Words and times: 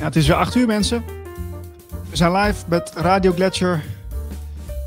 Ja, 0.00 0.06
het 0.06 0.16
is 0.16 0.26
weer 0.26 0.36
8 0.36 0.54
uur, 0.54 0.66
mensen. 0.66 1.04
We 2.10 2.16
zijn 2.16 2.32
live 2.32 2.64
met 2.68 2.92
Radio 2.94 3.32
Gletscher. 3.32 3.84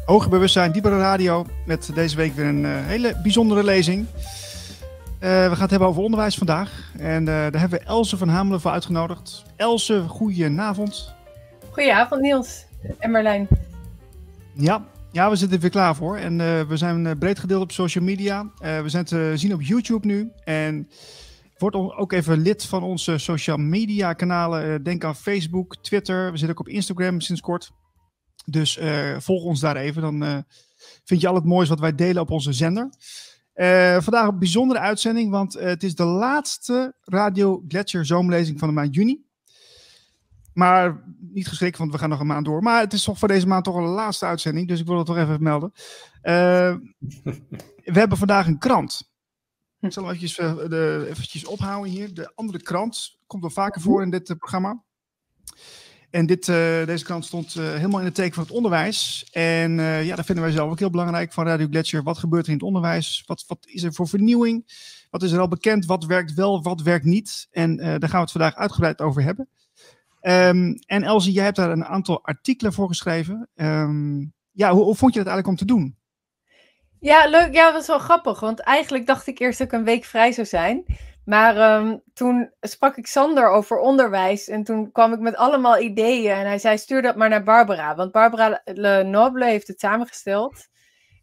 Hoger 0.06 0.30
bewustzijn, 0.30 0.72
diepere 0.72 0.98
radio. 0.98 1.46
Met 1.66 1.92
deze 1.94 2.16
week 2.16 2.34
weer 2.34 2.46
een 2.46 2.64
uh, 2.64 2.86
hele 2.86 3.20
bijzondere 3.24 3.64
lezing. 3.64 4.06
Uh, 4.08 5.20
we 5.20 5.50
gaan 5.52 5.62
het 5.62 5.70
hebben 5.70 5.88
over 5.88 6.02
onderwijs 6.02 6.36
vandaag. 6.36 6.92
En 6.98 7.20
uh, 7.20 7.26
daar 7.26 7.60
hebben 7.60 7.80
we 7.80 7.86
Else 7.86 8.18
van 8.18 8.28
Hamelen 8.28 8.62
voor 8.62 8.72
uitgenodigd. 8.72 9.44
Else, 9.56 10.04
goedenavond. 10.08 11.14
Goedenavond 11.72 12.22
Niels 12.22 12.66
en 13.00 13.12
Marlijn. 13.12 13.48
Ja, 14.54 14.86
ja, 15.12 15.30
we 15.30 15.36
zitten 15.36 15.56
er 15.56 15.62
weer 15.62 15.72
klaar 15.72 15.96
voor. 15.96 16.18
En 16.18 16.38
we 16.68 16.78
zijn 16.78 17.18
breed 17.18 17.40
gedeeld 17.40 17.62
op 17.62 17.72
social 17.72 18.04
media. 18.04 18.46
we 18.60 18.90
zijn 18.90 19.06
te 19.06 19.32
zien 19.36 19.54
op 19.54 19.62
YouTube 19.62 20.08
nu. 20.08 20.32
En 20.44 20.90
Word 21.64 21.76
ook 21.96 22.12
even 22.12 22.42
lid 22.42 22.66
van 22.66 22.84
onze 22.84 23.18
social 23.18 23.58
media 23.58 24.14
kanalen. 24.14 24.84
Denk 24.84 25.04
aan 25.04 25.16
Facebook, 25.16 25.76
Twitter. 25.76 26.32
We 26.32 26.38
zitten 26.38 26.50
ook 26.50 26.68
op 26.68 26.74
Instagram 26.74 27.22
sinds 27.22 27.42
kort. 27.42 27.72
Dus 28.46 28.78
uh, 28.78 29.20
volg 29.20 29.44
ons 29.44 29.60
daar 29.60 29.76
even. 29.76 30.02
Dan 30.02 30.24
uh, 30.24 30.38
vind 31.04 31.22
je 31.22 31.28
al 31.28 31.36
het 31.36 31.44
moois 31.44 31.70
wat 31.70 31.80
wij 31.80 31.96
delen 31.96 32.22
op 32.22 32.32
onze 32.32 32.54
zender. 32.54 32.90
Vandaag 34.02 34.28
een 34.28 34.40
bijzondere 34.40 34.80
uitzending, 34.80 35.32
want 35.32 35.54
het 35.54 35.84
is 35.84 35.96
de 35.96 36.06
laatste 36.06 36.96
Radio 37.02 37.64
Gletscher 37.68 38.06
zomerlezing 38.06 38.60
van 38.60 38.68
de 38.68 38.74
maand 38.74 38.96
juni. 38.96 39.26
Maar 40.54 41.04
niet 41.20 41.48
geschrikt, 41.48 41.78
want 41.78 41.92
we 41.92 41.98
gaan 41.98 42.10
nog 42.10 42.20
een 42.20 42.28
maand 42.28 42.46
door. 42.46 42.62
Maar 42.62 42.80
het 42.80 42.94
is 42.94 43.04
toch 43.04 43.20
voor 43.20 43.28
deze 43.28 43.48
maand 43.48 43.64
toch 43.64 43.76
een 43.76 43.84
laatste 43.84 44.26
uitzending, 44.26 44.68
dus 44.68 44.80
ik 44.80 44.88
wil 44.88 44.98
het 44.98 45.06
toch 45.06 45.18
even 45.18 45.44
melden. 45.44 45.72
we 46.22 48.00
hebben 48.00 48.18
vandaag 48.18 48.48
een 48.48 48.60
krant. 48.60 49.13
Ik 49.84 49.94
zal 49.94 50.04
hem 50.04 50.14
eventjes, 50.14 50.40
uh, 50.40 50.70
de, 50.70 51.08
eventjes 51.10 51.46
ophouden 51.46 51.92
hier. 51.92 52.14
De 52.14 52.32
andere 52.36 52.62
krant 52.62 53.20
komt 53.28 53.42
wel 53.42 53.52
vaker 53.52 53.82
voor 53.82 54.02
in 54.02 54.10
dit 54.10 54.30
uh, 54.30 54.38
programma. 54.38 54.84
En 56.10 56.26
dit, 56.26 56.48
uh, 56.48 56.86
deze 56.86 57.04
krant 57.04 57.26
stond 57.26 57.54
helemaal 57.54 58.00
in 58.00 58.06
het 58.06 58.16
teken 58.16 58.34
van 58.34 58.44
het 58.44 58.52
onderwijs. 58.52 59.28
En 59.32 59.72
ja, 59.82 60.16
dat 60.16 60.26
vinden 60.26 60.44
wij 60.44 60.54
zelf 60.54 60.72
ook 60.72 60.80
heel 60.80 60.90
belangrijk 60.90 61.34
van 61.34 61.46
Radio 61.46 61.68
Gletscher. 61.70 62.04
Wat 62.04 62.18
gebeurt 62.18 62.44
er 62.44 62.52
in 62.52 62.58
het 62.58 62.66
onderwijs? 62.66 63.24
Wat, 63.26 63.44
wat 63.48 63.66
is 63.68 63.84
er 63.84 63.94
voor 63.94 64.08
vernieuwing? 64.08 64.66
Wat 65.10 65.24
is 65.24 65.32
er 65.32 65.40
al 65.40 65.48
bekend? 65.48 65.86
Wat 65.86 66.06
werkt 66.06 66.34
wel, 66.34 66.64
wat 66.64 66.82
werkt 66.82 67.06
niet? 67.06 67.48
En 67.52 67.76
daar 67.76 68.00
gaan 68.00 68.10
we 68.10 68.18
het 68.18 68.32
vandaag 68.32 68.56
uitgebreid 68.56 69.02
over 69.02 69.24
hebben. 69.24 69.50
Um, 70.22 70.76
en 70.86 71.04
Elsie, 71.04 71.34
jij 71.34 71.44
hebt 71.44 71.56
daar 71.56 71.72
een 71.72 71.86
aantal 71.86 72.24
artikelen 72.24 72.74
voor 72.74 72.88
geschreven. 72.88 73.50
Um, 73.56 74.34
ja, 74.52 74.74
hoe, 74.74 74.84
hoe 74.84 74.96
vond 74.96 75.14
je 75.14 75.20
dat 75.24 75.28
eigenlijk 75.28 75.48
om 75.48 75.68
te 75.68 75.74
doen? 75.74 75.96
Ja, 77.04 77.28
leuk. 77.28 77.54
Ja, 77.54 77.66
dat 77.66 77.74
was 77.74 77.88
wel 77.88 78.00
grappig. 78.00 78.40
Want 78.40 78.60
eigenlijk 78.60 79.06
dacht 79.06 79.28
ik 79.28 79.40
eerst 79.40 79.58
dat 79.58 79.68
ik 79.68 79.74
een 79.74 79.84
week 79.84 80.04
vrij 80.06 80.32
zou 80.32 80.48
zijn. 80.48 80.86
Maar 81.26 81.78
um, 81.78 82.02
toen 82.14 82.52
sprak 82.62 82.98
ik 82.98 83.08
Sander 83.08 83.50
over 83.50 83.78
onderwijs. 83.78 84.48
En 84.48 84.64
toen 84.64 84.92
kwam 84.92 85.14
ik 85.14 85.20
met 85.20 85.36
allemaal 85.36 85.80
ideeën. 85.80 86.36
En 86.36 86.46
hij 86.46 86.58
zei: 86.58 86.78
stuur 86.78 87.02
dat 87.02 87.16
maar 87.16 87.30
naar 87.30 87.44
Barbara. 87.44 87.96
Want 87.96 88.12
Barbara 88.12 88.62
Le 88.66 89.04
Noble 89.04 89.46
heeft 89.46 89.68
het 89.68 89.80
samengesteld. 89.80 90.68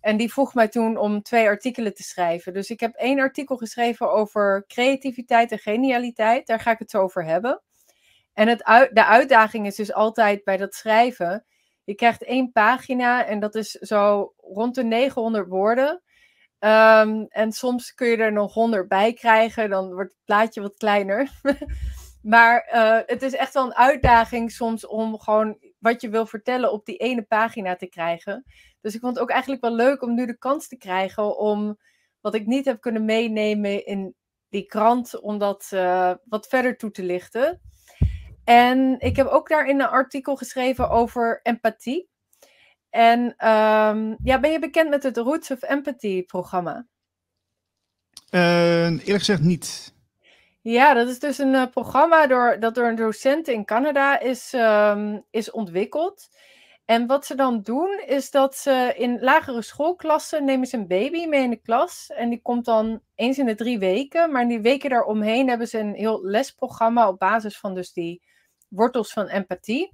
En 0.01 0.17
die 0.17 0.33
vroeg 0.33 0.55
mij 0.55 0.69
toen 0.69 0.97
om 0.97 1.23
twee 1.23 1.47
artikelen 1.47 1.95
te 1.95 2.03
schrijven. 2.03 2.53
Dus 2.53 2.71
ik 2.71 2.81
heb 2.81 2.95
één 2.95 3.21
artikel 3.21 3.57
geschreven 3.57 4.13
over 4.13 4.65
creativiteit 4.67 5.53
en 5.53 5.59
genialiteit. 5.59 6.47
Daar 6.47 6.61
ga 6.61 6.71
ik 6.71 6.79
het 6.79 6.91
zo 6.91 7.01
over 7.03 7.25
hebben. 7.25 7.63
En 8.35 8.49
het 8.49 8.59
de 8.93 9.05
uitdaging 9.05 9.67
is 9.67 9.77
dus 9.77 9.93
altijd 9.93 10.45
bij 10.45 10.57
dat 10.57 10.75
schrijven 10.75 11.45
je 11.85 11.95
krijgt 11.95 12.25
één 12.25 12.53
pagina 12.53 13.27
en 13.27 13.41
dat 13.41 13.55
is 13.55 13.71
zo 13.71 14.33
rond 14.37 14.75
de 14.75 14.85
900 14.85 15.49
woorden. 15.49 16.03
Um, 16.59 17.27
en 17.29 17.53
soms 17.53 17.95
kun 17.95 18.09
je 18.09 18.17
er 18.17 18.33
nog 18.33 18.55
100 18.55 18.89
bij 18.89 19.13
krijgen, 19.13 19.71
dan 19.71 19.93
wordt 19.93 20.11
het 20.11 20.25
plaatje 20.25 20.61
wat 20.61 20.77
kleiner. 20.77 21.31
maar 22.23 22.71
uh, 22.75 22.99
het 23.07 23.23
is 23.23 23.35
echt 23.35 23.55
wel 23.55 23.65
een 23.65 23.75
uitdaging 23.75 24.51
soms 24.51 24.87
om 24.87 25.19
gewoon 25.19 25.59
wat 25.79 26.01
je 26.01 26.09
wil 26.09 26.27
vertellen 26.27 26.73
op 26.73 26.85
die 26.85 26.97
ene 26.97 27.23
pagina 27.23 27.77
te 27.77 27.87
krijgen. 27.87 28.45
Dus 28.81 28.95
ik 28.95 29.01
vond 29.01 29.15
het 29.15 29.23
ook 29.23 29.31
eigenlijk 29.31 29.63
wel 29.63 29.75
leuk 29.75 30.03
om 30.03 30.15
nu 30.15 30.27
de 30.27 30.39
kans 30.39 30.69
te 30.69 30.77
krijgen 30.77 31.39
om 31.39 31.79
wat 32.21 32.35
ik 32.35 32.47
niet 32.47 32.65
heb 32.65 32.81
kunnen 32.81 33.05
meenemen 33.05 33.87
in 33.87 34.15
die 34.49 34.67
krant, 34.67 35.21
om 35.21 35.39
dat 35.39 35.71
uh, 35.75 36.13
wat 36.25 36.47
verder 36.47 36.77
toe 36.77 36.91
te 36.91 37.03
lichten. 37.03 37.61
En 38.51 38.97
ik 38.99 39.17
heb 39.17 39.27
ook 39.27 39.49
daarin 39.49 39.81
een 39.81 39.87
artikel 39.87 40.37
geschreven 40.37 40.91
over 40.91 41.41
empathie. 41.43 42.09
En 42.89 43.21
um, 43.21 44.17
ja, 44.23 44.41
ben 44.41 44.51
je 44.51 44.59
bekend 44.59 44.91
met 44.91 45.03
het 45.03 45.17
Roots 45.17 45.51
of 45.51 45.63
Empathy 45.63 46.25
programma? 46.25 46.87
Uh, 48.31 48.85
eerlijk 48.85 49.19
gezegd 49.19 49.41
niet. 49.41 49.95
Ja, 50.61 50.95
dat 50.95 51.09
is 51.09 51.19
dus 51.19 51.39
een 51.39 51.53
uh, 51.53 51.67
programma 51.67 52.27
door, 52.27 52.57
dat 52.61 52.75
door 52.75 52.87
een 52.87 52.97
docent 52.97 53.49
in 53.49 53.65
Canada 53.65 54.21
is, 54.21 54.53
um, 54.53 55.25
is 55.31 55.51
ontwikkeld. 55.51 56.29
En 56.85 57.07
wat 57.07 57.27
ze 57.27 57.35
dan 57.35 57.63
doen, 57.63 58.03
is 58.07 58.31
dat 58.31 58.57
ze 58.57 58.95
in 58.97 59.21
lagere 59.21 59.63
schoolklassen 59.63 60.45
nemen 60.45 60.67
ze 60.67 60.77
een 60.77 60.87
baby 60.87 61.27
mee 61.27 61.43
in 61.43 61.51
de 61.51 61.61
klas. 61.63 62.11
En 62.15 62.29
die 62.29 62.43
komt 62.43 62.65
dan 62.65 63.01
eens 63.15 63.39
in 63.39 63.47
de 63.47 63.55
drie 63.55 63.79
weken. 63.79 64.33
Maar 64.33 64.43
in 64.43 64.49
die 64.49 64.61
weken 64.61 64.91
daaromheen 64.91 65.49
hebben 65.49 65.69
ze 65.69 65.79
een 65.79 65.95
heel 65.95 66.25
lesprogramma 66.25 67.09
op 67.09 67.19
basis 67.19 67.59
van 67.59 67.75
dus 67.75 67.93
die 67.93 68.29
wortels 68.71 69.13
van 69.13 69.27
empathie. 69.27 69.93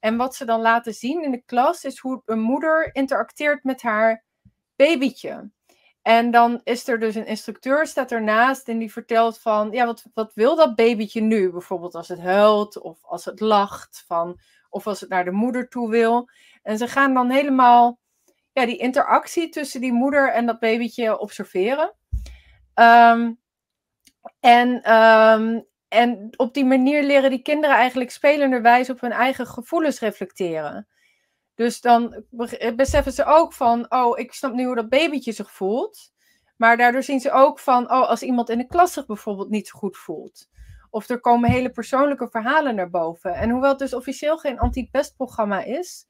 En 0.00 0.16
wat 0.16 0.34
ze 0.34 0.44
dan 0.44 0.60
laten 0.60 0.94
zien 0.94 1.22
in 1.22 1.30
de 1.30 1.42
klas 1.42 1.84
is 1.84 1.98
hoe 1.98 2.22
een 2.24 2.40
moeder 2.40 2.94
interacteert 2.94 3.64
met 3.64 3.82
haar 3.82 4.24
babytje. 4.76 5.50
En 6.02 6.30
dan 6.30 6.60
is 6.64 6.88
er 6.88 7.00
dus 7.00 7.14
een 7.14 7.26
instructeur 7.26 7.86
staat 7.86 8.12
ernaast 8.12 8.68
en 8.68 8.78
die 8.78 8.92
vertelt 8.92 9.38
van, 9.38 9.70
ja, 9.70 9.86
wat, 9.86 10.04
wat 10.14 10.34
wil 10.34 10.56
dat 10.56 10.74
babytje 10.74 11.20
nu? 11.20 11.50
Bijvoorbeeld 11.50 11.94
als 11.94 12.08
het 12.08 12.20
huilt 12.20 12.80
of 12.80 12.98
als 13.02 13.24
het 13.24 13.40
lacht, 13.40 14.04
van, 14.06 14.40
of 14.70 14.86
als 14.86 15.00
het 15.00 15.08
naar 15.08 15.24
de 15.24 15.30
moeder 15.30 15.68
toe 15.68 15.90
wil. 15.90 16.28
En 16.62 16.78
ze 16.78 16.88
gaan 16.88 17.14
dan 17.14 17.30
helemaal 17.30 17.98
ja, 18.52 18.66
die 18.66 18.76
interactie 18.76 19.48
tussen 19.48 19.80
die 19.80 19.92
moeder 19.92 20.32
en 20.32 20.46
dat 20.46 20.58
babytje 20.58 21.18
observeren. 21.18 21.94
Um, 22.74 23.40
en 24.40 24.92
um, 24.94 25.66
en 25.92 26.28
op 26.36 26.54
die 26.54 26.64
manier 26.64 27.02
leren 27.02 27.30
die 27.30 27.42
kinderen 27.42 27.76
eigenlijk 27.76 28.10
spelenderwijs 28.10 28.90
op 28.90 29.00
hun 29.00 29.12
eigen 29.12 29.46
gevoelens 29.46 30.00
reflecteren. 30.00 30.88
Dus 31.54 31.80
dan 31.80 32.24
beseffen 32.76 33.12
ze 33.12 33.24
ook 33.24 33.52
van, 33.52 33.92
oh, 33.92 34.18
ik 34.18 34.32
snap 34.32 34.52
nu 34.52 34.64
hoe 34.64 34.74
dat 34.74 34.88
babytje 34.88 35.32
zich 35.32 35.52
voelt. 35.52 36.12
Maar 36.56 36.76
daardoor 36.76 37.02
zien 37.02 37.20
ze 37.20 37.32
ook 37.32 37.58
van, 37.58 37.90
oh, 37.90 38.08
als 38.08 38.22
iemand 38.22 38.50
in 38.50 38.58
de 38.58 38.66
klas 38.66 38.92
zich 38.92 39.06
bijvoorbeeld 39.06 39.50
niet 39.50 39.68
zo 39.68 39.78
goed 39.78 39.96
voelt. 39.96 40.48
Of 40.90 41.08
er 41.08 41.20
komen 41.20 41.50
hele 41.50 41.70
persoonlijke 41.70 42.28
verhalen 42.28 42.74
naar 42.74 42.90
boven. 42.90 43.34
En 43.34 43.50
hoewel 43.50 43.70
het 43.70 43.78
dus 43.78 43.94
officieel 43.94 44.38
geen 44.38 44.58
anti-pestprogramma 44.58 45.62
is, 45.62 46.06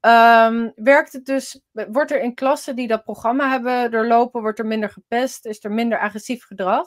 um, 0.00 0.72
werkt 0.74 1.12
het 1.12 1.24
dus, 1.24 1.60
wordt 1.72 2.10
er 2.10 2.20
in 2.20 2.34
klassen 2.34 2.76
die 2.76 2.86
dat 2.86 3.04
programma 3.04 3.50
hebben 3.50 3.90
doorlopen, 3.90 4.40
wordt 4.40 4.58
er 4.58 4.66
minder 4.66 4.90
gepest, 4.90 5.46
is 5.46 5.64
er 5.64 5.72
minder 5.72 5.98
agressief 5.98 6.44
gedrag. 6.44 6.86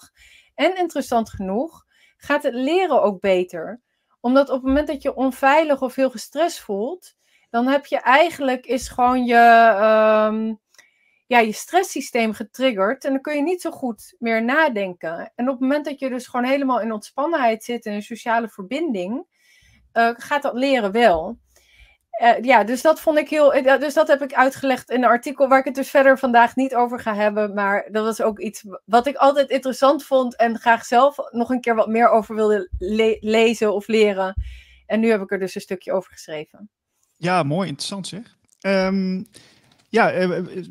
En 0.56 0.78
interessant 0.78 1.30
genoeg, 1.30 1.86
gaat 2.18 2.44
het 2.44 2.54
leren 2.54 3.02
ook 3.02 3.20
beter. 3.20 3.82
Omdat 4.20 4.50
op 4.50 4.56
het 4.56 4.66
moment 4.66 4.88
dat 4.88 5.02
je 5.02 5.16
onveilig 5.16 5.82
of 5.82 5.96
heel 5.96 6.10
gestrest 6.10 6.60
voelt, 6.60 7.16
dan 7.50 7.68
heb 7.68 7.86
je 7.86 8.00
eigenlijk 8.00 8.66
is 8.66 8.88
gewoon 8.88 9.26
je, 9.26 9.36
um, 10.32 10.60
ja, 11.28 11.40
je 11.40 11.52
stresssysteem 11.52 12.34
getriggerd. 12.34 13.06
En 13.06 13.12
dan 13.12 13.22
kun 13.22 13.36
je 13.36 13.42
niet 13.42 13.62
zo 13.62 13.72
goed 13.72 14.16
meer 14.20 14.44
nadenken. 14.44 15.32
En 15.36 15.46
op 15.46 15.52
het 15.52 15.60
moment 15.60 15.86
dat 15.86 16.00
je 16.00 16.10
dus 16.10 16.28
gewoon 16.28 16.46
helemaal 16.46 16.82
in 16.82 16.92
ontspannenheid 16.92 17.64
zit 17.64 17.86
en 17.86 17.94
een 17.94 18.02
sociale 18.02 18.50
verbinding, 18.50 19.26
uh, 19.94 20.10
gaat 20.14 20.42
dat 20.42 20.54
leren 20.54 20.92
wel. 20.92 21.38
Uh, 22.24 22.44
ja, 22.44 22.64
dus 22.64 22.82
dat 22.82 23.00
vond 23.00 23.18
ik 23.18 23.30
heel. 23.30 23.56
Uh, 23.56 23.80
dus 23.80 23.94
dat 23.94 24.08
heb 24.08 24.22
ik 24.22 24.34
uitgelegd 24.34 24.90
in 24.90 25.04
een 25.04 25.10
artikel 25.10 25.48
waar 25.48 25.60
ik 25.60 25.66
het 25.66 25.76
dus 25.76 25.90
verder 25.90 26.20
vandaag 26.20 26.56
niet 26.56 26.76
over 26.76 27.00
ga 27.00 27.16
hebben. 27.16 27.54
Maar 27.54 27.88
dat 27.92 28.06
was 28.06 28.22
ook 28.22 28.40
iets 28.40 28.64
wat 28.86 29.08
ik 29.08 29.16
altijd 29.16 29.50
interessant 29.50 30.04
vond 30.04 30.36
en 30.36 30.60
graag 30.60 30.86
zelf 30.86 31.18
nog 31.32 31.50
een 31.50 31.62
keer 31.62 31.76
wat 31.76 31.88
meer 31.88 32.10
over 32.10 32.36
wilde 32.36 32.70
le 32.78 33.18
lezen 33.20 33.74
of 33.74 33.88
leren. 33.88 34.34
En 34.86 35.00
nu 35.00 35.10
heb 35.10 35.22
ik 35.22 35.32
er 35.32 35.40
dus 35.40 35.56
een 35.56 35.62
stukje 35.62 35.92
over 35.92 36.12
geschreven. 36.12 36.70
Ja, 37.18 37.44
mooi, 37.44 37.68
interessant 37.68 38.08
zeg. 38.08 38.38
Um, 38.62 39.28
ja, 39.90 40.22
uh, 40.22 40.30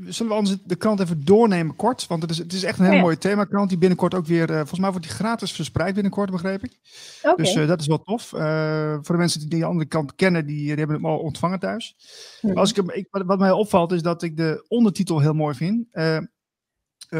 zullen 0.08 0.32
we 0.32 0.38
anders 0.38 0.56
de 0.64 0.76
krant 0.76 1.00
even 1.00 1.24
doornemen 1.24 1.76
kort? 1.76 2.06
Want 2.06 2.22
het 2.22 2.30
is, 2.30 2.38
het 2.38 2.52
is 2.52 2.62
echt 2.62 2.78
een 2.78 2.84
heel 2.84 2.92
oh, 2.92 2.98
ja. 2.98 3.04
mooie 3.04 3.18
themakrant 3.18 3.68
die 3.68 3.78
binnenkort 3.78 4.14
ook 4.14 4.26
weer, 4.26 4.50
uh, 4.50 4.56
volgens 4.56 4.80
mij 4.80 4.90
wordt 4.90 5.06
die 5.06 5.14
gratis 5.14 5.52
verspreid 5.52 5.94
binnenkort, 5.94 6.30
begreep 6.30 6.64
ik. 6.64 6.78
Okay. 7.22 7.36
Dus 7.36 7.54
uh, 7.54 7.68
dat 7.68 7.80
is 7.80 7.86
wel 7.86 8.02
tof. 8.02 8.22
voor 8.22 9.14
de 9.14 9.16
mensen 9.16 9.40
die 9.40 9.48
die 9.48 9.64
andere 9.64 9.88
kant 9.88 10.14
kennen, 10.14 10.46
die, 10.46 10.56
die 10.56 10.74
hebben 10.74 10.96
hem 10.96 11.06
al 11.06 11.18
ontvangen 11.18 11.58
thuis. 11.58 11.96
Ja. 12.40 12.52
Als 12.52 12.72
ik, 12.72 12.92
ik, 12.92 13.06
wat 13.10 13.38
mij 13.38 13.50
opvalt 13.50 13.92
is 13.92 14.02
dat 14.02 14.22
ik 14.22 14.36
de 14.36 14.64
ondertitel 14.68 15.20
heel 15.20 15.34
mooi 15.34 15.54
vind. 15.54 15.86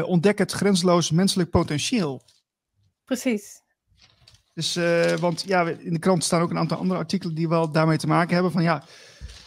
ontdek 0.05 0.37
het 0.37 0.51
grenzeloos 0.51 1.11
menselijk 1.11 1.49
potentieel. 1.49 2.21
Precies. 3.05 3.61
Dus, 4.53 4.79
want 5.19 5.43
ja, 5.47 5.69
in 5.69 5.93
de 5.93 5.99
krant 5.99 6.23
staan 6.23 6.41
ook 6.41 6.49
een 6.49 6.57
aantal 6.57 6.77
andere 6.77 6.99
artikelen 6.99 7.35
die 7.35 7.49
wel 7.49 7.71
daarmee 7.71 7.97
te 7.97 8.07
maken 8.07 8.33
hebben. 8.33 8.51
Van 8.51 8.63
ja, 8.63 8.83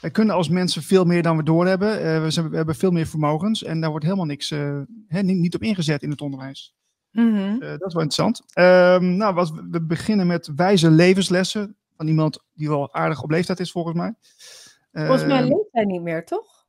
wij 0.01 0.11
kunnen 0.11 0.35
als 0.35 0.49
mensen 0.49 0.83
veel 0.83 1.05
meer 1.05 1.23
dan 1.23 1.37
we 1.37 1.43
doorhebben. 1.43 2.05
Uh, 2.05 2.23
we, 2.23 2.31
zijn, 2.31 2.51
we, 2.51 2.57
hebben 2.57 2.75
veel 2.75 2.91
meer 2.91 3.07
vermogens 3.07 3.63
en 3.63 3.81
daar 3.81 3.91
wordt 3.91 4.05
helemaal 4.05 4.27
niks 4.27 4.51
uh, 4.51 4.81
hè, 5.07 5.23
niet, 5.23 5.37
niet, 5.37 5.55
op 5.55 5.63
ingezet 5.63 6.03
in 6.03 6.11
het 6.11 6.21
onderwijs. 6.21 6.75
Mm 7.13 7.35
-hmm. 7.35 7.63
uh, 7.63 7.69
dat 7.69 7.87
is 7.87 7.95
wel 7.95 8.03
interessant. 8.03 8.43
Um, 8.55 9.17
nou, 9.17 9.35
wat, 9.35 9.53
we 9.71 9.83
beginnen 9.83 10.27
met 10.27 10.51
wijze 10.57 10.91
levenslessen 10.91 11.77
van 11.97 12.07
iemand 12.07 12.45
die 12.53 12.69
wel 12.69 12.95
aardig 12.95 13.23
op 13.23 13.31
leeftijd 13.31 13.61
is, 13.61 13.71
volgens 13.71 13.97
mij. 13.97 14.15
Volgens 14.93 15.25
mij 15.25 15.39
Ehm, 15.39 15.49
leeft 15.49 15.69
hij 15.71 15.85
niet 15.85 16.03
meer, 16.03 16.25
toch? 16.25 16.67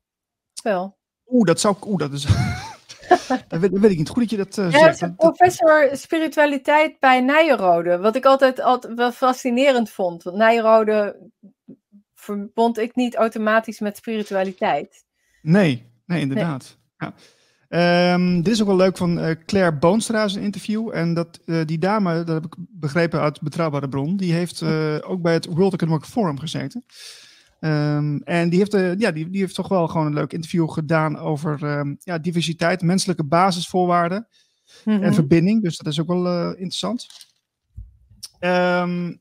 Wel. 0.63 0.97
Oeh, 1.27 1.45
dat 1.45 1.59
zou. 1.59 1.75
Oeh, 1.85 1.97
dat 1.97 2.11
is. 2.11 2.25
dat, 3.47 3.59
weet, 3.59 3.71
dat 3.71 3.79
weet 3.79 3.91
ik 3.91 3.97
niet. 3.97 4.09
Goed 4.09 4.19
dat 4.19 4.29
je 4.29 4.37
dat 4.37 4.57
eh, 4.57 4.71
Ja, 4.71 4.79
zegt. 4.79 4.99
dat- 4.99 5.15
professor 5.15 5.89
spiritualiteit 5.91 6.99
bij 6.99 7.21
Nijenrode. 7.21 7.97
Wat 7.97 8.15
ik 8.15 8.25
altijd, 8.25 8.61
altijd 8.61 8.93
wel 8.93 9.11
fascinerend 9.11 9.89
vond. 9.89 10.23
Want 10.23 10.37
Nijenrode 10.37 11.29
verbond 12.21 12.77
ik 12.77 12.95
niet 12.95 13.15
automatisch 13.15 13.79
met 13.79 13.97
spiritualiteit. 13.97 15.05
nee, 15.41 15.85
nee, 16.05 16.21
inderdaad. 16.21 16.77
Ja. 16.97 17.13
Ehm, 17.69 18.41
dit 18.41 18.53
is 18.53 18.61
ook 18.61 18.67
wel 18.67 18.75
leuk 18.75 18.97
van 18.97 19.19
eh, 19.19 19.35
Claire 19.45 19.77
Boonstra, 19.77 20.23
is 20.23 20.35
een 20.35 20.41
interview. 20.41 20.89
En 20.93 21.13
dat, 21.13 21.39
eh, 21.45 21.65
die 21.65 21.77
dame, 21.77 22.23
dat 22.23 22.35
heb 22.35 22.45
ik 22.45 22.55
begrepen 22.57 23.19
uit 23.19 23.41
betrouwbare 23.41 23.89
bron, 23.89 24.17
die 24.17 24.33
heeft 24.33 24.61
eh, 24.61 24.97
ook 25.01 25.21
bij 25.21 25.33
het 25.33 25.45
World 25.45 25.73
Economic 25.73 26.03
Forum 26.03 26.39
gezeten. 26.39 26.85
Ehm, 27.59 28.17
en 28.17 28.49
die 28.49 28.59
heeft, 28.59 28.99
ja, 28.99 29.11
die, 29.11 29.29
die 29.29 29.41
heeft 29.41 29.55
toch 29.55 29.67
wel 29.67 29.87
gewoon 29.87 30.05
een 30.05 30.13
leuk 30.13 30.33
interview 30.33 30.69
gedaan 30.69 31.17
over 31.17 31.63
ehm, 31.63 31.95
ja, 31.99 32.17
diversiteit, 32.17 32.81
menselijke 32.81 33.23
basisvoorwaarden. 33.23 34.27
Mhm. 34.85 35.03
en 35.03 35.13
verbinding. 35.13 35.63
Dus 35.63 35.77
dat 35.77 35.87
is 35.87 35.99
ook 35.99 36.07
wel 36.07 36.49
interessant. 36.49 37.07
Ehm, 38.39 39.13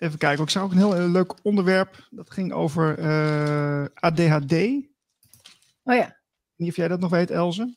even 0.00 0.18
kijken. 0.18 0.42
Ik 0.44 0.50
zag 0.50 0.62
ook 0.62 0.70
een 0.70 0.76
heel 0.76 0.96
eh, 0.96 1.10
leuk 1.10 1.34
onderwerp. 1.42 2.06
Dat 2.10 2.30
ging 2.30 2.52
over 2.52 2.98
eh, 2.98 3.84
ADHD. 3.94 4.52
Oh 5.82 5.94
ja. 5.94 6.16
niet 6.56 6.68
of 6.70 6.76
jij 6.76 6.88
dat 6.88 7.00
nog 7.00 7.10
weet, 7.10 7.30
Elze. 7.30 7.76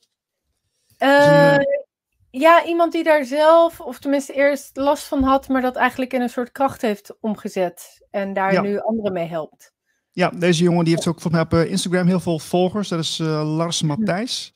Eh, 0.98 1.54
een, 1.54 1.86
ja, 2.30 2.66
iemand 2.66 2.92
die 2.92 3.04
daar 3.04 3.26
zelf, 3.26 3.80
of 3.82 4.00
tenminste 4.00 4.34
eerst 4.34 4.78
last 4.78 5.04
van 5.04 5.24
had, 5.24 5.48
maar 5.48 5.62
dat 5.62 5.76
eigenlijk 5.76 6.14
in 6.14 6.22
een 6.22 6.30
soort 6.30 6.52
kracht 6.52 6.82
heeft 6.82 7.16
omgezet. 7.20 8.06
En 8.10 8.34
daar 8.34 8.54
Ja. 8.54 8.62
nu 8.62 8.80
anderen 8.80 9.14
mee 9.14 9.28
helpt. 9.28 9.74
Ja, 10.12 10.30
deze 10.30 10.64
jongen 10.64 10.86
die 10.86 10.94
heeft 10.94 11.08
ook 11.08 11.22
volgens 11.22 11.34
mij 11.50 11.60
op 11.60 11.66
eh, 11.66 11.72
Instagram 11.72 12.08
heel 12.08 12.20
veel 12.20 12.40
volgers. 12.40 12.88
Dat 12.88 13.00
is 13.00 13.20
eh, 13.20 13.56
Lars 13.56 13.82
Matthijs. 13.82 14.56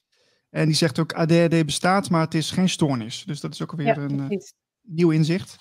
En 0.49 0.65
die 0.65 0.75
zegt 0.75 0.99
ook 0.99 1.13
ADHD 1.13 1.65
bestaat, 1.65 2.09
maar 2.09 2.21
het 2.21 2.33
is 2.33 2.51
geen 2.51 2.69
stoornis. 2.69 3.23
Dus 3.25 3.39
dat 3.39 3.53
is 3.53 3.61
ook 3.61 3.71
weer 3.71 3.85
Ja, 3.85 3.95
een 3.97 4.29
eh, 4.29 4.37
nieuw 4.81 5.11
inzicht. 5.11 5.55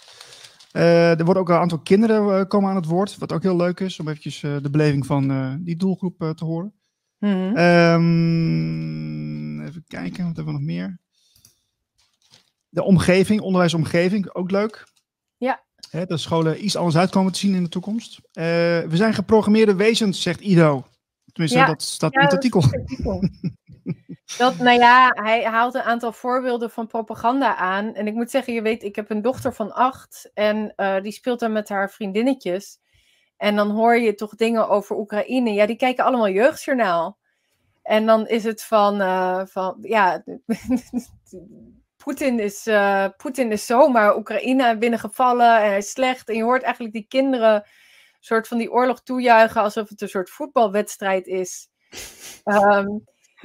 Eh, 0.76 1.18
er 1.18 1.24
worden 1.24 1.42
ook 1.42 1.48
een 1.48 1.56
aantal 1.56 1.78
kinderen 1.78 2.38
eh, 2.38 2.46
komen 2.48 2.70
aan 2.70 2.76
het 2.76 2.86
woord. 2.86 3.18
Wat 3.18 3.32
ook 3.32 3.42
heel 3.42 3.56
leuk 3.56 3.80
is 3.80 4.00
om 4.00 4.08
eventjes 4.08 4.42
eh, 4.42 4.56
de 4.62 4.70
beleving 4.70 5.06
van 5.06 5.58
die 5.64 5.76
doelgroep 5.76 6.32
te 6.34 6.44
horen. 6.44 6.74
Mhm. 7.18 7.56
Ehm, 7.56 8.06
even 9.62 9.84
kijken, 9.86 10.24
wat 10.26 10.36
hebben 10.36 10.54
we 10.54 10.60
nog 10.60 10.68
meer? 10.68 10.98
De 12.68 12.82
omgeving, 12.82 13.40
onderwijsomgeving, 13.40 14.34
ook 14.34 14.50
leuk. 14.50 14.92
Ja. 15.36 15.64
Hè, 15.90 16.06
dat 16.06 16.20
scholen 16.20 16.64
iets 16.64 16.76
anders 16.76 16.96
uitkomen 16.96 17.32
te 17.32 17.38
zien 17.38 17.54
in 17.54 17.62
de 17.62 17.68
toekomst. 17.68 18.20
We 18.32 18.86
zijn 18.92 19.14
geprogrammeerde 19.14 19.74
wezens, 19.74 20.22
zegt 20.22 20.40
Ido. 20.40 20.86
Tenminste, 21.32 21.58
Ja. 21.58 21.66
dat 21.66 21.82
staat 21.82 22.12
Ja, 22.12 22.18
in 22.18 22.24
het 22.24 22.34
artikel. 22.34 22.62
het 22.62 22.74
artikel. 22.74 23.22
Dat, 24.38 24.58
nou 24.58 24.78
ja, 24.78 25.10
hij 25.14 25.44
haalt 25.44 25.74
een 25.74 25.82
aantal 25.82 26.12
voorbeelden 26.12 26.70
van 26.70 26.86
propaganda 26.86 27.56
aan. 27.56 27.94
En 27.94 28.06
ik 28.06 28.14
moet 28.14 28.30
zeggen, 28.30 28.54
je 28.54 28.62
weet, 28.62 28.82
ik 28.82 28.96
heb 28.96 29.10
een 29.10 29.22
dochter 29.22 29.54
van 29.54 29.72
acht. 29.72 30.30
En 30.34 30.72
eh, 30.76 31.00
die 31.02 31.12
speelt 31.12 31.40
dan 31.40 31.52
met 31.52 31.68
haar 31.68 31.90
vriendinnetjes. 31.90 32.78
En 33.36 33.56
dan 33.56 33.70
hoor 33.70 33.96
je 33.96 34.14
toch 34.14 34.34
dingen 34.34 34.68
over 34.68 34.96
Oekraïne. 34.96 35.52
Ja, 35.52 35.66
die 35.66 35.76
kijken 35.76 36.04
allemaal 36.04 36.28
jeugdjournaal. 36.28 37.18
En 37.82 38.06
dan 38.06 38.26
is 38.26 38.44
het 38.44 38.62
van, 38.64 39.00
eh, 39.00 39.42
van 39.44 39.78
ja, 39.80 40.24
Poetin 42.04 42.40
is, 42.40 42.66
eh, 42.66 43.06
Poetin 43.16 43.52
is 43.52 43.66
zomaar 43.66 44.16
Oekraïne 44.16 44.78
binnengevallen 44.78 45.56
en 45.56 45.68
hij 45.68 45.76
is 45.76 45.90
slecht. 45.90 46.28
En 46.28 46.36
je 46.36 46.42
hoort 46.42 46.62
eigenlijk 46.62 46.94
die 46.94 47.06
kinderen 47.08 47.64
soort 48.26 48.48
van 48.48 48.58
die 48.58 48.72
oorlog 48.72 49.02
toejuichen 49.02 49.60
alsof 49.60 49.88
het 49.88 50.00
een 50.00 50.08
soort 50.08 50.30
voetbalwedstrijd 50.30 51.26
is. 51.26 51.68
Ehm, 52.44 52.88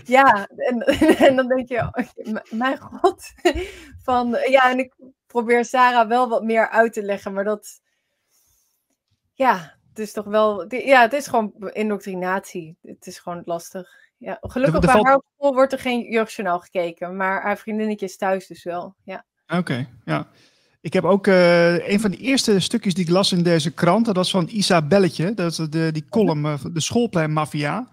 ja, 0.03 0.47
en, 0.47 0.81
en 1.27 1.35
dan 1.35 1.47
denk 1.47 1.67
je, 1.67 2.09
mijn 2.49 2.79
god. 2.79 3.33
Van, 4.05 4.37
ja, 4.49 4.69
en 4.71 4.79
ik 4.79 4.93
probeer 5.27 5.65
Sarah 5.65 6.07
wel 6.07 6.29
wat 6.29 6.43
meer 6.43 6.69
uit 6.69 6.93
te 6.93 7.03
leggen, 7.03 7.33
maar 7.33 7.43
dat, 7.43 7.81
ja, 9.33 9.75
het 9.89 9.99
is 9.99 10.11
toch 10.11 10.25
wel, 10.25 10.75
ja, 10.75 11.01
het 11.01 11.13
is 11.13 11.27
gewoon 11.27 11.53
indoctrinatie. 11.73 12.77
Het 12.81 13.07
is 13.07 13.19
gewoon 13.19 13.41
lastig. 13.45 13.89
Ja, 14.17 14.37
gelukkig 14.41 14.79
bij 14.79 14.89
valt- 14.89 15.05
haar 15.05 15.15
op 15.15 15.25
school 15.35 15.53
wordt 15.53 15.73
er 15.73 15.79
geen 15.79 16.11
jeugdjournaal 16.11 16.59
gekeken, 16.59 17.15
maar 17.15 17.41
haar 17.41 17.57
vriendinnetjes 17.57 18.17
thuis 18.17 18.47
dus 18.47 18.63
wel. 18.63 18.95
Ja. 19.03 19.25
Oké, 19.47 19.87
ja. 20.05 20.27
Ik 20.81 20.93
heb 20.93 21.03
ook 21.03 21.27
eh, 21.27 21.89
een 21.89 21.99
van 21.99 22.11
de 22.11 22.17
eerste 22.17 22.59
stukjes 22.59 22.93
die 22.93 23.03
ik 23.03 23.09
las 23.09 23.31
in 23.31 23.43
deze 23.43 23.71
krant. 23.71 24.05
Dat 24.05 24.15
was 24.15 24.31
van 24.31 24.47
Isabelletje. 24.51 25.33
Dat 25.33 25.51
is 25.51 25.57
de, 25.57 25.91
die 25.91 26.05
column, 26.09 26.45
eh, 26.45 26.65
de 26.73 26.81
schoolpleinmafia. 26.81 27.89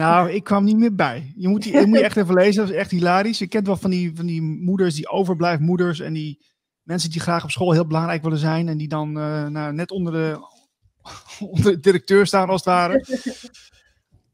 Nou, 0.00 0.30
ik 0.30 0.44
kwam 0.44 0.64
niet 0.64 0.76
meer 0.76 0.94
bij. 0.94 1.32
Je 1.36 1.48
moet, 1.48 1.62
die, 1.62 1.72
je 1.80 1.86
moet 1.86 1.98
je 1.98 2.04
echt 2.04 2.16
even 2.16 2.34
lezen. 2.34 2.62
Dat 2.62 2.70
is 2.72 2.78
echt 2.78 2.90
hilarisch. 2.90 3.38
Je 3.38 3.46
kent 3.46 3.66
wel 3.66 3.76
van 3.76 3.90
die, 3.90 4.16
van 4.16 4.26
die 4.26 4.42
moeders, 4.42 4.94
die 4.94 5.08
overblijfmoeders. 5.08 6.00
En 6.00 6.12
die 6.12 6.46
mensen 6.82 7.10
die 7.10 7.20
graag 7.20 7.44
op 7.44 7.50
school 7.50 7.72
heel 7.72 7.86
belangrijk 7.86 8.22
willen 8.22 8.38
zijn. 8.38 8.68
En 8.68 8.76
die 8.78 8.88
dan 8.88 9.18
eh, 9.18 9.46
nou, 9.46 9.72
net 9.72 9.90
onder 9.90 10.12
de, 10.12 10.38
onder 11.50 11.72
de 11.72 11.80
directeur 11.80 12.26
staan 12.26 12.48
als 12.48 12.64
het 12.64 12.74
ware. 12.74 13.04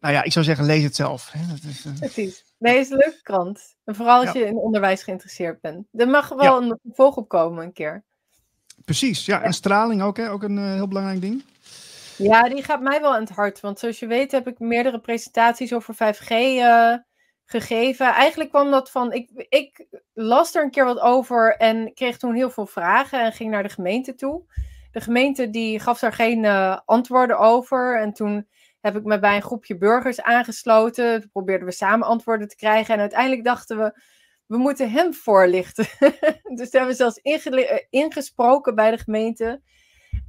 Nou 0.00 0.14
ja, 0.14 0.22
ik 0.22 0.32
zou 0.32 0.44
zeggen, 0.44 0.64
lees 0.66 0.82
het 0.82 0.96
zelf. 0.96 1.30
Hè. 1.32 1.46
Dat 1.46 1.62
is, 1.70 1.84
eh, 1.84 1.92
Precies. 1.98 2.44
Nee, 2.58 2.78
is 2.78 2.90
een 2.90 2.96
leuke 2.96 3.22
krant. 3.22 3.76
En 3.84 3.94
vooral 3.94 4.20
als 4.20 4.32
Ja. 4.32 4.40
je 4.40 4.46
in 4.46 4.56
onderwijs 4.56 5.02
geïnteresseerd 5.02 5.60
bent. 5.60 5.86
Er 5.92 6.08
mag 6.08 6.28
wel 6.28 6.62
een 6.62 6.78
vervolg 6.82 7.16
op 7.16 7.28
komen 7.28 7.64
een 7.64 7.72
keer. 7.72 8.04
precies, 8.84 9.24
ja. 9.26 9.42
En 9.42 9.52
straling 9.52 10.02
ook, 10.02 10.16
hè? 10.16 10.30
ook 10.30 10.42
een 10.42 10.58
eh, 10.58 10.72
heel 10.72 10.88
belangrijk 10.88 11.20
ding. 11.20 11.44
Ja, 12.18 12.48
die 12.48 12.62
gaat 12.62 12.80
mij 12.80 13.00
wel 13.00 13.14
aan 13.14 13.20
het 13.20 13.30
hart. 13.30 13.60
Want 13.60 13.78
zoals 13.78 13.98
je 13.98 14.06
weet 14.06 14.32
heb 14.32 14.48
ik 14.48 14.58
meerdere 14.58 15.00
presentaties 15.00 15.72
over 15.72 15.94
5G 15.94 16.28
eh, 16.28 16.94
gegeven. 17.44 18.06
Eigenlijk 18.06 18.50
kwam 18.50 18.70
dat 18.70 18.90
van, 18.90 19.12
ik, 19.12 19.30
ik 19.48 19.86
las 20.14 20.54
er 20.54 20.62
een 20.62 20.70
keer 20.70 20.84
wat 20.84 21.00
over 21.00 21.56
en 21.56 21.94
kreeg 21.94 22.18
toen 22.18 22.34
heel 22.34 22.50
veel 22.50 22.66
vragen 22.66 23.20
en 23.20 23.32
ging 23.32 23.50
naar 23.50 23.62
de 23.62 23.68
gemeente 23.68 24.14
toe. 24.14 24.44
De 24.92 25.00
gemeente 25.00 25.50
die 25.50 25.80
gaf 25.80 25.98
daar 25.98 26.12
geen 26.12 26.44
eh, 26.44 26.78
antwoorden 26.84 27.38
over. 27.38 28.00
En 28.00 28.12
toen 28.12 28.48
heb 28.80 28.96
ik 28.96 29.04
me 29.04 29.18
bij 29.18 29.36
een 29.36 29.42
groepje 29.42 29.76
burgers 29.76 30.22
aangesloten. 30.22 31.20
Toen 31.20 31.30
probeerden 31.30 31.66
we 31.66 31.72
samen 31.72 32.06
antwoorden 32.06 32.48
te 32.48 32.56
krijgen. 32.56 32.94
En 32.94 33.00
uiteindelijk 33.00 33.44
dachten 33.44 33.78
we, 33.78 34.00
we 34.46 34.56
moeten 34.56 34.90
hem 34.90 35.14
voorlichten. 35.14 35.86
dus 36.58 36.70
we 36.70 36.78
hebben 36.78 36.96
zelfs 36.96 37.18
ingele- 37.22 37.66
eh, 37.66 37.84
ingesproken 37.90 38.74
bij 38.74 38.90
de 38.90 38.98
gemeente. 38.98 39.60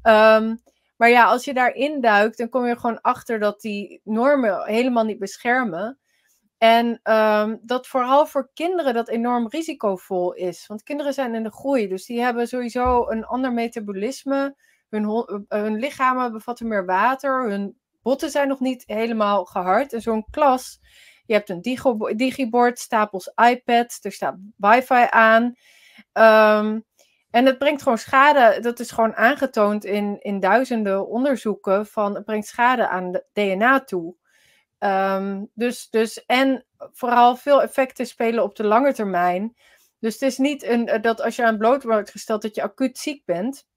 Ehm, 0.02 0.56
maar 0.98 1.10
ja, 1.10 1.26
als 1.26 1.46
je 1.46 1.54
daarin 1.54 2.02
duikt, 2.02 2.38
dan 2.38 2.50
kom 2.50 2.66
je 2.66 2.80
gewoon 2.80 3.02
achter 3.02 3.40
dat 3.40 3.62
die 3.62 4.02
normen 4.04 4.66
helemaal 4.66 5.04
niet 5.04 5.20
beschermen. 5.20 6.00
En 6.58 7.00
ehm, 7.04 7.58
dat 7.62 7.88
vooral 7.88 8.26
voor 8.26 8.50
kinderen 8.54 8.94
dat 8.94 9.10
enorm 9.10 9.48
risicovol 9.48 10.34
is. 10.34 10.68
Want 10.68 10.84
kinderen 10.84 11.14
zijn 11.14 11.36
in 11.36 11.44
de 11.44 11.52
groei, 11.52 11.88
dus 11.88 12.06
die 12.06 12.22
hebben 12.22 12.48
sowieso 12.48 13.10
een 13.10 13.26
ander 13.26 13.54
metabolisme. 13.54 14.56
Hun, 14.90 15.06
eh, 15.48 15.62
hun 15.62 15.76
lichamen 15.80 16.32
bevatten 16.32 16.68
meer 16.68 16.86
water, 16.86 17.50
hun 17.50 17.78
botten 18.02 18.30
zijn 18.30 18.48
nog 18.48 18.60
niet 18.60 18.84
helemaal 18.86 19.46
gehard. 19.46 19.94
En 19.94 20.02
zo'n 20.02 20.26
klas, 20.30 20.80
je 21.26 21.34
hebt 21.34 21.50
een 21.50 21.62
digibord, 22.16 22.80
stapels 22.80 23.32
iPads, 23.36 24.00
er 24.02 24.12
staat 24.12 24.36
wifi 24.56 25.08
aan. 25.10 25.56
Ehm, 26.12 26.80
en 27.32 27.46
het 27.46 27.58
brengt 27.58 27.82
gewoon 27.82 27.98
schade, 27.98 28.60
dat 28.62 28.80
is 28.80 28.92
gewoon 28.92 29.16
aangetoond 29.16 29.86
in, 29.86 30.18
in 30.22 30.40
duizenden 30.40 31.08
onderzoeken 31.08 31.86
van 31.86 32.16
het 32.16 32.26
brengt 32.26 32.48
schade 32.48 32.88
aan 32.88 33.12
de 33.12 33.26
DNA 33.34 33.84
toe. 33.84 34.16
Ehm, 34.78 35.44
dus, 35.54 35.90
dus, 35.90 36.26
en 36.26 36.66
vooral 36.78 37.36
veel 37.36 37.62
effecten 37.62 38.08
spelen 38.08 38.44
op 38.44 38.56
de 38.56 38.64
lange 38.64 38.94
termijn. 38.94 39.56
Dus 40.00 40.14
het 40.14 40.22
is 40.22 40.38
niet 40.38 40.64
een, 40.64 40.88
eh, 40.88 41.02
dat 41.02 41.22
als 41.22 41.36
je 41.36 41.46
aan 41.46 41.58
bloot 41.58 41.84
wordt 41.84 42.12
gesteld 42.12 42.42
dat 42.42 42.56
je 42.56 42.64
acuut 42.64 42.98
ziek 42.98 43.26
bent. 43.26 43.68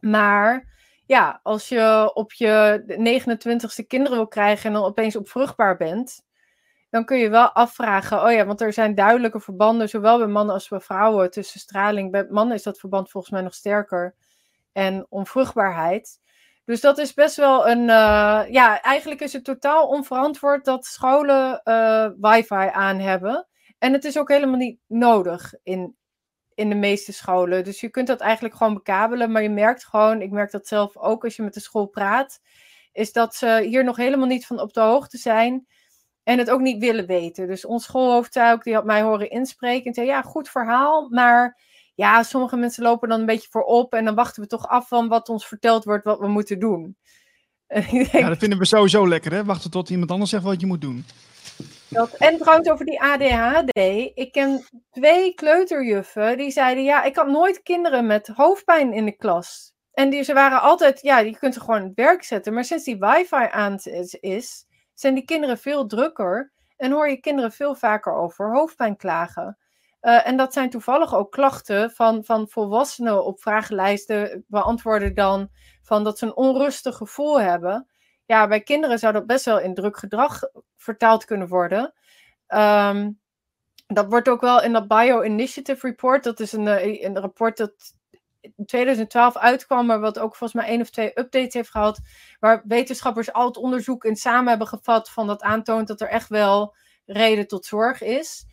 Maar 0.00 0.68
ja, 1.06 1.40
als 1.42 1.68
je 1.68 2.10
op 2.14 2.32
je 2.32 2.82
29ste 2.86 3.86
kinderen 3.86 4.16
wil 4.16 4.28
krijgen 4.28 4.66
en 4.66 4.72
dan 4.72 4.84
opeens 4.84 5.16
opvruchtbaar 5.16 5.76
bent, 5.76 6.22
dan 6.90 7.04
kun 7.04 7.18
je 7.18 7.28
wel 7.30 7.52
afvragen, 7.52 8.24
oh 8.24 8.32
ja, 8.32 8.46
want 8.46 8.60
er 8.60 8.72
zijn 8.72 8.94
duidelijke 8.94 9.40
verbanden, 9.40 9.88
zowel 9.88 10.18
bij 10.18 10.26
mannen 10.26 10.54
als 10.54 10.68
bij 10.68 10.80
vrouwen, 10.80 11.30
tussen 11.30 11.60
straling. 11.60 12.10
Bij 12.10 12.26
mannen 12.30 12.56
is 12.56 12.62
dat 12.62 12.78
verband 12.78 13.10
volgens 13.10 13.32
mij 13.32 13.42
nog 13.42 13.54
sterker. 13.54 14.14
En 14.72 15.06
onvruchtbaarheid. 15.08 16.20
Dus 16.64 16.80
dat 16.80 16.98
is 16.98 17.14
best 17.14 17.36
wel 17.36 17.68
een. 17.68 17.80
eh, 17.90 18.42
ja, 18.50 18.80
eigenlijk 18.82 19.20
is 19.20 19.32
het 19.32 19.44
totaal 19.44 19.88
onverantwoord 19.88 20.64
dat 20.64 20.84
scholen 20.84 21.62
eh, 21.62 22.08
wifi 22.20 22.68
aan 22.72 22.98
hebben. 22.98 23.48
En 23.78 23.92
het 23.92 24.04
is 24.04 24.18
ook 24.18 24.28
helemaal 24.28 24.56
niet 24.56 24.78
nodig 24.86 25.54
in, 25.62 25.96
in 26.54 26.68
de 26.68 26.74
meeste 26.74 27.12
scholen. 27.12 27.64
Dus 27.64 27.80
je 27.80 27.88
kunt 27.88 28.06
dat 28.06 28.20
eigenlijk 28.20 28.54
gewoon 28.54 28.74
bekabelen. 28.74 29.32
Maar 29.32 29.42
je 29.42 29.50
merkt 29.50 29.84
gewoon, 29.86 30.22
ik 30.22 30.30
merk 30.30 30.50
dat 30.50 30.66
zelf 30.66 30.96
ook 30.96 31.24
als 31.24 31.36
je 31.36 31.42
met 31.42 31.54
de 31.54 31.60
school 31.60 31.86
praat, 31.86 32.40
is 32.92 33.12
dat 33.12 33.34
ze 33.34 33.66
hier 33.68 33.84
nog 33.84 33.96
helemaal 33.96 34.26
niet 34.26 34.46
van 34.46 34.60
op 34.60 34.72
de 34.72 34.80
hoogte 34.80 35.18
zijn. 35.18 35.66
En 36.22 36.38
het 36.38 36.50
ook 36.50 36.60
niet 36.60 36.78
willen 36.78 37.06
weten. 37.06 37.46
Dus 37.46 37.64
ons 37.64 37.84
schoolhoofd 37.84 38.38
ook, 38.38 38.64
die 38.64 38.74
had 38.74 38.84
mij 38.84 39.02
horen 39.02 39.30
inspreken. 39.30 39.86
En 39.86 39.94
zei, 39.94 40.06
ja, 40.06 40.22
goed 40.22 40.48
verhaal. 40.48 41.08
Maar 41.08 41.58
ja, 41.94 42.22
sommige 42.22 42.56
mensen 42.56 42.82
lopen 42.82 43.08
dan 43.08 43.20
een 43.20 43.26
beetje 43.26 43.48
voorop 43.50 43.94
en 43.94 44.04
dan 44.04 44.14
wachten 44.14 44.42
we 44.42 44.48
toch 44.48 44.68
af 44.68 44.88
van 44.88 45.08
wat 45.08 45.28
ons 45.28 45.46
verteld 45.46 45.84
wordt 45.84 46.04
wat 46.04 46.18
we 46.18 46.28
moeten 46.28 46.58
doen. 46.58 46.96
ja, 48.12 48.28
dat 48.28 48.38
vinden 48.38 48.58
we 48.58 48.64
sowieso 48.64 49.08
lekker, 49.08 49.32
hè? 49.32 49.44
Wachten 49.44 49.70
tot 49.70 49.90
iemand 49.90 50.10
anders 50.10 50.30
zegt 50.30 50.42
wat 50.42 50.60
je 50.60 50.66
moet 50.66 50.80
doen. 50.80 51.04
Dat, 51.88 52.14
en 52.14 52.38
trouwens 52.38 52.68
over 52.68 52.84
die 52.84 53.02
ADHD. 53.02 53.78
Ik 54.14 54.28
ken 54.32 54.64
twee 54.90 55.34
kleuterjuffen 55.34 56.38
die 56.38 56.50
zeiden: 56.50 56.84
Ja, 56.84 57.02
ik 57.02 57.16
had 57.16 57.26
nooit 57.26 57.62
kinderen 57.62 58.06
met 58.06 58.26
hoofdpijn 58.26 58.92
in 58.92 59.04
de 59.04 59.16
klas. 59.16 59.72
En 59.92 60.10
die, 60.10 60.22
ze 60.22 60.32
waren 60.32 60.60
altijd, 60.60 61.02
ja, 61.02 61.22
die 61.22 61.38
kunt 61.38 61.54
ze 61.54 61.60
gewoon 61.60 61.82
het 61.82 61.94
werk 61.94 62.22
zetten. 62.22 62.54
Maar 62.54 62.64
sinds 62.64 62.84
die 62.84 62.98
wifi 62.98 63.46
aan 63.50 63.78
is, 64.20 64.66
zijn 65.00 65.14
die 65.14 65.24
kinderen 65.24 65.58
veel 65.58 65.86
drukker. 65.86 66.52
En 66.76 66.90
hoor 66.90 67.08
je 67.08 67.20
kinderen 67.20 67.52
veel 67.52 67.74
vaker 67.74 68.14
over 68.14 68.52
hoofdpijn 68.52 68.96
klagen. 68.96 69.58
Uh, 70.02 70.26
en 70.26 70.36
dat 70.36 70.52
zijn 70.52 70.70
toevallig 70.70 71.14
ook 71.14 71.32
klachten 71.32 71.90
van, 71.90 72.24
van 72.24 72.48
volwassenen 72.48 73.24
op 73.24 73.40
vragenlijsten 73.40 74.44
beantwoorden 74.48 75.14
dan 75.14 75.50
van 75.82 76.04
dat 76.04 76.18
ze 76.18 76.26
een 76.26 76.36
onrustig 76.36 76.96
gevoel 76.96 77.40
hebben. 77.40 77.88
Ja, 78.24 78.48
bij 78.48 78.60
kinderen 78.60 78.98
zou 78.98 79.12
dat 79.12 79.26
best 79.26 79.44
wel 79.44 79.60
in 79.60 79.74
druk 79.74 79.96
gedrag 79.96 80.40
vertaald 80.76 81.24
kunnen 81.24 81.48
worden. 81.48 81.92
Um, 82.48 83.20
dat 83.86 84.06
wordt 84.06 84.28
ook 84.28 84.40
wel 84.40 84.62
in 84.62 84.72
dat 84.72 84.88
Bio 84.88 85.22
Initiative 85.22 85.86
Report, 85.86 86.24
dat 86.24 86.40
is 86.40 86.52
een, 86.52 86.68
eh, 86.68 87.02
een 87.02 87.18
rapport 87.18 87.56
dat 87.56 87.94
2012 88.66 89.36
uitkwam, 89.36 89.86
maar 89.86 90.00
wat 90.00 90.18
ook 90.18 90.36
volgens 90.36 90.62
mij 90.62 90.70
één 90.70 90.80
of 90.80 90.90
twee 90.90 91.18
updates 91.18 91.54
heeft 91.54 91.70
gehad, 91.70 92.00
waar 92.38 92.62
wetenschappers 92.64 93.32
al 93.32 93.46
het 93.46 93.56
onderzoek 93.56 94.04
in 94.04 94.16
samen 94.16 94.48
hebben 94.48 94.66
gevat 94.66 95.10
van 95.10 95.26
dat 95.26 95.42
aantoont 95.42 95.88
dat 95.88 96.00
er 96.00 96.08
echt 96.08 96.28
wel 96.28 96.74
reden 97.06 97.46
tot 97.46 97.66
zorg 97.66 98.02
is. 98.02 98.48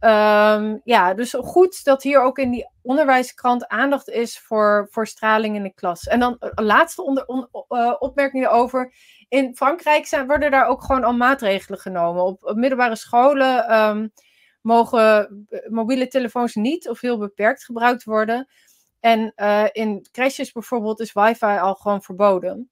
Um, 0.00 0.80
ja, 0.84 1.14
dus 1.14 1.34
goed 1.38 1.84
dat 1.84 2.02
hier 2.02 2.20
ook 2.20 2.38
in 2.38 2.50
die 2.50 2.70
onderwijskrant 2.82 3.68
aandacht 3.68 4.08
is 4.08 4.38
voor, 4.38 4.86
voor 4.90 5.06
straling 5.06 5.56
in 5.56 5.62
de 5.62 5.74
klas. 5.74 6.06
En 6.06 6.20
dan 6.20 6.36
een 6.38 6.64
laatste 6.64 7.02
onder, 7.02 7.26
on, 7.26 7.48
uh, 7.68 7.94
opmerking 7.98 8.44
erover. 8.44 8.94
In 9.28 9.56
Frankrijk 9.56 10.06
zijn, 10.06 10.26
worden 10.26 10.50
daar 10.50 10.66
ook 10.66 10.82
gewoon 10.82 11.04
al 11.04 11.12
maatregelen 11.12 11.78
genomen. 11.78 12.24
Op, 12.24 12.52
middelbare 12.54 12.96
scholen 12.96 13.74
um, 13.78 14.12
mogen 14.60 15.46
mobiele 15.68 16.08
telefoons 16.08 16.54
niet 16.54 16.88
of 16.88 17.00
heel 17.00 17.18
beperkt 17.18 17.64
gebruikt 17.64 18.04
worden. 18.04 18.48
En 19.00 19.32
uh, 19.36 19.64
in 19.72 20.06
crèches 20.12 20.52
bijvoorbeeld 20.52 21.00
is 21.00 21.12
wifi 21.12 21.44
al 21.44 21.74
gewoon 21.74 22.02
verboden. 22.02 22.70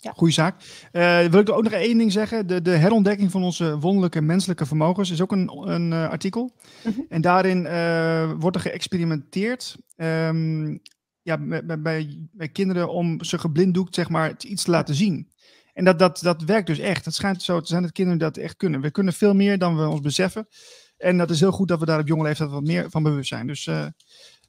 Ja. 0.00 0.12
Goeie 0.16 0.34
zaak. 0.34 0.62
Uh, 0.92 1.24
wil 1.24 1.40
ik 1.40 1.50
ook 1.50 1.62
nog 1.62 1.72
één 1.72 1.98
ding 1.98 2.12
zeggen. 2.12 2.46
De, 2.46 2.62
de 2.62 2.70
herontdekking 2.70 3.30
van 3.30 3.42
onze 3.42 3.78
wonderlijke 3.78 4.20
menselijke 4.20 4.66
vermogens 4.66 5.10
is 5.10 5.20
ook 5.20 5.32
een, 5.32 5.50
een 5.68 5.92
uh, 5.92 6.08
artikel. 6.08 6.52
Mm 6.84 6.92
-hmm. 6.92 7.06
En 7.08 7.20
daarin 7.20 7.64
uh, 7.64 8.32
wordt 8.38 8.56
er 8.56 8.62
geëxperimenteerd 8.62 9.76
um, 9.96 10.80
ja, 11.22 11.38
bij, 11.38 11.80
bij, 11.80 12.28
bij, 12.32 12.48
kinderen 12.48 12.88
om 12.88 13.24
ze 13.24 13.38
geblinddoekt 13.38 13.94
zeg 13.94 14.08
maar, 14.08 14.34
iets 14.38 14.62
te 14.62 14.70
laten 14.70 14.94
zien. 14.94 15.28
En 15.72 15.84
dat, 15.84 15.98
dat, 15.98 16.18
dat 16.22 16.42
werkt 16.42 16.66
dus 16.66 16.78
echt. 16.78 17.04
Het 17.04 17.14
schijnt 17.14 17.42
zo 17.42 17.60
te 17.60 17.66
zijn 17.66 17.82
dat 17.82 17.92
kinderen 17.92 18.18
dat 18.18 18.36
echt 18.36 18.56
kunnen. 18.56 18.80
We 18.80 18.90
kunnen 18.90 19.12
veel 19.12 19.34
meer 19.34 19.58
dan 19.58 19.76
we 19.76 19.88
ons 19.88 20.00
beseffen. 20.00 20.48
En 20.96 21.18
dat 21.18 21.30
is 21.30 21.40
heel 21.40 21.52
goed 21.52 21.68
dat 21.68 21.80
we 21.80 21.86
daar 21.86 22.00
op 22.00 22.08
jonge 22.08 22.22
leeftijd 22.22 22.50
wat 22.50 22.62
meer 22.62 22.90
van 22.90 23.02
bewust 23.02 23.28
zijn. 23.28 23.46
Dus 23.46 23.68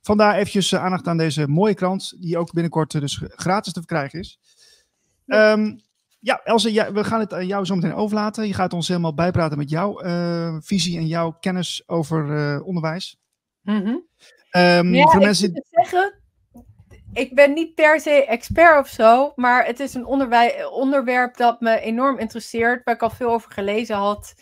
vandaar 0.02 0.36
eventjes 0.36 0.76
aandacht 0.76 1.08
aan 1.08 1.18
deze 1.18 1.48
mooie 1.48 1.74
krant, 1.74 2.14
die 2.20 2.38
ook 2.38 2.54
binnenkort 2.54 2.92
dus 2.92 3.22
gratis 3.26 3.74
te 3.74 3.80
verkrijgen 3.80 4.20
is. 4.20 4.40
Um, 5.26 5.80
ja, 6.20 6.42
Else, 6.44 6.74
ja, 6.74 6.92
we 6.92 7.04
gaan 7.04 7.20
het 7.20 7.34
aan 7.34 7.48
jou 7.48 7.66
zo 7.66 7.76
meteen 7.76 7.94
overlaten. 7.94 8.48
Je 8.48 8.54
gaat 8.54 8.74
ons 8.74 8.88
helemaal 8.88 9.14
bijpraten 9.14 9.58
met 9.58 9.70
jouw 9.70 10.04
uh, 10.04 10.58
visie 10.60 10.98
en 10.98 11.08
jouw 11.08 11.38
kennis 11.40 11.84
over 11.86 12.26
uh, 12.26 12.66
onderwijs. 12.68 13.20
Mm 13.62 13.82
-hmm. 13.82 14.06
um, 14.62 14.94
ja, 14.94 15.04
voor 15.04 15.14
ik 15.14 15.26
mensen... 15.26 15.64
zeggen, 15.70 16.22
ik 17.14 17.36
ben 17.36 17.54
niet 17.54 17.76
per 17.76 18.00
se 18.00 18.26
expert 18.26 18.80
of 18.80 18.88
zo, 18.88 19.32
maar 19.36 19.66
het 19.66 19.80
is 19.80 19.94
een 19.94 20.06
onderwerp 20.72 21.38
dat 21.38 21.62
me 21.62 21.80
enorm 21.80 22.20
interesseert, 22.20 22.84
waar 22.84 22.96
ik 22.96 23.02
al 23.02 23.10
veel 23.10 23.32
over 23.32 23.52
gelezen 23.52 23.96
had. 23.96 24.34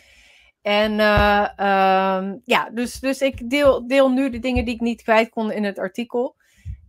En 0.62 0.92
uh, 0.92 1.48
um, 1.56 2.40
ja, 2.44 2.70
dus, 2.70 3.00
dus 3.00 3.20
ik 3.20 3.50
deel, 3.50 3.86
deel 3.86 4.10
nu 4.10 4.30
de 4.30 4.38
dingen 4.38 4.64
die 4.64 4.74
ik 4.74 4.80
niet 4.80 5.02
kwijt 5.02 5.28
kon 5.28 5.52
in 5.52 5.64
het 5.64 5.78
artikel. 5.78 6.36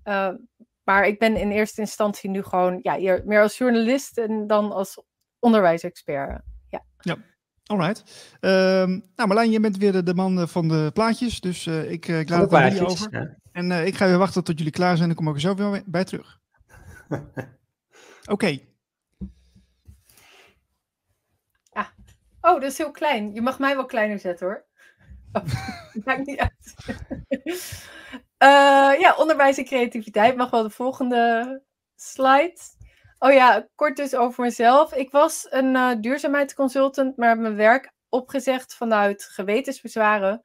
Uh, 0.03 0.29
maar 0.83 1.07
ik 1.07 1.19
ben 1.19 1.35
in 1.35 1.51
eerste 1.51 1.81
instantie 1.81 2.29
nu 2.29 2.43
gewoon 2.43 2.79
ja, 2.81 3.21
meer 3.25 3.41
als 3.41 3.57
journalist 3.57 4.17
en 4.17 4.47
dan 4.47 4.71
als 4.71 5.03
onderwijsexpert. 5.39 6.41
Ja. 6.69 6.83
ja. 6.99 7.17
Alright. 7.65 8.03
Um, 8.39 9.03
nou, 9.15 9.27
Marlijn, 9.27 9.51
je 9.51 9.59
bent 9.59 9.77
weer 9.77 10.03
de 10.03 10.13
man 10.13 10.47
van 10.47 10.67
de 10.67 10.89
plaatjes. 10.93 11.39
Dus 11.39 11.65
uh, 11.65 11.91
ik, 11.91 12.07
ik 12.07 12.29
laat 12.29 12.41
het 12.41 12.53
aan 12.53 12.71
jullie 12.71 12.87
over. 12.87 13.07
Ja. 13.11 13.37
En 13.51 13.69
uh, 13.69 13.85
ik 13.85 13.95
ga 13.95 14.05
weer 14.05 14.17
wachten 14.17 14.43
tot 14.43 14.57
jullie 14.57 14.73
klaar 14.73 14.97
zijn. 14.97 15.09
En 15.09 15.15
kom 15.15 15.27
ik 15.27 15.33
er 15.33 15.39
zo 15.39 15.55
weer 15.55 15.83
bij 15.85 16.03
terug. 16.03 16.39
Oké. 17.09 18.31
Okay. 18.31 18.67
Ah. 21.69 21.87
Oh, 22.41 22.53
dat 22.53 22.63
is 22.63 22.77
heel 22.77 22.91
klein. 22.91 23.33
Je 23.33 23.41
mag 23.41 23.59
mij 23.59 23.75
wel 23.75 23.85
kleiner 23.85 24.19
zetten 24.19 24.47
hoor. 24.47 24.65
Oh, 25.31 25.43
maakt 26.05 26.25
niet 26.25 26.39
uit. 26.39 26.75
Uh, 28.43 28.99
ja, 29.03 29.15
onderwijs 29.17 29.57
en 29.57 29.65
creativiteit 29.65 30.35
mag 30.35 30.49
wel 30.49 30.63
de 30.63 30.69
volgende 30.69 31.61
slide. 31.95 32.57
Oh 33.19 33.33
ja, 33.33 33.67
kort 33.75 33.95
dus 33.95 34.15
over 34.15 34.43
mezelf. 34.43 34.93
Ik 34.93 35.11
was 35.11 35.47
een 35.49 35.75
uh, 35.75 35.91
duurzaamheidsconsultant, 35.99 37.17
maar 37.17 37.29
heb 37.29 37.37
mijn 37.37 37.55
werk 37.55 37.91
opgezegd 38.09 38.75
vanuit 38.75 39.23
gewetensbezwaren. 39.23 40.43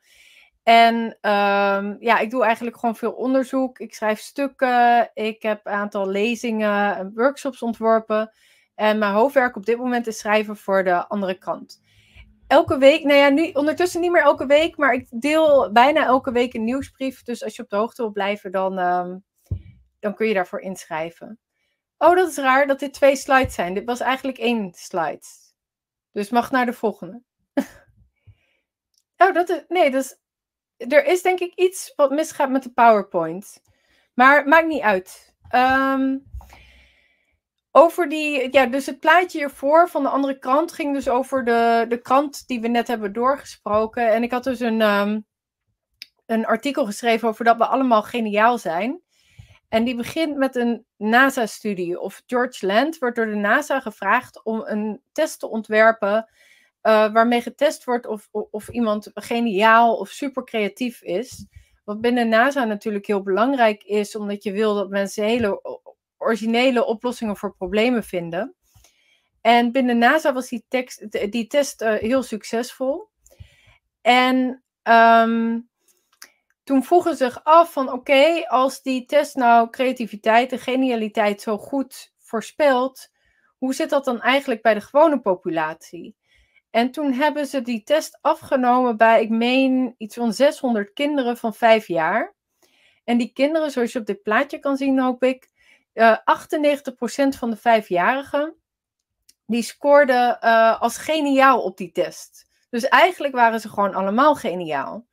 En 0.62 0.95
um, 1.05 1.97
ja, 2.00 2.19
ik 2.19 2.31
doe 2.31 2.45
eigenlijk 2.45 2.76
gewoon 2.76 2.97
veel 2.97 3.12
onderzoek. 3.12 3.79
Ik 3.79 3.95
schrijf 3.95 4.21
stukken. 4.21 5.11
Ik 5.15 5.43
heb 5.43 5.67
een 5.67 5.73
aantal 5.73 6.09
lezingen 6.09 6.97
en 6.97 7.12
workshops 7.15 7.62
ontworpen. 7.62 8.33
En 8.75 8.99
mijn 8.99 9.12
hoofdwerk 9.12 9.57
op 9.57 9.67
dit 9.67 9.79
moment 9.79 10.07
is 10.07 10.19
schrijven 10.19 10.57
voor 10.57 10.85
de 10.85 11.09
andere 11.09 11.35
krant 11.35 11.85
elke 12.47 12.79
week, 12.79 13.05
nou 13.05 13.19
ja, 13.19 13.29
nu 13.29 13.50
ondertussen 13.53 14.00
niet 14.00 14.11
meer 14.11 14.23
elke 14.23 14.47
week, 14.47 14.76
maar 14.76 14.95
ik 14.95 15.07
deel 15.11 15.73
bijna 15.73 16.05
elke 16.05 16.33
week 16.33 16.55
een 16.55 16.65
nieuwsbrief. 16.65 17.23
Dus 17.23 17.45
als 17.45 17.57
je 17.57 17.62
op 17.62 17.69
de 17.69 17.76
hoogte 17.76 18.03
wil 18.03 18.12
blijven, 18.12 18.53
dan, 18.53 18.79
um, 18.79 19.25
dan 19.99 20.15
kun 20.15 20.26
je 20.26 20.35
daarvoor 20.35 20.61
inschrijven. 20.61 21.38
Oh, 21.99 22.17
dat 22.17 22.29
is 22.29 22.37
raar 22.37 22.67
dat 22.67 22.79
dit 22.79 22.93
twee 22.93 23.17
slides 23.17 23.55
zijn. 23.55 23.75
Dit 23.75 23.85
was 23.85 24.00
eigenlijk 24.00 24.38
één 24.38 24.73
slide. 24.73 25.23
Dus 26.12 26.31
mag 26.31 26.50
naar 26.50 26.67
de 26.67 26.73
volgende. 26.73 27.23
oh, 29.25 29.33
dat 29.33 29.49
is, 29.49 29.65
nee, 29.69 29.91
dat 29.91 30.05
is, 30.05 30.19
er 30.76 31.05
is 31.05 31.23
denk 31.23 31.41
ik 31.41 31.55
iets 31.55 31.93
wat 31.97 32.11
misgaat 32.11 32.50
met 32.50 32.62
de 32.62 32.73
PowerPoint. 32.73 33.62
Maar 34.15 34.49
maakt 34.49 34.67
niet 34.67 34.83
uit. 34.83 35.35
Um, 35.55 36.25
over 37.78 38.09
die, 38.09 38.52
ja, 38.52 38.66
dus 38.66 38.87
het 38.87 39.00
plaatje 39.00 39.38
hiervoor 39.38 39.88
van 39.88 40.02
de 40.02 40.09
andere 40.09 40.38
krant 40.38 40.73
ging 40.73 40.95
dus 40.95 41.09
over 41.09 41.45
de, 41.45 41.85
de 41.88 42.00
krant 42.00 42.47
die 42.47 42.61
we 42.61 42.68
net 42.68 42.87
hebben 42.87 43.12
doorgesproken. 43.12 44.12
En 44.12 44.23
ik 44.23 44.30
had 44.30 44.45
dus 44.45 44.61
een, 44.61 44.80
um, 44.80 45.26
een 46.26 46.47
artikel 46.47 46.87
geschreven 46.87 47.28
over 47.28 47.45
dat 47.45 47.56
we 47.56 47.66
allemaal 47.66 48.02
geniaal 48.02 48.59
zijn. 48.59 49.00
En 49.68 49.85
die 49.85 49.97
begint 49.97 50.37
met 50.37 50.56
een 50.56 50.85
NASA-studie. 50.97 52.00
Of 52.00 52.23
George 52.26 52.66
Land 52.66 52.99
wordt 52.99 53.16
door 53.16 53.26
de 53.26 53.35
NASA 53.35 53.80
gevraagd 53.80 54.45
om 54.45 54.62
een 54.64 55.00
test 55.12 55.38
te 55.38 55.49
ontwerpen. 55.49 56.28
Uh, 56.83 57.12
waarmee 57.12 57.42
getest 57.42 57.85
wordt 57.85 58.06
of, 58.06 58.28
of, 58.30 58.47
of 58.50 58.68
iemand 58.68 59.11
geniaal 59.14 59.97
of 59.97 60.09
super 60.09 60.45
creatief 60.45 61.02
is. 61.02 61.47
Wat 61.85 62.00
binnen 62.00 62.28
NASA 62.28 62.64
natuurlijk 62.64 63.06
heel 63.06 63.23
belangrijk 63.23 63.83
is, 63.83 64.16
omdat 64.16 64.42
je 64.42 64.52
wil 64.52 64.75
dat 64.75 64.88
mensen 64.88 65.25
hele 65.25 65.83
originele 66.26 66.85
oplossingen 66.85 67.37
voor 67.37 67.56
problemen 67.56 68.04
vinden. 68.04 68.54
En 69.40 69.73
binnen 69.73 69.99
NASA 69.99 70.33
was 70.33 70.49
die, 70.49 70.64
tekst, 70.68 71.30
die 71.30 71.47
test 71.47 71.83
uh, 71.83 71.95
heel 71.95 72.23
succesvol. 72.23 73.09
En 74.00 74.62
um, 74.83 75.68
toen 76.64 76.85
vroegen 76.85 77.16
ze 77.16 77.25
zich 77.25 77.45
af 77.45 77.73
van 77.73 77.92
oké, 77.92 78.49
als 78.49 78.83
die 78.83 79.04
test 79.04 79.37
nou 79.37 79.71
creativiteit 79.71 80.52
en 80.52 80.59
genialiteit 80.59 81.40
zo 81.40 81.59
goed 81.59 82.12
voorspelt, 82.18 83.09
hoe 83.59 83.75
zit 83.75 83.90
dat 83.90 84.04
dan 84.04 84.21
eigenlijk 84.21 84.62
bij 84.62 84.75
de 84.75 84.80
gewone 84.80 85.21
populatie? 85.21 86.16
En 86.71 86.90
toen 86.90 87.12
hebben 87.12 87.47
ze 87.47 87.62
die 87.62 87.83
test 87.83 88.18
afgenomen 88.21 88.97
bij, 88.97 89.23
ik 89.23 89.30
meen, 89.30 89.95
iets 89.99 90.14
van 90.14 90.33
600 90.33 90.92
kinderen 90.92 91.37
van 91.37 91.54
vijf 91.54 91.87
jaar. 91.87 92.35
En 93.04 93.18
die 93.18 93.33
kinderen, 93.33 93.71
zoals 93.71 93.92
je 93.92 93.99
op 93.99 94.06
dit 94.06 94.23
plaatje 94.23 94.59
kan 94.59 94.76
zien, 94.76 95.00
hoop 95.00 95.23
ik, 95.23 95.49
uh, 95.97 96.11
eh, 96.11 96.19
98% 97.35 97.38
van 97.38 97.50
de 97.50 97.57
vijfjarigen 97.57 98.57
die 99.47 99.62
scoorden 99.62 100.38
uh, 100.41 100.81
als 100.81 100.97
geniaal 100.97 101.62
op 101.62 101.76
die 101.76 101.93
test. 101.93 102.47
Dus 102.71 102.88
eigenlijk 102.88 103.35
waren 103.35 103.61
ze 103.61 103.69
gewoon 103.69 103.95
allemaal 103.95 104.35
geniaal. 104.35 105.07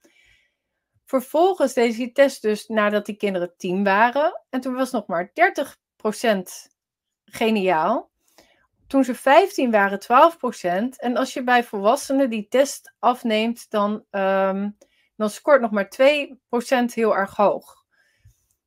Vervolgens 1.05 1.73
deed 1.73 1.95
die 1.95 2.11
test 2.11 2.41
dus 2.41 2.67
nadat 2.67 3.05
die 3.05 3.15
kinderen 3.15 3.53
tien 3.57 3.83
waren. 3.83 4.43
En 4.49 4.61
toen 4.61 4.73
was 4.73 4.91
nog 4.91 5.07
maar 5.07 5.31
30% 5.31 5.31
geniaal. 7.25 8.11
Toen 8.87 9.03
ze 9.03 9.15
15 9.15 9.71
waren, 9.71 9.99
12%. 9.99 10.95
En 10.97 11.17
als 11.17 11.33
je 11.33 11.43
bij 11.43 11.63
volwassenen 11.63 12.29
die 12.29 12.47
test 12.47 12.93
afneemt, 12.99 13.69
dan 13.69 14.05
um, 14.11 14.77
dan 15.15 15.29
scoort 15.29 15.61
nog 15.61 15.71
maar 15.71 15.91
2% 16.01 16.93
heel 16.93 17.15
erg 17.15 17.35
hoog. 17.35 17.82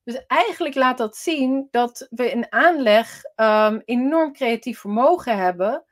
Dus 0.07 0.27
eigenlijk 0.27 0.75
laat 0.75 0.99
dat 0.99 1.17
zien 1.17 1.69
dat 1.71 2.07
we 2.11 2.31
in 2.31 2.53
aanleg 2.53 3.23
um, 3.37 3.83
enorm 3.85 4.33
creatief 4.33 4.79
vermogen 4.79 5.39
hebben, 5.39 5.85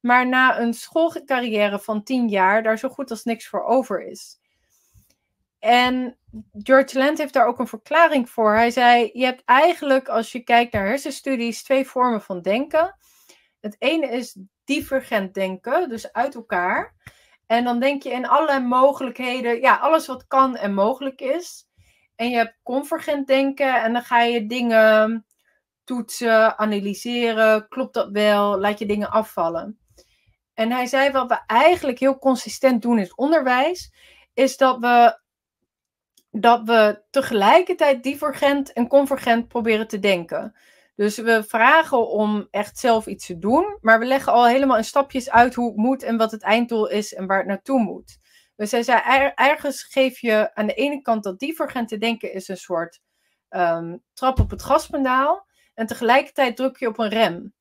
maar 0.00 0.28
na 0.28 0.60
een 0.60 0.74
schoolcarrière 0.74 1.78
van 1.78 2.02
10 2.02 2.28
jaar 2.28 2.62
daar 2.62 2.78
zo 2.78 2.88
goed 2.88 3.10
als 3.10 3.24
niks 3.24 3.46
voor 3.46 3.64
over 3.64 4.02
is. 4.02 4.38
En 5.58 6.18
George 6.52 6.98
Land 6.98 7.18
heeft 7.18 7.32
daar 7.32 7.46
ook 7.46 7.58
een 7.58 7.66
verklaring 7.66 8.30
voor. 8.30 8.54
Hij 8.54 8.70
zei: 8.70 9.10
Je 9.12 9.24
hebt 9.24 9.42
eigenlijk, 9.44 10.08
als 10.08 10.32
je 10.32 10.40
kijkt 10.40 10.72
naar 10.72 10.86
hersenstudies, 10.86 11.62
twee 11.62 11.86
vormen 11.86 12.22
van 12.22 12.42
denken. 12.42 12.96
Het 13.60 13.76
ene 13.78 14.06
is 14.06 14.38
divergent 14.64 15.34
denken, 15.34 15.88
dus 15.88 16.12
uit 16.12 16.34
elkaar. 16.34 16.94
En 17.46 17.64
dan 17.64 17.80
denk 17.80 18.02
je 18.02 18.10
in 18.10 18.26
allerlei 18.26 18.60
mogelijkheden, 18.64 19.60
ja, 19.60 19.76
alles 19.76 20.06
wat 20.06 20.26
kan 20.26 20.56
en 20.56 20.74
mogelijk 20.74 21.20
is. 21.20 21.66
En 22.16 22.30
je 22.30 22.36
hebt 22.36 22.58
convergent 22.62 23.26
denken 23.26 23.82
en 23.82 23.92
dan 23.92 24.02
ga 24.02 24.22
je 24.22 24.46
dingen 24.46 25.26
toetsen, 25.84 26.58
analyseren. 26.58 27.68
Klopt 27.68 27.94
dat 27.94 28.10
wel? 28.10 28.60
Laat 28.60 28.78
je 28.78 28.86
dingen 28.86 29.10
afvallen. 29.10 29.78
En 30.54 30.70
hij 30.70 30.86
zei 30.86 31.10
wat 31.10 31.28
we 31.28 31.38
eigenlijk 31.46 31.98
heel 31.98 32.18
consistent 32.18 32.82
doen 32.82 32.96
in 32.96 33.02
het 33.02 33.16
onderwijs, 33.16 33.92
is 34.34 34.56
dat 34.56 34.78
we, 34.78 35.20
dat 36.30 36.62
we 36.64 37.02
tegelijkertijd 37.10 38.02
divergent 38.02 38.72
en 38.72 38.88
convergent 38.88 39.48
proberen 39.48 39.88
te 39.88 39.98
denken. 39.98 40.54
Dus 40.94 41.18
we 41.18 41.44
vragen 41.48 42.08
om 42.08 42.48
echt 42.50 42.78
zelf 42.78 43.06
iets 43.06 43.26
te 43.26 43.38
doen, 43.38 43.78
maar 43.80 43.98
we 43.98 44.04
leggen 44.04 44.32
al 44.32 44.46
helemaal 44.46 44.76
in 44.76 44.84
stapjes 44.84 45.30
uit 45.30 45.54
hoe 45.54 45.66
het 45.66 45.76
moet 45.76 46.02
en 46.02 46.16
wat 46.16 46.30
het 46.30 46.42
einddoel 46.42 46.88
is 46.88 47.14
en 47.14 47.26
waar 47.26 47.38
het 47.38 47.46
naartoe 47.46 47.80
moet. 47.80 48.18
Dus 48.56 48.70
hij 48.70 48.82
zei, 48.82 49.30
ergens 49.34 49.82
geef 49.82 50.18
je 50.20 50.54
aan 50.54 50.66
de 50.66 50.74
ene 50.74 51.02
kant 51.02 51.22
dat 51.22 51.38
divergente 51.38 51.98
denken 51.98 52.32
is 52.32 52.48
een 52.48 52.56
soort 52.56 53.00
um, 53.50 54.02
trap 54.12 54.40
op 54.40 54.50
het 54.50 54.62
gaspedaal. 54.62 55.46
En 55.74 55.86
tegelijkertijd 55.86 56.56
druk 56.56 56.76
je 56.76 56.88
op 56.88 56.98
een 56.98 57.08
rem. 57.08 57.54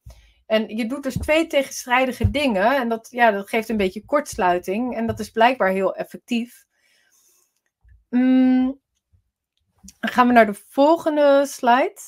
En 0.46 0.76
je 0.76 0.88
doet 0.88 1.04
dus 1.04 1.18
twee 1.18 1.48
tegenstrijdige 1.48 2.32
dingen. 2.32 2.76
En 2.76 2.90
dat, 2.90 3.08
ja, 3.12 3.32
dat 3.32 3.50
geeft 3.50 3.70
een 3.70 3.78
beetje 3.78 4.06
kortsluiting. 4.06 4.96
En 4.96 5.08
dat 5.08 5.20
is 5.20 5.30
blijkbaar 5.30 5.70
heel 5.70 5.96
effectief. 5.96 6.66
Mm, 8.10 8.82
dan 10.00 10.12
gaan 10.12 10.28
we 10.28 10.34
naar 10.34 10.46
de 10.46 10.64
volgende 10.70 11.46
slide. 11.46 12.02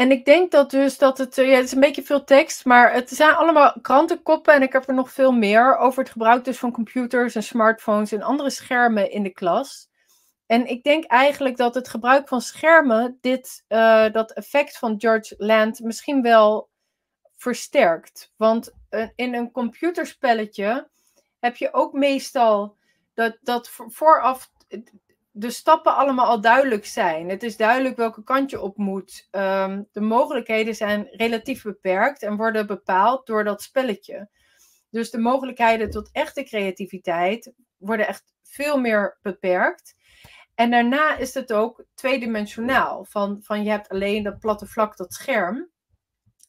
En 0.00 0.10
ik 0.10 0.24
denk 0.24 0.50
dat 0.50 0.70
dus 0.70 0.98
dat 0.98 1.18
het, 1.18 1.38
eh, 1.38 1.48
ja, 1.48 1.54
het 1.54 1.64
is 1.64 1.72
een 1.72 1.80
beetje 1.80 2.02
veel 2.02 2.24
tekst, 2.24 2.64
maar 2.64 2.92
het 2.92 3.10
zijn 3.10 3.34
allemaal 3.34 3.80
krantenkoppen 3.82 4.54
en 4.54 4.62
ik 4.62 4.72
heb 4.72 4.88
er 4.88 4.94
nog 4.94 5.10
veel 5.10 5.32
meer 5.32 5.76
over 5.76 6.02
het 6.02 6.12
gebruik 6.12 6.44
dus 6.44 6.58
van 6.58 6.72
computers 6.72 7.34
en 7.34 7.42
smartphones 7.42 8.12
en 8.12 8.22
andere 8.22 8.50
schermen 8.50 9.10
in 9.10 9.22
de 9.22 9.30
klas. 9.30 9.88
En 10.46 10.66
ik 10.66 10.82
denk 10.82 11.04
eigenlijk 11.04 11.56
dat 11.56 11.74
het 11.74 11.88
gebruik 11.88 12.28
van 12.28 12.40
schermen 12.40 13.18
dit, 13.20 13.64
uh, 13.68 14.12
dat 14.12 14.32
effect 14.32 14.78
van 14.78 14.94
George 14.98 15.34
Land 15.38 15.80
misschien 15.80 16.22
wel 16.22 16.68
versterkt. 17.36 18.32
Want 18.36 18.74
uh, 18.90 19.08
in 19.14 19.34
een 19.34 19.50
computerspelletje 19.50 20.88
heb 21.40 21.56
je 21.56 21.72
ook 21.72 21.92
meestal 21.92 22.76
dat, 23.14 23.38
dat 23.40 23.70
vooraf 23.88 24.50
de 25.30 25.50
stappen 25.50 25.96
allemaal 25.96 26.26
al 26.26 26.40
duidelijk 26.40 26.86
zijn. 26.86 27.28
Het 27.28 27.42
is 27.42 27.56
duidelijk 27.56 27.96
welke 27.96 28.22
kant 28.22 28.50
je 28.50 28.60
op 28.60 28.76
moet. 28.76 29.28
Um, 29.30 29.88
de 29.92 30.00
mogelijkheden 30.00 30.74
zijn 30.74 31.08
relatief 31.10 31.62
beperkt 31.62 32.22
en 32.22 32.36
worden 32.36 32.66
bepaald 32.66 33.26
door 33.26 33.44
dat 33.44 33.62
spelletje. 33.62 34.28
Dus 34.90 35.10
de 35.10 35.18
mogelijkheden 35.18 35.90
tot 35.90 36.10
echte 36.12 36.42
creativiteit 36.42 37.52
worden 37.76 38.06
echt 38.06 38.32
veel 38.42 38.78
meer 38.78 39.18
beperkt. 39.22 39.94
En 40.54 40.70
daarna 40.70 41.16
is 41.16 41.34
het 41.34 41.52
ook 41.52 41.84
tweedimensionaal. 41.94 43.04
Van, 43.04 43.38
van 43.42 43.62
je 43.62 43.70
hebt 43.70 43.88
alleen 43.88 44.22
dat 44.22 44.38
platte 44.38 44.66
vlak, 44.66 44.96
dat 44.96 45.12
scherm. 45.12 45.70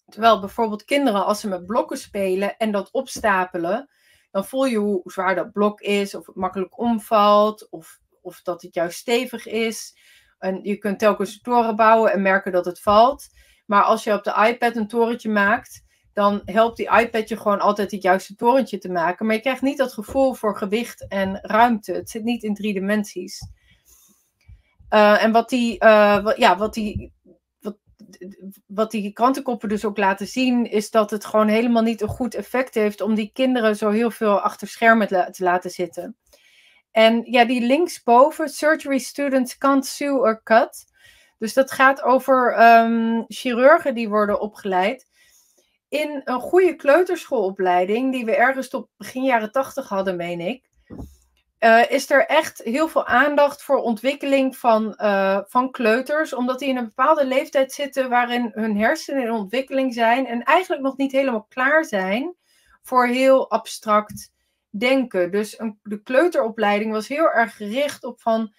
Terwijl 0.06 0.40
bijvoorbeeld 0.40 0.84
kinderen, 0.84 1.26
als 1.26 1.40
ze 1.40 1.48
met 1.48 1.66
blokken 1.66 1.98
spelen 1.98 2.58
en 2.58 2.72
dat 2.72 2.92
opstapelen, 2.92 3.90
dan 4.32 4.46
voel 4.46 4.66
je 4.66 4.78
hoe 4.78 5.02
zwaar 5.04 5.36
dat 5.36 5.52
blok 5.52 5.82
is, 5.82 6.16
of 6.16 6.26
het 6.26 6.36
makkelijk 6.36 6.80
omvalt, 6.80 7.70
of 7.70 8.00
of 8.22 8.42
dat 8.42 8.62
het 8.62 8.74
juist 8.74 8.98
stevig 8.98 9.48
is. 9.48 9.96
En 10.40 10.60
je 10.64 10.78
kunt 10.78 11.00
telkens 11.00 11.42
toren 11.42 11.76
bouwen 11.76 12.12
en 12.12 12.22
merken 12.22 12.52
dat 12.52 12.66
het 12.66 12.82
valt. 12.82 13.28
Maar 13.66 13.84
als 13.84 14.04
je 14.04 14.14
op 14.14 14.24
de 14.24 14.48
iPad 14.48 14.76
een 14.76 14.88
torentje 14.88 15.30
maakt, 15.30 15.84
dan 16.14 16.42
helpt 16.46 16.78
die 16.78 16.92
iPad 17.00 17.30
je 17.30 17.38
gewoon 17.38 17.60
altijd 17.60 17.92
het 17.92 18.02
juiste 18.02 18.36
torentje 18.36 18.78
te 18.78 18.92
maken. 18.92 19.26
Maar 19.26 19.36
je 19.36 19.42
krijgt 19.42 19.62
niet 19.62 19.78
dat 19.78 19.94
gevoel 19.94 20.34
voor 20.34 20.58
gewicht 20.58 21.08
en 21.08 21.40
ruimte. 21.42 21.94
Het 21.94 22.10
zit 22.10 22.24
niet 22.24 22.44
in 22.44 22.54
drie 22.54 22.74
dimensies. 22.74 23.50
Uh, 24.90 25.24
en 25.24 25.32
wat 25.32 25.50
die, 25.50 25.80
wat, 25.80 26.38
ja, 26.38 26.58
wat 26.58 26.74
die, 26.74 27.14
wat, 27.60 27.78
wat 28.68 28.92
die 28.92 29.14
krantenkoppen 29.14 29.70
dus 29.70 29.86
ook 29.86 29.98
laten 29.98 30.28
zien, 30.28 30.70
is 30.70 30.90
dat 30.90 31.12
het 31.12 31.26
gewoon 31.26 31.48
helemaal 31.48 31.84
niet 31.84 32.02
een 32.02 32.08
goed 32.08 32.36
effect 32.36 32.74
heeft 32.74 33.02
om 33.02 33.16
die 33.16 33.32
kinderen 33.34 33.76
zo 33.76 33.90
heel 33.90 34.12
veel 34.12 34.40
achter 34.40 34.68
schermen 34.68 35.08
te 35.08 35.34
laten 35.38 35.70
zitten. 35.70 36.18
En 36.92 37.22
ja, 37.32 37.46
die 37.46 37.62
linksboven, 37.62 38.50
surgery 38.50 39.00
students 39.00 39.58
can't 39.58 39.86
sue 39.86 40.20
or 40.20 40.44
cut. 40.44 40.86
Dus 41.38 41.54
dat 41.54 41.72
gaat 41.72 42.02
over 42.02 42.62
um, 42.62 43.26
chirurgen 43.28 43.96
die 43.96 44.10
worden 44.10 44.40
opgeleid. 44.40 45.10
In 45.90 46.22
een 46.24 46.40
goede 46.40 46.76
kleuterschoolopleiding, 46.76 48.12
die 48.12 48.26
we 48.26 48.36
ergens 48.36 48.70
tot 48.70 48.88
begin 48.98 49.24
jaren 49.24 49.52
tachtig 49.52 49.90
hadden, 49.90 50.16
meen 50.16 50.40
ik. 50.40 50.70
Uh, 51.60 51.92
is 51.92 52.10
er 52.10 52.26
echt 52.26 52.62
heel 52.64 52.88
veel 52.88 53.06
aandacht 53.06 53.64
voor 53.64 53.78
ontwikkeling 53.78 54.58
van, 54.58 54.98
uh, 54.98 55.40
van 55.48 55.72
kleuters, 55.72 56.34
omdat 56.34 56.60
die 56.60 56.70
in 56.70 56.78
een 56.78 56.86
bepaalde 56.86 57.26
leeftijd 57.26 57.72
zitten 57.72 58.10
waarin 58.10 58.52
hun 58.54 58.78
hersenen 58.78 59.24
in 59.24 59.32
ontwikkeling 59.32 59.94
zijn 59.94 60.28
en 60.28 60.44
eigenlijk 60.44 60.82
nog 60.82 60.98
niet 60.98 61.12
helemaal 61.12 61.46
klaar 61.50 61.86
zijn 61.86 62.36
voor 62.82 63.08
heel 63.08 63.50
abstract 63.50 64.32
denken. 64.78 65.32
Dus 65.32 65.60
een, 65.60 65.80
de 65.84 66.02
kleuteropleiding 66.02 66.92
was 66.92 67.08
heel 67.08 67.32
erg 67.32 67.56
gericht 67.56 68.04
op 68.04 68.22
van 68.22 68.54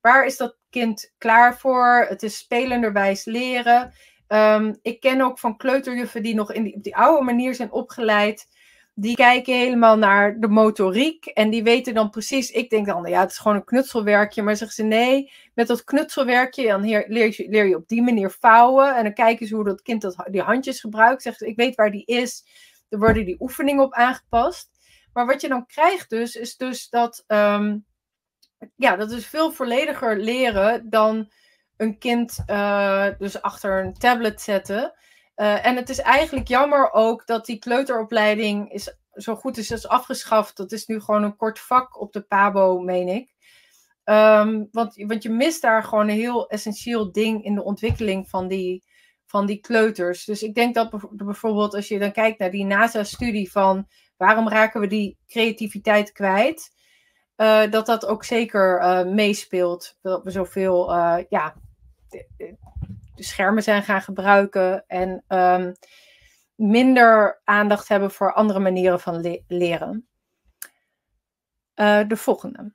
waar 0.00 0.26
is 0.26 0.36
dat 0.36 0.56
kind 0.70 1.14
klaar 1.18 1.58
voor? 1.58 2.06
Het 2.08 2.22
is 2.22 2.38
spelenderwijs 2.38 3.24
leren. 3.24 3.92
Um, 4.28 4.78
ik 4.82 5.00
ken 5.00 5.20
ook 5.20 5.38
van 5.38 5.56
kleuterjuffen 5.56 6.22
die 6.22 6.34
nog 6.34 6.52
in 6.52 6.62
die, 6.62 6.74
op 6.74 6.82
die 6.82 6.96
oude 6.96 7.24
manier 7.24 7.54
zijn 7.54 7.72
opgeleid. 7.72 8.46
Die 8.94 9.16
kijken 9.16 9.54
helemaal 9.54 9.98
naar 9.98 10.40
de 10.40 10.48
motoriek 10.48 11.26
en 11.26 11.50
die 11.50 11.62
weten 11.62 11.94
dan 11.94 12.10
precies. 12.10 12.50
Ik 12.50 12.70
denk 12.70 12.86
dan, 12.86 13.06
ja, 13.08 13.20
het 13.20 13.30
is 13.30 13.38
gewoon 13.38 13.56
een 13.56 13.64
knutselwerkje. 13.64 14.42
Maar 14.42 14.56
zeggen 14.56 14.76
ze 14.76 14.82
nee, 14.82 15.32
met 15.54 15.66
dat 15.66 15.84
knutselwerkje 15.84 16.66
dan 16.66 16.80
leer, 16.80 17.26
je, 17.36 17.46
leer 17.48 17.66
je 17.66 17.76
op 17.76 17.88
die 17.88 18.02
manier 18.02 18.30
vouwen. 18.30 18.96
En 18.96 19.02
dan 19.02 19.14
kijken 19.14 19.46
ze 19.46 19.54
hoe 19.54 19.64
dat 19.64 19.82
kind 19.82 20.02
dat, 20.02 20.26
die 20.30 20.40
handjes 20.42 20.80
gebruikt. 20.80 21.22
Zeggen 21.22 21.46
ze, 21.46 21.52
ik 21.52 21.56
weet 21.56 21.74
waar 21.74 21.90
die 21.90 22.04
is. 22.04 22.44
Er 22.88 22.98
worden 22.98 23.24
die 23.24 23.40
oefeningen 23.40 23.84
op 23.84 23.92
aangepast. 23.92 24.77
Maar 25.18 25.26
wat 25.26 25.40
je 25.40 25.48
dan 25.48 25.66
krijgt 25.66 26.10
dus, 26.10 26.34
is 26.34 26.56
dus 26.56 26.88
dat, 26.88 27.24
um, 27.26 27.86
ja, 28.76 28.96
dat 28.96 29.10
is 29.10 29.26
veel 29.26 29.52
vollediger 29.52 30.18
leren 30.18 30.90
dan 30.90 31.30
een 31.76 31.98
kind 31.98 32.38
uh, 32.46 33.06
dus 33.18 33.42
achter 33.42 33.84
een 33.84 33.94
tablet 33.94 34.40
zetten. 34.40 34.94
Uh, 35.36 35.66
en 35.66 35.76
het 35.76 35.88
is 35.88 35.98
eigenlijk 35.98 36.48
jammer 36.48 36.92
ook 36.92 37.26
dat 37.26 37.46
die 37.46 37.58
kleuteropleiding 37.58 38.72
is, 38.72 38.96
zo 39.12 39.34
goed 39.34 39.56
is 39.56 39.72
als 39.72 39.88
afgeschaft. 39.88 40.56
Dat 40.56 40.72
is 40.72 40.86
nu 40.86 41.00
gewoon 41.00 41.22
een 41.22 41.36
kort 41.36 41.58
vak 41.58 42.00
op 42.00 42.12
de 42.12 42.22
PABO, 42.22 42.78
meen 42.78 43.08
ik. 43.08 43.34
Um, 44.04 44.68
want, 44.70 44.94
want 44.96 45.22
je 45.22 45.30
mist 45.30 45.62
daar 45.62 45.84
gewoon 45.84 46.08
een 46.08 46.16
heel 46.16 46.48
essentieel 46.48 47.12
ding 47.12 47.44
in 47.44 47.54
de 47.54 47.64
ontwikkeling 47.64 48.28
van 48.28 48.48
die, 48.48 48.84
van 49.26 49.46
die 49.46 49.60
kleuters. 49.60 50.24
Dus 50.24 50.42
ik 50.42 50.54
denk 50.54 50.74
dat 50.74 51.08
bijvoorbeeld 51.10 51.74
als 51.74 51.88
je 51.88 51.98
dan 51.98 52.12
kijkt 52.12 52.38
naar 52.38 52.50
die 52.50 52.64
NASA-studie 52.64 53.50
van 53.50 53.88
waarom 54.18 54.48
raken 54.48 54.80
we 54.80 54.86
die 54.86 55.18
creativiteit 55.26 56.12
kwijt? 56.12 56.76
Uh, 57.36 57.70
dat 57.70 57.86
dat 57.86 58.06
ook 58.06 58.24
zeker 58.24 58.80
uh, 58.80 59.04
meespeelt. 59.14 59.98
Dat 60.02 60.24
we 60.24 60.30
zoveel 60.30 60.94
uh, 60.94 61.16
ja, 61.28 61.54
de, 62.08 62.56
schermen 63.14 63.62
zijn 63.62 63.82
gaan 63.82 64.02
gebruiken 64.02 64.84
en 64.86 65.24
um, 65.28 65.72
minder 66.54 67.40
aandacht 67.44 67.88
hebben 67.88 68.10
voor 68.10 68.32
andere 68.32 68.58
manieren 68.58 69.00
van 69.00 69.20
le 69.20 69.42
leren. 69.46 70.08
de 71.74 72.16
volgende. 72.16 72.72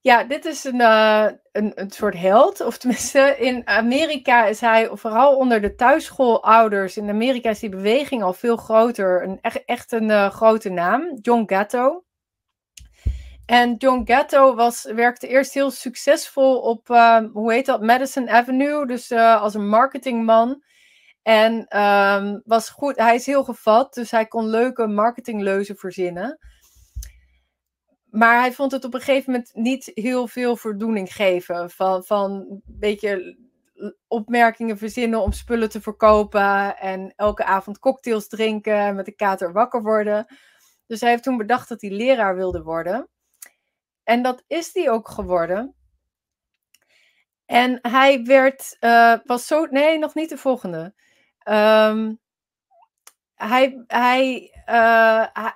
Ja, 0.00 0.24
dit 0.24 0.44
is 0.44 0.64
een, 0.64 0.80
uh, 0.80 1.26
een, 1.52 1.72
een 1.74 1.90
soort 1.90 2.14
held. 2.14 2.60
Of 2.60 2.78
tenminste, 2.78 3.36
in 3.38 3.66
Amerika 3.66 4.46
is 4.46 4.60
hij 4.60 4.88
vooral 4.92 5.36
onder 5.36 5.60
de 5.60 5.74
thuisschoonouders. 5.74 6.96
In 6.96 7.08
Amerika 7.08 7.50
is 7.50 7.58
die 7.58 7.68
beweging 7.68 8.22
al 8.22 8.32
veel 8.32 8.56
groter. 8.56 9.22
Een, 9.22 9.38
echt, 9.40 9.64
echt 9.64 9.92
een 9.92 10.08
uh, 10.08 10.30
grote 10.30 10.70
naam. 10.70 11.18
John 11.20 11.42
Gatto. 11.46 12.04
En 13.46 13.74
John 13.76 14.02
Gatto 14.04 14.54
was, 14.54 14.84
werkte 14.84 15.28
eerst 15.28 15.54
heel 15.54 15.70
succesvol 15.70 16.60
op, 16.60 16.88
uh, 16.88 17.20
hoe 17.32 17.52
heet 17.52 17.66
dat, 17.66 17.82
Madison 17.82 18.28
Avenue. 18.28 18.86
Dus 18.86 19.12
als 19.12 19.54
een 19.54 19.68
marketingman. 19.68 20.62
En 21.22 21.78
um, 21.78 22.42
was 22.44 22.68
goed, 22.68 22.96
hij 22.96 23.14
is 23.14 23.26
heel 23.26 23.44
gevat, 23.44 23.94
dus 23.94 24.10
hij 24.10 24.26
kon 24.26 24.48
leuke 24.48 24.86
marketingleuzen 24.86 25.76
verzinnen. 25.76 26.38
Maar 28.10 28.40
hij 28.40 28.52
vond 28.52 28.72
het 28.72 28.84
op 28.84 28.94
een 28.94 29.00
gegeven 29.00 29.32
moment 29.32 29.50
niet 29.54 29.90
heel 29.94 30.28
veel 30.28 30.56
voldoening 30.56 31.12
geven. 31.14 31.70
Van, 31.70 32.04
van 32.04 32.30
een 32.30 32.62
beetje 32.66 33.36
opmerkingen 34.06 34.78
verzinnen 34.78 35.20
om 35.20 35.32
spullen 35.32 35.68
te 35.68 35.80
verkopen. 35.80 36.76
En 36.76 37.12
elke 37.16 37.44
avond 37.44 37.78
cocktails 37.78 38.28
drinken, 38.28 38.94
met 38.94 39.04
de 39.04 39.14
kater 39.14 39.52
wakker 39.52 39.82
worden. 39.82 40.26
Dus 40.86 41.00
hij 41.00 41.10
heeft 41.10 41.22
toen 41.22 41.36
bedacht 41.36 41.68
dat 41.68 41.80
hij 41.80 41.90
leraar 41.90 42.36
wilde 42.36 42.62
worden. 42.62 43.08
En 44.04 44.22
dat 44.22 44.44
is 44.46 44.70
hij 44.74 44.90
ook 44.90 45.08
geworden. 45.08 45.74
En 47.46 47.78
hij 47.82 48.24
werd, 48.24 48.76
uh, 48.80 49.14
was 49.24 49.46
zo, 49.46 49.66
nee, 49.70 49.98
nog 49.98 50.14
niet 50.14 50.28
de 50.28 50.36
volgende. 50.36 50.94
Um, 51.48 52.20
hij, 53.34 53.84
hij, 53.86 54.52
uh, 54.66 55.26
hij, 55.32 55.54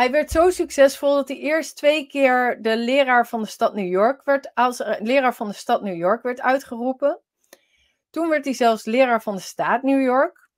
hij, 0.00 0.10
werd 0.10 0.30
zo 0.30 0.50
succesvol 0.50 1.14
dat 1.14 1.28
hij 1.28 1.36
eerst 1.36 1.76
twee 1.76 2.06
keer 2.06 2.62
de 2.62 2.76
leraar 2.76 3.26
van 3.26 3.42
de 3.42 3.48
stad 3.48 3.74
New 3.74 3.88
York 3.88 4.24
werd, 4.24 4.54
als 4.54 4.82
leraar 4.98 5.34
van 5.34 5.48
de 5.48 5.54
stad 5.54 5.82
New 5.82 5.96
York 5.96 6.22
werd 6.22 6.40
uitgeroepen. 6.40 7.20
Toen 8.10 8.28
werd 8.28 8.44
hij 8.44 8.54
zelfs 8.54 8.84
leraar 8.84 9.22
van 9.22 9.34
de 9.34 9.40
staat 9.40 9.82
New 9.82 10.02
York. 10.02 10.48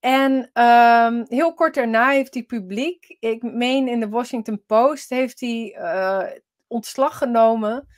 En 0.00 0.50
um, 0.62 1.24
heel 1.28 1.54
kort 1.54 1.74
daarna 1.74 2.10
heeft 2.10 2.34
hij 2.34 2.42
publiek, 2.42 3.16
ik 3.20 3.42
meen 3.42 3.88
in 3.88 4.00
de 4.00 4.08
Washington 4.08 4.64
Post, 4.66 5.10
heeft 5.10 5.40
hij 5.40 5.76
uh, 5.78 6.26
ontslag 6.66 7.18
genomen 7.18 7.88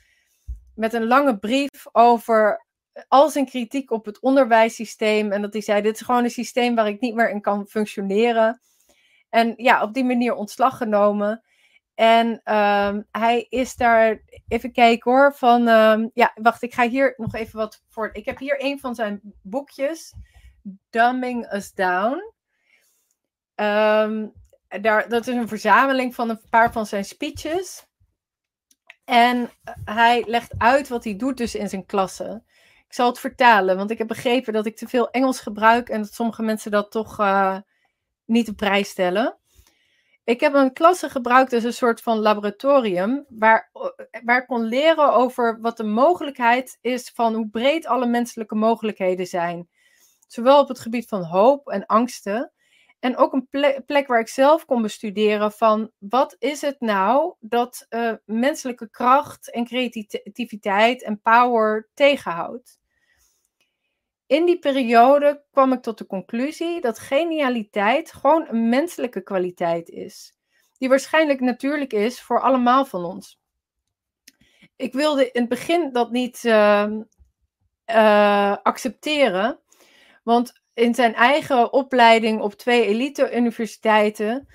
met 0.75 0.93
een 0.93 1.07
lange 1.07 1.39
brief 1.39 1.85
over 1.91 2.65
al 3.07 3.29
zijn 3.29 3.45
kritiek 3.45 3.91
op 3.91 4.05
het 4.05 4.19
onderwijssysteem. 4.19 5.31
En 5.31 5.41
dat 5.41 5.53
hij 5.53 5.61
zei: 5.61 5.81
Dit 5.81 5.95
is 5.95 6.01
gewoon 6.01 6.23
een 6.23 6.29
systeem 6.29 6.75
waar 6.75 6.87
ik 6.87 7.01
niet 7.01 7.15
meer 7.15 7.29
in 7.29 7.41
kan 7.41 7.67
functioneren. 7.67 8.61
En 9.33 9.53
ja, 9.57 9.81
op 9.81 9.93
die 9.93 10.03
manier 10.03 10.33
ontslag 10.33 10.77
genomen. 10.77 11.43
En 11.95 12.27
um, 12.55 13.07
hij 13.11 13.45
is 13.49 13.75
daar, 13.75 14.21
even 14.47 14.71
kijken 14.71 15.11
hoor, 15.11 15.33
van, 15.35 15.67
um, 15.67 16.11
ja, 16.13 16.31
wacht, 16.35 16.61
ik 16.61 16.73
ga 16.73 16.87
hier 16.87 17.13
nog 17.17 17.33
even 17.35 17.57
wat 17.57 17.83
voor. 17.89 18.09
Ik 18.13 18.25
heb 18.25 18.37
hier 18.37 18.55
een 18.63 18.79
van 18.79 18.95
zijn 18.95 19.19
boekjes, 19.41 20.13
Dumbing 20.89 21.53
Us 21.53 21.73
Down. 21.73 22.33
Um, 23.55 24.33
daar, 24.81 25.09
dat 25.09 25.27
is 25.27 25.35
een 25.35 25.47
verzameling 25.47 26.15
van 26.15 26.29
een 26.29 26.41
paar 26.49 26.71
van 26.71 26.85
zijn 26.85 27.05
speeches. 27.05 27.87
En 29.05 29.49
hij 29.85 30.23
legt 30.27 30.53
uit 30.57 30.87
wat 30.87 31.03
hij 31.03 31.15
doet 31.15 31.37
dus 31.37 31.55
in 31.55 31.69
zijn 31.69 31.85
klasse. 31.85 32.43
Ik 32.87 32.93
zal 32.93 33.07
het 33.07 33.19
vertalen, 33.19 33.77
want 33.77 33.91
ik 33.91 33.97
heb 33.97 34.07
begrepen 34.07 34.53
dat 34.53 34.65
ik 34.65 34.77
te 34.77 34.87
veel 34.87 35.11
Engels 35.11 35.39
gebruik 35.39 35.89
en 35.89 36.01
dat 36.01 36.13
sommige 36.13 36.43
mensen 36.43 36.71
dat 36.71 36.91
toch 36.91 37.19
uh, 37.19 37.57
niet 38.25 38.49
op 38.49 38.55
prijs 38.55 38.89
stellen. 38.89 39.37
Ik 40.23 40.39
heb 40.39 40.53
een 40.53 40.73
klasse 40.73 41.09
gebruikt 41.09 41.53
als 41.53 41.63
een 41.63 41.73
soort 41.73 42.01
van 42.01 42.17
laboratorium, 42.17 43.25
waar, 43.29 43.69
waar 44.23 44.41
ik 44.41 44.47
kon 44.47 44.63
leren 44.63 45.13
over 45.13 45.61
wat 45.61 45.77
de 45.77 45.83
mogelijkheid 45.83 46.77
is 46.81 47.11
van 47.13 47.33
hoe 47.33 47.49
breed 47.49 47.85
alle 47.85 48.05
menselijke 48.05 48.55
mogelijkheden 48.55 49.27
zijn. 49.27 49.69
Zowel 50.27 50.59
op 50.59 50.67
het 50.67 50.79
gebied 50.79 51.07
van 51.07 51.23
hoop 51.23 51.67
en 51.67 51.85
angsten, 51.85 52.53
en 53.03 53.17
ook 53.17 53.33
een 53.33 53.47
plek, 53.85 54.07
waar 54.07 54.19
ik 54.19 54.27
zelf 54.27 54.65
kon 54.65 54.81
bestuderen 54.81 55.51
van 55.51 55.91
wat 55.97 56.35
is 56.39 56.61
het 56.61 56.79
nou 56.79 57.35
dat 57.39 57.85
uh, 57.89 58.13
menselijke 58.25 58.89
kracht 58.89 59.51
en 59.51 59.65
creativiteit 59.65 61.03
en 61.03 61.21
power 61.21 61.89
tegenhoudt. 61.93 62.79
In 64.33 64.45
die 64.45 64.59
periode 64.59 65.43
kwam 65.51 65.73
ik 65.73 65.81
tot 65.81 65.97
de 65.97 66.05
conclusie 66.05 66.81
dat 66.81 66.99
genialiteit 66.99 68.13
gewoon 68.13 68.47
een 68.49 68.69
menselijke 68.69 69.21
kwaliteit 69.21 69.89
is, 69.89 70.37
die 70.77 70.89
waarschijnlijk 70.89 71.39
natuurlijk 71.39 71.93
is 71.93 72.21
voor 72.21 72.41
allemaal 72.41 72.85
van 72.85 73.05
ons. 73.05 73.41
Ik 74.75 74.93
wilde 74.93 75.31
in 75.31 75.41
het 75.41 75.49
begin 75.49 75.91
dat 75.91 76.11
niet 76.11 76.43
uh, 76.43 76.91
uh, 77.85 78.57
accepteren, 78.63 79.59
want 80.23 80.61
in 80.73 80.95
zijn 80.95 81.13
eigen 81.13 81.73
opleiding 81.73 82.41
op 82.41 82.53
twee 82.53 82.85
elite-universiteiten 82.85 84.47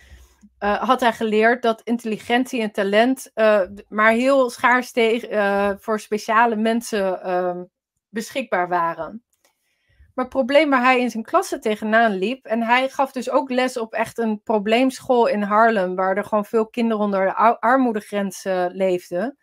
uh, 0.61 0.83
had 0.83 1.01
hij 1.01 1.12
geleerd 1.12 1.62
dat 1.62 1.83
intelligentie 1.83 2.61
en 2.61 2.73
talent 2.73 3.31
uh, 3.35 3.62
maar 3.88 4.12
heel 4.12 4.51
schaars 4.51 4.93
tegen, 4.93 5.81
voor 5.81 6.01
speciale 6.01 6.57
mensen 6.57 7.23
ehm, 7.23 7.64
beschikbaar 8.09 8.69
waren. 8.69 9.23
Maar 10.18 10.26
het 10.26 10.37
probleem 10.37 10.70
waar 10.70 10.83
hij 10.83 11.00
in 11.00 11.11
zijn 11.11 11.22
klasse 11.22 11.59
tegenaan 11.59 12.12
liep, 12.12 12.44
en 12.44 12.62
hij 12.62 12.88
gaf 12.88 13.12
dus 13.12 13.31
ook 13.31 13.50
les 13.50 13.78
op 13.78 13.92
echt 13.92 14.18
een 14.18 14.42
probleemschool 14.42 15.26
in 15.26 15.42
Harlem, 15.42 15.94
waar 15.94 16.16
er 16.16 16.24
gewoon 16.24 16.44
veel 16.44 16.66
kinderen 16.68 17.04
onder 17.04 17.24
de 17.26 17.61
armoedegrens 17.61 18.44
leefden, 18.68 19.37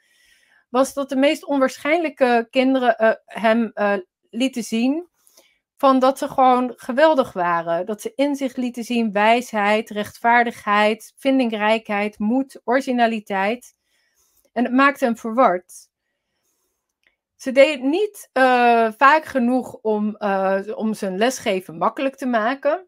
was 0.69 0.93
dat 0.93 1.09
de 1.09 1.15
meest 1.15 1.45
onwaarschijnlijke 1.45 2.47
kinderen 2.49 3.19
hem 3.25 3.71
lieten 4.29 4.63
zien 4.63 5.07
van 5.77 5.99
dat 5.99 6.17
ze 6.17 6.27
gewoon 6.27 6.73
geweldig 6.75 7.33
waren. 7.33 7.85
Dat 7.85 8.01
ze 8.01 8.13
inzicht 8.15 8.57
lieten 8.57 8.83
zien, 8.83 9.11
wijsheid, 9.11 9.89
rechtvaardigheid, 9.89 11.13
vindingrijkheid, 11.17 12.19
moed, 12.19 12.61
originaliteit. 12.63 13.75
En 14.53 14.63
het 14.63 14.73
maakte 14.73 15.05
hem 15.05 15.17
verward. 15.17 15.89
Ze 17.35 17.51
deed 17.51 17.81
niet 17.81 18.29
uh, 18.33 18.91
vaak 18.97 19.25
genoeg 19.25 19.73
om, 19.73 20.15
uh, 20.19 20.61
om 20.75 20.93
zijn 20.93 21.17
lesgeven 21.17 21.77
makkelijk 21.77 22.15
te 22.15 22.25
maken. 22.25 22.85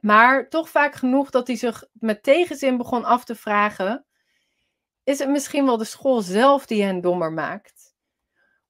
Maar 0.00 0.48
toch 0.48 0.68
vaak 0.68 0.94
genoeg 0.94 1.30
dat 1.30 1.46
hij 1.46 1.56
zich 1.56 1.84
met 1.92 2.22
tegenzin 2.22 2.76
begon 2.76 3.04
af 3.04 3.24
te 3.24 3.34
vragen: 3.34 4.06
is 5.04 5.18
het 5.18 5.28
misschien 5.28 5.64
wel 5.64 5.76
de 5.76 5.84
school 5.84 6.20
zelf 6.20 6.66
die 6.66 6.82
hen 6.82 7.00
dommer 7.00 7.32
maakt? 7.32 7.94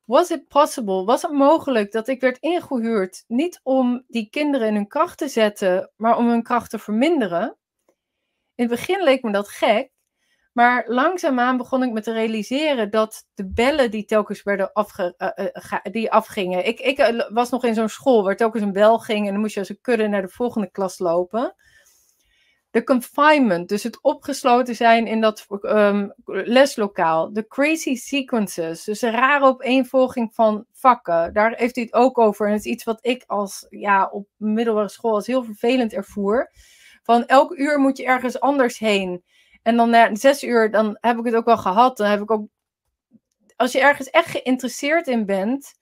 Was 0.04 0.30
it 0.30 0.48
possible? 0.48 1.04
Was 1.04 1.22
het 1.22 1.32
mogelijk 1.32 1.92
dat 1.92 2.08
ik 2.08 2.20
werd 2.20 2.38
ingehuurd 2.38 3.24
niet 3.26 3.60
om 3.62 4.04
die 4.08 4.30
kinderen 4.30 4.68
in 4.68 4.74
hun 4.74 4.88
kracht 4.88 5.18
te 5.18 5.28
zetten, 5.28 5.92
maar 5.96 6.16
om 6.16 6.28
hun 6.28 6.42
kracht 6.42 6.70
te 6.70 6.78
verminderen? 6.78 7.56
In 8.54 8.64
het 8.64 8.68
begin 8.68 9.02
leek 9.02 9.22
me 9.22 9.32
dat 9.32 9.48
gek, 9.48 9.90
maar 10.54 10.84
langzaamaan 10.86 11.56
begon 11.56 11.82
ik 11.82 11.92
me 11.92 12.00
te 12.00 12.12
realiseren 12.12 12.90
dat 12.90 13.26
de 13.34 13.50
bellen 13.52 13.90
die 13.90 14.04
telkens 14.04 14.42
werden 14.42 14.72
afge, 14.72 15.14
uh, 15.18 15.46
uh, 15.72 15.92
die 15.92 16.12
afgingen. 16.12 16.66
Ik, 16.66 16.80
ik 16.80 17.26
was 17.32 17.50
nog 17.50 17.64
in 17.64 17.74
zo'n 17.74 17.88
school 17.88 18.24
waar 18.24 18.36
telkens 18.36 18.62
een 18.62 18.72
bel 18.72 18.98
ging 18.98 19.26
en 19.26 19.32
dan 19.32 19.40
moest 19.40 19.54
je 19.54 19.60
als 19.60 19.68
een 19.68 19.80
kudde 19.80 20.08
naar 20.08 20.22
de 20.22 20.28
volgende 20.28 20.70
klas 20.70 20.98
lopen 20.98 21.54
de 22.74 22.84
confinement, 22.84 23.68
dus 23.68 23.82
het 23.82 24.02
opgesloten 24.02 24.76
zijn 24.76 25.06
in 25.06 25.20
dat 25.20 25.46
um, 25.62 26.12
leslokaal. 26.24 27.32
De 27.32 27.46
crazy 27.46 27.94
sequences, 27.94 28.84
dus 28.84 29.02
een 29.02 29.10
rare 29.10 29.44
opeenvolging 29.44 30.34
van 30.34 30.66
vakken. 30.72 31.32
Daar 31.32 31.54
heeft 31.56 31.74
hij 31.74 31.84
het 31.84 31.94
ook 31.94 32.18
over. 32.18 32.46
En 32.46 32.52
het 32.52 32.64
is 32.64 32.70
iets 32.70 32.84
wat 32.84 32.98
ik 33.00 33.24
als, 33.26 33.66
ja, 33.68 34.08
op 34.12 34.28
middelbare 34.36 34.88
school 34.88 35.14
als 35.14 35.26
heel 35.26 35.44
vervelend 35.44 35.92
ervoer. 35.92 36.50
Van 37.02 37.26
elk 37.26 37.56
uur 37.56 37.78
moet 37.78 37.96
je 37.96 38.04
ergens 38.04 38.40
anders 38.40 38.78
heen. 38.78 39.24
En 39.64 39.76
dan 39.76 39.90
na 39.90 40.14
zes 40.14 40.42
uur, 40.42 40.70
dan 40.70 40.96
heb 41.00 41.18
ik 41.18 41.24
het 41.24 41.34
ook 41.34 41.44
wel 41.44 41.58
gehad. 41.58 41.96
Dan 41.96 42.06
heb 42.06 42.20
ik 42.20 42.30
ook, 42.30 42.46
als 43.56 43.72
je 43.72 43.80
ergens 43.80 44.10
echt 44.10 44.30
geïnteresseerd 44.30 45.06
in 45.06 45.26
bent, 45.26 45.74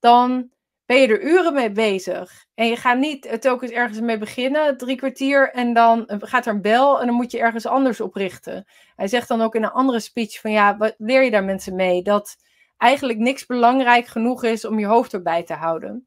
dan 0.00 0.50
ben 0.86 1.00
je 1.00 1.06
er 1.06 1.22
uren 1.22 1.54
mee 1.54 1.72
bezig. 1.72 2.46
En 2.54 2.66
je 2.66 2.76
gaat 2.76 2.98
niet 2.98 3.40
telkens 3.40 3.70
ergens 3.70 4.00
mee 4.00 4.18
beginnen, 4.18 4.76
drie 4.76 4.96
kwartier, 4.96 5.50
en 5.50 5.72
dan 5.72 6.04
gaat 6.06 6.46
er 6.46 6.52
een 6.52 6.62
bel 6.62 7.00
en 7.00 7.06
dan 7.06 7.14
moet 7.14 7.30
je 7.30 7.38
ergens 7.38 7.66
anders 7.66 8.00
op 8.00 8.14
richten. 8.14 8.64
Hij 8.96 9.08
zegt 9.08 9.28
dan 9.28 9.42
ook 9.42 9.54
in 9.54 9.62
een 9.62 9.70
andere 9.70 10.00
speech 10.00 10.40
van 10.40 10.50
ja, 10.52 10.76
wat 10.76 10.94
leer 10.98 11.22
je 11.22 11.30
daar 11.30 11.44
mensen 11.44 11.74
mee? 11.74 12.02
Dat 12.02 12.36
eigenlijk 12.76 13.18
niks 13.18 13.46
belangrijk 13.46 14.06
genoeg 14.06 14.44
is 14.44 14.64
om 14.64 14.78
je 14.78 14.86
hoofd 14.86 15.12
erbij 15.12 15.42
te 15.42 15.54
houden. 15.54 16.06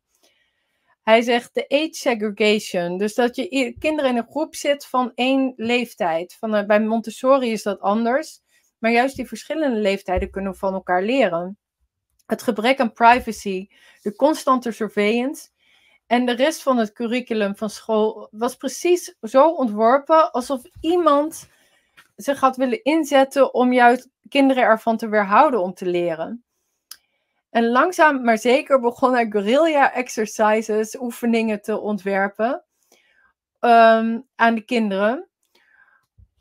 Hij 1.05 1.21
zegt 1.21 1.53
de 1.53 1.69
age 1.69 1.89
segregation, 1.91 2.97
dus 2.97 3.15
dat 3.15 3.35
je 3.35 3.75
kinderen 3.79 4.11
in 4.11 4.17
een 4.17 4.27
groep 4.29 4.55
zit 4.55 4.85
van 4.85 5.11
één 5.15 5.53
leeftijd. 5.55 6.33
Van, 6.33 6.55
uh, 6.55 6.65
bij 6.65 6.81
Montessori 6.81 7.51
is 7.51 7.63
dat 7.63 7.79
anders, 7.79 8.41
maar 8.79 8.91
juist 8.91 9.15
die 9.15 9.27
verschillende 9.27 9.79
leeftijden 9.79 10.31
kunnen 10.31 10.55
van 10.55 10.73
elkaar 10.73 11.03
leren 11.03 11.57
het 12.25 12.41
gebrek 12.41 12.79
aan 12.79 12.91
privacy, 12.91 13.67
de 14.01 14.15
constante 14.15 14.71
surveillance 14.71 15.49
en 16.07 16.25
de 16.25 16.31
rest 16.31 16.61
van 16.61 16.77
het 16.77 16.91
curriculum 16.93 17.55
van 17.55 17.69
school 17.69 18.27
was 18.31 18.55
precies 18.55 19.15
zo 19.21 19.49
ontworpen 19.49 20.31
alsof 20.31 20.61
iemand 20.81 21.49
zich 22.15 22.39
had 22.39 22.57
willen 22.57 22.83
inzetten 22.83 23.53
om 23.53 23.73
juist 23.73 24.09
kinderen 24.29 24.63
ervan 24.63 24.97
te 24.97 25.09
weerhouden 25.09 25.61
om 25.61 25.73
te 25.73 25.85
leren. 25.85 26.43
En 27.55 27.67
langzaam 27.67 28.23
maar 28.23 28.37
zeker 28.37 28.79
begon 28.79 29.13
hij 29.13 29.25
guerrilla 29.29 29.93
exercises, 29.93 30.99
oefeningen 30.99 31.61
te 31.61 31.79
ontwerpen 31.79 32.63
um, 33.59 34.27
aan 34.35 34.55
de 34.55 34.61
kinderen. 34.65 35.29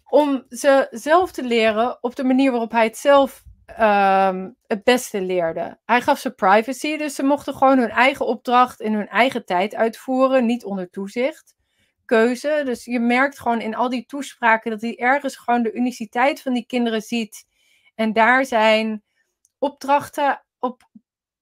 Om 0.04 0.44
ze 0.48 0.86
zelf 0.90 1.32
te 1.32 1.42
leren 1.42 2.02
op 2.02 2.16
de 2.16 2.24
manier 2.24 2.50
waarop 2.50 2.70
hij 2.70 2.84
het 2.84 2.96
zelf 2.96 3.44
um, 3.80 4.56
het 4.66 4.84
beste 4.84 5.20
leerden. 5.20 5.80
Hij 5.84 6.00
gaf 6.00 6.18
ze 6.18 6.30
privacy, 6.30 6.96
dus 6.96 7.14
ze 7.14 7.22
mochten 7.22 7.54
gewoon 7.54 7.78
hun 7.78 7.90
eigen 7.90 8.26
opdracht 8.26 8.80
in 8.80 8.92
hun 8.94 9.08
eigen 9.08 9.44
tijd 9.44 9.74
uitvoeren, 9.74 10.46
niet 10.46 10.64
onder 10.64 10.90
toezicht. 10.90 11.56
keuze. 12.04 12.62
Dus 12.64 12.84
je 12.84 13.00
merkt 13.00 13.38
gewoon 13.38 13.60
in 13.60 13.74
al 13.74 13.88
die 13.88 14.06
toespraken 14.06 14.70
dat 14.70 14.80
hij 14.80 14.98
ergens 14.98 15.36
gewoon 15.36 15.62
de 15.62 15.72
uniciteit 15.72 16.42
van 16.42 16.52
die 16.52 16.66
kinderen 16.66 17.02
ziet. 17.02 17.46
En 17.94 18.12
daar 18.12 18.44
zijn 18.44 19.02
opdrachten 19.58 20.42
op 20.58 20.82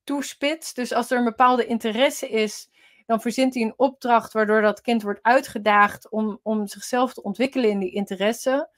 toespitst. 0.05 0.77
Dus 0.77 0.93
als 0.93 1.11
er 1.11 1.19
een 1.19 1.25
bepaalde 1.25 1.67
interesse 1.67 2.29
is, 2.29 2.71
dan 3.07 3.21
verzint 3.21 3.55
hij 3.55 3.63
een 3.63 3.75
opdracht 3.77 4.33
waardoor 4.33 4.63
dat 4.63 4.81
kind 4.81 5.03
wordt 5.03 5.23
uitgedaagd 5.23 6.11
om, 6.11 6.39
om 6.43 6.67
zichzelf 6.67 7.15
te 7.15 7.23
ontwikkelen 7.23 7.71
in 7.71 7.79
die 7.79 7.93
interesse. 7.93 8.69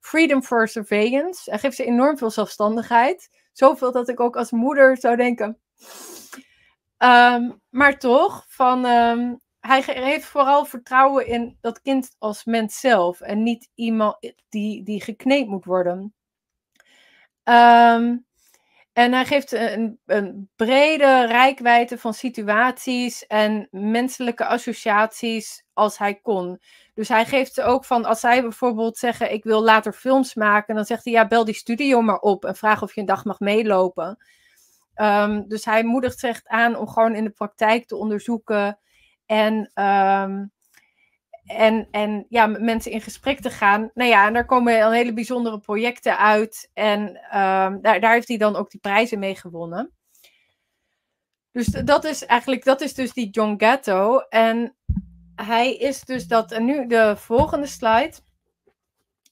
Freedom 0.00 0.42
for 0.42 0.68
surveillance. 0.68 1.50
Hij 1.50 1.58
geeft 1.58 1.76
ze 1.76 1.84
enorm 1.84 2.18
veel 2.18 2.30
zelfstandigheid. 2.30 3.30
Zoveel 3.52 3.92
dat 3.92 4.08
ik 4.08 4.20
ook 4.20 4.36
als 4.36 4.50
moeder 4.50 4.96
zou 4.96 5.16
denken. 5.16 5.58
Ehm, 6.96 7.50
maar 7.68 7.98
toch, 7.98 8.44
van, 8.48 8.84
ehm, 8.86 9.34
hij 9.60 9.82
heeft 9.86 10.24
vooral 10.24 10.64
vertrouwen 10.64 11.26
in 11.26 11.58
dat 11.60 11.82
kind 11.82 12.14
als 12.18 12.44
mens 12.44 12.80
zelf 12.80 13.20
en 13.20 13.42
niet 13.42 13.70
iemand 13.74 14.32
die, 14.48 14.82
die 14.82 15.02
gekneed 15.02 15.48
moet 15.48 15.64
worden. 15.64 16.14
Um, 17.44 18.25
en 18.96 19.12
hij 19.12 19.24
geeft 19.24 19.52
een, 19.52 19.98
een 20.06 20.50
brede 20.56 21.26
rijkwijde 21.26 21.98
van 21.98 22.14
situaties 22.14 23.26
en 23.26 23.68
menselijke 23.70 24.46
associaties 24.46 25.64
als 25.72 25.98
hij 25.98 26.14
kon. 26.14 26.60
Dus 26.94 27.08
hij 27.08 27.24
geeft 27.24 27.60
ook 27.60 27.84
van, 27.84 28.04
als 28.04 28.20
zij 28.20 28.42
bijvoorbeeld 28.42 28.98
zeggen, 28.98 29.32
ik 29.32 29.44
wil 29.44 29.62
later 29.62 29.92
films 29.92 30.34
maken, 30.34 30.74
dan 30.74 30.84
zegt 30.84 31.04
hij, 31.04 31.12
ja, 31.12 31.26
bel 31.26 31.44
die 31.44 31.54
studio 31.54 32.00
maar 32.00 32.18
op 32.18 32.44
en 32.44 32.56
vraag 32.56 32.82
of 32.82 32.94
je 32.94 33.00
een 33.00 33.06
dag 33.06 33.24
mag 33.24 33.40
meelopen. 33.40 34.24
Um, 34.94 35.48
dus 35.48 35.64
hij 35.64 35.84
moedigt 35.84 36.18
zich 36.18 36.40
aan 36.44 36.76
om 36.76 36.88
gewoon 36.88 37.14
in 37.14 37.24
de 37.24 37.30
praktijk 37.30 37.86
te 37.86 37.96
onderzoeken 37.96 38.78
en 39.26 39.72
um, 39.74 40.52
en, 41.46 41.88
en 41.90 42.26
ja, 42.28 42.46
met 42.46 42.60
mensen 42.60 42.92
in 42.92 43.00
gesprek 43.00 43.40
te 43.40 43.50
gaan. 43.50 43.90
Nou 43.94 44.10
ja, 44.10 44.26
en 44.26 44.32
daar 44.32 44.44
komen 44.46 44.82
al 44.82 44.92
hele 44.92 45.12
bijzondere 45.12 45.60
projecten 45.60 46.18
uit. 46.18 46.70
En 46.72 47.00
um, 47.08 47.80
daar, 47.82 48.00
daar 48.00 48.12
heeft 48.12 48.28
hij 48.28 48.36
dan 48.36 48.56
ook 48.56 48.70
die 48.70 48.80
prijzen 48.80 49.18
mee 49.18 49.36
gewonnen. 49.36 49.92
Dus 51.52 51.66
dat 51.66 52.04
is 52.04 52.26
eigenlijk, 52.26 52.64
dat 52.64 52.80
is 52.80 52.94
dus 52.94 53.12
die 53.12 53.30
John 53.30 53.54
Gatto. 53.56 54.18
En 54.18 54.76
hij 55.34 55.76
is 55.76 56.00
dus 56.00 56.26
dat, 56.26 56.52
en 56.52 56.64
nu 56.64 56.86
de 56.86 57.14
volgende 57.16 57.66
slide. 57.66 58.14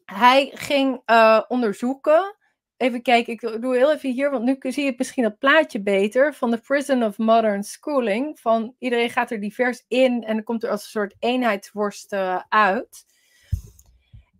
Hij 0.05 0.50
ging 0.55 1.03
uh, 1.07 1.40
onderzoeken 1.48 2.37
Even 2.85 3.03
kijken, 3.03 3.33
ik 3.33 3.40
doe 3.40 3.77
heel 3.77 3.92
even 3.92 4.11
hier, 4.11 4.31
want 4.31 4.44
nu 4.44 4.57
zie 4.61 4.85
je 4.85 4.94
misschien 4.97 5.25
het 5.25 5.38
plaatje 5.38 5.83
beter 5.83 6.35
van 6.35 6.51
de 6.51 6.59
Prison 6.59 7.05
of 7.05 7.18
Modern 7.18 7.62
Schooling. 7.62 8.40
Van 8.40 8.75
iedereen 8.79 9.11
gaat 9.11 9.31
er 9.31 9.40
divers 9.40 9.85
in 9.88 10.25
en 10.25 10.44
komt 10.44 10.62
er 10.62 10.70
als 10.70 10.83
een 10.83 10.90
soort 10.90 11.14
eenheidsworst 11.18 12.12
uh, 12.12 12.40
uit. 12.49 13.07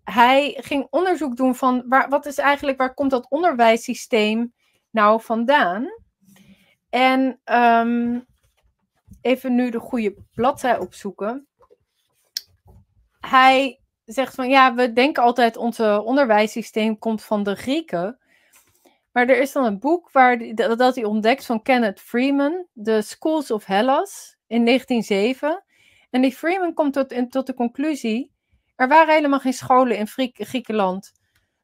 Hij 0.02 0.59
ging 0.61 0.87
onderzoek 0.90 1.37
doen 1.37 1.54
van 1.54 1.85
waar, 1.88 2.09
wat 2.09 2.26
is 2.26 2.38
eigenlijk, 2.38 2.78
waar 2.78 2.94
komt 2.94 3.11
dat 3.11 3.30
onderwijssysteem 3.30 4.52
nou 4.90 5.22
vandaan? 5.22 5.88
En 6.90 7.40
um, 7.44 8.26
even 9.20 9.54
nu 9.54 9.70
de 9.70 9.80
goede 9.80 10.14
bladzij 10.35 10.78
opzoeken. 10.78 11.46
Hij 13.20 13.80
zegt 14.04 14.35
van 14.35 14.48
ja, 14.48 14.74
we 14.74 14.92
denken 14.92 15.22
altijd 15.22 15.57
onze 15.57 16.02
onderwijssysteem 16.04 16.98
komt 16.98 17.24
van 17.24 17.42
de 17.42 17.54
Grieken. 17.54 18.18
Maar 19.14 19.29
er 19.29 19.40
is 19.40 19.53
dan 19.53 19.64
een 19.64 19.79
boek 19.79 20.11
waar 20.11 20.55
dat 20.55 20.94
hij 20.94 21.05
ontdekt 21.05 21.46
van 21.46 21.62
Kenneth 21.62 22.00
Freeman, 22.00 22.66
The 22.83 23.00
Schools 23.03 23.50
of 23.50 23.64
Hellas, 23.64 24.37
in 24.46 24.64
1907. 24.64 25.64
En 26.11 26.22
die 26.22 26.33
Freeman 26.33 26.74
komt 26.74 26.92
tot, 26.92 27.31
tot 27.31 27.46
de 27.46 27.55
conclusie, 27.55 28.33
er 28.77 28.88
waren 28.88 29.14
helemaal 29.14 29.40
geen 29.40 29.53
scholen 29.53 29.96
in 29.96 30.07
Griekenland. 30.33 31.12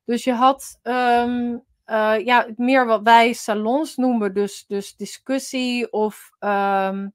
Dus 0.05 0.25
je 0.25 0.33
had 0.33 0.79
um, 0.83 1.65
uh, 1.87 2.19
ja, 2.25 2.47
meer 2.57 2.87
wat 2.87 3.03
wij 3.03 3.33
salons 3.33 3.97
noemen, 3.97 4.35
dus, 4.35 4.65
dus 4.67 4.97
discussie 4.97 5.93
of 5.93 6.31
um, 6.39 7.13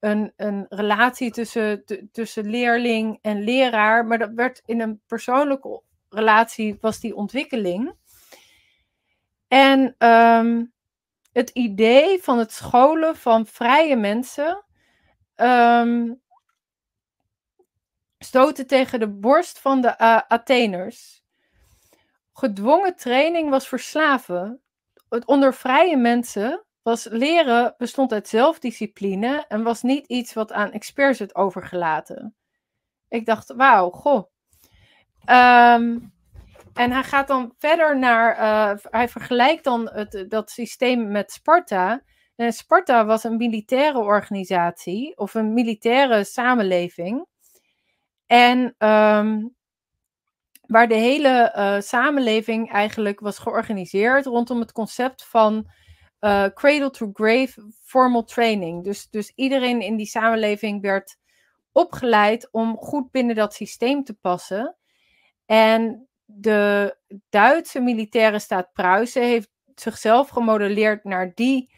een, 0.00 0.32
een 0.36 0.66
relatie 0.68 1.30
tussen, 1.30 1.84
tussen 2.12 2.50
leerling 2.50 3.18
en 3.22 3.44
leraar. 3.44 4.06
Maar 4.06 4.18
dat 4.18 4.30
werd 4.34 4.62
in 4.64 4.80
een 4.80 5.00
persoonlijke 5.06 5.82
relatie, 6.08 6.78
was 6.80 7.00
die 7.00 7.14
ontwikkeling. 7.14 7.94
En 9.50 9.94
um, 9.98 10.72
het 11.32 11.50
idee 11.50 12.22
van 12.22 12.38
het 12.38 12.52
scholen 12.52 13.16
van 13.16 13.46
vrije 13.46 13.96
mensen 13.96 14.64
um, 15.36 16.22
stoten 18.18 18.66
tegen 18.66 19.00
de 19.00 19.08
borst 19.08 19.58
van 19.58 19.80
de 19.80 19.94
uh, 19.98 20.20
Atheners. 20.28 21.22
Gedwongen 22.32 22.96
training 22.96 23.50
was 23.50 23.68
verslaven. 23.68 24.62
Het 25.08 25.26
onder 25.26 25.54
vrije 25.54 25.96
mensen 25.96 26.64
was 26.82 27.04
leren 27.04 27.74
bestond 27.78 28.12
uit 28.12 28.28
zelfdiscipline 28.28 29.44
en 29.48 29.62
was 29.62 29.82
niet 29.82 30.06
iets 30.06 30.32
wat 30.32 30.52
aan 30.52 30.72
experts 30.72 31.18
werd 31.18 31.34
overgelaten. 31.34 32.36
Ik 33.08 33.26
dacht, 33.26 33.52
wauw, 33.52 33.90
goh. 33.90 34.24
Um, 35.30 36.12
en 36.74 36.92
hij 36.92 37.02
gaat 37.02 37.28
dan 37.28 37.54
verder 37.58 37.98
naar, 37.98 38.38
uh, 38.38 38.78
hij 38.82 39.08
vergelijkt 39.08 39.64
dan 39.64 39.90
het, 39.92 40.24
dat 40.28 40.50
systeem 40.50 41.10
met 41.10 41.32
Sparta. 41.32 42.02
En 42.36 42.52
Sparta 42.52 43.04
was 43.04 43.24
een 43.24 43.36
militaire 43.36 43.98
organisatie 43.98 45.16
of 45.16 45.34
een 45.34 45.52
militaire 45.54 46.24
samenleving. 46.24 47.26
En 48.26 48.74
um, 48.78 49.54
waar 50.66 50.88
de 50.88 50.94
hele 50.94 51.54
uh, 51.56 51.80
samenleving 51.80 52.72
eigenlijk 52.72 53.20
was 53.20 53.38
georganiseerd 53.38 54.26
rondom 54.26 54.60
het 54.60 54.72
concept 54.72 55.24
van 55.24 55.70
cradle 56.54 56.90
to 56.90 57.10
grave 57.12 57.72
formal 57.82 58.24
training. 58.24 58.84
Dus, 58.84 59.08
dus 59.10 59.32
iedereen 59.34 59.80
in 59.80 59.96
die 59.96 60.06
samenleving 60.06 60.80
werd 60.80 61.16
opgeleid 61.72 62.48
om 62.50 62.76
goed 62.76 63.10
binnen 63.10 63.34
dat 63.34 63.54
systeem 63.54 64.04
te 64.04 64.14
passen. 64.14 64.76
En 65.46 66.08
de 66.32 66.96
Duitse 67.28 67.80
militaire 67.80 68.38
staat 68.38 68.72
Pruisen 68.72 69.22
heeft 69.22 69.50
zichzelf 69.74 70.28
gemodelleerd 70.28 71.04
naar, 71.04 71.32
die, 71.34 71.70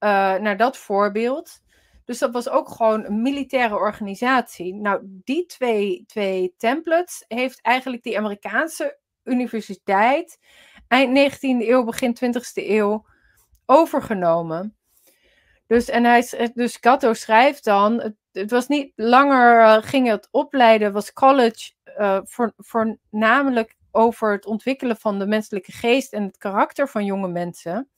uh, 0.00 0.34
naar 0.34 0.56
dat 0.56 0.76
voorbeeld. 0.76 1.60
Dus 2.04 2.18
dat 2.18 2.32
was 2.32 2.48
ook 2.48 2.68
gewoon 2.68 3.04
een 3.04 3.22
militaire 3.22 3.76
organisatie. 3.76 4.74
Nou, 4.74 5.00
die 5.02 5.46
twee, 5.46 6.04
twee 6.06 6.54
templates 6.56 7.24
heeft 7.28 7.62
eigenlijk 7.62 8.02
die 8.02 8.18
Amerikaanse 8.18 8.98
universiteit 9.24 10.38
eind 10.88 11.32
19e 11.32 11.38
eeuw, 11.40 11.84
begin 11.84 12.16
20e 12.24 12.40
eeuw 12.54 13.06
overgenomen. 13.66 14.76
Dus, 15.66 15.88
en 15.88 16.04
hij, 16.04 16.50
dus 16.54 16.78
Gatto 16.80 17.12
schrijft 17.12 17.64
dan, 17.64 18.14
het, 18.32 18.50
was 18.50 18.66
niet 18.66 18.92
langer, 18.96 19.60
uh, 19.60 19.76
ging 19.80 20.08
het 20.08 20.28
opleiden, 20.30 20.92
was 20.92 21.12
college 21.12 21.72
uh, 21.98 22.18
voor, 22.24 22.52
voornamelijk 22.56 23.76
over 23.96 24.32
het 24.32 24.46
ontwikkelen 24.46 24.96
van 24.96 25.18
de 25.18 25.26
menselijke 25.26 25.72
geest 25.72 26.12
en 26.12 26.22
het 26.22 26.36
karakter 26.36 26.88
van 26.88 27.04
jonge 27.04 27.28
mensen. 27.28 27.90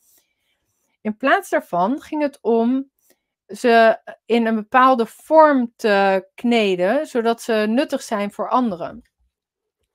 In 1.00 1.16
plaats 1.16 1.50
daarvan 1.50 2.00
ging 2.00 2.22
het 2.22 2.38
om 2.40 2.90
ze 3.46 4.00
in 4.26 4.46
een 4.46 4.54
bepaalde 4.54 5.06
vorm 5.06 5.72
te 5.76 6.28
kneden, 6.34 7.06
zodat 7.06 7.42
ze 7.42 7.52
nuttig 7.68 8.02
zijn 8.02 8.32
voor 8.32 8.48
anderen. 8.48 9.02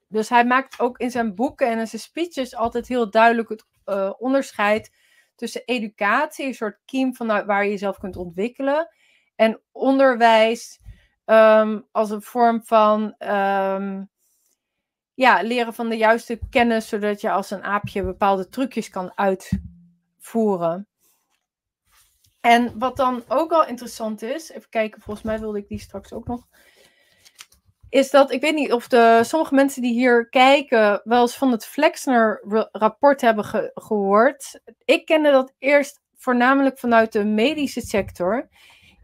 Dus 0.08 0.28
hij 0.28 0.44
maakt 0.44 0.80
ook 0.80 0.98
in 0.98 1.10
zijn 1.10 1.34
boeken 1.34 1.70
en 1.70 1.78
in 1.78 1.86
zijn 1.86 2.02
speeches 2.02 2.54
altijd 2.54 2.88
heel 2.88 3.10
duidelijk 3.10 3.48
het 3.48 3.64
uh, 3.86 4.12
onderscheid 4.18 4.92
tussen 5.34 5.62
educatie, 5.64 6.46
een 6.46 6.54
soort 6.54 6.80
kiem 6.84 7.14
van 7.14 7.26
waar 7.26 7.64
je 7.64 7.70
jezelf 7.70 7.98
kunt 7.98 8.16
ontwikkelen, 8.16 8.88
en 9.36 9.60
onderwijs 9.72 10.80
um, 11.24 11.88
als 11.92 12.10
een 12.10 12.22
vorm 12.22 12.64
van 12.64 13.14
um, 13.18 14.10
ja, 15.14 15.42
leren 15.42 15.74
van 15.74 15.88
de 15.88 15.96
juiste 15.96 16.38
kennis, 16.50 16.88
zodat 16.88 17.20
je 17.20 17.30
als 17.30 17.50
een 17.50 17.62
aapje 17.62 18.04
bepaalde 18.04 18.48
trucjes 18.48 18.90
kan 18.90 19.12
uitvoeren. 19.14 20.88
En 22.40 22.78
wat 22.78 22.96
dan 22.96 23.24
ook 23.28 23.52
al 23.52 23.66
interessant 23.66 24.22
is, 24.22 24.50
even 24.50 24.68
kijken, 24.68 25.00
volgens 25.00 25.26
mij 25.26 25.38
wilde 25.38 25.58
ik 25.58 25.68
die 25.68 25.78
straks 25.78 26.12
ook 26.12 26.26
nog. 26.26 26.46
Is 27.88 28.10
dat, 28.10 28.32
ik 28.32 28.40
weet 28.40 28.54
niet 28.54 28.72
of 28.72 28.88
de, 28.88 29.20
sommige 29.22 29.54
mensen 29.54 29.82
die 29.82 29.92
hier 29.92 30.28
kijken 30.28 31.00
wel 31.04 31.20
eens 31.20 31.36
van 31.36 31.52
het 31.52 31.66
Flexner-rapport 31.66 33.20
hebben 33.20 33.44
gehoord. 33.74 34.60
Ik 34.84 35.04
kende 35.04 35.30
dat 35.30 35.54
eerst 35.58 36.02
voornamelijk 36.16 36.78
vanuit 36.78 37.12
de 37.12 37.24
medische 37.24 37.80
sector. 37.80 38.48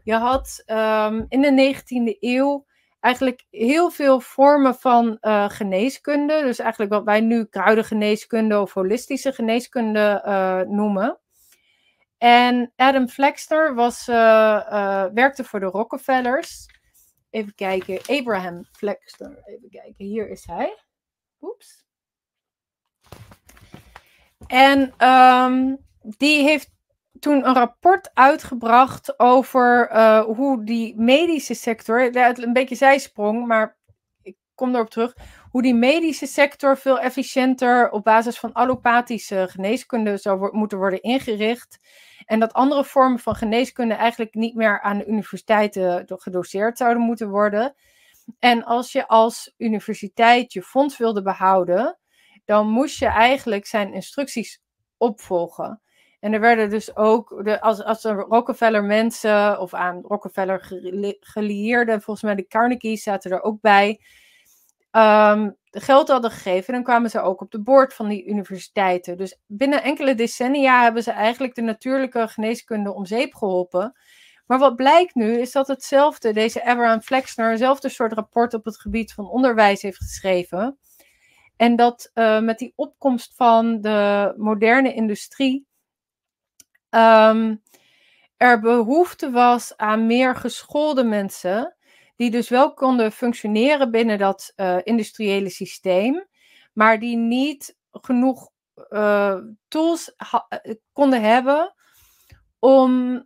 Je 0.03 0.13
had 0.13 0.63
um, 0.65 1.25
in 1.29 1.41
de 1.41 1.75
19e 1.75 2.17
eeuw 2.19 2.65
eigenlijk 3.01 3.45
heel 3.49 3.89
veel 3.89 4.19
vormen 4.19 4.75
van 4.75 5.17
uh, 5.21 5.49
geneeskunde. 5.49 6.41
Dus 6.41 6.59
eigenlijk 6.59 6.91
wat 6.91 7.03
wij 7.03 7.21
nu 7.21 7.45
kruidengeneeskunde 7.45 8.59
of 8.59 8.73
holistische 8.73 9.33
geneeskunde 9.33 10.23
uh, 10.25 10.61
noemen. 10.61 11.19
En 12.17 12.73
Adam 12.75 13.07
Flexner 13.07 13.75
was, 13.75 14.07
uh, 14.07 15.05
werkte 15.13 15.43
voor 15.43 15.59
de 15.59 15.65
Rockefellers. 15.65 16.65
even 17.29 17.55
kijken, 17.55 17.99
Abraham 18.17 18.65
Flexner. 18.71 19.41
Even 19.45 19.69
kijken, 19.69 20.05
hier 20.05 20.29
is 20.29 20.45
hij. 20.45 20.77
Oeps. 21.41 21.85
En 24.47 24.93
ehm, 24.97 25.75
die 26.01 26.43
heeft 26.43 26.69
toen 27.21 27.47
een 27.47 27.53
rapport 27.53 28.11
uitgebracht 28.13 29.19
over 29.19 29.91
uh, 29.91 30.23
hoe 30.23 30.63
die 30.63 30.99
medische 30.99 31.53
sector, 31.53 32.15
een 32.15 32.53
beetje 32.53 32.75
zijsprong, 32.75 33.47
maar 33.47 33.77
ik 34.21 34.37
kom 34.55 34.75
erop 34.75 34.89
terug, 34.89 35.15
hoe 35.49 35.61
die 35.61 35.75
medische 35.75 36.25
sector 36.25 36.77
veel 36.77 36.99
efficiënter 36.99 37.91
op 37.91 38.03
basis 38.03 38.39
van 38.39 38.53
allopathische 38.53 39.47
geneeskunde 39.49 40.17
zou 40.17 40.57
moeten 40.57 40.77
worden 40.77 41.01
ingericht. 41.01 41.79
En 42.25 42.39
dat 42.39 42.53
andere 42.53 42.85
vormen 42.85 43.19
van 43.19 43.35
geneeskunde 43.35 43.93
eigenlijk 43.93 44.33
niet 44.33 44.55
meer 44.55 44.81
aan 44.81 44.97
de 44.97 45.05
universiteiten 45.05 46.03
gedoseerd 46.07 46.77
zouden 46.77 47.03
moeten 47.03 47.29
worden. 47.29 47.75
En 48.39 48.63
als 48.63 48.91
je 48.91 49.07
als 49.07 49.53
universiteit 49.57 50.53
je 50.53 50.61
fonds 50.61 50.97
wilde 50.97 51.21
behouden, 51.21 51.99
dan 52.45 52.69
moest 52.69 52.99
je 52.99 53.05
eigenlijk 53.07 53.65
zijn 53.65 53.93
instructies 53.93 54.61
opvolgen. 54.97 55.81
En 56.21 56.33
er 56.33 56.39
werden 56.39 56.69
dus 56.69 56.95
ook, 56.95 57.41
de, 57.43 57.61
als, 57.61 57.83
als 57.83 58.03
er 58.03 58.15
Rockefeller 58.15 58.83
mensen 58.83 59.59
of 59.59 59.73
aan 59.73 60.01
Rockefeller 60.01 60.71
gelieerden, 61.19 62.01
volgens 62.01 62.25
mij 62.25 62.35
de 62.35 62.47
Carnegie 62.47 62.97
zaten 62.97 63.31
er 63.31 63.41
ook 63.41 63.61
bij, 63.61 63.99
um, 64.91 65.57
geld 65.71 66.07
hadden 66.07 66.31
gegeven, 66.31 66.73
dan 66.73 66.83
kwamen 66.83 67.09
ze 67.09 67.21
ook 67.21 67.41
op 67.41 67.51
de 67.51 67.61
boord 67.61 67.93
van 67.93 68.09
die 68.09 68.25
universiteiten. 68.25 69.17
Dus 69.17 69.39
binnen 69.45 69.83
enkele 69.83 70.15
decennia 70.15 70.83
hebben 70.83 71.03
ze 71.03 71.11
eigenlijk 71.11 71.55
de 71.55 71.61
natuurlijke 71.61 72.27
geneeskunde 72.27 72.93
om 72.93 73.05
zeep 73.05 73.33
geholpen. 73.33 73.95
Maar 74.45 74.59
wat 74.59 74.75
blijkt 74.75 75.15
nu 75.15 75.39
is 75.39 75.51
dat 75.51 75.67
hetzelfde, 75.67 76.33
deze 76.33 76.65
Abraham 76.65 77.01
Flexner, 77.01 77.51
eenzelfde 77.51 77.89
soort 77.89 78.13
rapport 78.13 78.53
op 78.53 78.65
het 78.65 78.79
gebied 78.79 79.13
van 79.13 79.29
onderwijs 79.29 79.81
heeft 79.81 79.97
geschreven. 79.97 80.77
En 81.55 81.75
dat 81.75 82.11
uh, 82.13 82.39
met 82.39 82.59
die 82.59 82.73
opkomst 82.75 83.35
van 83.35 83.81
de 83.81 84.33
moderne 84.37 84.93
industrie 84.93 85.65
um, 86.91 87.61
er 88.37 88.59
behoefte 88.59 89.31
was 89.31 89.77
aan 89.77 90.05
meer 90.05 90.35
geschoolde 90.35 91.03
mensen 91.03 91.75
die 92.15 92.31
dus 92.31 92.49
wel 92.49 92.73
konden 92.73 93.11
functioneren 93.11 93.91
binnen 93.91 94.17
dat 94.17 94.53
uh, 94.55 94.77
industriële 94.83 95.49
systeem, 95.49 96.25
maar 96.73 96.99
die 96.99 97.17
niet 97.17 97.75
genoeg 97.91 98.49
uh, 98.89 99.37
tools 99.67 100.15
eh, 100.15 100.73
konden 100.93 101.21
hebben 101.21 101.73
om, 102.59 103.25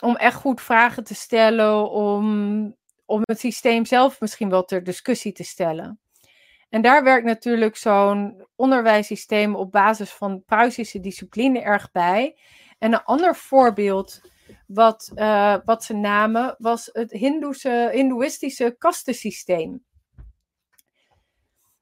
om 0.00 0.16
echt 0.16 0.36
goed 0.36 0.60
vragen 0.60 1.04
te 1.04 1.14
stellen, 1.14 1.90
om, 1.90 2.76
om 3.04 3.20
het 3.22 3.40
systeem 3.40 3.84
zelf 3.84 4.20
misschien 4.20 4.50
wel 4.50 4.64
ter 4.64 4.84
discussie 4.84 5.32
te 5.32 5.44
stellen. 5.44 5.98
En 6.68 6.82
daar 6.82 7.04
werkt 7.04 7.26
natuurlijk 7.26 7.76
zo'n 7.76 8.46
onderwijssysteem 8.54 9.54
op 9.54 9.72
basis 9.72 10.10
van 10.10 10.44
Pruisische 10.44 11.00
discipline 11.00 11.60
erg 11.60 11.90
bij. 11.90 12.36
En 12.84 12.92
een 12.92 13.04
ander 13.04 13.36
voorbeeld 13.36 14.20
wat, 14.66 15.12
uh, 15.14 15.56
wat 15.64 15.84
ze 15.84 15.94
namen 15.94 16.54
was 16.58 16.88
het 16.92 17.10
Hindoese, 17.10 17.90
Hindoeïstische 17.92 18.74
kastensysteem. 18.78 19.84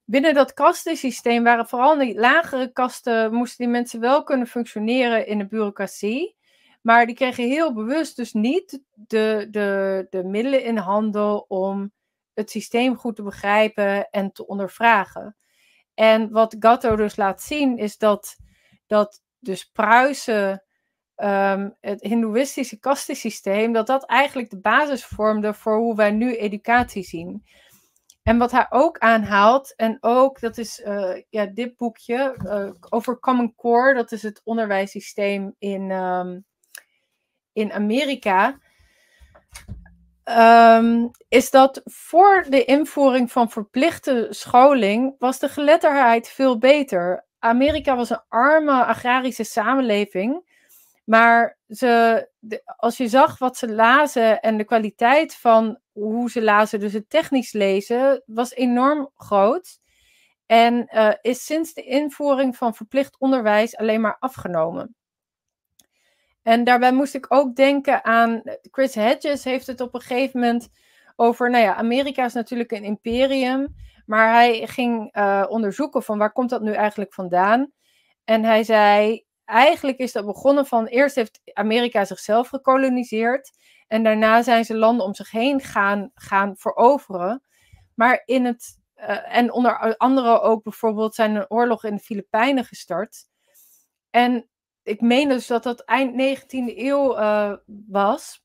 Binnen 0.05 0.35
dat 0.35 0.53
kastensysteem 0.53 1.45
waren 1.45 1.69
vooral 1.69 1.99
die 1.99 2.15
lagere 2.15 2.73
kasten, 2.73 3.35
moesten 3.35 3.65
die 3.65 3.73
mensen 3.73 4.01
wel 4.01 4.23
kunnen 4.23 4.47
functioneren 4.47 5.27
in 5.27 5.39
de 5.39 5.47
bureaucratie. 5.47 6.37
Maar 6.83 7.07
die 7.07 7.15
kregen 7.15 7.49
heel 7.49 7.73
bewust 7.73 8.17
dus 8.17 8.33
niet 8.33 8.83
de, 8.93 9.49
de, 9.51 10.07
de 10.11 10.25
middelen 10.25 10.65
in 10.65 10.77
handen 10.77 11.51
om 11.51 11.93
het 12.35 12.51
systeem 12.51 12.97
goed 12.97 13.17
te 13.17 13.23
begrijpen 13.23 14.11
en 14.11 14.33
te 14.33 14.47
ondervragen. 14.47 15.37
En 15.95 16.31
wat 16.31 16.57
Gatto 16.59 16.97
dus 16.97 17.17
laat 17.17 17.43
zien 17.43 17.79
is 17.79 17.99
dat, 17.99 18.37
dat 18.87 19.23
dus 19.39 19.65
Pruisen 19.65 20.63
um, 21.25 21.75
het 21.81 22.03
Hindoeïstische 22.03 22.79
kastensysteem, 22.79 23.73
dat 23.73 23.87
dat 23.87 24.05
eigenlijk 24.07 24.51
de 24.51 24.61
basis 24.61 25.05
vormde 25.05 25.55
voor 25.55 25.77
hoe 25.77 25.97
wij 25.97 26.11
nu 26.11 26.37
educatie 26.37 27.03
zien. 27.03 27.45
En 28.23 28.39
wat 28.39 28.51
hij 28.51 28.67
ook 28.71 28.99
aanhaalt, 28.99 29.75
en 29.77 29.99
ook, 30.01 30.41
dat 30.41 30.59
is 30.59 30.83
uh, 30.87 31.23
ja, 31.31 31.47
dit 31.47 31.77
boekje 31.77 32.37
uh, 32.45 32.71
over 32.89 33.19
Common 33.19 33.55
Core, 33.55 33.95
dat 33.95 34.13
is 34.13 34.23
het 34.23 34.41
onderwijssysteem 34.45 35.55
in, 35.59 35.91
um, 35.91 36.45
in 37.53 37.73
Amerika. 37.73 38.59
Um, 40.25 41.11
is 41.29 41.51
dat 41.51 41.81
voor 41.85 42.47
de 42.49 42.65
invoering 42.65 43.33
van 43.33 43.51
verplichte 43.51 44.27
scholing 44.31 45.15
was 45.19 45.39
de 45.39 45.49
geletterdheid 45.49 46.29
veel 46.29 46.59
beter. 46.59 47.27
Amerika 47.39 47.97
was 47.97 48.11
een 48.11 48.23
arme 48.29 48.85
agrarische 48.85 49.45
samenleving. 49.45 50.52
Maar 51.05 51.59
ze, 51.69 52.29
als 52.77 52.97
je 52.97 53.09
zag 53.09 53.39
wat 53.39 53.57
ze 53.57 53.73
lazen 53.73 54.41
en 54.41 54.57
de 54.57 54.65
kwaliteit 54.65 55.37
van 55.37 55.79
hoe 55.93 56.31
ze 56.31 56.43
lazen, 56.43 56.81
dus 56.81 56.93
het 56.93 57.11
technisch 57.11 57.53
lezen, 57.53 58.23
was 58.27 58.55
enorm 58.55 59.11
groot. 59.17 59.81
En 60.47 60.89
uh, 60.95 61.13
is 61.21 61.45
sinds 61.45 61.75
de 61.75 61.83
invoering 61.83 62.57
van 62.57 62.75
verplicht 62.75 63.19
onderwijs 63.19 63.77
alleen 63.77 64.01
maar 64.01 64.17
afgenomen. 64.19 64.95
En 66.43 66.65
daarbij 66.65 66.93
moest 66.93 67.15
ik 67.15 67.27
ook 67.29 67.57
denken 67.57 68.05
aan 68.05 68.43
Chris 68.71 68.95
Hedges 68.95 69.45
heeft 69.45 69.67
het 69.67 69.81
op 69.81 69.95
een 69.95 70.01
gegeven 70.01 70.41
moment 70.41 70.69
over, 71.17 71.51
nou 71.51 71.65
ja, 71.65 71.75
Amerika 71.75 72.25
is 72.25 72.33
natuurlijk 72.33 72.71
een 72.73 72.85
imperium, 72.85 73.75
maar 74.07 74.33
hij 74.33 74.67
ging 74.67 75.17
uh, 75.17 75.45
onderzoeken 75.49 76.03
van 76.03 76.19
waar 76.19 76.33
komt 76.33 76.51
dat 76.51 76.63
nu 76.63 76.73
eigenlijk 76.73 77.15
vandaan. 77.15 77.73
En 78.25 78.45
hij 78.45 78.65
zei, 78.65 79.25
eigenlijk 79.53 79.99
is 79.99 80.13
dat 80.13 80.27
begonnen 80.27 80.67
van 80.67 80.87
eerst 80.87 81.15
heeft 81.15 81.41
Amerika 81.53 82.05
zichzelf 82.05 82.49
gekoloniseerd 82.49 83.51
en 83.87 84.03
daarna 84.03 84.43
zijn 84.43 84.65
ze 84.65 84.77
landen 84.77 85.07
om 85.07 85.15
zich 85.15 85.31
heen 85.31 85.61
gaan, 85.61 86.11
gaan 86.15 86.57
veroveren. 86.57 87.43
Maar 87.95 88.23
in 88.25 88.45
het, 88.45 88.79
uh, 88.97 89.37
en 89.37 89.53
onder 89.53 89.97
andere 89.97 90.41
ook 90.41 90.63
bijvoorbeeld 90.63 91.15
zijn 91.15 91.35
een 91.35 91.51
oorlog 91.51 91.85
in 91.85 91.97
de 91.97 92.03
Filipijnen 92.03 92.65
gestart. 92.65 93.25
En 94.11 94.49
ik 94.83 95.01
meen 95.01 95.29
dus 95.29 95.47
dat 95.47 95.63
dat 95.63 95.81
eind 95.81 96.39
19e 96.39 96.77
eeuw 96.77 97.19
uh, 97.19 97.53
was. 97.89 98.42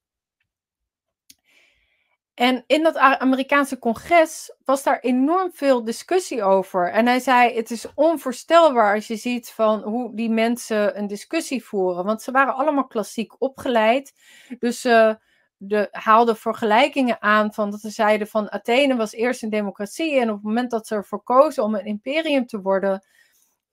En 2.38 2.64
in 2.68 2.84
dat 2.84 2.98
Amerikaanse 2.98 3.80
congres 3.80 4.56
was 4.66 4.84
daar 4.84 5.00
enorm 5.00 5.52
veel 5.54 5.84
discussie 5.84 6.44
over. 6.44 6.92
En 6.92 7.06
hij 7.06 7.20
zei: 7.20 7.56
Het 7.56 7.72
is 7.72 7.94
onvoorstelbaar 7.94 8.96
als 8.96 9.08
je 9.08 9.16
ziet 9.16 9.50
van 9.50 9.82
hoe 9.82 10.16
die 10.16 10.30
mensen 10.30 10.98
een 10.98 11.08
discussie 11.08 11.64
voeren. 11.64 12.06
Want 12.06 12.22
ze 12.22 12.32
waren 12.32 12.56
allemaal 12.56 12.88
klassiek 12.88 13.42
opgeleid. 13.42 14.14
Dus 14.60 14.82
ze 14.82 15.20
de, 15.58 15.88
haalden 15.92 16.38
vergelijkingen 16.38 17.22
aan 17.22 17.54
van 17.54 17.72
dat 17.72 17.80
ze 17.80 17.90
zeiden 17.90 18.28
van 18.28 18.52
Athene 18.52 18.96
was 18.96 19.14
eerst 19.14 19.44
een 19.44 19.50
democratie. 19.50 20.20
En 20.20 20.30
op 20.30 20.36
het 20.36 20.44
moment 20.44 20.72
dat 20.72 20.88
ze 20.88 20.96
ervoor 20.96 21.24
kozen 21.24 21.64
om 21.64 21.76
een 21.76 21.86
imperium 21.86 22.46
te 22.46 22.62
worden. 22.62 23.06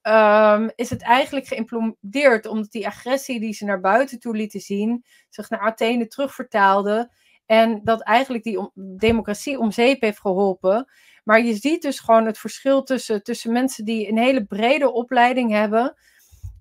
Um, 0.02 0.70
is 0.74 0.90
het 0.90 1.02
eigenlijk 1.02 1.46
geïmplodeerd 1.46 2.46
omdat 2.46 2.70
die 2.70 2.86
agressie 2.86 3.40
die 3.40 3.52
ze 3.52 3.64
naar 3.64 3.80
buiten 3.80 4.18
toe 4.18 4.36
lieten 4.36 4.60
zien, 4.60 5.04
zich 5.28 5.50
naar 5.50 5.60
Athene 5.60 6.06
terugvertaalde 6.06 7.10
en 7.46 7.80
dat 7.84 8.02
eigenlijk 8.02 8.44
die 8.44 8.70
democratie 8.96 9.58
om 9.58 9.70
zeep 9.70 10.00
heeft 10.00 10.20
geholpen. 10.20 10.92
Maar 11.24 11.44
je 11.44 11.54
ziet 11.54 11.82
dus 11.82 12.00
gewoon 12.00 12.26
het 12.26 12.38
verschil 12.38 12.82
tussen, 12.82 13.22
tussen 13.22 13.52
mensen 13.52 13.84
die 13.84 14.08
een 14.08 14.18
hele 14.18 14.44
brede 14.44 14.92
opleiding 14.92 15.50
hebben. 15.50 15.94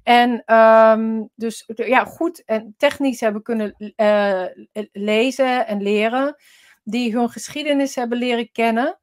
En 0.04 0.56
um, 0.56 1.30
dus 1.36 1.64
ja, 1.76 2.06
goed 2.06 2.44
en 2.46 2.74
technisch 2.78 3.20
hebben 3.20 3.42
kunnen 3.42 3.94
uh, 3.96 4.46
lezen 4.92 5.68
en 5.68 5.82
leren. 5.82 6.36
Die 6.84 7.14
hun 7.14 7.30
geschiedenis 7.30 7.96
hebben 7.96 8.18
leren 8.18 8.52
kennen. 8.52 9.00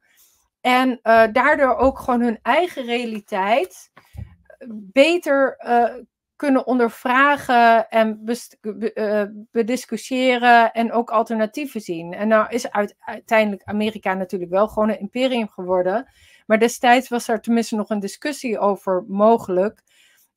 En 0.61 0.91
uh, 0.91 1.25
daardoor 1.33 1.77
ook 1.77 1.99
gewoon 1.99 2.21
hun 2.21 2.39
eigen 2.43 2.85
realiteit 2.85 3.91
beter 4.69 5.61
uh, 5.67 5.95
kunnen 6.41 6.67
ondervragen 6.67 7.89
en 7.89 8.21
uh, 8.63 9.23
bediscussiëren 9.51 10.73
en 10.73 10.93
ook 10.93 11.11
alternatieven 11.11 11.81
zien. 11.81 12.13
En 12.13 12.29
nou 12.29 12.49
is 12.49 12.71
uiteindelijk 12.99 13.63
Amerika 13.65 14.15
natuurlijk 14.15 14.51
wel 14.51 14.69
gewoon 14.69 14.89
een 14.89 15.01
imperium 15.01 15.49
geworden. 15.49 16.11
Maar 16.47 16.59
destijds 16.59 17.09
was 17.09 17.29
er 17.29 17.41
tenminste 17.41 17.77
nog 17.77 17.91
een 17.91 18.01
discussie 18.01 18.59
over 18.59 19.05
mogelijk. 19.09 19.83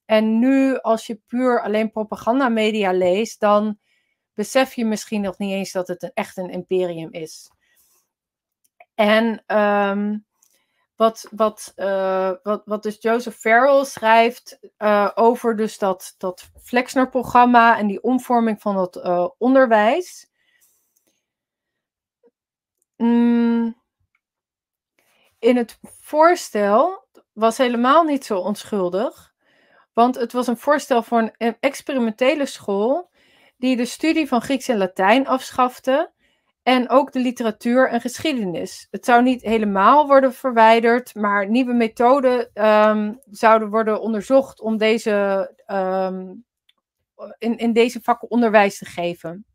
En 0.05 0.39
nu, 0.39 0.77
als 0.77 1.07
je 1.07 1.21
puur 1.27 1.61
alleen 1.61 1.91
propagandamedia 1.91 2.91
leest, 2.91 3.39
dan 3.39 3.77
besef 4.33 4.73
je 4.73 4.85
misschien 4.85 5.21
nog 5.21 5.37
niet 5.37 5.51
eens 5.51 5.71
dat 5.71 5.87
het 5.87 6.03
een, 6.03 6.11
echt 6.13 6.37
een 6.37 6.49
imperium 6.49 7.11
is. 7.11 7.51
En 8.95 9.43
um, 9.57 10.25
wat, 10.95 11.27
wat, 11.31 11.73
uh, 11.75 12.31
wat, 12.43 12.61
wat 12.65 12.83
dus 12.83 12.97
Joseph 12.99 13.35
Farrell 13.35 13.85
schrijft 13.85 14.59
uh, 14.77 15.09
over 15.15 15.55
dus 15.55 15.77
dat, 15.77 16.15
dat 16.17 16.49
Flexner-programma 16.61 17.77
en 17.77 17.87
die 17.87 18.03
omvorming 18.03 18.61
van 18.61 18.77
het 18.77 18.95
uh, 18.95 19.27
onderwijs. 19.37 20.31
Mm, 22.95 23.81
in 25.39 25.57
het 25.57 25.79
voorstel 25.81 27.07
was 27.33 27.57
helemaal 27.57 28.03
niet 28.03 28.25
zo 28.25 28.39
onschuldig. 28.39 29.33
Want 29.93 30.15
het 30.15 30.31
was 30.31 30.47
een 30.47 30.57
voorstel 30.57 31.03
voor 31.03 31.31
een 31.37 31.57
experimentele 31.59 32.45
school 32.45 33.11
die 33.57 33.75
de 33.75 33.85
studie 33.85 34.27
van 34.27 34.41
Grieks 34.41 34.67
en 34.67 34.77
Latijn 34.77 35.27
afschafte 35.27 36.11
en 36.63 36.89
ook 36.89 37.11
de 37.11 37.19
literatuur 37.19 37.89
en 37.89 38.01
geschiedenis. 38.01 38.87
Het 38.91 39.05
zou 39.05 39.23
niet 39.23 39.41
helemaal 39.41 40.07
worden 40.07 40.33
verwijderd, 40.33 41.15
maar 41.15 41.49
nieuwe 41.49 41.73
methoden 41.73 42.65
um, 42.67 43.19
zouden 43.29 43.69
worden 43.69 44.01
onderzocht 44.01 44.61
om 44.61 44.77
deze, 44.77 45.49
um, 45.67 46.45
in, 47.37 47.57
in 47.57 47.73
deze 47.73 48.01
vakken 48.01 48.29
onderwijs 48.29 48.77
te 48.77 48.85
geven. 48.85 49.45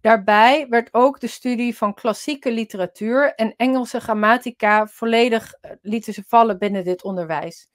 Daarbij 0.00 0.66
werd 0.68 0.94
ook 0.94 1.20
de 1.20 1.26
studie 1.26 1.76
van 1.76 1.94
klassieke 1.94 2.52
literatuur 2.52 3.34
en 3.34 3.54
Engelse 3.56 4.00
grammatica 4.00 4.86
volledig 4.86 5.52
eh, 5.52 5.70
lieten 5.82 6.12
ze 6.12 6.24
vallen 6.26 6.58
binnen 6.58 6.84
dit 6.84 7.04
onderwijs. 7.04 7.68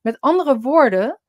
Met 0.00 0.16
andere 0.20 0.58
woorden, 0.58 1.19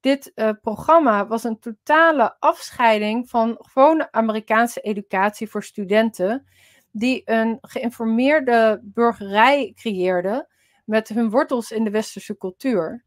dit 0.00 0.32
uh, 0.34 0.50
programma 0.60 1.26
was 1.26 1.44
een 1.44 1.58
totale 1.58 2.36
afscheiding 2.38 3.28
van 3.28 3.56
gewone 3.58 4.12
Amerikaanse 4.12 4.80
educatie 4.80 5.50
voor 5.50 5.62
studenten, 5.62 6.46
die 6.90 7.22
een 7.24 7.58
geïnformeerde 7.60 8.80
burgerij 8.82 9.72
creëerden 9.74 10.48
met 10.84 11.08
hun 11.08 11.30
wortels 11.30 11.70
in 11.70 11.84
de 11.84 11.90
westerse 11.90 12.36
cultuur. 12.36 13.04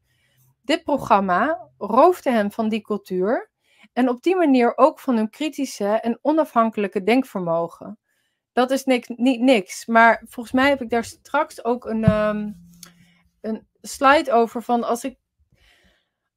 Dit 0.61 0.83
programma 0.83 1.69
roofde 1.77 2.31
hen 2.31 2.51
van 2.51 2.69
die 2.69 2.81
cultuur 2.81 3.51
en 3.93 4.09
op 4.09 4.23
die 4.23 4.35
manier 4.35 4.77
ook 4.77 4.99
van 4.99 5.15
hun 5.15 5.29
kritische 5.29 5.87
en 5.87 6.19
onafhankelijke 6.21 7.03
denkvermogen. 7.03 7.99
Dat 8.53 8.71
is 8.71 8.83
niks, 8.83 9.07
niet 9.07 9.41
niks, 9.41 9.85
maar 9.85 10.23
volgens 10.25 10.55
mij 10.55 10.69
heb 10.69 10.81
ik 10.81 10.89
daar 10.89 11.03
straks 11.03 11.63
ook 11.63 11.85
een, 11.85 12.11
um, 12.11 12.69
een 13.41 13.67
slide 13.81 14.31
over 14.31 14.63
van 14.63 14.83
als 14.83 15.03
ik 15.03 15.17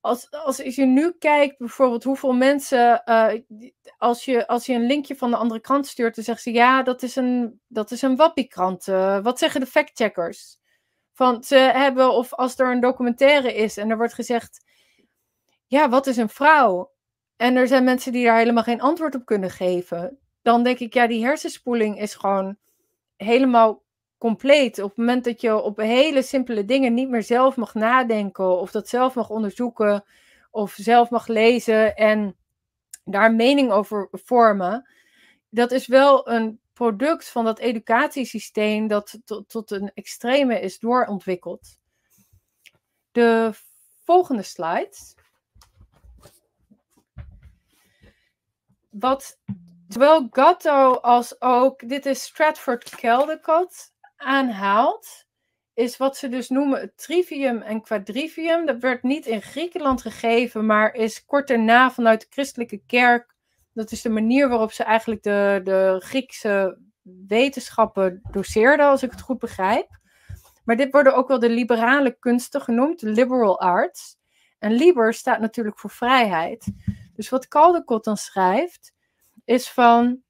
als, 0.04 0.30
als 0.30 0.56
je 0.56 0.84
nu 0.84 1.12
kijkt 1.18 1.58
bijvoorbeeld 1.58 2.04
hoeveel 2.04 2.32
mensen, 2.32 3.02
uh, 3.04 3.32
als, 3.98 4.24
je, 4.24 4.46
als 4.46 4.66
je 4.66 4.74
een 4.74 4.86
linkje 4.86 5.16
van 5.16 5.30
de 5.30 5.36
andere 5.36 5.60
krant 5.60 5.86
stuurt, 5.86 6.14
dan 6.14 6.24
zeggen 6.24 6.42
ze 6.44 6.58
ja, 6.58 6.82
dat 6.82 7.02
is 7.02 7.16
een, 7.16 7.60
dat 7.68 7.90
is 7.90 8.02
een 8.02 8.16
wappiekrant. 8.16 8.86
Uh, 8.86 9.18
wat 9.22 9.38
zeggen 9.38 9.60
de 9.60 9.66
factcheckers? 9.66 10.58
Van 11.12 11.44
ze 11.44 11.56
hebben, 11.56 12.12
of 12.12 12.34
als 12.34 12.58
er 12.58 12.70
een 12.70 12.80
documentaire 12.80 13.54
is 13.54 13.76
en 13.76 13.90
er 13.90 13.96
wordt 13.96 14.14
gezegd, 14.14 14.64
ja, 15.66 15.88
wat 15.88 16.06
is 16.06 16.16
een 16.16 16.28
vrouw? 16.28 16.92
En 17.36 17.56
er 17.56 17.66
zijn 17.66 17.84
mensen 17.84 18.12
die 18.12 18.24
daar 18.24 18.38
helemaal 18.38 18.62
geen 18.62 18.80
antwoord 18.80 19.14
op 19.14 19.24
kunnen 19.24 19.50
geven. 19.50 20.18
Dan 20.42 20.62
denk 20.62 20.78
ik, 20.78 20.94
ja, 20.94 21.06
die 21.06 21.24
hersenspoeling 21.24 22.00
is 22.00 22.14
gewoon 22.14 22.56
helemaal 23.16 23.83
compleet. 24.24 24.78
Op 24.78 24.88
het 24.88 24.96
moment 24.96 25.24
dat 25.24 25.40
je 25.40 25.62
op 25.62 25.76
hele 25.76 26.22
simpele 26.22 26.64
dingen 26.64 26.94
niet 26.94 27.08
meer 27.08 27.22
zelf 27.22 27.56
mag 27.56 27.74
nadenken, 27.74 28.58
of 28.58 28.70
dat 28.70 28.88
zelf 28.88 29.14
mag 29.14 29.30
onderzoeken, 29.30 30.04
of 30.50 30.72
zelf 30.72 31.10
mag 31.10 31.26
lezen 31.26 31.96
en 31.96 32.36
daar 33.04 33.34
mening 33.34 33.70
over 33.70 34.08
vormen, 34.12 34.88
dat 35.48 35.72
is 35.72 35.86
wel 35.86 36.28
een 36.28 36.60
product 36.72 37.28
van 37.28 37.44
dat 37.44 37.58
educatiesysteem 37.58 38.86
dat 38.86 39.18
tot, 39.24 39.48
tot 39.48 39.70
een 39.70 39.90
extreme 39.94 40.60
is 40.60 40.78
doorontwikkeld. 40.78 41.78
De 43.12 43.50
volgende 44.04 44.42
slide. 44.42 44.96
Wat 48.90 49.38
zowel 49.88 50.28
Gatto 50.30 50.94
als 50.94 51.40
ook, 51.40 51.88
dit 51.88 52.06
is 52.06 52.22
Stratford 52.22 52.90
Caldecott, 52.90 53.93
aanhaalt, 54.24 55.26
is 55.74 55.96
wat 55.96 56.16
ze 56.16 56.28
dus 56.28 56.48
noemen 56.48 56.80
het 56.80 56.96
trivium 56.96 57.62
en 57.62 57.82
quadrivium. 57.82 58.66
Dat 58.66 58.80
werd 58.80 59.02
niet 59.02 59.26
in 59.26 59.42
Griekenland 59.42 60.02
gegeven, 60.02 60.66
maar 60.66 60.94
is 60.94 61.24
kort 61.24 61.48
daarna 61.48 61.90
vanuit 61.90 62.20
de 62.20 62.26
christelijke 62.30 62.82
kerk. 62.86 63.34
Dat 63.72 63.90
is 63.90 64.02
de 64.02 64.08
manier 64.08 64.48
waarop 64.48 64.72
ze 64.72 64.84
eigenlijk 64.84 65.22
de, 65.22 65.60
de 65.64 65.96
Griekse 66.04 66.78
wetenschappen 67.26 68.20
doseerden, 68.30 68.86
als 68.86 69.02
ik 69.02 69.10
het 69.10 69.20
goed 69.20 69.38
begrijp. 69.38 69.88
Maar 70.64 70.76
dit 70.76 70.92
worden 70.92 71.14
ook 71.14 71.28
wel 71.28 71.38
de 71.38 71.48
liberale 71.48 72.16
kunsten 72.18 72.60
genoemd, 72.60 73.02
liberal 73.02 73.60
arts. 73.60 74.16
En 74.58 74.72
liber 74.72 75.14
staat 75.14 75.40
natuurlijk 75.40 75.78
voor 75.78 75.90
vrijheid. 75.90 76.66
Dus 77.14 77.28
wat 77.28 77.48
Caldecott 77.48 78.04
dan 78.04 78.16
schrijft, 78.16 78.92
is 79.44 79.70
van 79.70 80.22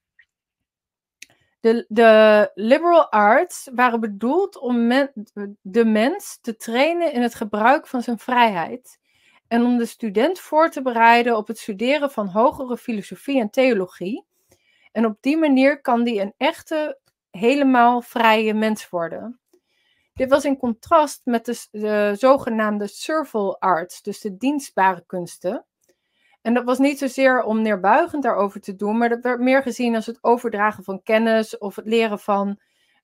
de, 1.64 1.84
de 1.88 2.50
liberal 2.54 3.10
arts 3.10 3.68
waren 3.74 4.00
bedoeld 4.00 4.58
om 4.58 4.88
de 5.60 5.84
mens 5.84 6.38
te 6.40 6.56
trainen 6.56 7.12
in 7.12 7.22
het 7.22 7.34
gebruik 7.34 7.86
van 7.86 8.02
zijn 8.02 8.18
vrijheid. 8.18 8.98
En 9.48 9.64
om 9.64 9.78
de 9.78 9.86
student 9.86 10.38
voor 10.38 10.70
te 10.70 10.82
bereiden 10.82 11.36
op 11.36 11.46
het 11.46 11.58
studeren 11.58 12.10
van 12.10 12.26
hogere 12.26 12.76
filosofie 12.76 13.40
en 13.40 13.50
theologie. 13.50 14.24
En 14.92 15.06
op 15.06 15.16
die 15.20 15.36
manier 15.36 15.80
kan 15.80 16.04
die 16.04 16.20
een 16.20 16.34
echte, 16.36 16.98
helemaal 17.30 18.02
vrije 18.02 18.54
mens 18.54 18.88
worden. 18.88 19.40
Dit 20.14 20.30
was 20.30 20.44
in 20.44 20.56
contrast 20.56 21.20
met 21.24 21.44
de, 21.44 21.66
de 21.70 22.14
zogenaamde 22.18 22.86
servile 22.86 23.58
arts, 23.58 24.02
dus 24.02 24.20
de 24.20 24.36
dienstbare 24.36 25.04
kunsten, 25.06 25.64
en 26.44 26.54
dat 26.54 26.64
was 26.64 26.78
niet 26.78 26.98
zozeer 26.98 27.42
om 27.42 27.62
neerbuigend 27.62 28.22
daarover 28.22 28.60
te 28.60 28.76
doen, 28.76 28.98
maar 28.98 29.08
dat 29.08 29.22
werd 29.22 29.40
meer 29.40 29.62
gezien 29.62 29.94
als 29.94 30.06
het 30.06 30.18
overdragen 30.20 30.84
van 30.84 31.02
kennis 31.02 31.58
of 31.58 31.76
het 31.76 31.86
leren 31.86 32.18
van 32.18 32.60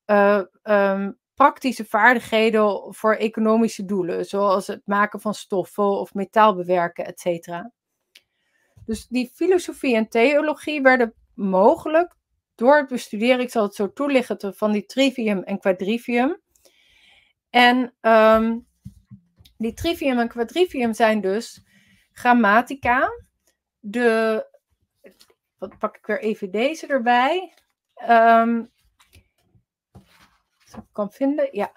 uh, 0.06 0.42
um, 0.62 1.18
praktische 1.34 1.84
vaardigheden 1.84 2.94
voor 2.94 3.14
economische 3.14 3.84
doelen, 3.84 4.24
zoals 4.24 4.66
het 4.66 4.82
maken 4.84 5.20
van 5.20 5.34
stoffen 5.34 5.84
of 5.84 6.14
metaal 6.14 6.54
bewerken, 6.54 7.06
etc. 7.06 7.48
Dus 8.84 9.06
die 9.06 9.30
filosofie 9.34 9.96
en 9.96 10.08
theologie 10.08 10.82
werden 10.82 11.14
mogelijk 11.34 12.14
door 12.54 12.76
het 12.76 12.88
bestuderen, 12.88 13.40
ik 13.40 13.50
zal 13.50 13.62
het 13.62 13.74
zo 13.74 13.92
toelichten, 13.92 14.54
van 14.54 14.72
die 14.72 14.86
trivium 14.86 15.42
en 15.42 15.58
quadrivium. 15.58 16.40
En 17.50 17.94
um, 18.00 18.66
die 19.56 19.74
trivium 19.74 20.18
en 20.18 20.28
quadrivium 20.28 20.94
zijn 20.94 21.20
dus 21.20 21.64
grammatica, 22.12 23.08
de. 23.80 24.46
Wat 25.58 25.78
pak 25.78 25.96
ik 25.96 26.06
weer 26.06 26.20
even 26.20 26.50
deze 26.50 26.86
erbij? 26.86 27.52
Um, 28.08 28.70
als 30.64 30.82
ik 30.82 30.88
kan 30.92 31.12
vinden, 31.12 31.48
ja. 31.52 31.72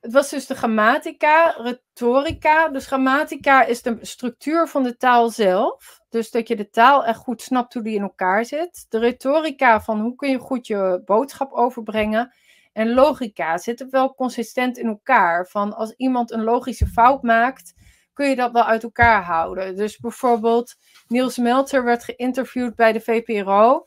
Het 0.00 0.12
was 0.12 0.30
dus 0.30 0.46
de 0.46 0.54
grammatica, 0.54 1.50
retorica. 1.50 2.68
Dus 2.68 2.86
grammatica 2.86 3.64
is 3.64 3.82
de 3.82 3.98
structuur 4.00 4.68
van 4.68 4.82
de 4.82 4.96
taal 4.96 5.30
zelf. 5.30 6.00
Dus 6.08 6.30
dat 6.30 6.48
je 6.48 6.56
de 6.56 6.70
taal 6.70 7.04
echt 7.04 7.18
goed 7.18 7.42
snapt 7.42 7.74
hoe 7.74 7.82
die 7.82 7.94
in 7.94 8.02
elkaar 8.02 8.44
zit. 8.44 8.86
De 8.88 8.98
retorica 8.98 9.80
van 9.80 10.00
hoe 10.00 10.14
kun 10.14 10.30
je 10.30 10.38
goed 10.38 10.66
je 10.66 11.02
boodschap 11.04 11.52
overbrengen. 11.52 12.34
En 12.72 12.94
logica 12.94 13.58
zit 13.58 13.86
wel 13.90 14.14
consistent 14.14 14.78
in 14.78 14.86
elkaar. 14.86 15.46
Van 15.46 15.76
als 15.76 15.94
iemand 15.96 16.30
een 16.30 16.44
logische 16.44 16.86
fout 16.86 17.22
maakt, 17.22 17.74
kun 18.18 18.28
je 18.28 18.36
dat 18.36 18.52
wel 18.52 18.64
uit 18.64 18.82
elkaar 18.82 19.22
houden. 19.22 19.76
Dus 19.76 19.98
bijvoorbeeld 19.98 20.74
Niels 21.06 21.36
Melter 21.36 21.84
werd 21.84 22.04
geïnterviewd 22.04 22.74
bij 22.74 22.92
de 22.92 23.00
VPRO. 23.00 23.86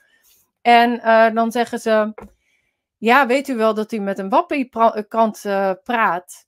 En 0.62 0.94
uh, 0.94 1.34
dan 1.34 1.52
zeggen 1.52 1.80
ze, 1.80 2.14
ja, 2.98 3.28
weet 3.28 3.48
u 3.48 3.56
wel 3.56 3.74
dat 3.74 3.92
u 3.92 4.00
met 4.00 4.20
een 4.20 4.30
wappiekrant 4.30 5.44
uh, 5.46 5.72
praat. 5.84 6.48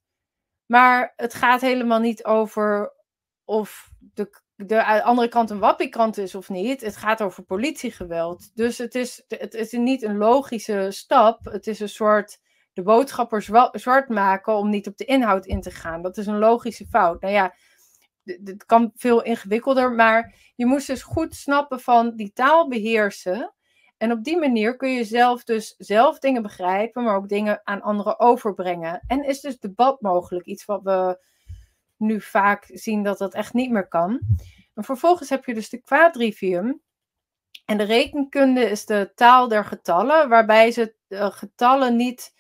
Maar 0.66 1.14
het 1.16 1.34
gaat 1.34 1.62
helemaal 1.62 2.00
niet 2.00 2.26
over 2.26 2.94
of 3.44 3.90
de, 4.00 4.42
de 4.56 5.04
andere 5.04 5.28
kant 5.28 5.50
een 5.50 5.60
wappiekrant 5.60 6.18
is 6.18 6.36
of 6.36 6.50
niet. 6.50 6.82
Het 6.82 6.98
gaat 6.98 7.22
over 7.22 7.44
politiegeweld. 7.44 8.52
Dus 8.56 8.78
het 8.78 8.96
is, 8.96 9.24
het 9.28 9.54
is 9.54 9.72
niet 9.72 10.04
een 10.04 10.18
logische 10.18 10.88
stap. 10.90 11.46
Het 11.46 11.68
is 11.68 11.80
een 11.80 11.90
soort 11.90 12.40
de 12.74 12.82
boodschapper 12.82 13.42
zwart 13.72 14.10
maken 14.10 14.56
om 14.56 14.70
niet 14.70 14.88
op 14.88 14.98
de 14.98 15.06
inhoud 15.06 15.46
in 15.46 15.62
te 15.62 15.72
gaan. 15.72 16.02
Dat 16.02 16.18
is 16.18 16.28
een 16.28 16.40
logische 16.40 16.86
fout. 16.86 17.22
Nou 17.22 17.34
ja, 17.34 17.54
het 18.24 18.66
kan 18.66 18.92
veel 18.96 19.24
ingewikkelder, 19.24 19.92
maar 19.92 20.36
je 20.56 20.66
moest 20.66 20.88
dus 20.88 21.04
goed 21.04 21.36
snappen 21.36 21.80
van 21.80 22.16
die 22.16 22.34
taal 22.34 22.68
beheersen. 22.68 23.54
En 23.98 24.12
op 24.12 24.24
die 24.24 24.38
manier 24.38 24.76
kun 24.76 24.90
je 24.90 25.04
zelf 25.04 25.44
dus 25.44 25.76
zelf 25.78 26.20
dingen 26.20 26.42
begrijpen, 26.42 27.04
maar 27.04 27.16
ook 27.16 27.30
dingen 27.30 27.62
aan 27.64 27.82
anderen 27.82 28.20
overbrengen. 28.20 29.04
En 29.08 29.24
is 29.24 29.42
dus 29.42 29.60
debat 29.60 30.02
mogelijk, 30.02 30.46
iets 30.46 30.66
wat 30.66 30.84
we 30.84 31.26
nu 31.98 32.22
vaak 32.22 32.70
zien 32.74 33.04
dat 33.04 33.18
dat 33.18 33.34
echt 33.34 33.54
niet 33.54 33.72
meer 33.72 33.88
kan. 33.88 34.20
En 34.74 34.84
vervolgens 34.84 35.30
heb 35.30 35.46
je 35.46 35.54
dus 35.54 35.70
de 35.70 35.82
quadrivium. 35.82 36.82
En 37.66 37.78
de 37.78 37.84
rekenkunde 37.84 38.70
is 38.70 38.86
de 38.86 39.12
taal 39.16 39.48
der 39.48 39.66
getallen, 39.66 40.30
waarbij 40.30 40.72
ze 40.72 40.96
getallen 41.10 41.96
niet 41.96 42.34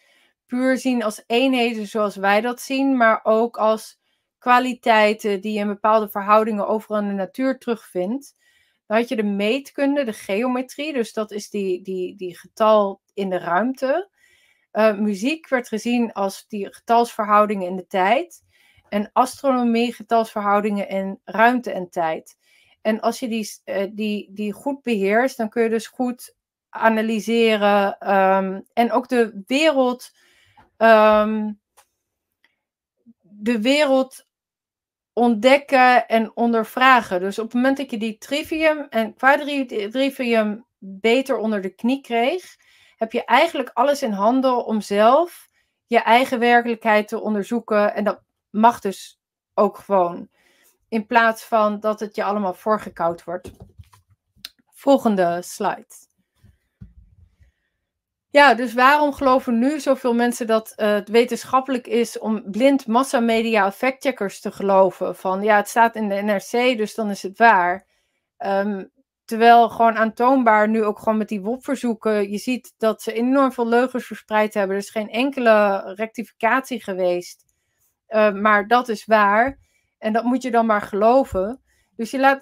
puur 0.45 0.77
zien 0.77 1.03
als 1.03 1.23
eenheden 1.27 1.87
zoals 1.87 2.15
wij 2.15 2.41
dat 2.41 2.61
zien, 2.61 2.97
maar 2.97 3.19
ook 3.23 3.57
als 3.57 3.99
kwaliteiten 4.43 5.41
die 5.41 5.53
je 5.53 5.59
in 5.59 5.67
bepaalde 5.67 6.09
verhoudingen 6.09 6.67
overal 6.67 7.01
in 7.01 7.07
de 7.07 7.13
natuur 7.13 7.57
terugvindt. 7.57 8.35
Dan 8.87 8.97
had 8.97 9.09
je 9.09 9.15
de 9.15 9.23
meetkunde, 9.23 10.03
de 10.03 10.13
geometrie, 10.13 10.93
dus 10.93 11.13
dat 11.13 11.31
is 11.31 11.49
die, 11.49 11.81
die, 11.81 12.15
die 12.15 12.37
getal 12.37 13.01
in 13.13 13.29
de 13.29 13.37
ruimte. 13.37 14.09
Uh, 14.73 14.97
muziek 14.97 15.47
werd 15.47 15.67
gezien 15.67 16.13
als 16.13 16.47
die 16.47 16.73
getalsverhoudingen 16.73 17.67
in 17.67 17.75
de 17.75 17.87
tijd. 17.87 18.43
En 18.89 19.09
astronomie, 19.13 19.93
getalsverhoudingen 19.93 20.89
in 20.89 21.19
ruimte 21.23 21.71
en 21.71 21.89
tijd. 21.89 22.37
En 22.81 22.99
als 22.99 23.19
je 23.19 23.27
die, 23.27 23.49
uh, 23.65 23.87
die, 23.91 24.29
die 24.33 24.53
goed 24.53 24.81
beheerst, 24.81 25.37
dan 25.37 25.49
kun 25.49 25.63
je 25.63 25.69
dus 25.69 25.87
goed 25.87 26.35
analyseren. 26.69 28.11
Um, 28.13 28.63
en 28.73 28.91
ook 28.91 29.07
de 29.07 29.43
wereld. 29.47 30.11
Um, 30.77 31.61
de 33.21 33.61
wereld 33.61 34.25
ontdekken 35.13 36.07
en 36.07 36.35
ondervragen. 36.35 37.19
Dus 37.19 37.39
op 37.39 37.45
het 37.45 37.53
moment 37.53 37.77
dat 37.77 37.91
je 37.91 37.97
die 37.97 38.17
trivium 38.17 38.87
en 38.89 39.13
quadrivium 39.13 40.65
beter 40.77 41.37
onder 41.37 41.61
de 41.61 41.69
knie 41.69 42.01
kreeg, 42.01 42.55
heb 42.97 43.11
je 43.11 43.25
eigenlijk 43.25 43.69
alles 43.73 44.01
in 44.01 44.11
handen 44.11 44.65
om 44.65 44.81
zelf 44.81 45.47
je 45.87 45.99
eigen 45.99 46.39
werkelijkheid 46.39 47.07
te 47.07 47.21
onderzoeken. 47.21 47.95
En 47.95 48.03
dat 48.03 48.21
mag 48.49 48.79
dus 48.79 49.19
ook 49.53 49.77
gewoon. 49.77 50.29
In 50.89 51.05
plaats 51.05 51.43
van 51.43 51.79
dat 51.79 51.99
het 51.99 52.15
je 52.15 52.23
allemaal 52.23 52.53
voorgekoud 52.53 53.23
wordt. 53.23 53.51
Volgende 54.69 55.41
slide. 55.41 55.87
Ja, 58.33 58.53
dus 58.53 58.73
waarom 58.73 59.13
geloven 59.13 59.59
nu 59.59 59.79
zoveel 59.79 60.13
mensen 60.13 60.47
dat 60.47 60.73
uh, 60.75 60.93
het 60.93 61.09
wetenschappelijk 61.09 61.87
is 61.87 62.19
om 62.19 62.51
blind 62.51 62.87
massamedia 62.87 63.71
factcheckers 63.71 64.39
te 64.39 64.51
geloven? 64.51 65.15
Van 65.15 65.43
ja, 65.43 65.55
het 65.55 65.67
staat 65.67 65.95
in 65.95 66.09
de 66.09 66.21
NRC, 66.21 66.77
dus 66.77 66.95
dan 66.95 67.09
is 67.09 67.21
het 67.21 67.37
waar. 67.37 67.87
Um, 68.37 68.91
terwijl 69.25 69.69
gewoon 69.69 69.95
aantoonbaar 69.95 70.69
nu 70.69 70.83
ook 70.83 70.99
gewoon 70.99 71.17
met 71.17 71.27
die 71.27 71.41
WOP-verzoeken, 71.41 72.31
je 72.31 72.37
ziet 72.37 72.73
dat 72.77 73.01
ze 73.01 73.13
enorm 73.13 73.51
veel 73.51 73.67
leugens 73.67 74.05
verspreid 74.05 74.53
hebben. 74.53 74.75
Er 74.75 74.81
is 74.81 74.89
geen 74.89 75.09
enkele 75.09 75.81
rectificatie 75.95 76.83
geweest. 76.83 77.45
Uh, 78.09 78.31
maar 78.31 78.67
dat 78.67 78.89
is 78.89 79.05
waar. 79.05 79.59
En 79.97 80.13
dat 80.13 80.23
moet 80.23 80.41
je 80.41 80.51
dan 80.51 80.65
maar 80.65 80.81
geloven. 80.81 81.61
Dus 81.95 82.11
je 82.11 82.19
laat, 82.19 82.39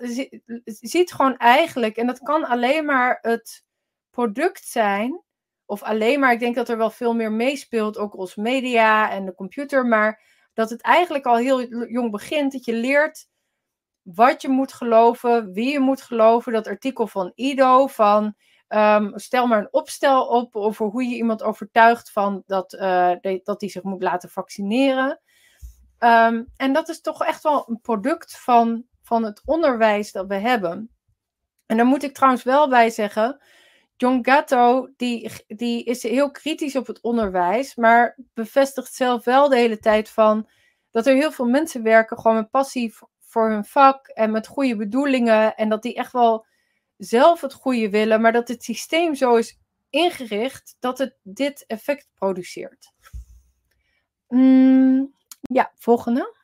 ziet 0.63 1.13
gewoon 1.13 1.37
eigenlijk, 1.37 1.97
en 1.97 2.07
dat 2.07 2.19
kan 2.19 2.45
alleen 2.45 2.85
maar 2.85 3.17
het 3.21 3.63
product 4.09 4.65
zijn 4.65 5.23
of 5.71 5.83
alleen 5.83 6.19
maar, 6.19 6.31
ik 6.31 6.39
denk 6.39 6.55
dat 6.55 6.69
er 6.69 6.77
wel 6.77 6.89
veel 6.89 7.13
meer 7.13 7.31
meespeelt, 7.31 7.97
ook 7.97 8.13
als 8.13 8.35
media 8.35 9.11
en 9.11 9.25
de 9.25 9.35
computer, 9.35 9.85
maar 9.85 10.21
dat 10.53 10.69
het 10.69 10.81
eigenlijk 10.81 11.25
al 11.25 11.37
heel 11.37 11.85
jong 11.87 12.11
begint, 12.11 12.51
dat 12.51 12.65
je 12.65 12.73
leert 12.73 13.27
wat 14.01 14.41
je 14.41 14.49
moet 14.49 14.73
geloven, 14.73 15.53
wie 15.53 15.71
je 15.71 15.79
moet 15.79 16.01
geloven. 16.01 16.53
Dat 16.53 16.67
artikel 16.67 17.07
van 17.07 17.31
Ido 17.35 17.87
van 17.87 18.35
um, 18.67 19.11
stel 19.15 19.47
maar 19.47 19.59
een 19.59 19.73
opstel 19.73 20.27
op 20.27 20.55
over 20.55 20.85
hoe 20.85 21.03
je 21.03 21.15
iemand 21.15 21.43
overtuigt 21.43 22.11
van 22.11 22.43
dat, 22.45 22.73
uh, 22.73 23.11
dat 23.43 23.61
zich 23.61 23.83
moet 23.83 24.03
laten 24.03 24.29
vaccineren. 24.29 25.19
Um, 25.99 26.51
en 26.57 26.73
dat 26.73 26.89
is 26.89 27.01
toch 27.01 27.23
echt 27.23 27.43
wel 27.43 27.65
een 27.69 27.81
product 27.81 28.39
van, 28.39 28.83
van 29.01 29.23
het 29.23 29.41
onderwijs 29.45 30.11
dat 30.11 30.27
we 30.27 30.35
hebben. 30.35 30.89
En 31.65 31.77
daar 31.77 31.85
moet 31.85 32.03
ik 32.03 32.13
trouwens 32.13 32.43
wel 32.43 32.69
bij 32.69 32.89
zeggen, 32.89 33.41
John 34.01 34.19
Gatto 34.21 34.89
die, 34.97 35.31
die 35.47 35.83
is 35.83 36.03
heel 36.03 36.31
kritisch 36.31 36.75
op 36.75 36.87
het 36.87 37.01
onderwijs, 37.01 37.75
maar 37.75 38.17
bevestigt 38.33 38.93
zelf 38.93 39.23
wel 39.23 39.49
de 39.49 39.55
hele 39.55 39.79
tijd 39.79 40.09
van 40.09 40.49
dat 40.91 41.07
er 41.07 41.15
heel 41.15 41.31
veel 41.31 41.45
mensen 41.45 41.83
werken 41.83 42.17
gewoon 42.17 42.37
met 42.37 42.49
passie 42.49 42.93
voor 43.19 43.49
hun 43.49 43.65
vak 43.65 44.07
en 44.07 44.31
met 44.31 44.47
goede 44.47 44.75
bedoelingen 44.75 45.55
en 45.55 45.69
dat 45.69 45.81
die 45.81 45.95
echt 45.95 46.11
wel 46.11 46.45
zelf 46.97 47.41
het 47.41 47.53
goede 47.53 47.89
willen, 47.89 48.21
maar 48.21 48.31
dat 48.31 48.47
het 48.47 48.63
systeem 48.63 49.15
zo 49.15 49.35
is 49.35 49.59
ingericht 49.89 50.75
dat 50.79 50.97
het 50.97 51.17
dit 51.23 51.63
effect 51.67 52.09
produceert. 52.13 52.93
Mm, 54.27 55.13
ja, 55.41 55.71
volgende. 55.75 56.35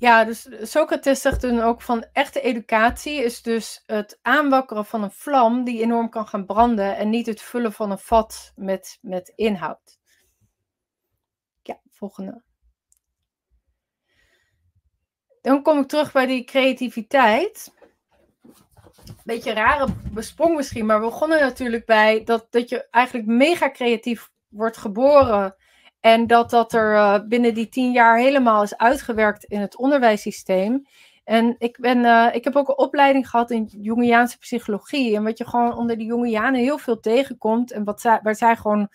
Ja, 0.00 0.24
dus 0.24 0.48
Socrates 0.62 1.20
zegt 1.20 1.40
dan 1.40 1.60
ook 1.60 1.82
van 1.82 2.06
echte 2.12 2.40
educatie 2.40 3.24
is 3.24 3.42
dus 3.42 3.82
het 3.86 4.18
aanwakkeren 4.22 4.86
van 4.86 5.02
een 5.02 5.10
vlam 5.10 5.64
die 5.64 5.82
enorm 5.82 6.08
kan 6.08 6.26
gaan 6.26 6.46
branden 6.46 6.96
en 6.96 7.10
niet 7.10 7.26
het 7.26 7.42
vullen 7.42 7.72
van 7.72 7.90
een 7.90 7.98
vat 7.98 8.52
met, 8.56 8.98
met 9.00 9.32
inhoud. 9.34 9.98
Ja, 11.62 11.80
volgende. 11.90 12.42
Dan 15.40 15.62
kom 15.62 15.78
ik 15.78 15.88
terug 15.88 16.12
bij 16.12 16.26
die 16.26 16.44
creativiteit. 16.44 17.74
Beetje 19.24 19.52
rare 19.52 19.86
besprong 20.12 20.56
misschien, 20.56 20.86
maar 20.86 21.00
we 21.00 21.06
begonnen 21.06 21.40
natuurlijk 21.40 21.86
bij 21.86 22.24
dat, 22.24 22.46
dat 22.50 22.68
je 22.68 22.88
eigenlijk 22.90 23.26
mega 23.26 23.70
creatief 23.70 24.30
wordt 24.48 24.76
geboren 24.76 25.56
en 26.00 26.26
dat 26.26 26.50
dat 26.50 26.72
er 26.72 26.94
uh, 26.94 27.18
binnen 27.28 27.54
die 27.54 27.68
tien 27.68 27.92
jaar 27.92 28.18
helemaal 28.18 28.62
is 28.62 28.76
uitgewerkt 28.76 29.44
in 29.44 29.60
het 29.60 29.76
onderwijssysteem. 29.76 30.86
En 31.24 31.54
ik, 31.58 31.78
ben, 31.80 31.98
uh, 31.98 32.28
ik 32.32 32.44
heb 32.44 32.56
ook 32.56 32.68
een 32.68 32.78
opleiding 32.78 33.28
gehad 33.28 33.50
in 33.50 33.68
Jungiaanse 33.80 34.38
psychologie. 34.38 35.16
En 35.16 35.22
wat 35.24 35.38
je 35.38 35.48
gewoon 35.48 35.76
onder 35.76 35.98
de 35.98 36.04
Jungianen 36.04 36.60
heel 36.60 36.78
veel 36.78 37.00
tegenkomt. 37.00 37.72
En 37.72 37.84
wat 37.84 38.02
waar 38.02 38.34
zij 38.34 38.56
gewoon 38.56 38.88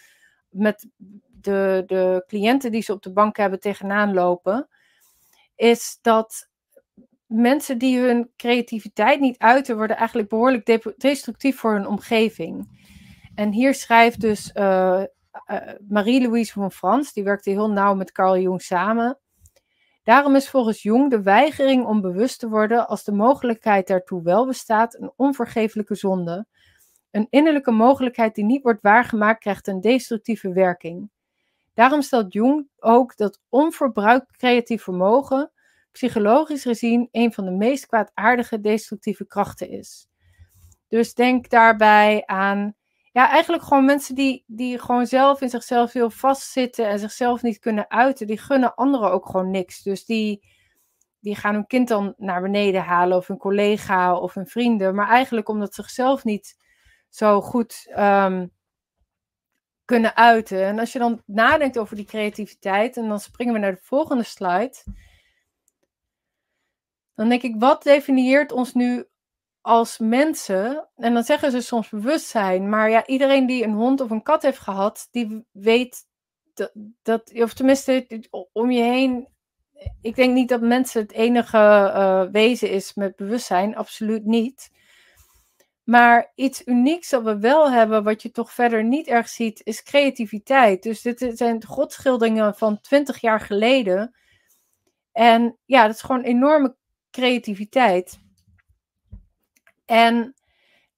met 0.49 0.87
de, 1.41 1.83
de 1.85 2.23
cliënten 2.27 2.71
die 2.71 2.81
ze 2.81 2.93
op 2.93 3.03
de 3.03 3.11
bank 3.11 3.37
hebben 3.37 3.59
tegenaan 3.59 4.13
lopen. 4.13 4.67
Is 5.55 5.99
dat 6.01 6.49
mensen 7.25 7.77
die 7.77 7.99
hun 7.99 8.31
creativiteit 8.37 9.19
niet 9.19 9.37
uiten, 9.37 9.77
worden 9.77 9.97
eigenlijk 9.97 10.29
behoorlijk 10.29 10.81
destructief 10.97 11.57
voor 11.59 11.73
hun 11.73 11.87
omgeving. 11.87 12.83
En 13.35 13.51
hier 13.51 13.73
schrijft 13.73 14.21
dus 14.21 14.51
uh, 14.53 15.03
Marie-Louise 15.88 16.53
van 16.53 16.71
Frans, 16.71 17.13
die 17.13 17.23
werkte 17.23 17.49
heel 17.49 17.71
nauw 17.71 17.95
met 17.95 18.11
Carl 18.11 18.38
Jung 18.38 18.61
samen. 18.61 19.19
Daarom 20.03 20.36
is 20.36 20.49
volgens 20.49 20.81
Jung 20.81 21.09
de 21.09 21.21
weigering 21.21 21.86
om 21.86 22.01
bewust 22.01 22.39
te 22.39 22.49
worden, 22.49 22.88
als 22.88 23.03
de 23.03 23.11
mogelijkheid 23.11 23.88
daartoe 23.88 24.23
wel 24.23 24.45
bestaat, 24.45 24.95
een 24.99 25.11
onvergeeflijke 25.15 25.95
zonde. 25.95 26.45
Een 27.11 27.27
innerlijke 27.29 27.71
mogelijkheid 27.71 28.36
die 28.36 28.43
niet 28.43 28.63
wordt 28.63 28.81
waargemaakt, 28.81 29.39
krijgt 29.39 29.67
een 29.67 29.81
destructieve 29.81 30.53
werking. 30.53 31.09
Daarom 31.73 32.01
stelt 32.01 32.33
Jung 32.33 32.67
ook 32.79 33.17
dat 33.17 33.39
onverbruikt 33.49 34.38
creatief 34.38 34.83
vermogen, 34.83 35.51
psychologisch 35.91 36.61
gezien, 36.61 37.07
een 37.11 37.33
van 37.33 37.45
de 37.45 37.51
meest 37.51 37.86
kwaadaardige 37.86 38.61
destructieve 38.61 39.27
krachten 39.27 39.69
is. 39.69 40.07
Dus 40.88 41.13
denk 41.13 41.49
daarbij 41.49 42.23
aan 42.25 42.75
ja, 43.16 43.30
eigenlijk 43.30 43.63
gewoon 43.63 43.86
mensen 43.86 44.16
die, 44.16 44.43
die 44.47 44.80
gewoon 44.80 45.07
zelf 45.07 45.41
in 45.41 45.49
zichzelf 45.49 45.93
heel 45.93 46.09
vastzitten 46.09 46.88
en 46.88 46.99
zichzelf 46.99 47.41
niet 47.41 47.59
kunnen 47.59 47.89
uiten, 47.89 48.28
die 48.28 48.38
gunnen 48.38 48.76
anderen 48.76 49.11
ook 49.11 49.26
gewoon 49.26 49.51
niks. 49.51 49.84
Dus 49.84 50.05
die, 50.05 50.47
die 51.20 51.36
gaan 51.36 51.53
hun 51.53 51.68
kind 51.68 51.88
dan 51.88 52.13
naar 52.18 52.41
beneden 52.41 52.84
halen 52.84 53.18
of 53.18 53.28
hun 53.28 53.38
collega 53.38 54.16
of 54.18 54.34
hun 54.34 54.47
vrienden, 54.47 54.95
maar 54.95 55.07
eigenlijk 55.07 55.49
omdat 55.49 55.74
ze 55.74 55.82
zichzelf 55.82 56.24
niet 56.24 56.57
zo 57.09 57.41
goed 57.41 57.93
um, 57.97 58.51
kunnen 59.86 60.16
uiten. 60.16 60.66
En 60.66 60.80
als 60.80 60.91
je 60.91 60.99
dan 60.99 61.22
nadenkt 61.26 61.78
over 61.78 61.95
die 61.95 62.05
creativiteit, 62.05 62.97
en 62.97 63.07
dan 63.07 63.20
springen 63.20 63.53
we 63.53 63.59
naar 63.59 63.76
de 63.76 63.82
volgende 63.82 64.24
slide, 64.24 64.76
dan 67.13 67.30
denk 67.30 67.41
ik, 67.41 67.55
wat 67.59 67.84
definieert 67.84 68.51
ons 68.51 68.74
nu 68.74 69.07
als 69.66 69.97
mensen, 69.97 70.88
en 70.95 71.13
dan 71.13 71.24
zeggen 71.24 71.51
ze 71.51 71.61
soms 71.61 71.89
bewustzijn, 71.89 72.70
maar 72.70 72.89
ja, 72.89 73.05
iedereen 73.05 73.45
die 73.45 73.63
een 73.63 73.74
hond 73.74 74.01
of 74.01 74.09
een 74.09 74.24
kat 74.24 74.41
heeft 74.41 74.59
gehad, 74.59 75.07
die 75.11 75.45
weet 75.51 76.07
dat, 76.53 76.72
dat 77.03 77.32
of 77.34 77.53
tenminste 77.53 78.07
om 78.51 78.72
je 78.72 78.82
heen, 78.82 79.28
ik 80.01 80.16
denk 80.16 80.34
niet 80.34 80.49
dat 80.49 80.61
mensen 80.61 81.01
het 81.01 81.11
enige 81.11 81.57
uh, 81.57 82.24
wezen 82.32 82.70
is 82.70 82.93
met 82.93 83.16
bewustzijn, 83.16 83.76
absoluut 83.76 84.26
niet. 84.26 84.70
Maar 85.84 86.32
iets 86.36 86.66
unieks 86.66 87.09
dat 87.09 87.24
we 87.24 87.39
wel 87.39 87.72
hebben, 87.72 88.03
wat 88.03 88.22
je 88.22 88.32
toch 88.32 88.51
verder 88.51 88.84
niet 88.84 89.07
erg 89.07 89.30
ziet, 89.30 89.61
is 89.63 89.84
creativiteit. 89.84 90.84
Dus 90.84 91.01
dit 91.01 91.32
zijn 91.34 91.66
godschilderingen 91.66 92.55
van 92.55 92.82
20 92.82 93.22
jaar 93.22 93.39
geleden. 93.39 94.16
En 95.11 95.57
ja, 95.66 95.86
dat 95.86 95.95
is 95.95 96.01
gewoon 96.01 96.24
enorme 96.24 96.76
creativiteit. 97.11 98.24
En 99.86 100.33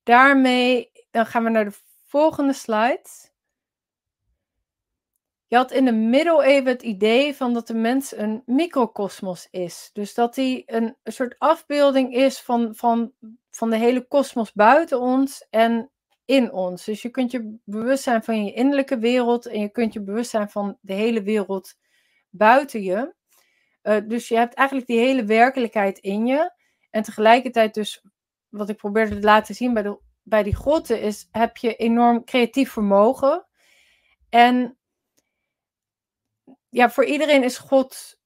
daarmee, 0.04 0.92
dan 1.12 1.26
gaan 1.26 1.44
we 1.44 1.50
naar 1.50 1.66
de 1.66 1.80
volgende 2.06 2.54
slide. 2.54 3.10
Je 5.48 5.56
had 5.56 5.72
in 5.72 5.86
de 5.86 5.92
middeleeuwen 5.92 6.66
het 6.66 6.82
idee 6.82 7.36
van 7.36 7.54
dat 7.54 7.68
de 7.68 7.74
mens 7.74 8.16
een 8.16 8.44
microkosmos 8.46 9.48
is. 9.52 9.90
Dus 9.94 10.14
dat 10.14 10.36
hij 10.36 10.64
een, 10.66 10.98
een 11.04 11.12
soort 11.12 11.36
afbeelding 11.40 12.14
is 12.14 12.42
van, 12.42 12.76
van, 12.76 13.12
van 13.52 13.70
de 13.70 13.78
hele 13.78 14.08
kosmos 14.08 14.54
buiten 14.54 15.00
ons 15.00 15.48
en 15.50 15.92
in 16.26 16.52
ons. 16.52 16.86
Dus 16.86 17.02
je 17.02 17.10
kunt 17.10 17.32
je 17.32 17.58
bewust 17.64 18.04
zijn 18.04 18.24
van 18.24 18.46
je 18.46 18.54
innerlijke 18.54 18.98
wereld 18.98 19.46
en 19.46 19.60
je 19.60 19.70
kunt 19.70 19.94
je 19.94 20.02
bewust 20.02 20.30
zijn 20.30 20.50
van 20.50 20.78
de 20.82 20.94
hele 20.94 21.22
wereld 21.22 21.76
buiten 22.30 22.84
je. 22.84 23.16
Uh, 23.84 23.98
dus 24.08 24.28
je 24.28 24.36
hebt 24.36 24.54
eigenlijk 24.54 24.88
die 24.88 25.00
hele 25.00 25.26
werkelijkheid 25.26 26.00
in 26.00 26.26
je. 26.26 26.52
En 26.90 27.04
tegelijkertijd 27.04 27.74
dus 27.74 28.04
wat 28.50 28.70
ik 28.70 28.78
probeerde 28.78 29.16
te 29.16 29.26
laten 29.26 29.56
zien 29.56 29.74
bij 29.74 29.84
de 29.84 30.00
bij 30.28 30.44
die 30.44 30.56
grotten 30.56 31.02
is, 31.02 31.28
heb 31.32 31.58
je 31.58 31.76
enorm 31.76 32.24
creatief 32.24 32.72
vermogen. 32.72 33.46
En 34.30 34.78
ja, 36.70 36.90
voor 36.90 37.06
iedereen 37.06 37.44
is 37.44 37.58
God 37.58 38.20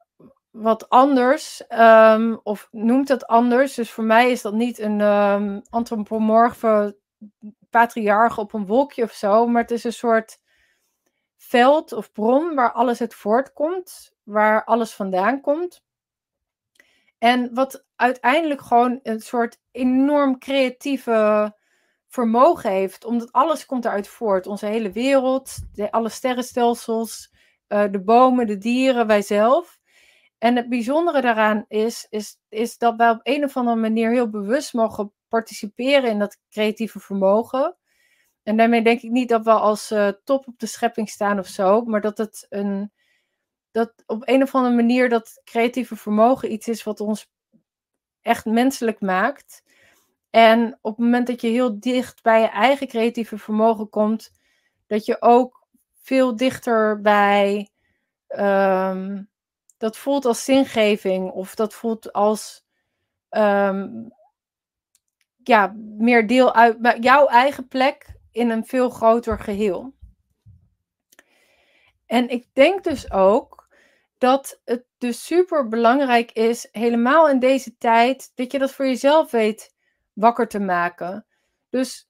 wat 0.50 0.90
anders, 0.90 1.64
um, 1.70 2.40
of 2.44 2.68
noemt 2.72 3.08
dat 3.08 3.28
anders. 3.28 3.74
Dus 3.74 3.92
voor 3.92 4.04
mij 4.04 4.32
is 4.32 4.42
dat 4.42 4.54
niet 4.54 4.80
een 4.80 5.02
um, 5.02 5.62
antropomorfe 5.70 6.98
patriarch 7.70 8.38
op 8.38 8.54
een 8.54 8.66
wolkje 8.66 9.04
of 9.04 9.12
zo, 9.12 9.48
maar 9.48 9.62
het 9.62 9.72
is 9.72 9.84
een 9.84 9.94
soort 9.94 10.40
veld 11.38 11.92
of 11.92 12.12
bron 12.12 12.56
waar 12.56 12.72
alles 12.72 13.02
uit 13.02 13.14
voortkomt, 13.14 14.16
waar 14.24 14.64
alles 14.64 14.94
vandaan 14.94 15.42
komt. 15.42 15.84
En 17.22 17.54
wat 17.54 17.86
uiteindelijk 17.96 18.62
gewoon 18.62 19.00
een 19.04 19.20
soort 19.20 19.60
enorm 19.72 20.40
creatieve 20.40 21.54
vermogen 22.08 22.72
heeft, 22.72 23.06
omdat 23.06 23.32
alles 23.32 23.66
komt 23.66 23.86
eruit 23.86 24.08
voort. 24.08 24.48
Onze 24.48 24.66
hele 24.66 24.92
wereld, 24.92 25.56
alle 25.90 26.10
sterrenstelsels, 26.10 27.34
uh, 27.68 27.84
de 27.92 28.04
bomen, 28.04 28.48
de 28.48 28.58
dieren, 28.58 29.08
wij 29.08 29.22
zelf. 29.22 29.80
En 30.38 30.56
het 30.56 30.70
bijzondere 30.70 31.22
daaraan 31.22 31.66
is, 31.68 32.08
is, 32.10 32.38
is 32.50 32.78
dat 32.78 32.96
wij 32.96 33.10
op 33.10 33.20
een 33.24 33.44
of 33.44 33.58
andere 33.58 33.78
manier 33.78 34.12
heel 34.12 34.30
bewust 34.30 34.74
mogen 34.74 35.14
participeren 35.28 36.10
in 36.10 36.20
dat 36.20 36.38
creatieve 36.50 37.00
vermogen. 37.00 37.78
En 38.44 38.58
daarmee 38.58 38.82
denk 38.84 39.02
ik 39.02 39.12
niet 39.12 39.30
dat 39.30 39.44
we 39.44 39.52
als 39.52 39.92
uh, 39.92 40.08
top 40.24 40.48
op 40.48 40.60
de 40.60 40.66
schepping 40.68 41.10
staan 41.10 41.40
of 41.40 41.48
zo, 41.48 41.82
maar 41.82 42.02
dat 42.02 42.18
het 42.18 42.46
een, 42.50 42.92
dat 43.72 43.94
op 44.06 44.22
een 44.28 44.42
of 44.42 44.56
andere 44.56 44.76
manier 44.76 45.10
dat 45.10 45.42
creatieve 45.44 45.96
vermogen 45.96 46.52
iets 46.52 46.68
is 46.68 46.84
wat 46.84 47.00
ons 47.00 47.30
echt 48.22 48.46
menselijk 48.46 49.02
maakt. 49.02 49.64
En 50.30 50.78
op 50.82 50.96
het 50.96 51.06
moment 51.06 51.28
dat 51.28 51.42
je 51.42 51.48
heel 51.48 51.80
dicht 51.80 52.22
bij 52.22 52.42
je 52.42 52.50
eigen 52.50 52.88
creatieve 52.88 53.38
vermogen 53.38 53.90
komt, 53.90 54.32
dat 54.88 55.06
je 55.06 55.22
ook 55.22 55.68
veel 56.02 56.36
dichter 56.36 57.02
bij 57.02 57.70
um, 58.28 59.30
dat 59.78 59.98
voelt 59.98 60.26
als 60.26 60.44
zingeving 60.44 61.32
of 61.32 61.56
dat 61.56 61.74
voelt 61.74 62.14
als 62.14 62.64
um, 63.30 64.14
ja, 65.44 65.76
meer 65.98 66.28
deel 66.28 66.54
uit 66.54 67.04
jouw 67.04 67.28
eigen 67.28 67.68
plek 67.68 68.16
in 68.32 68.50
een 68.50 68.66
veel 68.66 68.90
groter 68.90 69.40
geheel. 69.40 69.94
En 72.06 72.30
ik 72.30 72.48
denk 72.54 72.84
dus 72.84 73.12
ook 73.12 73.61
dat 74.22 74.62
het 74.66 74.86
dus 74.98 75.26
super 75.26 75.68
belangrijk 75.68 76.32
is, 76.32 76.68
helemaal 76.72 77.30
in 77.30 77.40
deze 77.40 77.78
tijd, 77.78 78.32
dat 78.36 78.52
je 78.52 78.60
dat 78.60 78.72
voor 78.72 78.86
jezelf 78.86 79.32
weet 79.32 79.74
wakker 80.14 80.48
te 80.48 80.60
maken. 80.60 81.26
Dus 81.70 82.10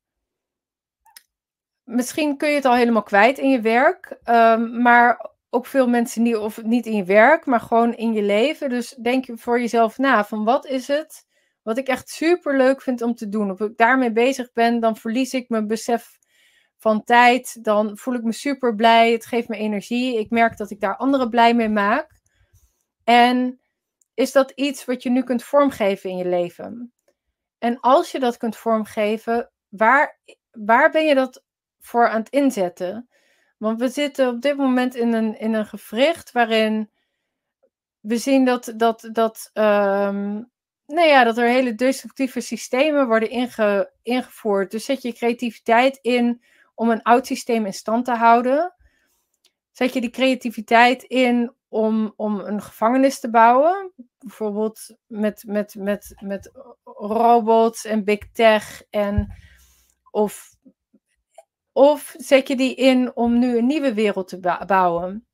misschien 1.84 2.38
kun 2.38 2.50
je 2.50 2.56
het 2.56 2.66
al 2.66 2.76
helemaal 2.76 3.04
kwijt 3.04 3.38
in 3.38 3.50
je 3.50 3.62
werk, 3.62 4.18
um, 4.26 4.82
maar 4.82 5.30
ook 5.50 5.66
veel 5.66 5.88
mensen 5.88 6.24
niet, 6.24 6.36
of 6.36 6.64
niet 6.64 6.86
in 6.86 6.96
je 6.96 7.04
werk, 7.04 7.46
maar 7.46 7.60
gewoon 7.60 7.94
in 7.94 8.14
je 8.14 8.24
leven. 8.24 8.70
Dus 8.70 8.90
denk 8.90 9.26
je 9.26 9.38
voor 9.38 9.60
jezelf 9.60 9.98
na 9.98 10.26
van 10.26 10.44
wat 10.44 10.66
is 10.66 10.88
het 10.88 11.26
wat 11.62 11.78
ik 11.78 11.88
echt 11.88 12.10
super 12.10 12.58
leuk 12.58 12.82
vind 12.82 13.02
om 13.02 13.16
te 13.16 13.30
doen. 13.30 13.52
Of 13.52 13.60
ik 13.60 13.78
daarmee 13.78 14.12
bezig 14.12 14.54
ben, 14.54 14.80
dan 14.80 14.96
verlies 14.96 15.34
ik 15.34 15.50
mijn 15.50 15.68
besef 15.68 16.20
van 16.82 17.04
tijd. 17.04 17.64
Dan 17.64 17.98
voel 17.98 18.14
ik 18.14 18.24
me 18.24 18.32
super 18.32 18.76
blij. 18.76 19.12
Het 19.12 19.26
geeft 19.26 19.48
me 19.48 19.58
energie. 19.58 20.20
Ik 20.20 20.30
merk 20.30 20.58
dat 20.58 20.70
ik 20.70 20.80
daar 20.80 20.98
anderen 20.98 21.30
blij 21.30 21.54
mee 21.54 21.70
maak. 21.70 22.20
En 23.04 23.60
is 24.14 24.32
dat 24.32 24.52
iets 24.52 24.86
wat 24.86 25.04
je 25.04 25.10
nu 25.10 25.24
kunt 25.24 25.44
vormgeven 25.44 26.10
in 26.10 26.18
je 26.18 26.28
leven? 26.28 26.94
En 27.58 27.80
als 27.80 28.12
je 28.12 28.20
dat 28.20 28.38
kunt 28.38 28.58
vormgeven, 28.58 29.52
waar, 29.70 30.20
waar 30.52 30.92
ben 30.92 31.06
je 31.06 31.16
dat 31.16 31.44
voor 31.80 32.10
aan 32.10 32.20
het 32.20 32.30
inzetten? 32.30 33.10
Want 33.58 33.80
we 33.80 33.90
zitten 33.90 34.28
op 34.28 34.42
dit 34.42 34.58
moment 34.58 34.96
in 34.96 35.14
een, 35.14 35.40
in 35.40 35.54
een 35.54 35.66
gewricht 35.66 36.32
waarin 36.32 36.90
we 38.00 38.18
zien 38.18 38.46
dat, 38.46 38.74
dat, 38.76 39.10
dat, 39.12 39.50
um, 39.54 40.52
nou 40.86 41.08
ja, 41.08 41.24
dat 41.24 41.38
er 41.38 41.48
hele 41.48 41.76
destructieve 41.76 42.40
systemen 42.40 43.08
worden 43.08 43.30
inge, 43.30 43.92
ingevoerd. 44.02 44.72
Dus 44.72 44.86
zet 44.86 45.02
je 45.02 45.14
creativiteit 45.14 46.00
in 46.02 46.42
om 46.82 46.90
een 46.90 47.02
oud 47.02 47.26
systeem 47.26 47.66
in 47.66 47.74
stand 47.74 48.06
te 48.06 48.16
houden. 48.16 48.76
Zet 49.72 49.94
je 49.94 50.02
die 50.02 50.10
creativiteit 50.10 51.04
in 51.04 51.56
om, 51.68 52.14
om 52.16 52.40
een 52.40 52.62
gevangenis 52.62 53.20
te 53.20 53.30
bouwen. 53.30 53.94
Bijvoorbeeld 54.18 54.96
met, 55.08 55.44
met, 55.48 55.76
met, 55.78 56.16
met 56.20 56.52
robots 56.84 57.86
en 57.86 58.04
big 58.04 58.32
tech. 58.32 58.84
En, 58.90 59.36
of, 60.12 60.56
of 61.72 62.14
zet 62.18 62.48
je 62.48 62.56
die 62.56 62.76
in 62.76 63.16
om 63.16 63.40
nu 63.40 63.58
een 63.58 63.68
nieuwe 63.68 63.94
wereld 63.94 64.28
te 64.28 64.64
bouwen. 64.68 65.28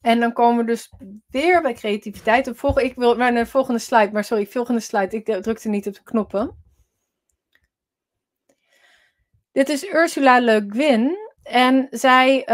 En 0.00 0.20
dan 0.20 0.32
komen 0.32 0.64
we 0.64 0.70
dus 0.70 0.92
weer 1.26 1.62
bij 1.62 1.74
creativiteit. 1.74 2.50
volgende, 2.54 2.88
ik 2.88 2.94
wil 2.94 3.16
naar 3.16 3.34
de 3.34 3.46
volgende 3.46 3.80
slide, 3.80 4.12
maar 4.12 4.24
sorry, 4.24 4.46
volgende 4.46 4.80
slide. 4.80 5.16
Ik 5.16 5.42
drukte 5.42 5.68
niet 5.68 5.86
op 5.86 5.94
de 5.94 6.02
knoppen. 6.02 6.63
Dit 9.54 9.68
is 9.68 9.84
Ursula 9.84 10.40
Le 10.40 10.64
Guin. 10.68 11.16
En 11.42 11.86
zij, 11.90 12.48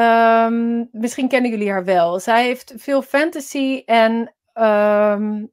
um, 0.46 0.88
misschien 0.92 1.28
kennen 1.28 1.50
jullie 1.50 1.70
haar 1.70 1.84
wel. 1.84 2.20
Zij 2.20 2.44
heeft 2.44 2.72
veel 2.76 3.02
fantasy 3.02 3.82
en, 3.84 4.34
um, 4.54 5.52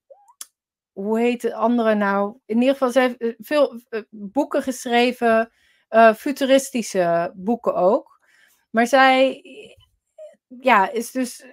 hoe 0.91 1.19
heet 1.19 1.41
de 1.41 1.53
andere 1.53 1.95
nou? 1.95 2.37
In 2.45 2.55
ieder 2.55 2.73
geval, 2.73 2.89
zij 2.89 3.01
heeft 3.01 3.21
eh, 3.21 3.33
veel 3.37 3.81
uh, 3.89 4.01
boeken 4.09 4.61
geschreven, 4.61 5.51
uh, 5.89 6.13
futuristische 6.13 7.31
boeken 7.35 7.75
ook. 7.75 8.19
Maar 8.69 8.87
zij 8.87 9.43
ja, 10.59 10.91
is 10.91 11.11
dus 11.11 11.45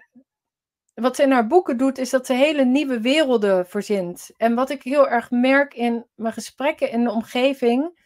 wat 0.95 1.17
ze 1.17 1.23
in 1.23 1.31
haar 1.31 1.47
boeken 1.47 1.77
doet, 1.77 1.99
is 1.99 2.11
dat 2.11 2.27
ze 2.27 2.33
hele 2.33 2.65
nieuwe 2.65 3.01
werelden 3.01 3.67
verzint. 3.67 4.31
En 4.37 4.55
wat 4.55 4.71
ik 4.71 4.83
heel 4.83 5.09
erg 5.09 5.31
merk 5.31 5.75
in 5.75 6.07
mijn 6.15 6.33
gesprekken 6.33 6.91
in 6.91 7.05
de 7.05 7.11
omgeving, 7.11 8.03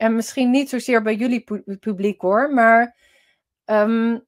en 0.00 0.14
misschien 0.14 0.50
niet 0.50 0.68
zozeer 0.68 1.02
bij 1.02 1.14
jullie 1.14 1.44
publiek 1.80 2.20
hoor, 2.20 2.54
maar 2.54 2.96
ehm, 3.64 4.18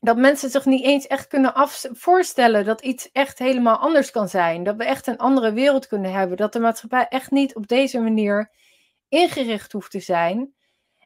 dat 0.00 0.16
mensen 0.16 0.50
zich 0.50 0.64
niet 0.64 0.84
eens 0.84 1.06
echt 1.06 1.26
kunnen 1.26 1.52
voorstellen 1.92 2.64
dat 2.64 2.80
iets 2.80 3.10
echt 3.12 3.38
helemaal 3.38 3.76
anders 3.76 4.10
kan 4.10 4.28
zijn. 4.28 4.62
Dat 4.64 4.76
we 4.76 4.84
echt 4.84 5.06
een 5.06 5.16
andere 5.16 5.52
wereld 5.52 5.86
kunnen 5.86 6.12
hebben. 6.12 6.36
Dat 6.36 6.52
de 6.52 6.60
maatschappij 6.60 7.06
echt 7.08 7.30
niet 7.30 7.54
op 7.54 7.66
deze 7.68 8.00
manier 8.00 8.50
ingericht 9.08 9.72
hoeft 9.72 9.90
te 9.90 10.00
zijn. 10.00 10.54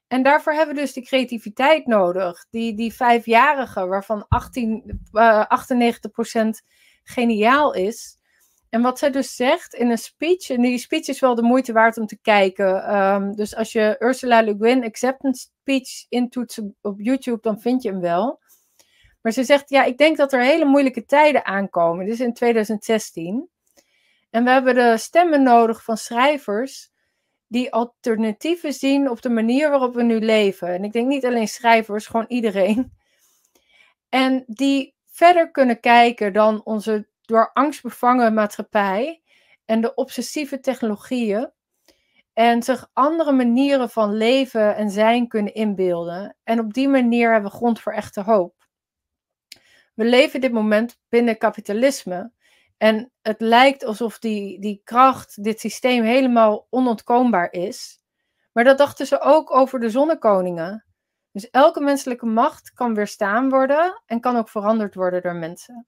En 0.08 0.22
daarvoor 0.22 0.52
hebben 0.52 0.74
we 0.74 0.80
dus 0.80 0.92
die 0.92 1.04
creativiteit 1.04 1.86
nodig. 1.86 2.46
Die, 2.50 2.74
die 2.74 2.92
vijfjarige, 2.92 3.86
waarvan 3.86 4.24
18, 4.28 5.00
uh, 5.12 5.44
98% 5.44 6.62
geniaal 7.02 7.74
is. 7.74 8.18
En 8.72 8.82
wat 8.82 8.98
zij 8.98 9.10
dus 9.10 9.36
zegt 9.36 9.74
in 9.74 9.90
een 9.90 9.98
speech, 9.98 10.50
en 10.50 10.60
die 10.60 10.78
speech 10.78 11.08
is 11.08 11.20
wel 11.20 11.34
de 11.34 11.42
moeite 11.42 11.72
waard 11.72 11.96
om 11.98 12.06
te 12.06 12.18
kijken. 12.22 12.96
Um, 12.96 13.34
dus 13.36 13.56
als 13.56 13.72
je 13.72 13.96
Ursula 13.98 14.42
Le 14.42 14.56
Guin 14.58 14.84
acceptance 14.84 15.48
speech 15.60 16.06
intoetst 16.08 16.62
op 16.80 17.00
YouTube, 17.00 17.38
dan 17.40 17.60
vind 17.60 17.82
je 17.82 17.88
hem 17.90 18.00
wel. 18.00 18.40
Maar 19.22 19.32
ze 19.32 19.44
zegt, 19.44 19.70
ja, 19.70 19.84
ik 19.84 19.98
denk 19.98 20.16
dat 20.16 20.32
er 20.32 20.42
hele 20.42 20.64
moeilijke 20.64 21.04
tijden 21.04 21.44
aankomen. 21.44 22.04
Dit 22.04 22.14
is 22.14 22.20
in 22.20 22.34
2016. 22.34 23.48
En 24.30 24.44
we 24.44 24.50
hebben 24.50 24.74
de 24.74 24.96
stemmen 24.96 25.42
nodig 25.42 25.84
van 25.84 25.96
schrijvers 25.96 26.90
die 27.46 27.72
alternatieven 27.72 28.72
zien 28.72 29.10
op 29.10 29.22
de 29.22 29.30
manier 29.30 29.70
waarop 29.70 29.94
we 29.94 30.02
nu 30.02 30.20
leven. 30.20 30.68
En 30.68 30.84
ik 30.84 30.92
denk 30.92 31.08
niet 31.08 31.24
alleen 31.24 31.48
schrijvers, 31.48 32.06
gewoon 32.06 32.26
iedereen. 32.28 32.92
En 34.08 34.44
die 34.46 34.94
verder 35.06 35.50
kunnen 35.50 35.80
kijken 35.80 36.32
dan 36.32 36.60
onze 36.64 37.10
door 37.32 37.50
angst 37.52 37.82
bevangen 37.82 38.34
maatschappij 38.34 39.22
en 39.64 39.80
de 39.80 39.94
obsessieve 39.94 40.60
technologieën. 40.60 41.52
En 42.32 42.62
zich 42.62 42.90
andere 42.92 43.32
manieren 43.32 43.90
van 43.90 44.14
leven 44.14 44.76
en 44.76 44.90
zijn 44.90 45.28
kunnen 45.28 45.54
inbeelden. 45.54 46.36
En 46.44 46.60
op 46.60 46.72
die 46.72 46.88
manier 46.88 47.32
hebben 47.32 47.50
we 47.50 47.56
grond 47.56 47.80
voor 47.80 47.92
echte 47.92 48.20
hoop. 48.20 48.68
We 49.94 50.04
leven 50.04 50.40
dit 50.40 50.52
moment 50.52 50.98
binnen 51.08 51.38
kapitalisme. 51.38 52.32
En 52.78 53.12
het 53.22 53.40
lijkt 53.40 53.84
alsof 53.84 54.18
die, 54.18 54.60
die 54.60 54.80
kracht, 54.84 55.42
dit 55.44 55.60
systeem 55.60 56.02
helemaal 56.02 56.66
onontkoombaar 56.70 57.52
is. 57.52 58.00
Maar 58.52 58.64
dat 58.64 58.78
dachten 58.78 59.06
ze 59.06 59.20
ook 59.20 59.54
over 59.54 59.80
de 59.80 59.90
zonnekoningen. 59.90 60.84
Dus 61.32 61.50
elke 61.50 61.80
menselijke 61.80 62.26
macht 62.26 62.72
kan 62.72 62.94
weerstaan 62.94 63.48
worden 63.48 64.02
en 64.06 64.20
kan 64.20 64.36
ook 64.36 64.48
veranderd 64.48 64.94
worden 64.94 65.22
door 65.22 65.36
mensen. 65.36 65.86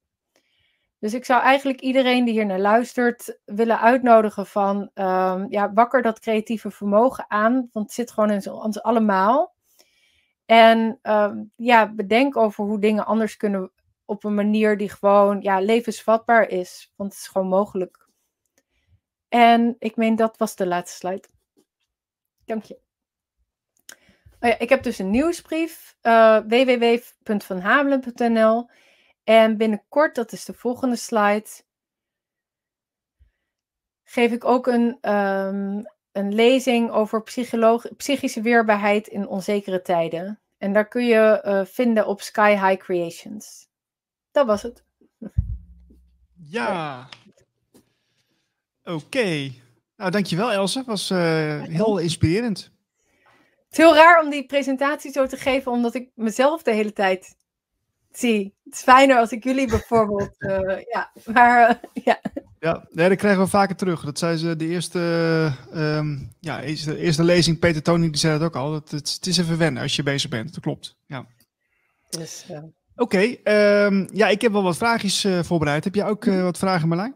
Dus 1.05 1.15
ik 1.15 1.25
zou 1.25 1.43
eigenlijk 1.43 1.81
iedereen 1.81 2.25
die 2.25 2.35
hier 2.35 2.47
naar 2.47 2.59
luistert 2.59 3.39
willen 3.45 3.81
uitnodigen 3.81 4.47
van, 4.47 4.91
um, 4.95 5.47
ja, 5.51 5.73
wakker 5.73 6.03
dat 6.03 6.21
creatieve 6.21 6.71
vermogen 6.71 7.25
aan, 7.29 7.69
want 7.73 7.87
het 7.87 7.93
zit 7.93 8.11
gewoon 8.11 8.31
in 8.31 8.51
ons 8.51 8.83
allemaal. 8.83 9.55
En 10.47 10.99
um, 11.03 11.53
ja, 11.57 11.93
bedenk 11.93 12.37
over 12.37 12.65
hoe 12.65 12.79
dingen 12.79 13.07
anders 13.07 13.37
kunnen 13.37 13.73
op 14.05 14.25
een 14.25 14.35
manier 14.35 14.77
die 14.77 14.89
gewoon 14.89 15.41
ja, 15.41 15.61
levensvatbaar 15.61 16.49
is. 16.49 16.93
Want 16.97 17.13
het 17.13 17.21
is 17.21 17.29
gewoon 17.29 17.49
mogelijk. 17.49 18.09
En 19.29 19.77
ik 19.79 19.97
meen, 19.97 20.17
dat 20.17 20.37
was 20.37 20.57
de 20.57 20.67
laatste 20.67 20.97
slide. 20.97 21.29
Dank 22.45 22.63
je. 22.63 22.79
Oh 24.41 24.49
ja, 24.49 24.59
ik 24.59 24.69
heb 24.69 24.83
dus 24.83 24.99
een 24.99 25.11
nieuwsbrief, 25.11 25.97
uh, 26.03 26.39
www.vanhamelen.nl. 26.39 28.69
En 29.25 29.57
binnenkort, 29.57 30.15
dat 30.15 30.33
is 30.33 30.45
de 30.45 30.53
volgende 30.53 30.97
slide, 30.97 31.47
geef 34.05 34.33
ik 34.33 34.45
ook 34.45 34.67
een, 34.67 34.99
ehm, 35.01 35.83
een 36.13 36.35
lezing 36.35 36.91
over 36.91 37.23
psychische 37.97 38.41
weerbaarheid 38.41 39.07
in 39.07 39.27
onzekere 39.27 39.83
tijden. 39.83 40.41
En 40.59 40.73
daar 40.73 40.89
kun 40.89 41.07
je 41.07 41.43
uh, 41.45 41.65
vinden 41.65 42.07
op 42.07 42.21
Sky 42.21 42.51
High 42.51 42.77
Creations. 42.83 43.69
Dat 44.31 44.47
was 44.47 44.63
het. 44.63 44.85
Ja. 46.35 47.09
Oké. 48.85 48.93
Okay. 48.93 49.63
Nou, 49.97 50.11
dankjewel 50.11 50.53
Else. 50.53 50.83
was 50.87 51.11
uh, 51.11 51.63
heel 51.63 51.99
inspirerend. 51.99 52.73
Het 53.65 53.73
is 53.73 53.77
heel 53.79 53.95
raar 53.95 54.23
om 54.25 54.31
die 54.31 54.47
presentatie 54.47 55.13
zo 55.13 55.27
te 55.27 55.37
geven, 55.37 55.73
omdat 55.73 55.95
ik 55.95 56.11
mezelf 56.15 56.63
de 56.63 56.73
hele 56.73 56.93
tijd 56.93 57.37
zie. 58.19 58.55
Het 58.65 58.75
is 58.75 58.81
fijner 58.81 59.17
als 59.17 59.31
ik 59.33 59.45
jullie 59.45 59.67
bijvoorbeeld. 59.67 60.31
Uh, 60.39 60.81
ja, 60.95 61.11
maar 61.25 61.81
ja. 61.93 62.21
Ja, 62.65 62.87
nee, 62.91 63.09
dat 63.09 63.19
krijgen 63.19 63.43
we 63.43 63.49
vaker 63.49 63.77
terug. 63.77 64.05
Dat 64.05 64.19
zei 64.19 64.37
ze 64.37 64.57
de 64.57 64.67
eerste, 64.67 65.53
um, 65.75 66.33
ja, 66.41 66.63
eerste, 66.63 66.99
eerste 66.99 67.25
lezing. 67.25 67.59
Peter 67.59 67.83
Tony 67.83 68.11
die 68.11 68.17
zei 68.17 68.33
het 68.33 68.43
ook 68.43 68.57
al. 68.57 68.71
Dat 68.71 68.91
het, 68.91 69.15
het, 69.15 69.27
is 69.27 69.39
even 69.39 69.59
wennen 69.59 69.83
als 69.83 69.97
je 69.97 70.03
bezig 70.03 70.31
bent. 70.31 70.55
Dat 70.55 70.63
klopt. 70.63 70.97
Ja. 71.07 71.27
Dus, 72.11 72.47
uh... 72.51 72.57
Oké, 72.97 73.39
okay, 73.43 73.87
um, 73.87 74.09
ja, 74.13 74.29
ik 74.29 74.41
heb 74.41 74.53
wel 74.53 74.63
wat 74.63 74.77
vraagjes 74.77 75.25
uh, 75.25 75.43
voorbereid. 75.43 75.85
Heb 75.85 75.95
jij 75.95 76.07
ook 76.07 76.25
uh, 76.25 76.43
wat 76.43 76.59
vragen, 76.59 76.89
Marlijn? 76.89 77.15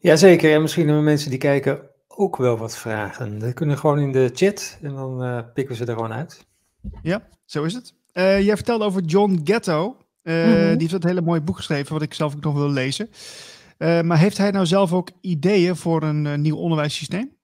Jazeker, 0.00 0.54
en 0.54 0.62
misschien 0.62 0.86
hebben 0.86 1.04
mensen 1.04 1.30
die 1.30 1.38
kijken 1.38 1.80
ook 2.08 2.36
wel 2.36 2.56
wat 2.56 2.76
vragen. 2.76 3.38
Dat 3.38 3.54
kunnen 3.54 3.78
gewoon 3.78 3.98
in 3.98 4.12
de 4.12 4.30
chat 4.34 4.78
en 4.82 4.94
dan 4.94 5.24
uh, 5.24 5.40
pikken 5.54 5.76
we 5.76 5.84
ze 5.84 5.90
er 5.90 5.96
gewoon 5.96 6.12
uit. 6.12 6.46
Ja, 7.02 7.28
zo 7.44 7.64
is 7.64 7.74
het. 7.74 7.97
Jij 8.22 8.56
vertelde 8.56 8.84
over 8.84 9.02
John 9.02 9.40
Ghetto. 9.44 9.96
Mm 10.22 10.34
-hmm. 10.34 10.78
Die 10.78 10.88
heeft 10.88 10.92
een 10.92 11.08
hele 11.08 11.20
mooie 11.20 11.40
boek 11.40 11.56
geschreven, 11.56 11.92
wat 11.92 12.02
ik 12.02 12.14
zelf 12.14 12.34
ook 12.34 12.42
nog 12.42 12.54
wil 12.54 12.70
lezen. 12.70 13.10
Uh, 13.78 14.00
maar 14.00 14.18
heeft 14.18 14.38
hij 14.38 14.50
nou 14.50 14.66
zelf 14.66 14.92
ook 14.92 15.10
ideeën 15.20 15.76
voor 15.76 16.02
een 16.02 16.24
uh, 16.24 16.34
nieuw 16.34 16.56
onderwijssysteem? 16.56 17.36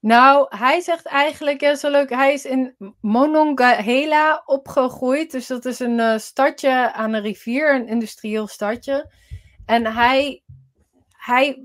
Nou, 0.00 0.46
hij 0.48 0.80
zegt 0.80 1.06
eigenlijk, 1.06 1.60
ja, 1.60 1.74
zo 1.74 1.90
leuk, 1.90 2.10
hij 2.10 2.32
is 2.32 2.44
in 2.44 2.74
Monongahela 3.00 4.42
opgegroeid. 4.44 5.30
Dus 5.30 5.46
dat 5.46 5.64
is 5.64 5.78
een 5.78 5.98
uh, 5.98 6.18
stadje 6.18 6.92
aan 6.92 7.12
een 7.12 7.22
rivier, 7.22 7.74
een 7.74 7.88
industrieel 7.88 8.46
stadje. 8.46 9.12
En 9.66 9.86
hij, 9.86 10.42
hij 11.10 11.62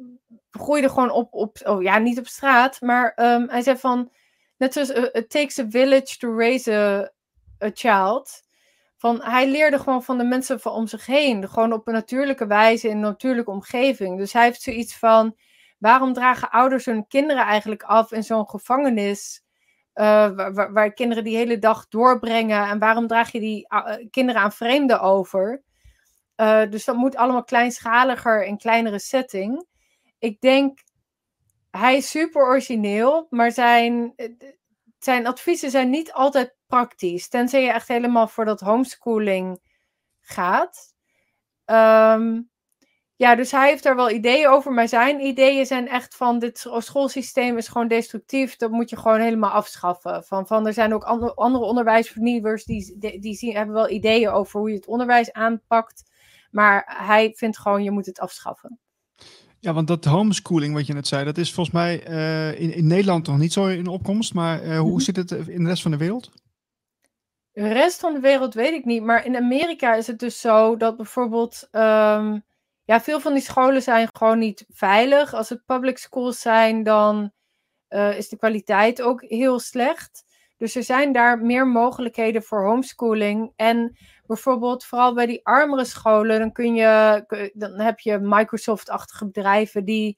groeide 0.52 0.90
gewoon 0.90 1.12
op, 1.12 1.34
op, 1.34 1.58
oh 1.64 1.82
ja, 1.82 1.98
niet 1.98 2.20
op 2.20 2.28
straat, 2.28 2.82
maar 2.82 3.14
um, 3.16 3.50
hij 3.50 3.62
zei 3.62 3.78
van, 3.78 4.12
net 4.58 4.74
zoals 4.74 4.90
it 4.90 5.30
takes 5.30 5.60
a 5.60 5.66
village 5.70 6.18
to 6.18 6.38
raise 6.38 6.74
a, 6.74 7.12
a 7.64 7.72
child. 7.74 8.44
Van, 8.98 9.22
hij 9.22 9.50
leerde 9.50 9.80
gewoon 9.80 10.04
van 10.04 10.18
de 10.18 10.24
mensen 10.24 10.60
van 10.60 10.72
om 10.72 10.88
zich 10.88 11.06
heen. 11.06 11.50
Gewoon 11.50 11.74
op 11.74 11.88
een 11.88 11.94
natuurlijke 11.94 12.48
wijze 12.48 12.88
in 12.88 12.96
een 12.96 13.02
natuurlijke 13.02 13.52
omgeving. 13.52 14.18
Dus 14.18 14.34
hij 14.34 14.44
heeft 14.44 14.62
zoiets 14.62 14.98
van: 14.98 15.38
waarom 15.78 16.14
dragen 16.14 16.50
ouders 16.50 16.86
hun 16.86 17.08
kinderen 17.08 17.44
eigenlijk 17.44 17.84
af 17.84 18.12
in 18.12 18.24
zo'n 18.24 18.50
gevangenis? 18.50 19.44
Uh, 19.96 20.52
waar, 20.74 20.94
kinderen 20.94 21.24
die 21.24 21.36
hele 21.36 21.60
dag 21.60 21.88
doorbrengen. 21.88 22.68
En 22.68 22.80
waarom 22.80 23.08
draag 23.08 23.32
je 23.32 23.40
die 23.40 23.68
uh, 23.70 23.96
kinderen 24.10 24.42
aan 24.42 24.52
vreemden 24.52 25.02
over? 25.02 25.64
Uh, 26.38 26.62
dus 26.70 26.86
dat 26.86 26.96
moet 26.96 27.16
allemaal 27.16 27.44
kleinschaliger 27.44 28.46
in 28.46 28.58
kleinere 28.58 29.00
setting. 29.00 29.66
Ik 30.20 30.42
denk, 30.42 30.80
hij 31.72 31.98
is 31.98 32.10
super 32.10 32.42
origineel, 32.42 33.28
maar 33.30 33.52
zijn, 33.52 34.14
zijn 35.04 35.28
adviezen 35.28 35.72
zijn 35.72 35.90
niet 35.90 36.14
altijd 36.14 36.56
praktisch. 36.68 37.30
Tenzij 37.30 37.64
je 37.64 37.72
echt 37.72 37.88
helemaal 37.88 38.28
voor 38.28 38.46
dat 38.46 38.60
homeschooling 38.60 39.60
gaat. 40.22 40.94
Um, 41.66 42.50
ja, 43.16 43.36
dus 43.36 43.52
hij 43.52 43.70
heeft 43.70 43.84
daar 43.84 43.96
wel 43.96 44.10
ideeën 44.10 44.48
over. 44.48 44.72
Maar 44.72 44.88
zijn 44.88 45.20
ideeën 45.20 45.66
zijn 45.66 45.88
echt 45.88 46.16
van: 46.16 46.40
dit 46.40 46.68
schoolsysteem 46.78 47.58
is 47.58 47.68
gewoon 47.68 47.88
destructief. 47.88 48.56
Dat 48.56 48.72
moet 48.72 48.90
je 48.90 48.98
gewoon 48.98 49.20
helemaal 49.20 49.52
afschaffen. 49.52 50.24
Van, 50.24 50.48
van 50.48 50.68
er 50.68 50.74
zijn 50.74 50.94
ook 50.94 51.04
andere, 51.04 51.36
onderwijsvernieuwers 51.66 52.66
die, 52.66 52.98
die 53.20 53.36
zien, 53.36 53.56
hebben 53.56 53.76
wel 53.76 53.90
ideeën 53.90 54.30
over 54.30 54.60
hoe 54.60 54.70
je 54.70 54.76
het 54.76 54.88
onderwijs 54.88 55.32
aanpakt. 55.32 56.12
Maar 56.52 57.04
hij 57.08 57.34
vindt 57.36 57.60
gewoon: 57.60 57.84
je 57.84 57.92
moet 57.92 58.06
het 58.06 58.20
afschaffen. 58.20 58.80
Ja, 59.64 59.74
want 59.74 59.88
dat 59.88 60.06
homeschooling 60.06 60.74
wat 60.74 60.88
je 60.88 60.94
net 60.94 61.08
zei, 61.08 61.26
dat 61.26 61.38
is 61.38 61.54
volgens 61.54 61.76
mij 61.76 62.10
uh, 62.10 62.62
in, 62.62 62.74
in 62.74 62.88
Nederland 62.88 63.28
nog 63.28 63.38
niet 63.38 63.54
zo 63.54 63.66
in 63.66 63.88
opkomst. 63.88 64.34
Maar 64.34 64.64
uh, 64.66 64.80
hoe 64.80 64.90
-hmm. 64.90 65.00
zit 65.00 65.16
het 65.16 65.32
in 65.32 65.64
de 65.64 65.70
rest 65.70 65.82
van 65.82 65.92
de 65.92 65.98
wereld? 65.98 66.32
De 67.52 67.68
rest 67.68 68.00
van 68.00 68.14
de 68.14 68.20
wereld 68.20 68.54
weet 68.54 68.74
ik 68.74 68.86
niet. 68.86 69.04
Maar 69.04 69.26
in 69.26 69.36
Amerika 69.36 69.94
is 69.94 70.08
het 70.08 70.20
dus 70.20 70.40
zo 70.40 70.78
dat 70.78 70.98
bijvoorbeeld. 70.98 71.68
Um, 71.72 72.44
ja, 72.84 73.02
veel 73.02 73.20
van 73.20 73.34
die 73.34 73.42
scholen 73.42 73.82
zijn 73.82 74.10
gewoon 74.14 74.40
niet 74.40 74.66
veilig. 74.70 75.34
Als 75.34 75.50
het 75.50 75.66
public 75.66 75.98
schools 75.98 76.40
zijn, 76.40 76.84
dan 76.84 77.32
uh, 77.90 78.18
is 78.18 78.30
de 78.30 78.38
kwaliteit 78.38 79.02
ook 79.02 79.22
heel 79.22 79.60
slecht. 79.60 80.24
Dus 80.62 80.76
er 80.76 80.84
zijn 80.84 81.12
daar 81.12 81.40
meer 81.40 81.68
mogelijkheden 81.68 82.44
voor 82.44 82.66
homeschooling. 82.66 83.54
En 83.56 83.98
bijvoorbeeld, 84.26 84.86
vooral 84.86 85.14
bij 85.14 85.26
die 85.26 85.46
armere 85.46 85.86
scholen, 85.86 86.40
dan, 86.40 86.52
kun 86.52 86.76
je, 86.76 87.52
dan 87.54 87.80
heb 87.80 88.00
je 88.00 88.20
Microsoft-achtige 88.20 89.26
bedrijven 89.26 89.86
die, 89.86 90.18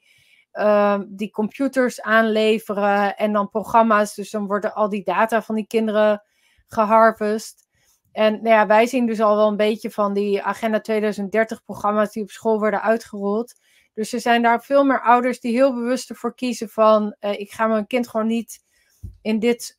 uh, 0.53 0.99
die 1.07 1.31
computers 1.31 2.01
aanleveren 2.01 3.15
en 3.15 3.33
dan 3.33 3.49
programma's. 3.49 4.15
Dus 4.15 4.31
dan 4.31 4.47
worden 4.47 4.73
al 4.73 4.89
die 4.89 5.03
data 5.03 5.41
van 5.41 5.55
die 5.55 5.67
kinderen 5.67 6.23
geharvest. 6.67 7.67
En 8.11 8.33
nou 8.33 8.55
ja, 8.55 8.67
wij 8.67 8.85
zien 8.85 9.05
dus 9.05 9.21
al 9.21 9.35
wel 9.35 9.47
een 9.47 9.57
beetje 9.57 9.91
van 9.91 10.13
die 10.13 10.41
Agenda 10.41 10.79
2030 10.81 11.63
programma's 11.63 12.11
die 12.11 12.23
op 12.23 12.29
school 12.29 12.59
worden 12.59 12.81
uitgerold. 12.81 13.53
Dus 13.93 14.13
er 14.13 14.21
zijn 14.21 14.41
daar 14.41 14.63
veel 14.63 14.83
meer 14.83 15.01
ouders 15.01 15.39
die 15.39 15.53
heel 15.53 15.73
bewust 15.73 16.09
ervoor 16.09 16.35
kiezen 16.35 16.69
van 16.69 17.15
uh, 17.19 17.31
ik 17.31 17.51
ga 17.51 17.67
mijn 17.67 17.87
kind 17.87 18.07
gewoon 18.07 18.27
niet 18.27 18.63
in 19.21 19.39
dit 19.39 19.73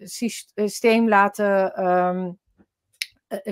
systeem 0.55 1.09
laten 1.09 1.87
um, 1.87 2.39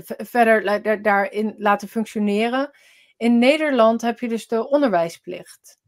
verder 0.06 1.02
daarin 1.02 1.54
laten 1.58 1.88
functioneren. 1.88 2.70
In 3.16 3.38
Nederland 3.38 4.02
heb 4.02 4.18
je 4.18 4.28
dus 4.28 4.48
de 4.48 4.68
onderwijsplicht. 4.68 5.78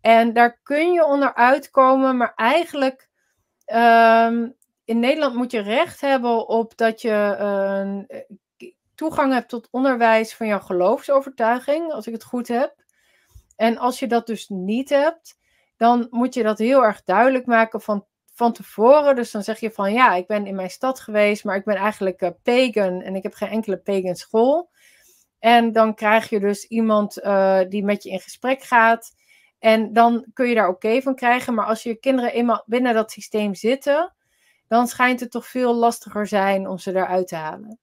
En 0.00 0.32
daar 0.32 0.58
kun 0.62 0.92
je 0.92 1.04
onder 1.04 1.34
uitkomen, 1.34 2.16
maar 2.16 2.32
eigenlijk 2.34 3.08
um, 3.66 4.54
in 4.84 4.98
Nederland 5.00 5.34
moet 5.34 5.50
je 5.50 5.60
recht 5.60 6.00
hebben 6.00 6.48
op 6.48 6.76
dat 6.76 7.00
je 7.00 7.36
uh, 8.10 8.68
toegang 8.94 9.32
hebt 9.32 9.48
tot 9.48 9.68
onderwijs 9.70 10.34
van 10.34 10.46
jouw 10.46 10.60
geloofsovertuiging, 10.60 11.92
als 11.92 12.06
ik 12.06 12.12
het 12.12 12.24
goed 12.24 12.48
heb. 12.48 12.74
En 13.56 13.78
als 13.78 13.98
je 13.98 14.06
dat 14.06 14.26
dus 14.26 14.48
niet 14.48 14.88
hebt, 14.88 15.38
dan 15.76 16.06
moet 16.10 16.34
je 16.34 16.42
dat 16.42 16.58
heel 16.58 16.84
erg 16.84 17.02
duidelijk 17.02 17.46
maken 17.46 17.80
van, 17.80 18.06
van 18.42 18.52
tevoren. 18.52 19.16
Dus 19.16 19.30
dan 19.30 19.42
zeg 19.42 19.60
je 19.60 19.70
van 19.70 19.92
ja, 19.92 20.14
ik 20.14 20.26
ben 20.26 20.46
in 20.46 20.54
mijn 20.54 20.70
stad 20.70 21.00
geweest, 21.00 21.44
maar 21.44 21.56
ik 21.56 21.64
ben 21.64 21.76
eigenlijk 21.76 22.22
uh, 22.22 22.28
pagan 22.42 23.02
en 23.02 23.14
ik 23.14 23.22
heb 23.22 23.34
geen 23.34 23.48
enkele 23.48 23.76
pagan 23.76 24.14
school. 24.14 24.70
En 25.38 25.72
dan 25.72 25.94
krijg 25.94 26.28
je 26.28 26.40
dus 26.40 26.64
iemand 26.64 27.18
uh, 27.18 27.60
die 27.68 27.84
met 27.84 28.02
je 28.02 28.10
in 28.10 28.20
gesprek 28.20 28.62
gaat. 28.62 29.14
En 29.58 29.92
dan 29.92 30.26
kun 30.32 30.48
je 30.48 30.54
daar 30.54 30.68
oké 30.68 31.02
van 31.02 31.14
krijgen. 31.14 31.54
Maar 31.54 31.66
als 31.66 31.82
je 31.82 31.94
kinderen 31.94 32.32
eenmaal 32.32 32.62
binnen 32.66 32.94
dat 32.94 33.10
systeem 33.10 33.54
zitten, 33.54 34.14
dan 34.68 34.86
schijnt 34.86 35.20
het 35.20 35.30
toch 35.30 35.46
veel 35.46 35.74
lastiger 35.74 36.26
zijn 36.26 36.68
om 36.68 36.78
ze 36.78 36.90
eruit 36.90 37.28
te 37.28 37.36
halen. 37.36 37.78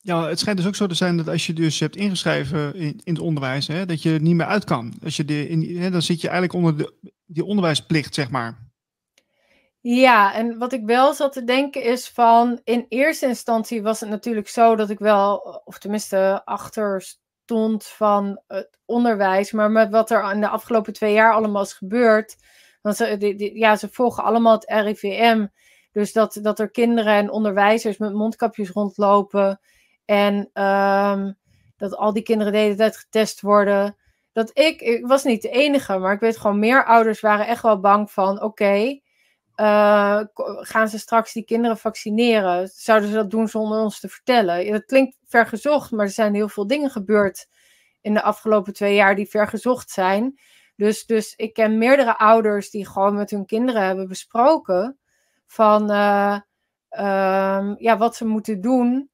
Ja, 0.00 0.28
het 0.28 0.38
schijnt 0.38 0.58
dus 0.58 0.66
ook 0.66 0.74
zo 0.74 0.86
te 0.86 0.94
zijn 0.94 1.16
dat 1.16 1.28
als 1.28 1.46
je 1.46 1.52
dus 1.52 1.80
hebt 1.80 1.96
ingeschreven 1.96 2.74
in, 2.74 3.00
in 3.04 3.14
het 3.14 3.22
onderwijs, 3.22 3.66
hè, 3.66 3.86
dat 3.86 4.02
je 4.02 4.12
er 4.12 4.20
niet 4.20 4.34
meer 4.34 4.46
uit 4.46 4.64
kan. 4.64 4.94
Als 5.04 5.16
je 5.16 5.24
de, 5.24 5.48
in, 5.48 5.78
hè, 5.78 5.90
dan 5.90 6.02
zit 6.02 6.20
je 6.20 6.28
eigenlijk 6.28 6.56
onder 6.56 6.76
de, 6.76 7.12
die 7.26 7.44
onderwijsplicht, 7.44 8.14
zeg 8.14 8.30
maar. 8.30 8.71
Ja, 9.84 10.34
en 10.34 10.58
wat 10.58 10.72
ik 10.72 10.84
wel 10.84 11.14
zat 11.14 11.32
te 11.32 11.44
denken 11.44 11.82
is 11.82 12.08
van, 12.08 12.60
in 12.64 12.86
eerste 12.88 13.26
instantie 13.26 13.82
was 13.82 14.00
het 14.00 14.08
natuurlijk 14.08 14.48
zo 14.48 14.76
dat 14.76 14.90
ik 14.90 14.98
wel, 14.98 15.36
of 15.64 15.78
tenminste 15.78 16.42
achter 16.44 17.02
stond 17.02 17.86
van 17.86 18.42
het 18.46 18.78
onderwijs, 18.84 19.52
maar 19.52 19.70
met 19.70 19.90
wat 19.90 20.10
er 20.10 20.32
in 20.32 20.40
de 20.40 20.48
afgelopen 20.48 20.92
twee 20.92 21.12
jaar 21.12 21.32
allemaal 21.34 21.62
is 21.62 21.72
gebeurd, 21.72 22.36
want 22.82 22.96
ze, 22.96 23.34
ja, 23.54 23.76
ze 23.76 23.88
volgen 23.90 24.24
allemaal 24.24 24.52
het 24.52 24.70
RIVM. 24.70 25.46
Dus 25.92 26.12
dat, 26.12 26.38
dat 26.42 26.58
er 26.58 26.70
kinderen 26.70 27.14
en 27.14 27.30
onderwijzers 27.30 27.98
met 27.98 28.12
mondkapjes 28.12 28.70
rondlopen. 28.70 29.60
En 30.04 30.34
um, 30.62 31.38
dat 31.76 31.96
al 31.96 32.12
die 32.12 32.22
kinderen 32.22 32.52
de 32.52 32.58
hele 32.58 32.74
tijd 32.74 32.96
getest 32.96 33.40
worden. 33.40 33.96
Dat 34.32 34.50
ik, 34.58 34.80
ik 34.80 35.06
was 35.06 35.24
niet 35.24 35.42
de 35.42 35.48
enige, 35.50 35.98
maar 35.98 36.12
ik 36.12 36.20
weet 36.20 36.38
gewoon 36.38 36.58
meer 36.58 36.84
ouders 36.84 37.20
waren 37.20 37.46
echt 37.46 37.62
wel 37.62 37.80
bang 37.80 38.10
van: 38.10 38.42
oké, 38.42 39.00
uh, 39.62 40.20
gaan 40.60 40.88
ze 40.88 40.98
straks 40.98 41.32
die 41.32 41.44
kinderen 41.44 41.78
vaccineren? 41.78 42.68
Zouden 42.74 43.08
ze 43.08 43.14
dat 43.14 43.30
doen 43.30 43.48
zonder 43.48 43.80
ons 43.80 44.00
te 44.00 44.08
vertellen? 44.08 44.72
Dat 44.72 44.84
klinkt 44.84 45.16
vergezocht, 45.26 45.90
maar 45.90 46.06
er 46.06 46.12
zijn 46.12 46.34
heel 46.34 46.48
veel 46.48 46.66
dingen 46.66 46.90
gebeurd 46.90 47.48
in 48.00 48.14
de 48.14 48.22
afgelopen 48.22 48.72
twee 48.72 48.94
jaar 48.94 49.14
die 49.16 49.28
vergezocht 49.28 49.90
zijn. 49.90 50.40
Dus, 50.76 51.06
dus 51.06 51.34
ik 51.36 51.52
ken 51.52 51.78
meerdere 51.78 52.18
ouders 52.18 52.70
die 52.70 52.86
gewoon 52.86 53.14
met 53.14 53.30
hun 53.30 53.46
kinderen 53.46 53.82
hebben 53.82 54.08
besproken 54.08 54.98
van 55.46 55.90
uh, 55.90 56.38
ehm, 56.88 57.74
ja, 57.78 57.98
wat 57.98 58.16
ze 58.16 58.24
moeten 58.24 58.60
doen 58.60 59.10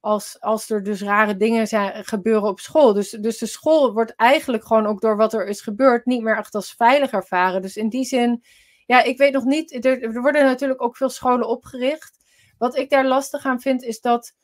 als, 0.00 0.40
als 0.40 0.70
er 0.70 0.82
dus 0.82 1.02
rare 1.02 1.36
dingen 1.36 1.66
zijn, 1.66 2.04
gebeuren 2.04 2.48
op 2.48 2.60
school. 2.60 2.92
Dus, 2.92 3.10
dus 3.10 3.38
de 3.38 3.46
school 3.46 3.92
wordt 3.92 4.14
eigenlijk 4.16 4.66
gewoon 4.66 4.86
ook 4.86 5.00
door 5.00 5.16
wat 5.16 5.32
er 5.32 5.46
is 5.46 5.60
gebeurd 5.60 6.06
niet 6.06 6.22
meer 6.22 6.36
echt 6.36 6.54
als 6.54 6.74
veilig 6.74 7.10
ervaren. 7.10 7.62
Dus 7.62 7.76
in 7.76 7.88
die 7.88 8.04
zin, 8.04 8.44
ja, 8.90 9.02
ik 9.02 9.18
weet 9.18 9.32
nog 9.32 9.44
niet, 9.44 9.84
er, 9.84 10.02
er 10.02 10.20
worden 10.20 10.44
natuurlijk 10.44 10.82
ook 10.82 10.96
veel 10.96 11.08
scholen 11.08 11.48
opgericht. 11.48 12.18
Wat 12.58 12.76
ik 12.76 12.90
daar 12.90 13.06
lastig 13.06 13.44
aan 13.44 13.60
vind 13.60 13.82
is 13.82 14.00
dat 14.00 14.34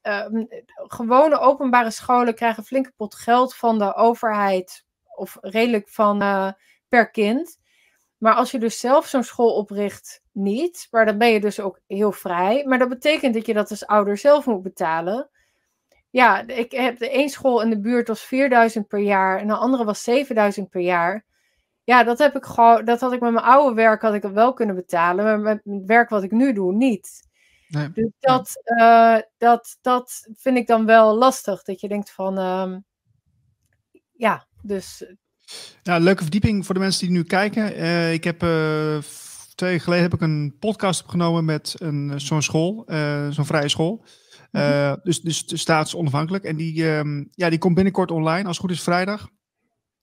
ehm, 0.00 0.44
gewone 0.74 1.38
openbare 1.38 1.90
scholen 1.90 2.34
krijgen 2.34 2.64
flinke 2.64 2.92
pot 2.96 3.14
geld 3.14 3.56
van 3.56 3.78
de 3.78 3.94
overheid 3.94 4.84
of 5.16 5.38
redelijk 5.40 5.88
van 5.88 6.22
uh, 6.22 6.52
per 6.88 7.10
kind. 7.10 7.58
Maar 8.18 8.34
als 8.34 8.50
je 8.50 8.58
dus 8.58 8.80
zelf 8.80 9.06
zo'n 9.06 9.24
school 9.24 9.54
opricht, 9.54 10.22
niet. 10.32 10.88
Maar 10.90 11.06
dan 11.06 11.18
ben 11.18 11.30
je 11.30 11.40
dus 11.40 11.60
ook 11.60 11.80
heel 11.86 12.12
vrij. 12.12 12.64
Maar 12.66 12.78
dat 12.78 12.88
betekent 12.88 13.34
dat 13.34 13.46
je 13.46 13.54
dat 13.54 13.70
als 13.70 13.86
ouder 13.86 14.18
zelf 14.18 14.46
moet 14.46 14.62
betalen. 14.62 15.30
Ja, 16.10 16.46
ik 16.46 16.72
heb 16.72 16.98
de 16.98 17.10
één 17.10 17.28
school 17.28 17.62
in 17.62 17.70
de 17.70 17.80
buurt 17.80 18.08
was 18.08 18.22
4000 18.22 18.88
per 18.88 19.00
jaar 19.00 19.38
en 19.38 19.46
de 19.46 19.56
andere 19.56 19.84
was 19.84 20.02
7000 20.02 20.70
per 20.70 20.80
jaar. 20.80 21.28
Ja, 21.90 22.04
dat 22.04 22.18
heb 22.18 22.36
ik 22.36 22.44
gewoon, 22.44 22.84
dat 22.84 23.00
had 23.00 23.12
ik 23.12 23.20
met 23.20 23.32
mijn 23.32 23.44
oude 23.44 23.74
werk 23.74 24.02
had 24.02 24.14
ik 24.14 24.22
wel 24.22 24.52
kunnen 24.52 24.74
betalen, 24.74 25.24
maar 25.24 25.40
met 25.40 25.60
het 25.64 25.86
werk 25.86 26.08
wat 26.08 26.22
ik 26.22 26.30
nu 26.30 26.52
doe 26.52 26.72
niet. 26.72 27.28
Nee. 27.68 27.90
Dus 27.92 28.10
dat, 28.18 28.62
uh, 28.64 29.16
dat, 29.38 29.78
dat 29.80 30.28
vind 30.36 30.56
ik 30.56 30.66
dan 30.66 30.86
wel 30.86 31.16
lastig. 31.16 31.62
Dat 31.62 31.80
je 31.80 31.88
denkt 31.88 32.10
van, 32.10 32.38
um, 32.38 32.84
ja, 34.12 34.46
dus 34.62 35.04
ja, 35.82 35.98
leuke 35.98 36.22
verdieping 36.22 36.66
voor 36.66 36.74
de 36.74 36.80
mensen 36.80 37.06
die 37.06 37.16
nu 37.16 37.22
kijken. 37.22 37.78
Uh, 37.78 38.12
ik 38.12 38.24
heb 38.24 38.42
uh, 38.42 38.98
twee 39.54 39.70
weken 39.70 39.80
geleden 39.80 40.04
heb 40.04 40.14
ik 40.14 40.20
een 40.20 40.56
podcast 40.58 41.02
opgenomen 41.02 41.44
met 41.44 41.74
een, 41.78 42.20
zo'n 42.20 42.42
school, 42.42 42.84
zo'n 43.30 43.46
vrije 43.46 43.68
school. 43.68 44.04
Mm 44.50 44.96
dus, 45.02 45.20
dus 45.20 45.44
staatsonafhankelijk. 45.46 46.44
En 46.44 46.56
die, 46.56 46.86
um, 46.86 47.28
ja, 47.30 47.50
die 47.50 47.58
komt 47.58 47.74
binnenkort 47.74 48.10
online, 48.10 48.46
als 48.46 48.56
het 48.56 48.66
goed 48.66 48.76
is 48.76 48.82
vrijdag. 48.82 49.28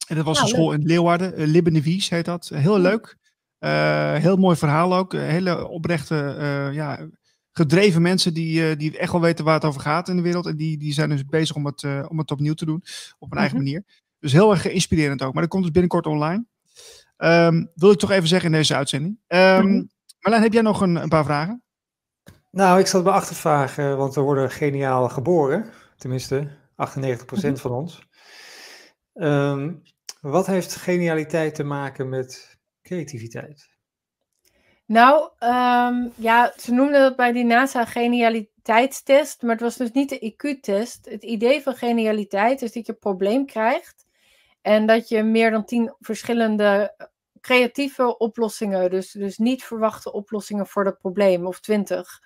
En 0.08 0.16
dat 0.16 0.26
was 0.26 0.42
een 0.42 0.48
school 0.48 0.72
in 0.72 0.84
Leeuwarden, 0.84 1.42
uh, 1.42 1.48
Libben 1.48 1.74
de 1.74 1.84
Wies 1.84 2.10
heet 2.10 2.26
dat. 2.26 2.52
Heel 2.54 2.80
leuk. 2.80 3.18
heel 4.20 4.36
mooi 4.36 4.56
verhaal 4.56 4.96
ook. 4.96 5.14
hele 5.14 5.68
oprechte, 5.68 6.16
ja, 6.74 7.08
gedreven 7.52 8.02
mensen 8.02 8.34
die, 8.34 8.76
die 8.76 8.98
echt 8.98 9.12
wel 9.12 9.22
weten 9.22 9.46
waar 9.46 9.54
het 9.54 9.66
over 9.66 9.82
gaat 9.82 10.10
in 10.10 10.16
de 10.16 10.22
wereld. 10.22 10.46
En 10.46 10.56
die, 10.56 10.78
die 10.78 10.94
zijn 10.94 11.10
dus 11.10 11.26
bezig 11.26 11.56
om 11.56 11.66
het, 11.66 11.84
om 12.08 12.18
het 12.18 12.32
opnieuw 12.32 12.54
te 12.54 12.66
doen 12.66 12.84
op 13.20 13.32
een 13.32 13.38
eigen 13.38 13.58
mhm. 13.58 13.66
manier. 13.66 13.84
Dus 14.20 14.32
heel 14.32 14.52
erg 14.52 14.68
inspirerend 14.68 15.22
ook. 15.22 15.34
Maar 15.34 15.42
dat 15.42 15.52
komt 15.52 15.64
dus 15.64 15.72
binnenkort 15.72 16.06
online. 16.06 16.46
Um, 17.18 17.72
wil 17.76 17.92
ik 17.92 18.00
toch 18.00 18.12
even 18.12 18.28
zeggen 18.28 18.52
in 18.52 18.58
deze 18.58 18.76
uitzending. 18.76 19.20
Um, 19.28 19.90
Marlijn, 20.20 20.44
heb 20.44 20.54
jij 20.54 20.62
nog 20.62 20.82
een, 20.82 20.96
een, 20.96 21.10
paar 21.10 21.24
vragen? 21.24 21.64
Nou, 22.52 22.80
ik 22.80 22.88
zat 22.88 23.04
me 23.04 23.12
achtervragen, 23.12 23.98
want 23.98 24.16
we 24.16 24.22
worden 24.22 24.52
geniaal 24.52 25.10
geboren. 25.10 25.70
Tenminste, 25.98 26.48
98% 26.48 26.76
mhm. 26.76 27.56
van 27.56 27.72
ons. 27.72 28.08
Um, 29.14 29.82
wat 30.30 30.48
heeft 30.48 30.76
genialiteit 30.76 31.56
te 31.56 31.64
maken 31.64 32.10
met 32.10 32.58
creativiteit? 32.82 33.70
Nou, 34.86 35.30
ja, 36.16 36.54
ze 36.58 36.74
noemden 36.74 37.02
dat 37.02 37.16
bij 37.16 37.32
die 37.32 37.44
NASA 37.44 37.86
genialiteitstest, 37.86 39.42
maar 39.42 39.52
het 39.52 39.62
was 39.62 39.76
dus 39.78 39.92
niet 39.92 40.10
de 40.10 40.34
IQ-test. 40.34 41.06
Het 41.10 41.24
idee 41.24 41.62
van 41.62 41.76
genialiteit 41.76 42.62
is 42.62 42.72
dat 42.72 42.86
je 42.86 42.92
een 42.92 43.00
probleem 43.00 43.46
krijgt 43.46 44.06
en 44.62 44.86
dat 44.86 45.10
je 45.10 45.24
meer 45.24 45.52
dan 45.52 45.66
tien 45.66 45.96
verschillende 46.00 46.96
creatieve 47.42 48.18
oplossingen, 48.18 48.90
dus, 48.90 49.12
dus 49.12 49.38
niet 49.38 49.64
verwachte 49.64 50.12
oplossingen 50.12 50.68
voor 50.68 50.84
dat 50.84 50.98
probleem, 50.98 51.48
of 51.48 51.60
twintig. 51.60 52.20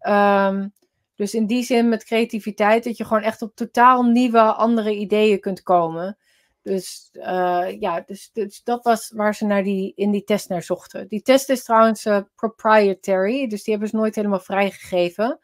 Um, 0.00 0.72
dus 1.14 1.34
in 1.34 1.46
die 1.46 1.62
zin 1.62 1.88
met 1.88 2.04
creativiteit, 2.04 2.84
dat 2.84 2.96
je 2.96 3.04
gewoon 3.04 3.22
echt 3.22 3.42
op 3.42 3.54
totaal 3.54 4.02
nieuwe, 4.02 4.40
andere 4.40 4.94
ideeën 4.94 5.40
kunt 5.40 5.62
komen. 5.62 6.18
Dus 6.62 7.08
uh, 7.12 7.80
ja, 7.80 8.02
dus, 8.06 8.30
dus, 8.32 8.62
dat 8.62 8.84
was 8.84 9.12
waar 9.14 9.34
ze 9.34 9.44
naar 9.44 9.62
die, 9.62 9.92
in 9.94 10.10
die 10.10 10.24
test 10.24 10.48
naar 10.48 10.62
zochten. 10.62 11.08
Die 11.08 11.22
test 11.22 11.48
is 11.48 11.64
trouwens 11.64 12.06
uh, 12.06 12.20
proprietary, 12.34 13.46
dus 13.46 13.62
die 13.62 13.72
hebben 13.72 13.90
ze 13.90 13.96
nooit 13.96 14.14
helemaal 14.14 14.40
vrijgegeven. 14.40 15.40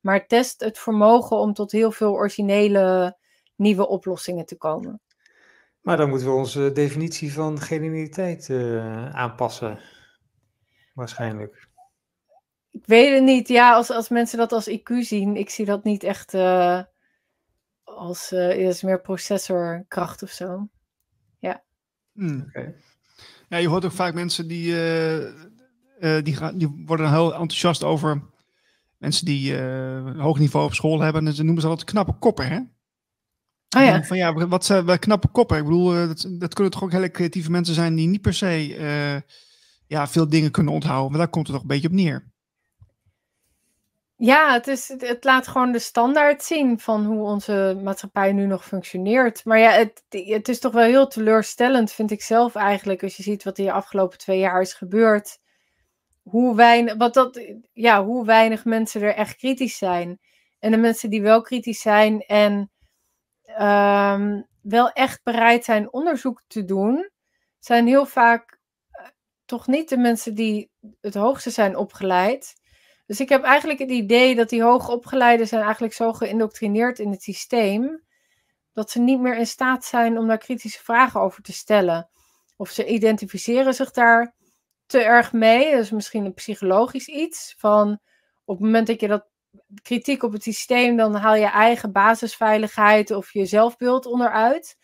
Maar 0.00 0.26
test 0.26 0.60
het 0.60 0.78
vermogen 0.78 1.36
om 1.36 1.52
tot 1.54 1.72
heel 1.72 1.92
veel 1.92 2.12
originele 2.12 3.16
nieuwe 3.56 3.88
oplossingen 3.88 4.46
te 4.46 4.56
komen. 4.56 5.00
Maar 5.80 5.96
dan 5.96 6.08
moeten 6.08 6.26
we 6.28 6.34
onze 6.34 6.72
definitie 6.72 7.32
van 7.32 7.60
genialiteit 7.60 8.48
uh, 8.48 9.10
aanpassen. 9.10 9.78
Waarschijnlijk. 10.94 11.68
Ik 12.70 12.86
weet 12.86 13.14
het 13.14 13.22
niet. 13.22 13.48
Ja, 13.48 13.74
als, 13.74 13.90
als 13.90 14.08
mensen 14.08 14.38
dat 14.38 14.52
als 14.52 14.70
IQ 14.70 14.98
zien, 14.98 15.36
ik 15.36 15.50
zie 15.50 15.64
dat 15.64 15.84
niet 15.84 16.02
echt 16.02 16.34
uh, 16.34 16.82
als 17.96 18.32
uh, 18.32 18.56
is 18.56 18.82
meer 18.82 19.00
processorkracht 19.00 20.22
of 20.22 20.30
zo. 20.30 20.68
Ja. 21.38 21.62
Hmm. 22.12 22.44
Okay. 22.48 22.74
Ja, 23.48 23.56
je 23.56 23.68
hoort 23.68 23.84
ook 23.84 23.92
vaak 23.92 24.14
mensen 24.14 24.48
die, 24.48 24.74
die, 26.22 26.36
gaan, 26.36 26.58
die 26.58 26.82
worden 26.86 27.10
heel 27.10 27.32
enthousiast 27.32 27.84
over 27.84 28.22
mensen 28.98 29.24
die 29.24 29.58
hoog 30.16 30.38
niveau 30.38 30.66
op 30.66 30.74
school 30.74 31.00
hebben. 31.00 31.26
En 31.26 31.34
ze 31.34 31.42
noemen 31.42 31.62
ze 31.62 31.68
altijd 31.68 31.90
knappe 31.90 32.12
koppen, 32.18 32.48
hè? 32.48 32.60
Oh 33.76 33.82
ja. 33.82 34.02
Van 34.02 34.16
ja, 34.16 34.48
wat 34.48 34.64
zijn 34.64 34.84
wij 34.84 34.98
knappe 34.98 35.28
koppen. 35.28 35.58
Ik 35.58 35.64
bedoel, 35.64 35.94
eh, 35.94 36.06
dat, 36.06 36.26
dat, 36.30 36.54
kunnen 36.54 36.72
toch 36.72 36.82
ook 36.82 36.92
hele 36.92 37.10
creatieve 37.10 37.50
mensen 37.50 37.74
zijn 37.74 37.94
die 37.94 38.08
niet 38.08 38.20
per 38.20 38.34
se 38.34 38.76
uh, 38.78 39.20
ja, 39.86 40.08
veel 40.08 40.28
dingen 40.28 40.50
kunnen 40.50 40.72
onthouden. 40.72 41.10
Maar 41.10 41.18
daar 41.18 41.30
komt 41.30 41.46
het 41.46 41.54
toch 41.54 41.62
een 41.62 41.70
beetje 41.70 41.88
op 41.88 41.94
neer. 41.94 42.32
Ja, 44.22 44.52
het, 44.52 44.66
is, 44.66 44.88
het 44.98 45.24
laat 45.24 45.48
gewoon 45.48 45.72
de 45.72 45.78
standaard 45.78 46.42
zien 46.42 46.80
van 46.80 47.04
hoe 47.04 47.22
onze 47.22 47.80
maatschappij 47.82 48.32
nu 48.32 48.46
nog 48.46 48.64
functioneert. 48.64 49.44
Maar 49.44 49.58
ja, 49.58 49.70
het, 49.70 50.04
het 50.08 50.48
is 50.48 50.58
toch 50.58 50.72
wel 50.72 50.84
heel 50.84 51.06
teleurstellend, 51.06 51.92
vind 51.92 52.10
ik 52.10 52.22
zelf 52.22 52.54
eigenlijk, 52.54 53.02
als 53.02 53.16
je 53.16 53.22
ziet 53.22 53.44
wat 53.44 53.58
er 53.58 53.64
de 53.64 53.72
afgelopen 53.72 54.18
twee 54.18 54.38
jaar 54.38 54.60
is 54.60 54.72
gebeurd. 54.72 55.38
Hoe 56.22 56.56
weinig, 56.56 56.94
wat 56.96 57.14
dat, 57.14 57.40
ja, 57.72 58.04
hoe 58.04 58.24
weinig 58.24 58.64
mensen 58.64 59.02
er 59.02 59.14
echt 59.14 59.36
kritisch 59.36 59.78
zijn. 59.78 60.18
En 60.58 60.70
de 60.70 60.76
mensen 60.76 61.10
die 61.10 61.22
wel 61.22 61.42
kritisch 61.42 61.80
zijn 61.80 62.20
en 62.20 62.70
um, 63.60 64.46
wel 64.62 64.90
echt 64.90 65.22
bereid 65.22 65.64
zijn 65.64 65.92
onderzoek 65.92 66.42
te 66.46 66.64
doen, 66.64 67.10
zijn 67.58 67.86
heel 67.86 68.06
vaak 68.06 68.58
uh, 69.00 69.06
toch 69.44 69.66
niet 69.66 69.88
de 69.88 69.98
mensen 69.98 70.34
die 70.34 70.70
het 71.00 71.14
hoogste 71.14 71.50
zijn 71.50 71.76
opgeleid. 71.76 72.59
Dus 73.10 73.20
ik 73.20 73.28
heb 73.28 73.42
eigenlijk 73.42 73.78
het 73.78 73.90
idee 73.90 74.34
dat 74.34 74.48
die 74.48 74.62
hoogopgeleiden 74.62 75.46
zijn 75.46 75.62
eigenlijk 75.62 75.92
zo 75.92 76.12
geïndoctrineerd 76.12 76.98
in 76.98 77.10
het 77.10 77.22
systeem, 77.22 78.02
dat 78.72 78.90
ze 78.90 79.00
niet 79.00 79.20
meer 79.20 79.36
in 79.36 79.46
staat 79.46 79.84
zijn 79.84 80.18
om 80.18 80.26
daar 80.26 80.38
kritische 80.38 80.82
vragen 80.82 81.20
over 81.20 81.42
te 81.42 81.52
stellen. 81.52 82.10
Of 82.56 82.70
ze 82.70 82.86
identificeren 82.86 83.74
zich 83.74 83.90
daar 83.90 84.34
te 84.86 84.98
erg 84.98 85.32
mee. 85.32 85.70
Dat 85.70 85.80
is 85.80 85.90
misschien 85.90 86.24
een 86.24 86.34
psychologisch 86.34 87.06
iets. 87.06 87.54
Van 87.58 88.00
op 88.44 88.56
het 88.56 88.64
moment 88.64 88.86
dat 88.86 89.00
je 89.00 89.08
dat 89.08 89.26
kritiek 89.82 90.22
op 90.22 90.32
het 90.32 90.42
systeem, 90.42 90.96
dan 90.96 91.14
haal 91.14 91.34
je 91.34 91.50
eigen 91.50 91.92
basisveiligheid 91.92 93.10
of 93.10 93.32
je 93.32 93.46
zelfbeeld 93.46 94.06
onderuit. 94.06 94.76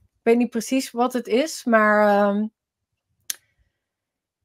Ik 0.00 0.20
weet 0.22 0.36
niet 0.36 0.50
precies 0.50 0.90
wat 0.90 1.12
het 1.12 1.26
is, 1.26 1.64
maar 1.64 2.08
uh, 2.36 2.44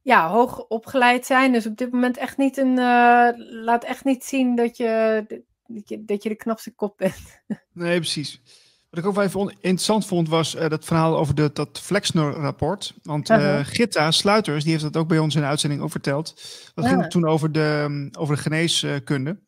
ja, 0.04 0.30
hoog 0.30 0.60
opgeleid 0.68 1.26
zijn. 1.26 1.52
Dus 1.52 1.66
op 1.66 1.78
dit 1.78 1.92
moment 1.92 2.18
echt 2.18 2.38
niet 2.38 2.58
een. 2.58 2.78
Uh, 2.78 3.30
laat 3.64 3.84
echt 3.84 4.04
niet 4.04 4.24
zien 4.24 4.56
dat 4.56 4.78
je, 4.78 5.26
dat 5.68 5.90
je, 5.90 6.06
dat 6.06 6.24
je 6.24 6.30
de 6.30 6.36
knapste 6.36 6.76
kop 6.76 6.98
bent. 6.98 7.42
Nee, 7.74 7.98
precies. 7.98 8.42
Wat 8.90 9.00
ik 9.00 9.06
ook 9.06 9.16
wel 9.16 9.24
even 9.24 9.50
interessant 9.50 10.06
vond, 10.06 10.30
was 10.30 10.56
uh, 10.56 10.70
dat 10.70 10.86
verhaal 10.86 11.18
over 11.18 11.36
de, 11.36 11.50
dat 11.54 11.80
Flexner-rapport. 11.80 12.94
Want 13.04 13.30
uh, 13.30 13.38
-huh. 13.38 13.66
Gitta 13.66 14.12
Sluiters, 14.12 14.64
die 14.64 14.72
heeft 14.72 14.84
dat 14.84 14.98
ook 14.98 15.08
bij 15.08 15.20
ons 15.20 15.36
in 15.36 15.42
de 15.42 15.48
uitzending 15.48 15.82
ook 15.82 15.92
verteld. 15.92 16.34
Dat 16.74 16.88
ging 16.88 17.08
toen 17.08 17.26
over 17.26 17.52
de, 17.52 18.10
over 18.18 18.36
de 18.36 18.42
geneeskunde. 18.42 19.40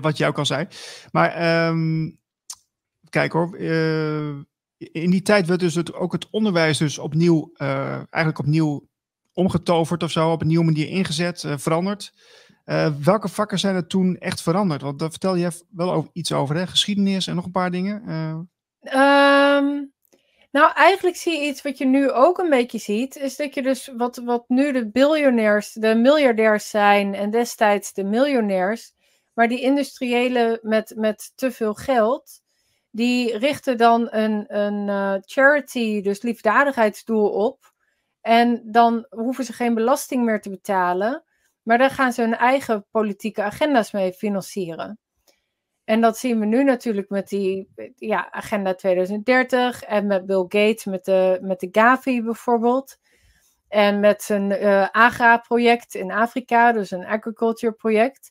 Wat 0.00 0.16
jij 0.16 0.28
ook 0.28 0.38
al 0.38 0.46
zei. 0.46 0.66
Maar 1.10 1.66
um, 1.68 2.18
kijk 3.10 3.32
hoor. 3.32 3.56
In 4.76 5.10
die 5.10 5.22
tijd 5.22 5.46
werd 5.46 5.60
dus 5.60 5.74
het, 5.74 5.94
ook 5.94 6.12
het 6.12 6.30
onderwijs 6.30 6.78
dus 6.78 6.98
opnieuw, 6.98 7.50
uh, 7.56 7.92
eigenlijk 7.94 8.38
opnieuw 8.38 8.88
omgetoverd 9.32 10.02
of 10.02 10.10
zo. 10.10 10.30
Op 10.30 10.40
een 10.40 10.46
nieuwe 10.46 10.64
manier 10.64 10.88
ingezet, 10.88 11.44
veranderd. 11.56 12.12
welke 13.02 13.28
vakken 13.28 13.58
zijn 13.58 13.74
er 13.74 13.86
toen 13.86 14.16
echt 14.16 14.42
veranderd? 14.42 14.82
Want 14.82 14.98
daar 14.98 15.10
vertel 15.10 15.34
je 15.34 15.50
wel 15.70 15.92
over, 15.92 16.10
iets 16.12 16.32
over, 16.32 16.56
hè? 16.56 16.66
Geschiedenis 16.66 17.26
en 17.26 17.34
nog 17.34 17.44
een 17.44 17.50
paar 17.50 17.70
dingen. 17.70 18.08
Um, 18.82 19.92
nou, 20.50 20.72
eigenlijk 20.74 21.16
zie 21.16 21.40
je 21.40 21.46
iets 21.46 21.62
wat 21.62 21.78
je 21.78 21.86
nu 21.86 22.10
ook 22.10 22.38
een 22.38 22.50
beetje 22.50 22.78
ziet. 22.78 23.16
Is 23.16 23.36
dat 23.36 23.54
je 23.54 23.62
dus 23.62 23.92
wat, 23.96 24.16
wat 24.16 24.44
nu 24.48 24.72
de 24.72 24.90
biljonairs, 24.90 25.72
de 25.72 25.94
miljardairs 25.94 26.70
zijn 26.70 27.14
en 27.14 27.30
destijds 27.30 27.92
de 27.92 28.04
miljonairs 28.04 28.94
maar 29.34 29.48
die 29.48 29.60
industriëlen 29.60 30.58
met, 30.62 30.92
met 30.96 31.32
te 31.34 31.50
veel 31.50 31.74
geld, 31.74 32.40
die 32.90 33.38
richten 33.38 33.78
dan 33.78 34.08
een, 34.10 34.56
een 34.56 35.22
charity, 35.26 36.00
dus 36.00 36.22
liefdadigheidsdoel 36.22 37.28
op. 37.28 37.71
En 38.22 38.62
dan 38.64 39.06
hoeven 39.10 39.44
ze 39.44 39.52
geen 39.52 39.74
belasting 39.74 40.24
meer 40.24 40.40
te 40.40 40.50
betalen. 40.50 41.24
Maar 41.62 41.78
daar 41.78 41.90
gaan 41.90 42.12
ze 42.12 42.22
hun 42.22 42.36
eigen 42.36 42.86
politieke 42.90 43.42
agenda's 43.42 43.92
mee 43.92 44.12
financieren. 44.12 44.98
En 45.84 46.00
dat 46.00 46.18
zien 46.18 46.38
we 46.38 46.46
nu 46.46 46.64
natuurlijk 46.64 47.10
met 47.10 47.28
die 47.28 47.68
ja, 47.96 48.30
Agenda 48.30 48.74
2030 48.74 49.82
en 49.82 50.06
met 50.06 50.26
Bill 50.26 50.44
Gates, 50.48 50.84
met 50.84 51.04
de, 51.04 51.38
met 51.42 51.60
de 51.60 51.68
Gavi 51.72 52.22
bijvoorbeeld. 52.22 52.96
En 53.68 54.00
met 54.00 54.22
zijn 54.22 54.50
uh, 54.50 54.88
AGRA-project 54.90 55.94
in 55.94 56.12
Afrika, 56.12 56.72
dus 56.72 56.90
een 56.90 57.06
agriculture 57.06 57.72
project. 57.72 58.30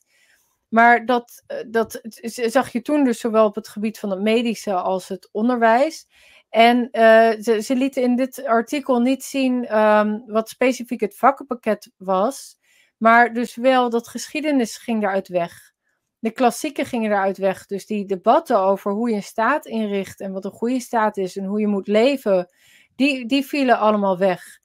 Maar 0.68 1.06
dat, 1.06 1.42
eh, 1.46 1.58
dat 1.66 2.00
zag 2.22 2.72
je 2.72 2.82
toen 2.82 3.04
dus 3.04 3.20
zowel 3.20 3.46
op 3.46 3.54
het 3.54 3.68
gebied 3.68 3.98
van 3.98 4.10
het 4.10 4.20
medische 4.20 4.74
als 4.74 5.08
het 5.08 5.28
onderwijs. 5.32 6.06
En 6.52 6.88
uh, 6.92 7.30
ze, 7.40 7.60
ze, 7.62 7.76
lieten 7.76 8.02
in 8.02 8.16
dit 8.16 8.44
artikel 8.44 9.00
niet 9.00 9.24
zien 9.24 9.78
um, 9.78 10.22
wat 10.26 10.48
specifiek 10.48 11.00
het 11.00 11.16
vakkenpakket 11.16 11.90
was. 11.96 12.56
Maar 12.96 13.32
dus 13.32 13.54
wel 13.54 13.90
dat 13.90 14.08
geschiedenis 14.08 14.76
ging 14.76 15.00
daaruit 15.00 15.28
weg. 15.28 15.72
De 16.18 16.30
klassieken 16.30 16.86
gingen 16.86 17.10
eruit 17.10 17.38
weg. 17.38 17.66
Dus 17.66 17.86
die 17.86 18.06
debatten 18.06 18.58
over 18.58 18.92
hoe 18.92 19.10
je 19.10 19.16
een 19.16 19.22
staat 19.22 19.66
inricht 19.66 20.20
en 20.20 20.32
wat 20.32 20.44
een 20.44 20.50
goede 20.50 20.80
staat 20.80 21.16
is 21.16 21.36
en 21.36 21.44
hoe 21.44 21.60
je 21.60 21.66
moet 21.66 21.86
leven, 21.86 22.48
die, 22.96 23.26
die 23.26 23.44
vielen 23.44 23.78
allemaal 23.78 24.18
weg. 24.18 24.58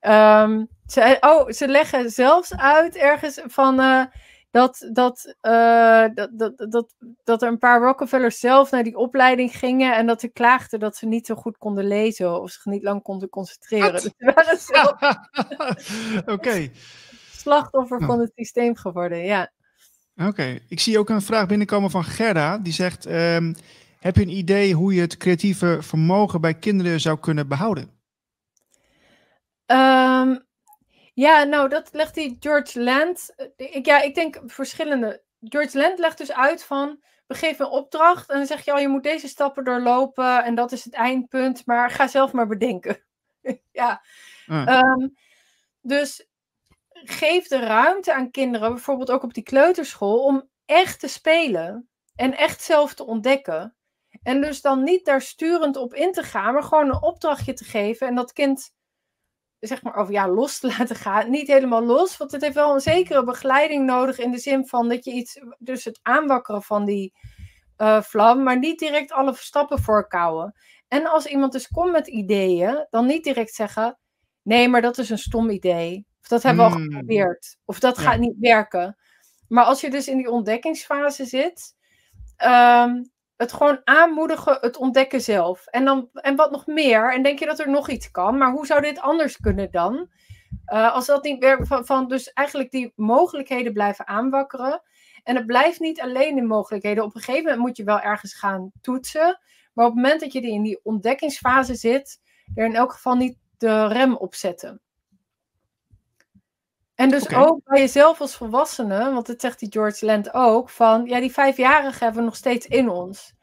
Um, 0.00 0.68
ze, 0.86 1.16
oh, 1.20 1.50
ze 1.50 1.68
leggen 1.68 2.10
zelfs 2.10 2.56
uit 2.56 2.96
ergens 2.96 3.40
van 3.44 3.80
uh, 3.80 4.04
dat, 4.54 4.88
dat, 4.92 5.34
uh, 5.42 6.06
dat, 6.14 6.30
dat, 6.32 6.70
dat, 6.70 6.94
dat 7.24 7.42
er 7.42 7.48
een 7.48 7.58
paar 7.58 7.80
Rockefellers 7.80 8.38
zelf 8.38 8.70
naar 8.70 8.82
die 8.82 8.96
opleiding 8.96 9.56
gingen 9.56 9.96
en 9.96 10.06
dat 10.06 10.20
ze 10.20 10.28
klaagden 10.28 10.80
dat 10.80 10.96
ze 10.96 11.06
niet 11.06 11.26
zo 11.26 11.34
goed 11.34 11.58
konden 11.58 11.86
lezen 11.86 12.40
of 12.40 12.50
zich 12.50 12.64
niet 12.64 12.82
lang 12.82 13.02
konden 13.02 13.28
concentreren. 13.28 13.92
Dus 14.50 14.70
Oké. 16.34 16.68
slachtoffer 17.44 18.00
van 18.04 18.20
het 18.20 18.32
systeem 18.34 18.76
geworden, 18.76 19.24
ja. 19.24 19.52
Oké, 20.16 20.58
ik 20.68 20.80
zie 20.80 20.98
ook 20.98 21.08
een 21.08 21.22
vraag 21.22 21.46
binnenkomen 21.46 21.90
van 21.90 22.04
Gerda. 22.04 22.58
Die 22.58 22.72
zegt: 22.72 23.06
um, 23.06 23.54
Heb 23.98 24.16
je 24.16 24.22
een 24.22 24.36
idee 24.36 24.74
hoe 24.74 24.94
je 24.94 25.00
het 25.00 25.16
creatieve 25.16 25.78
vermogen 25.80 26.40
bij 26.40 26.54
kinderen 26.54 27.00
zou 27.00 27.18
kunnen 27.18 27.48
behouden? 27.48 27.90
Um, 29.66 30.44
ja, 31.14 31.44
nou, 31.44 31.68
dat 31.68 31.88
legt 31.92 32.14
die 32.14 32.36
George 32.40 32.82
Land. 32.82 33.34
Ik, 33.56 33.86
ja, 33.86 34.00
ik 34.00 34.14
denk 34.14 34.40
verschillende. 34.46 35.22
George 35.40 35.78
Land 35.78 35.98
legt 35.98 36.18
dus 36.18 36.32
uit 36.32 36.64
van. 36.64 37.02
We 37.26 37.34
geven 37.34 37.64
een 37.64 37.70
opdracht 37.70 38.30
en 38.30 38.36
dan 38.36 38.46
zeg 38.46 38.64
je 38.64 38.72
al, 38.72 38.78
je 38.78 38.88
moet 38.88 39.02
deze 39.02 39.28
stappen 39.28 39.64
doorlopen 39.64 40.44
en 40.44 40.54
dat 40.54 40.72
is 40.72 40.84
het 40.84 40.94
eindpunt, 40.94 41.66
maar 41.66 41.90
ga 41.90 42.06
zelf 42.06 42.32
maar 42.32 42.46
bedenken. 42.46 43.04
ja. 43.72 44.02
Ah. 44.46 44.78
Um, 44.78 45.14
dus 45.80 46.28
geef 46.92 47.48
de 47.48 47.58
ruimte 47.58 48.14
aan 48.14 48.30
kinderen, 48.30 48.72
bijvoorbeeld 48.72 49.10
ook 49.10 49.22
op 49.22 49.34
die 49.34 49.42
kleuterschool, 49.42 50.24
om 50.24 50.48
echt 50.64 51.00
te 51.00 51.08
spelen 51.08 51.88
en 52.14 52.36
echt 52.36 52.62
zelf 52.62 52.94
te 52.94 53.06
ontdekken. 53.06 53.76
En 54.22 54.40
dus 54.40 54.60
dan 54.60 54.82
niet 54.82 55.04
daar 55.04 55.22
sturend 55.22 55.76
op 55.76 55.94
in 55.94 56.12
te 56.12 56.22
gaan, 56.22 56.54
maar 56.54 56.62
gewoon 56.62 56.88
een 56.88 57.02
opdrachtje 57.02 57.52
te 57.52 57.64
geven 57.64 58.06
en 58.06 58.14
dat 58.14 58.32
kind 58.32 58.70
zeg 59.66 59.82
maar, 59.82 59.94
over 59.94 60.12
ja, 60.12 60.28
los 60.28 60.58
te 60.58 60.66
laten 60.78 60.96
gaan. 60.96 61.30
Niet 61.30 61.46
helemaal 61.46 61.84
los, 61.84 62.16
want 62.16 62.32
het 62.32 62.42
heeft 62.42 62.54
wel 62.54 62.74
een 62.74 62.80
zekere 62.80 63.24
begeleiding 63.24 63.86
nodig 63.86 64.18
in 64.18 64.30
de 64.30 64.38
zin 64.38 64.66
van 64.66 64.88
dat 64.88 65.04
je 65.04 65.12
iets, 65.12 65.40
dus 65.58 65.84
het 65.84 65.98
aanwakkeren 66.02 66.62
van 66.62 66.84
die 66.84 67.12
uh, 67.78 68.02
vlam, 68.02 68.42
maar 68.42 68.58
niet 68.58 68.78
direct 68.78 69.12
alle 69.12 69.34
stappen 69.34 69.78
voorkouwen. 69.78 70.54
En 70.88 71.06
als 71.06 71.26
iemand 71.26 71.52
dus 71.52 71.68
komt 71.68 71.92
met 71.92 72.06
ideeën, 72.06 72.86
dan 72.90 73.06
niet 73.06 73.24
direct 73.24 73.54
zeggen, 73.54 73.98
nee, 74.42 74.68
maar 74.68 74.82
dat 74.82 74.98
is 74.98 75.10
een 75.10 75.18
stom 75.18 75.50
idee. 75.50 76.06
Of 76.20 76.28
dat 76.28 76.42
hebben 76.42 76.64
we 76.64 76.70
al 76.70 76.76
hmm. 76.76 76.84
geprobeerd. 76.84 77.56
Of 77.64 77.78
dat 77.78 77.98
gaat 77.98 78.18
niet 78.18 78.36
werken. 78.38 78.96
Maar 79.48 79.64
als 79.64 79.80
je 79.80 79.90
dus 79.90 80.08
in 80.08 80.16
die 80.16 80.30
ontdekkingsfase 80.30 81.24
zit, 81.24 81.74
um, 82.44 83.12
het 83.44 83.52
gewoon 83.52 83.80
aanmoedigen, 83.84 84.58
het 84.60 84.76
ontdekken 84.76 85.20
zelf. 85.20 85.66
En, 85.66 85.84
dan, 85.84 86.08
en 86.12 86.36
wat 86.36 86.50
nog 86.50 86.66
meer, 86.66 87.12
en 87.12 87.22
denk 87.22 87.38
je 87.38 87.46
dat 87.46 87.58
er 87.58 87.70
nog 87.70 87.88
iets 87.88 88.10
kan, 88.10 88.38
maar 88.38 88.50
hoe 88.50 88.66
zou 88.66 88.80
dit 88.80 89.00
anders 89.00 89.36
kunnen 89.36 89.70
dan? 89.70 90.08
Uh, 90.72 90.92
als 90.92 91.06
dat 91.06 91.24
niet 91.24 91.38
werkt, 91.38 91.66
van, 91.66 91.86
van 91.86 92.08
dus 92.08 92.32
eigenlijk 92.32 92.70
die 92.70 92.92
mogelijkheden 92.96 93.72
blijven 93.72 94.06
aanwakkeren. 94.06 94.82
En 95.22 95.36
het 95.36 95.46
blijft 95.46 95.80
niet 95.80 96.00
alleen 96.00 96.36
in 96.36 96.46
mogelijkheden. 96.46 97.04
Op 97.04 97.14
een 97.14 97.20
gegeven 97.20 97.42
moment 97.42 97.60
moet 97.60 97.76
je 97.76 97.84
wel 97.84 98.00
ergens 98.00 98.34
gaan 98.34 98.72
toetsen. 98.80 99.40
Maar 99.72 99.86
op 99.86 99.94
het 99.94 100.02
moment 100.02 100.20
dat 100.20 100.32
je 100.32 100.40
in 100.40 100.62
die 100.62 100.80
ontdekkingsfase 100.82 101.74
zit, 101.74 102.20
er 102.54 102.64
in 102.64 102.74
elk 102.74 102.92
geval 102.92 103.14
niet 103.14 103.38
de 103.58 103.86
rem 103.86 104.16
op 104.16 104.34
zetten. 104.34 104.80
En 106.94 107.08
dus 107.08 107.34
ook 107.34 107.60
bij 107.64 107.80
jezelf 107.80 108.20
als 108.20 108.36
volwassene, 108.36 109.12
want 109.12 109.26
dat 109.26 109.40
zegt 109.40 109.58
die 109.58 109.72
George 109.72 110.06
Land 110.06 110.34
ook, 110.34 110.70
van 110.70 111.04
ja, 111.04 111.20
die 111.20 111.32
vijfjarigen 111.32 112.04
hebben 112.04 112.18
we 112.18 112.28
nog 112.28 112.36
steeds 112.36 112.66
in 112.66 112.88
ons. 112.88 113.34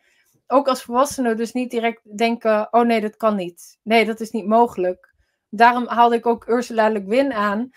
Ook 0.48 0.68
als 0.68 0.84
volwassene 0.84 1.36
dus 1.36 1.52
niet 1.52 1.72
direct 1.72 2.18
denken, 2.18 2.68
oh 2.72 2.82
nee, 2.82 3.02
dat 3.02 3.18
kan 3.18 3.36
niet. 3.36 3.80
Nee, 3.84 4.06
dat 4.06 4.20
is 4.20 4.32
niet 4.32 4.48
mogelijk. 4.48 5.14
Daarom 5.50 5.88
haalde 5.88 6.16
ik 6.16 6.26
ook 6.26 6.48
Ursula 6.48 6.90
Le 6.90 7.04
Guin 7.08 7.34
aan. 7.34 7.70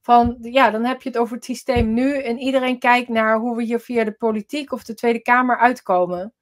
Van 0.00 0.36
ja, 0.40 0.70
dan 0.70 0.84
heb 0.84 1.02
je 1.02 1.08
het 1.08 1.18
over 1.18 1.34
het 1.34 1.44
systeem 1.44 1.92
nu 1.92 2.18
en 2.18 2.38
iedereen 2.38 2.78
kijkt 2.78 3.08
naar 3.08 3.38
hoe 3.38 3.56
we 3.56 3.62
hier 3.62 3.80
via 3.80 4.04
de 4.04 4.12
politiek 4.12 4.72
of 4.72 4.84
de 4.84 4.94
Tweede 4.94 5.22
Kamer 5.22 5.58
uitkomen. 5.58 6.34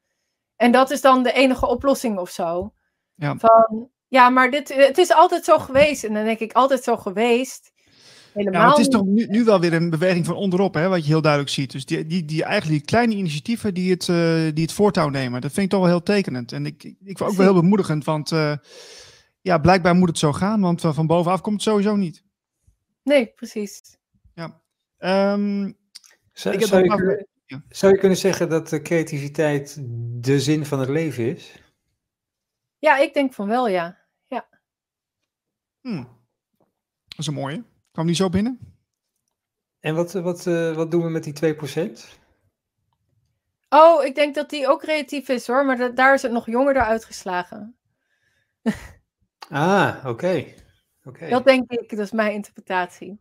En 0.57 0.73
dat 0.73 0.91
is 0.91 1.01
dan 1.01 1.23
de 1.23 1.33
enige 1.33 1.67
oplossing 1.67 2.19
of 2.19 2.31
zo. 2.31 2.73
Ja. 3.15 3.37
Van 3.37 3.91
ja, 4.09 4.29
maar 4.29 4.51
dit, 4.51 4.75
het 4.75 4.99
is 4.99 5.13
altijd 5.13 5.45
zo 5.45 5.59
geweest. 5.59 6.05
En 6.05 6.15
dan 6.15 6.25
denk 6.25 6.39
ik, 6.39 6.53
altijd 6.53 6.83
zo 6.83 6.97
geweest. 6.97 7.73
Ja, 8.37 8.69
het 8.69 8.79
is 8.79 8.89
toch 8.89 9.05
nu, 9.05 9.27
nu, 9.27 9.45
wel 9.45 9.61
weer 9.61 9.73
een 9.73 9.91
beweging 9.91 10.27
van 10.27 10.35
onderop, 10.35 10.75
hè, 10.75 10.89
wat 10.89 11.03
je 11.03 11.11
heel 11.11 11.21
duidelijk 11.21 11.53
ziet. 11.53 11.73
Dus 11.73 11.87
die, 11.87 12.07
die, 12.07 12.25
die 12.25 12.45
eigenlijk 12.45 12.79
die 12.79 12.89
kleine 12.89 13.15
initiatieven 13.15 13.75
die 13.75 13.91
het, 13.91 14.09
uh, 14.09 14.17
die 14.55 14.63
het 14.63 14.73
voortouw 14.73 15.09
nemen, 15.09 15.41
dat 15.41 15.53
vind 15.53 15.65
ik 15.65 15.71
toch 15.71 15.81
wel 15.81 15.89
heel 15.89 16.03
tekenend. 16.03 16.53
En 16.53 16.67
ik, 16.67 16.85
ik, 16.85 16.97
ik 17.05 17.21
ook 17.21 17.33
wel 17.33 17.47
heel 17.47 17.61
bemoedigend, 17.61 18.05
want 18.05 18.31
uh, 18.31 18.57
ja, 19.41 19.59
blijkbaar 19.59 19.95
moet 19.95 20.09
het 20.09 20.19
zo 20.19 20.33
gaan, 20.33 20.61
want 20.61 20.85
uh, 20.85 20.95
van 20.95 21.07
bovenaf 21.07 21.41
komt 21.41 21.55
het 21.55 21.65
sowieso 21.65 21.97
niet. 21.97 22.25
Nee, 23.03 23.27
precies. 23.27 23.97
Ja. 24.35 24.63
Um, 25.33 25.77
zou, 26.33 26.61
zou, 26.61 26.83
je 26.83 26.89
kunnen, 26.89 27.27
ja. 27.47 27.63
zou 27.69 27.93
je 27.93 27.99
kunnen 27.99 28.19
zeggen 28.19 28.49
dat 28.49 28.69
de 28.69 28.83
creativiteit 28.83 29.79
de 30.21 30.41
zin 30.41 30.67
van 30.67 30.81
het 30.81 30.89
leven 30.89 31.37
is? 31.37 31.63
Ja, 32.79 32.99
ik 32.99 33.15
denk 33.15 33.33
van 33.33 33.49
wel, 33.49 33.69
ja. 33.69 33.99
ja. 34.27 34.49
Hmm. 35.81 36.09
Dat 37.09 37.19
is 37.19 37.27
een 37.27 37.35
mooie. 37.35 37.65
Kwam 37.97 38.07
die 38.07 38.17
zo 38.17 38.29
binnen? 38.29 38.59
En 39.81 39.95
wat, 39.95 40.13
wat, 40.13 40.47
uh, 40.47 40.75
wat 40.75 40.91
doen 40.91 41.03
we 41.03 41.09
met 41.09 41.25
die 41.25 41.55
2%? 41.55 42.19
Oh, 43.69 44.05
ik 44.05 44.15
denk 44.15 44.35
dat 44.35 44.51
die 44.51 44.69
ook 44.69 44.81
creatief 44.81 45.29
is 45.29 45.47
hoor, 45.47 45.65
maar 45.65 45.77
dat, 45.77 45.97
daar 45.97 46.15
is 46.15 46.23
het 46.23 46.33
nog 46.33 46.47
jonger 46.47 46.81
uitgeslagen. 46.81 47.77
ah, 49.49 50.05
oké. 50.07 50.55
Okay. 51.03 51.31
Dat 51.31 51.45
denk 51.45 51.71
ik, 51.71 51.91
dat 51.91 51.99
is 51.99 52.11
mijn 52.11 52.33
interpretatie. 52.33 53.21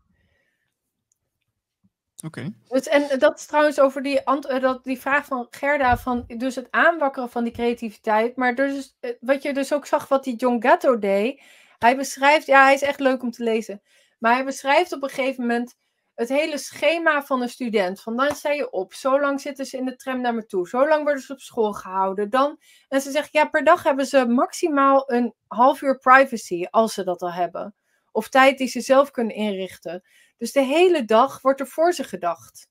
Oké. 2.26 2.39
Okay. 2.39 2.53
Dus, 2.67 2.88
en 2.88 3.19
dat 3.19 3.39
is 3.39 3.45
trouwens 3.45 3.80
over 3.80 4.03
die, 4.03 4.23
eh, 4.23 4.61
dat, 4.61 4.84
die 4.84 4.99
vraag 4.99 5.26
van 5.26 5.47
Gerda, 5.49 5.97
van 5.97 6.23
dus 6.28 6.55
het 6.55 6.67
aanwakkeren 6.71 7.30
van 7.30 7.43
die 7.43 7.53
creativiteit. 7.53 8.36
Maar 8.36 8.55
dus, 8.55 8.97
eh, 8.99 9.11
wat 9.19 9.43
je 9.43 9.53
dus 9.53 9.73
ook 9.73 9.86
zag 9.86 10.07
wat 10.07 10.23
die 10.23 10.36
John 10.36 10.61
Gatto 10.61 10.99
deed. 10.99 11.41
Hij 11.78 11.95
beschrijft, 11.97 12.45
ja, 12.45 12.63
hij 12.63 12.73
is 12.73 12.82
echt 12.82 12.99
leuk 12.99 13.21
om 13.21 13.32
te 13.32 13.43
lezen. 13.43 13.82
Maar 14.18 14.34
hij 14.34 14.45
beschrijft 14.45 14.91
op 14.91 15.03
een 15.03 15.09
gegeven 15.09 15.41
moment 15.41 15.76
het 16.16 16.30
hele 16.30 16.57
schema 16.57 17.24
van 17.24 17.41
een 17.41 17.49
student. 17.49 18.01
Van 18.01 18.18
dan 18.18 18.36
sta 18.36 18.51
je 18.51 18.72
op, 18.72 18.93
zo 18.93 19.20
lang 19.20 19.41
zitten 19.41 19.66
ze 19.66 19.78
in 19.78 19.86
de 19.86 19.95
tram 19.95 20.22
naar 20.22 20.34
me 20.34 20.45
toe, 20.45 20.68
zo 20.68 20.88
lang 20.88 21.03
worden 21.03 21.22
ze 21.22 21.34
op 21.34 21.39
school 21.39 21.74
gehouden. 21.74 22.30
Dan, 22.30 22.59
en 22.88 23.01
ze 23.01 23.11
zegt, 23.11 23.34
ja, 23.34 23.45
per 23.45 23.63
dag 23.63 23.84
hebben 23.84 24.05
ze 24.05 24.28
maximaal 24.28 25.11
een 25.11 25.34
half 25.47 25.82
uur 25.82 25.97
privacy, 25.97 26.66
als 26.70 26.93
ze 26.93 27.03
dat 27.03 27.22
al 27.22 27.34
hebben. 27.34 27.76
Of 28.11 28.30
tijd 28.30 28.57
die 28.57 28.68
ze 28.68 28.82
zelf 28.82 29.11
kunnen 29.11 29.36
inrichten. 29.36 30.03
Dus 30.38 30.51
de 30.51 30.61
hele 30.61 31.05
dag 31.05 31.41
wordt 31.41 31.59
er 31.59 31.68
voor 31.68 31.93
ze 31.93 32.03
gedacht. 32.03 32.68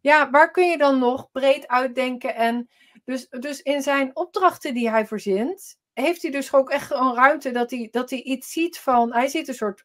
Ja, 0.00 0.30
waar 0.30 0.50
kun 0.50 0.68
je 0.68 0.78
dan 0.78 0.98
nog 0.98 1.30
breed 1.30 1.68
uitdenken? 1.68 2.34
En 2.34 2.70
dus, 3.04 3.28
dus 3.28 3.60
in 3.60 3.82
zijn 3.82 4.16
opdrachten 4.16 4.74
die 4.74 4.90
hij 4.90 5.06
verzint, 5.06 5.78
heeft 5.92 6.22
hij 6.22 6.30
dus 6.30 6.52
ook 6.52 6.70
echt 6.70 6.90
een 6.90 7.14
ruimte 7.14 7.50
dat 7.50 7.70
hij, 7.70 7.88
dat 7.90 8.10
hij 8.10 8.22
iets 8.22 8.52
ziet 8.52 8.78
van. 8.78 9.12
Hij 9.12 9.28
ziet 9.28 9.48
een 9.48 9.54
soort 9.54 9.84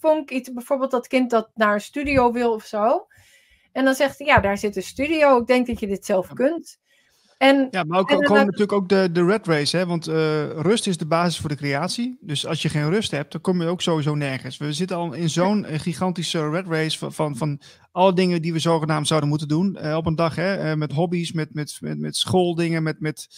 vonk, 0.00 0.30
iets, 0.30 0.52
bijvoorbeeld 0.52 0.90
dat 0.90 1.06
kind 1.06 1.30
dat 1.30 1.50
naar 1.54 1.74
een 1.74 1.80
studio 1.80 2.32
wil 2.32 2.52
of 2.52 2.64
zo. 2.64 3.06
En 3.72 3.84
dan 3.84 3.94
zegt 3.94 4.18
hij, 4.18 4.26
ja, 4.26 4.40
daar 4.40 4.58
zit 4.58 4.76
een 4.76 4.82
studio, 4.82 5.40
ik 5.40 5.46
denk 5.46 5.66
dat 5.66 5.80
je 5.80 5.86
dit 5.86 6.04
zelf 6.04 6.32
kunt. 6.32 6.78
En, 7.38 7.68
ja, 7.70 7.84
maar 7.84 7.98
ook, 7.98 8.10
gewoon 8.10 8.44
natuurlijk 8.44 8.72
ook 8.72 8.88
de, 8.88 9.08
de 9.12 9.24
red 9.24 9.46
race, 9.46 9.76
hè? 9.76 9.86
want 9.86 10.08
uh, 10.08 10.50
rust 10.50 10.86
is 10.86 10.96
de 10.96 11.06
basis 11.06 11.38
voor 11.38 11.48
de 11.48 11.56
creatie. 11.56 12.18
Dus 12.20 12.46
als 12.46 12.62
je 12.62 12.68
geen 12.68 12.90
rust 12.90 13.10
hebt, 13.10 13.32
dan 13.32 13.40
kom 13.40 13.62
je 13.62 13.68
ook 13.68 13.80
sowieso 13.80 14.14
nergens. 14.14 14.56
We 14.56 14.72
zitten 14.72 14.96
al 14.96 15.12
in 15.12 15.30
zo'n 15.30 15.64
gigantische 15.64 16.50
red 16.50 16.66
race 16.66 16.98
van, 16.98 17.12
van, 17.12 17.36
van 17.36 17.60
alle 17.92 18.12
dingen 18.12 18.42
die 18.42 18.52
we 18.52 18.58
zogenaamd 18.58 19.06
zouden 19.06 19.28
moeten 19.28 19.48
doen 19.48 19.78
uh, 19.82 19.96
op 19.96 20.06
een 20.06 20.14
dag. 20.14 20.34
Hè? 20.34 20.70
Uh, 20.70 20.76
met 20.76 20.92
hobby's, 20.92 21.32
met, 21.32 21.54
met, 21.54 21.78
met, 21.80 21.98
met 21.98 22.16
schooldingen, 22.16 22.82
met, 22.82 23.00
met 23.00 23.28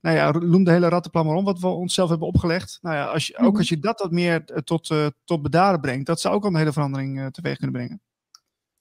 nou 0.00 0.16
ja, 0.16 0.30
noem 0.30 0.64
de 0.64 0.70
hele 0.70 0.88
rattenplan 0.88 1.26
maar 1.26 1.36
om, 1.36 1.44
wat 1.44 1.58
we 1.58 1.66
onszelf 1.66 2.08
hebben 2.08 2.28
opgelegd. 2.28 2.78
Nou 2.80 2.96
ja, 2.96 3.06
als 3.06 3.26
je, 3.26 3.36
ook 3.38 3.48
mhm. 3.48 3.56
als 3.56 3.68
je 3.68 3.78
dat 3.78 4.00
wat 4.00 4.10
meer 4.10 4.42
eh, 4.44 4.56
tot, 4.56 4.90
uh, 4.90 5.06
tot 5.24 5.42
bedaren 5.42 5.80
brengt, 5.80 6.06
dat 6.06 6.20
zou 6.20 6.34
ook 6.34 6.42
al 6.42 6.48
een 6.48 6.56
hele 6.56 6.72
verandering 6.72 7.18
uh, 7.18 7.26
teweeg 7.26 7.56
kunnen 7.56 7.76
brengen. 7.76 8.02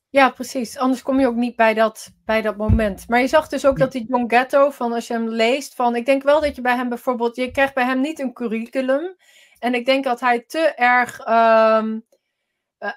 Ja, 0.09 0.29
precies. 0.29 0.77
Anders 0.77 1.01
kom 1.01 1.19
je 1.19 1.27
ook 1.27 1.35
niet 1.35 1.55
bij 1.55 1.73
dat, 1.73 2.11
bij 2.25 2.41
dat 2.41 2.57
moment. 2.57 3.07
Maar 3.07 3.19
je 3.19 3.27
zag 3.27 3.47
dus 3.47 3.65
ook 3.65 3.77
dat 3.77 3.91
die 3.91 4.05
John 4.07 4.23
Gatto, 4.27 4.69
van 4.69 4.93
als 4.93 5.07
je 5.07 5.13
hem 5.13 5.29
leest, 5.29 5.75
van 5.75 5.95
ik 5.95 6.05
denk 6.05 6.23
wel 6.23 6.41
dat 6.41 6.55
je 6.55 6.61
bij 6.61 6.75
hem 6.75 6.89
bijvoorbeeld, 6.89 7.35
je 7.35 7.51
krijgt 7.51 7.73
bij 7.73 7.85
hem 7.85 8.01
niet 8.01 8.19
een 8.19 8.33
curriculum. 8.33 9.15
En 9.59 9.73
ik 9.73 9.85
denk 9.85 10.03
dat 10.03 10.19
hij 10.19 10.43
te 10.47 10.73
erg 10.75 11.19
um, 11.19 12.05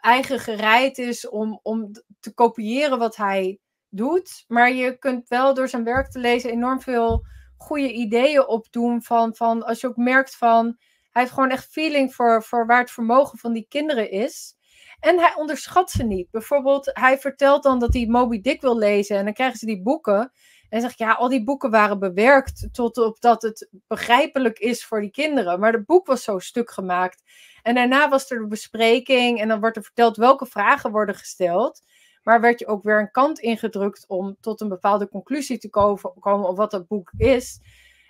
eigen 0.01 0.39
gereid 0.39 0.99
is 0.99 1.29
om, 1.29 1.61
om 1.63 1.91
te 2.21 2.35
kopiëren 2.35 2.99
wat 2.99 3.17
hij 3.17 3.59
doet. 3.89 4.45
Maar 4.47 4.73
je 4.73 4.99
kunt 4.99 5.29
wel 5.29 5.55
door 5.55 5.69
zijn 5.69 5.85
werk 5.85 6.11
te 6.11 6.19
lezen 6.19 6.51
enorm 6.51 6.81
veel 6.81 7.27
goede 7.61 7.93
ideeën 7.93 8.47
opdoen. 8.47 9.03
Van, 9.03 9.35
van 9.35 9.63
als 9.63 9.81
je 9.81 9.87
ook 9.87 9.97
merkt 9.97 10.37
van, 10.37 10.65
hij 11.11 11.23
heeft 11.23 11.35
gewoon 11.35 11.51
echt 11.51 11.71
feeling 11.71 12.15
voor, 12.15 12.43
voor 12.43 12.67
waar 12.67 12.81
het 12.81 12.91
vermogen 12.91 13.39
van 13.39 13.53
die 13.53 13.67
kinderen 13.69 14.11
is. 14.11 14.55
En 15.01 15.19
hij 15.19 15.35
onderschat 15.37 15.91
ze 15.91 16.03
niet. 16.03 16.31
Bijvoorbeeld, 16.31 16.91
hij 16.93 17.19
vertelt 17.19 17.63
dan 17.63 17.79
dat 17.79 17.95
hij 17.95 18.07
Moby 18.07 18.41
Dick 18.41 18.61
wil 18.61 18.79
lezen. 18.79 19.17
En 19.17 19.25
dan 19.25 19.35
krijgen 19.35 19.59
ze 19.59 19.67
die 19.67 19.83
boeken. 19.83 20.33
En 20.69 20.81
zegt, 20.81 20.99
ja, 20.99 21.13
al 21.13 21.29
die 21.29 21.45
boeken 21.45 21.71
waren 21.71 21.99
bewerkt 21.99 22.69
tot 22.73 22.99
op 22.99 23.21
dat 23.21 23.43
het 23.43 23.69
begrijpelijk 23.87 24.59
is 24.59 24.85
voor 24.85 25.01
die 25.01 25.11
kinderen. 25.11 25.61
Maar 25.61 25.73
het 25.73 25.87
boek 25.87 26.07
was 26.07 26.23
zo 26.23 26.39
stuk 26.39 26.71
gemaakt. 26.71 27.23
En 27.63 27.75
daarna 27.75 28.09
was 28.09 28.31
er 28.31 28.39
de 28.39 28.47
bespreking 28.47 29.41
en 29.41 29.49
dan 29.49 29.61
wordt 29.61 29.77
er 29.77 29.83
verteld 29.83 30.17
welke 30.17 30.47
vragen 30.47 30.91
worden 30.91 31.15
gesteld. 31.15 31.83
Maar 32.23 32.41
werd 32.41 32.59
je 32.59 32.67
ook 32.67 32.83
weer 32.83 32.99
een 32.99 33.11
kant 33.11 33.39
ingedrukt 33.39 34.05
om 34.09 34.37
tot 34.41 34.61
een 34.61 34.69
bepaalde 34.69 35.09
conclusie 35.09 35.59
te 35.59 35.69
komen 36.21 36.49
op 36.49 36.57
wat 36.57 36.71
dat 36.71 36.87
boek 36.87 37.13
is. 37.17 37.61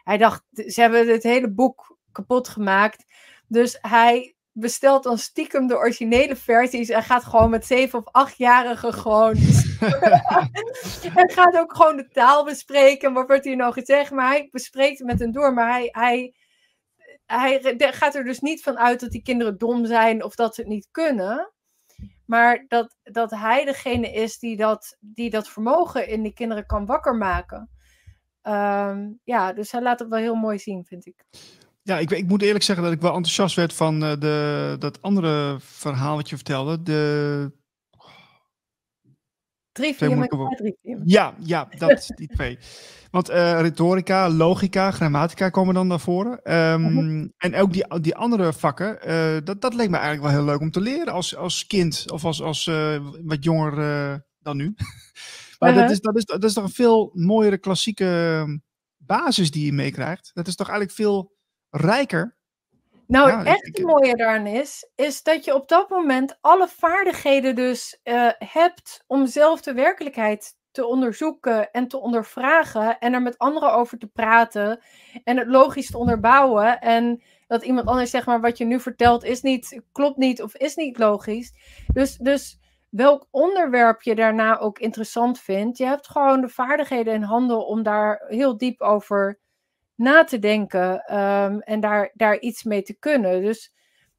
Hij 0.02 0.18
dacht, 0.18 0.42
ze 0.52 0.80
hebben 0.80 1.08
het 1.08 1.22
hele 1.22 1.50
boek 1.50 1.96
kapot 2.12 2.48
gemaakt. 2.48 3.04
Dus 3.48 3.78
hij 3.80 4.34
bestelt 4.52 5.02
dan 5.02 5.18
stiekem 5.18 5.66
de 5.66 5.76
originele 5.76 6.36
versies 6.36 6.88
en 6.88 7.02
gaat 7.02 7.24
gewoon 7.24 7.50
met 7.50 7.66
zeven 7.66 7.98
of 7.98 8.04
achtjarigen 8.12 8.92
gewoon. 8.92 9.34
en 11.14 11.30
gaat 11.30 11.56
ook 11.56 11.76
gewoon 11.76 11.96
de 11.96 12.08
taal 12.08 12.44
bespreken. 12.44 13.12
Wat 13.12 13.26
wordt 13.26 13.44
hier 13.44 13.56
nou 13.56 13.72
gezegd? 13.72 14.10
Maar 14.10 14.28
hij 14.28 14.48
bespreekt 14.50 14.98
het 14.98 15.06
met 15.06 15.18
hen 15.18 15.32
door. 15.32 15.54
Maar 15.54 15.70
hij, 15.70 15.88
hij, 15.92 16.34
hij 17.26 17.76
gaat 17.92 18.14
er 18.14 18.24
dus 18.24 18.40
niet 18.40 18.62
van 18.62 18.78
uit 18.78 19.00
dat 19.00 19.10
die 19.10 19.22
kinderen 19.22 19.58
dom 19.58 19.86
zijn 19.86 20.24
of 20.24 20.34
dat 20.34 20.54
ze 20.54 20.60
het 20.60 20.70
niet 20.70 20.88
kunnen. 20.90 21.52
Maar 22.30 22.64
dat, 22.68 22.96
dat 23.02 23.30
hij 23.30 23.64
degene 23.64 24.12
is 24.12 24.38
die 24.38 24.56
dat, 24.56 24.96
die 25.00 25.30
dat 25.30 25.48
vermogen 25.48 26.08
in 26.08 26.22
die 26.22 26.32
kinderen 26.32 26.66
kan 26.66 26.86
wakker 26.86 27.16
maken. 27.16 27.70
Um, 28.42 29.20
ja, 29.24 29.52
dus 29.52 29.72
hij 29.72 29.82
laat 29.82 29.98
het 29.98 30.08
wel 30.08 30.18
heel 30.18 30.34
mooi 30.34 30.58
zien, 30.58 30.84
vind 30.84 31.06
ik. 31.06 31.24
Ja, 31.82 31.98
ik, 31.98 32.10
ik 32.10 32.26
moet 32.26 32.42
eerlijk 32.42 32.64
zeggen 32.64 32.84
dat 32.84 32.94
ik 32.94 33.00
wel 33.00 33.14
enthousiast 33.14 33.56
werd 33.56 33.72
van 33.72 34.02
uh, 34.02 34.12
de, 34.18 34.76
dat 34.78 35.02
andere 35.02 35.56
verhaal 35.60 36.16
wat 36.16 36.28
je 36.28 36.36
vertelde. 36.36 36.82
De... 36.82 37.52
Trivium 39.72 40.22
en 40.22 41.02
Ja, 41.04 41.34
ja, 41.38 41.68
dat, 41.78 42.06
die 42.14 42.28
twee. 42.28 42.58
Want 43.10 43.30
uh, 43.30 43.60
retorica, 43.60 44.30
logica, 44.30 44.90
grammatica 44.90 45.48
komen 45.48 45.74
dan 45.74 45.86
naar 45.86 46.00
voren. 46.00 46.54
Um, 46.54 46.80
mm 46.80 46.98
-hmm. 46.98 47.32
En 47.36 47.54
ook 47.56 47.72
die, 47.72 48.00
die 48.00 48.16
andere 48.16 48.52
vakken, 48.52 48.98
uh, 49.08 49.36
dat, 49.44 49.60
dat 49.60 49.74
leek 49.74 49.90
me 49.90 49.96
eigenlijk 49.96 50.26
wel 50.26 50.42
heel 50.42 50.50
leuk 50.50 50.60
om 50.60 50.70
te 50.70 50.80
leren 50.80 51.12
als, 51.12 51.36
als 51.36 51.66
kind 51.66 52.10
of 52.10 52.24
als, 52.24 52.42
als 52.42 52.70
wat 53.22 53.44
jonger 53.44 54.24
dan 54.38 54.56
nu. 54.56 54.74
maar 55.58 55.72
-huh. 55.72 55.80
dat, 55.80 55.90
is, 55.90 56.00
dat, 56.00 56.16
is, 56.16 56.24
dat 56.24 56.44
is 56.44 56.52
toch 56.52 56.64
een 56.64 56.70
veel 56.70 57.10
mooiere 57.14 57.58
klassieke 57.58 58.46
basis 58.96 59.50
die 59.50 59.64
je 59.64 59.72
meekrijgt. 59.72 60.30
Dat 60.34 60.46
is 60.46 60.54
toch 60.54 60.68
eigenlijk 60.68 60.98
veel 60.98 61.32
rijker. 61.70 62.38
Nou, 63.10 63.28
ja, 63.28 63.44
echt 63.44 63.66
het 63.66 63.82
mooie 63.82 64.16
daaraan 64.16 64.46
is, 64.46 64.90
is 64.94 65.22
dat 65.22 65.44
je 65.44 65.54
op 65.54 65.68
dat 65.68 65.88
moment 65.88 66.38
alle 66.40 66.68
vaardigheden 66.68 67.54
dus 67.54 68.00
uh, 68.04 68.30
hebt 68.38 69.04
om 69.06 69.26
zelf 69.26 69.60
de 69.60 69.72
werkelijkheid 69.72 70.56
te 70.70 70.86
onderzoeken 70.86 71.70
en 71.70 71.88
te 71.88 71.98
ondervragen 72.00 72.98
en 72.98 73.12
er 73.12 73.22
met 73.22 73.38
anderen 73.38 73.72
over 73.72 73.98
te 73.98 74.06
praten 74.06 74.80
en 75.24 75.36
het 75.36 75.46
logisch 75.46 75.90
te 75.90 75.98
onderbouwen 75.98 76.80
en 76.80 77.22
dat 77.46 77.62
iemand 77.62 77.86
anders 77.86 78.10
zegt 78.10 78.26
maar 78.26 78.40
wat 78.40 78.58
je 78.58 78.64
nu 78.64 78.80
vertelt 78.80 79.24
is 79.24 79.42
niet, 79.42 79.82
klopt 79.92 80.16
niet 80.16 80.42
of 80.42 80.54
is 80.54 80.74
niet 80.74 80.98
logisch. 80.98 81.52
Dus, 81.92 82.16
dus 82.16 82.58
welk 82.88 83.26
onderwerp 83.30 84.02
je 84.02 84.14
daarna 84.14 84.58
ook 84.58 84.78
interessant 84.78 85.40
vindt, 85.40 85.78
je 85.78 85.84
hebt 85.86 86.08
gewoon 86.08 86.40
de 86.40 86.48
vaardigheden 86.48 87.14
in 87.14 87.22
handen 87.22 87.66
om 87.66 87.82
daar 87.82 88.24
heel 88.28 88.56
diep 88.56 88.80
over 88.80 89.38
na 90.00 90.24
te 90.24 90.38
denken 90.38 91.16
um, 91.18 91.60
en 91.60 91.80
daar, 91.80 92.10
daar 92.14 92.38
iets 92.38 92.62
mee 92.62 92.82
te 92.82 92.94
kunnen. 92.98 93.42
Dus, 93.42 93.72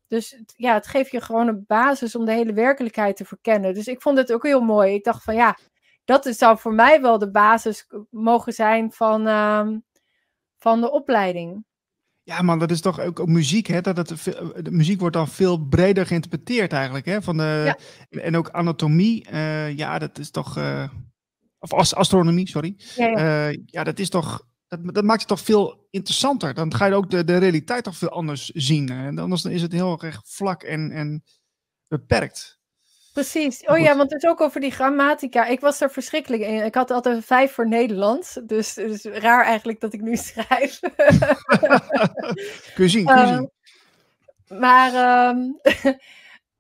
dus 0.08 0.42
ja, 0.56 0.74
het 0.74 0.88
geeft 0.88 1.12
je 1.12 1.22
gewoon 1.22 1.48
een 1.48 1.64
basis 1.68 2.16
om 2.16 2.26
de 2.26 2.32
hele 2.32 2.54
werkelijkheid 2.54 3.18
te 3.18 3.26
verkennen. 3.26 3.74
Dus 3.74 3.88
ik 3.88 4.02
vond 4.02 4.18
het 4.18 4.34
ook 4.34 4.44
heel 4.44 4.62
mooi. 4.62 4.94
Ik 4.94 5.04
dacht 5.04 5.24
van 5.24 5.36
ja, 5.36 5.58
dat 6.06 6.26
is, 6.26 6.38
zou 6.38 6.58
voor 6.58 6.74
mij 6.74 7.02
wel 7.02 7.18
de 7.18 7.32
basis 7.32 7.88
mogen 8.10 8.54
zijn 8.54 8.92
van, 8.92 9.28
um, 9.28 9.84
van 10.58 10.82
de 10.82 10.92
opleiding. 10.92 11.66
Ja, 12.24 12.42
man, 12.42 12.60
dat 12.60 12.72
is 12.72 12.82
toch 12.82 13.00
ook, 13.00 13.20
ook 13.20 13.28
muziek, 13.28 13.68
hè? 13.68 13.82
Dat 13.82 13.98
het, 13.98 14.24
de 14.66 14.72
muziek 14.72 15.00
wordt 15.00 15.16
dan 15.16 15.28
veel 15.28 15.68
breder 15.68 16.06
geïnterpreteerd 16.06 16.74
eigenlijk, 16.74 17.06
hè? 17.06 17.22
Van 17.22 17.38
de, 17.38 17.64
ja. 17.66 17.78
En 18.22 18.38
ook 18.38 18.50
anatomie, 18.50 19.28
uh, 19.32 19.78
ja, 19.78 20.00
dat 20.00 20.18
is 20.18 20.32
toch... 20.32 20.58
Uh, 20.58 20.90
of 21.60 21.94
astronomie, 21.94 22.48
sorry. 22.48 22.76
Ja, 22.96 23.08
ja. 23.08 23.50
Uh, 23.50 23.58
ja, 23.66 23.84
dat 23.84 24.00
is 24.00 24.10
toch 24.10 24.50
dat, 24.72 24.94
dat, 24.96 25.04
maakt 25.04 25.20
het 25.20 25.30
toch 25.30 25.40
veel 25.40 25.88
interessanter. 25.90 26.54
Dan 26.54 26.74
ga 26.74 26.86
je 26.86 26.94
ook 26.94 27.10
de, 27.10 27.24
de 27.24 27.38
realiteit 27.38 27.84
toch 27.84 27.98
veel 27.98 28.10
anders 28.10 28.50
zien. 28.50 28.90
En 28.90 29.18
anders 29.18 29.46
is 29.46 29.62
het 29.62 29.72
heel 29.72 30.00
erg 30.02 30.22
vlak 30.26 30.64
en, 30.64 30.92
en 30.92 31.24
beperkt. 31.88 32.60
Precies. 33.14 33.66
Oh 33.66 33.80
ja, 33.80 33.96
want 33.98 34.12
het 34.12 34.24
is 34.24 34.30
ook 34.30 34.42
over 34.42 34.62
die 34.62 34.72
grammatica. 34.72 35.46
Ik 35.46 35.60
was 35.60 35.82
er 35.82 35.92
verschrikkelijk 35.92 36.42
in. 36.42 36.66
Ik 36.66 36.76
had 36.76 36.92
altijd 36.92 37.16
een 37.16 37.24
vijf 37.24 37.52
voor 37.52 37.68
Nederlands. 37.68 38.40
Dus 38.44 38.76
het 38.76 38.92
is 38.92 39.04
raar 39.04 39.46
eigenlijk 39.46 39.80
dat 39.80 39.94
ik 39.94 40.02
nu 40.02 40.16
schrijf. 40.28 40.80
kun 42.74 42.84
je 42.84 42.88
zien, 42.88 43.06
kun 43.06 43.18
je 43.18 43.22
uh, 43.22 43.38
zien. 43.38 43.52
Maar, 44.60 45.28
um, 45.30 45.60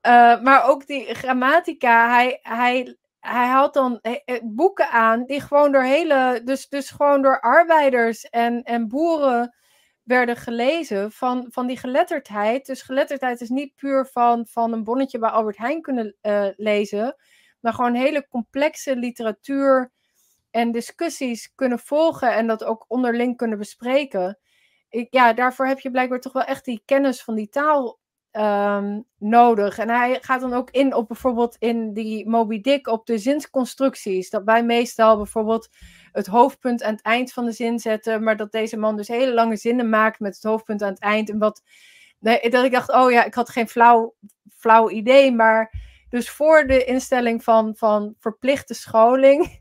uh, 0.07 0.41
maar 0.47 0.63
ook 0.63 0.88
die 0.88 1.15
grammatica, 1.15 2.09
hij, 2.09 2.39
hij 2.41 2.97
hij 3.22 3.48
had 3.48 3.73
dan 3.73 3.99
eh, 4.02 4.15
eh, 4.26 4.41
boeken 4.43 4.89
aan 4.89 5.26
die 5.26 5.41
gewoon 5.41 5.72
door 5.72 5.84
hele, 5.84 6.41
dus, 6.43 6.69
dus 6.69 6.89
gewoon 6.89 7.22
door 7.22 7.41
arbeiders 7.41 8.30
en, 8.30 8.64
en 8.64 8.88
boeren 8.88 9.56
werden 10.03 10.35
gelezen 10.35 11.11
van, 11.11 11.45
van 11.49 11.68
die 11.68 11.77
geletterdheid. 11.77 12.65
Dus 12.65 12.81
geletterdheid 12.81 13.41
is 13.41 13.49
niet 13.49 13.76
puur 13.76 14.06
van, 14.06 14.45
van 14.48 14.73
een 14.73 14.84
bonnetje 14.84 15.19
bij 15.19 15.30
Albert 15.30 15.57
Heijn 15.57 15.81
kunnen 15.81 16.15
uh, 16.22 16.48
lezen, 16.56 17.15
maar 17.60 17.73
gewoon 17.73 17.93
hele 17.93 18.27
complexe 18.27 18.95
literatuur 18.95 19.91
en 20.52 20.72
discussies 20.72 21.52
kunnen 21.56 21.80
volgen 21.80 22.34
en 22.34 22.48
dat 22.48 22.64
ook 22.64 22.85
onderling 22.88 23.38
kunnen 23.38 23.57
bespreken. 23.57 24.39
Ik, 24.89 25.07
ja, 25.10 25.34
daarvoor 25.34 25.68
heb 25.68 25.80
je 25.80 25.91
blijkbaar 25.91 26.19
toch 26.19 26.34
wel 26.34 26.43
echt 26.43 26.65
die 26.65 26.81
kennis 26.85 27.23
van 27.23 27.35
die 27.35 27.49
taal 27.49 27.99
um, 28.31 29.05
nodig. 29.17 29.77
En 29.77 29.89
hij 29.89 30.17
gaat 30.21 30.41
dan 30.41 30.53
ook 30.53 30.69
in 30.69 30.93
op 30.93 31.07
bijvoorbeeld 31.07 31.55
in 31.59 31.93
die 31.93 32.29
Moby 32.29 32.61
Dick 32.61 32.87
op 32.87 33.05
de 33.05 33.17
zinsconstructies. 33.17 34.29
Dat 34.29 34.43
wij 34.43 34.63
meestal 34.63 35.17
bijvoorbeeld 35.17 35.69
het 36.11 36.27
hoofdpunt 36.27 36.83
aan 36.83 36.93
het 36.93 37.01
eind 37.01 37.33
van 37.33 37.45
de 37.45 37.51
zin 37.51 37.79
zetten, 37.79 38.23
maar 38.23 38.37
dat 38.37 38.51
deze 38.51 38.77
man 38.77 38.97
dus 38.97 39.07
hele 39.07 39.33
lange 39.33 39.57
zinnen 39.57 39.89
maakt 39.89 40.19
met 40.19 40.35
het 40.35 40.43
hoofdpunt 40.43 40.81
aan 40.81 40.91
het 40.91 41.01
eind. 41.01 41.29
En 41.29 41.39
wat, 41.39 41.61
nee, 42.19 42.49
dat 42.49 42.65
ik 42.65 42.71
dacht, 42.71 42.91
oh 42.91 43.11
ja, 43.11 43.23
ik 43.23 43.33
had 43.33 43.49
geen 43.49 43.67
flauw, 43.67 44.15
flauw 44.57 44.89
idee, 44.89 45.31
maar 45.31 45.73
dus 46.09 46.29
voor 46.29 46.67
de 46.67 46.83
instelling 46.83 47.43
van, 47.43 47.75
van 47.75 48.15
verplichte 48.19 48.73
scholing. 48.73 49.59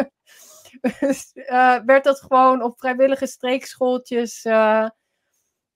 dus, 1.00 1.30
uh, 1.34 1.78
werd 1.86 2.04
dat 2.04 2.20
gewoon 2.20 2.62
op 2.62 2.78
vrijwillige 2.78 3.26
streekschooltjes. 3.26 4.44
Uh, 4.44 4.88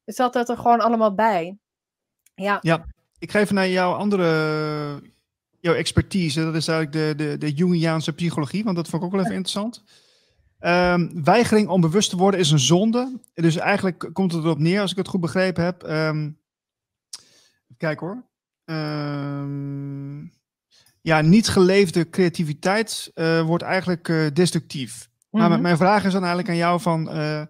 zat 0.04 0.32
dat 0.32 0.48
er 0.48 0.56
gewoon 0.56 0.80
allemaal 0.80 1.14
bij. 1.14 1.58
Ja. 2.38 2.58
ja, 2.60 2.86
ik 3.18 3.30
ga 3.30 3.38
even 3.38 3.54
naar 3.54 3.68
jouw 3.68 3.92
andere, 3.92 5.02
jouw 5.60 5.74
expertise. 5.74 6.44
Dat 6.44 6.54
is 6.54 6.68
eigenlijk 6.68 7.18
de, 7.18 7.24
de, 7.24 7.38
de 7.38 7.52
Jungiaanse 7.52 8.12
psychologie, 8.12 8.64
want 8.64 8.76
dat 8.76 8.88
vond 8.88 9.02
ik 9.02 9.08
ook 9.08 9.14
wel 9.14 9.24
even 9.24 9.34
interessant. 9.34 9.84
Um, 10.60 11.24
weigering 11.24 11.68
om 11.68 11.80
bewust 11.80 12.10
te 12.10 12.16
worden 12.16 12.40
is 12.40 12.50
een 12.50 12.58
zonde. 12.58 13.20
Dus 13.34 13.56
eigenlijk 13.56 14.10
komt 14.12 14.32
het 14.32 14.44
erop 14.44 14.58
neer, 14.58 14.80
als 14.80 14.90
ik 14.90 14.96
het 14.96 15.08
goed 15.08 15.20
begrepen 15.20 15.64
heb. 15.64 15.82
Um, 15.82 16.38
kijk 17.76 18.00
hoor. 18.00 18.24
Um, 18.64 20.32
ja, 21.00 21.20
niet 21.20 21.48
geleefde 21.48 22.10
creativiteit 22.10 23.10
uh, 23.14 23.42
wordt 23.42 23.62
eigenlijk 23.62 24.08
uh, 24.08 24.26
destructief. 24.32 25.08
Mm 25.30 25.40
-hmm. 25.40 25.48
Maar 25.48 25.60
mijn 25.60 25.76
vraag 25.76 26.04
is 26.04 26.12
dan 26.12 26.20
eigenlijk 26.20 26.50
aan 26.50 26.56
jou 26.56 26.80
van... 26.80 27.16
Uh, 27.16 27.42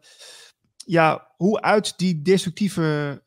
ja, 0.77 1.27
hoe 1.37 1.61
uit 1.61 1.99
die 1.99 2.23
destructieve 2.23 3.23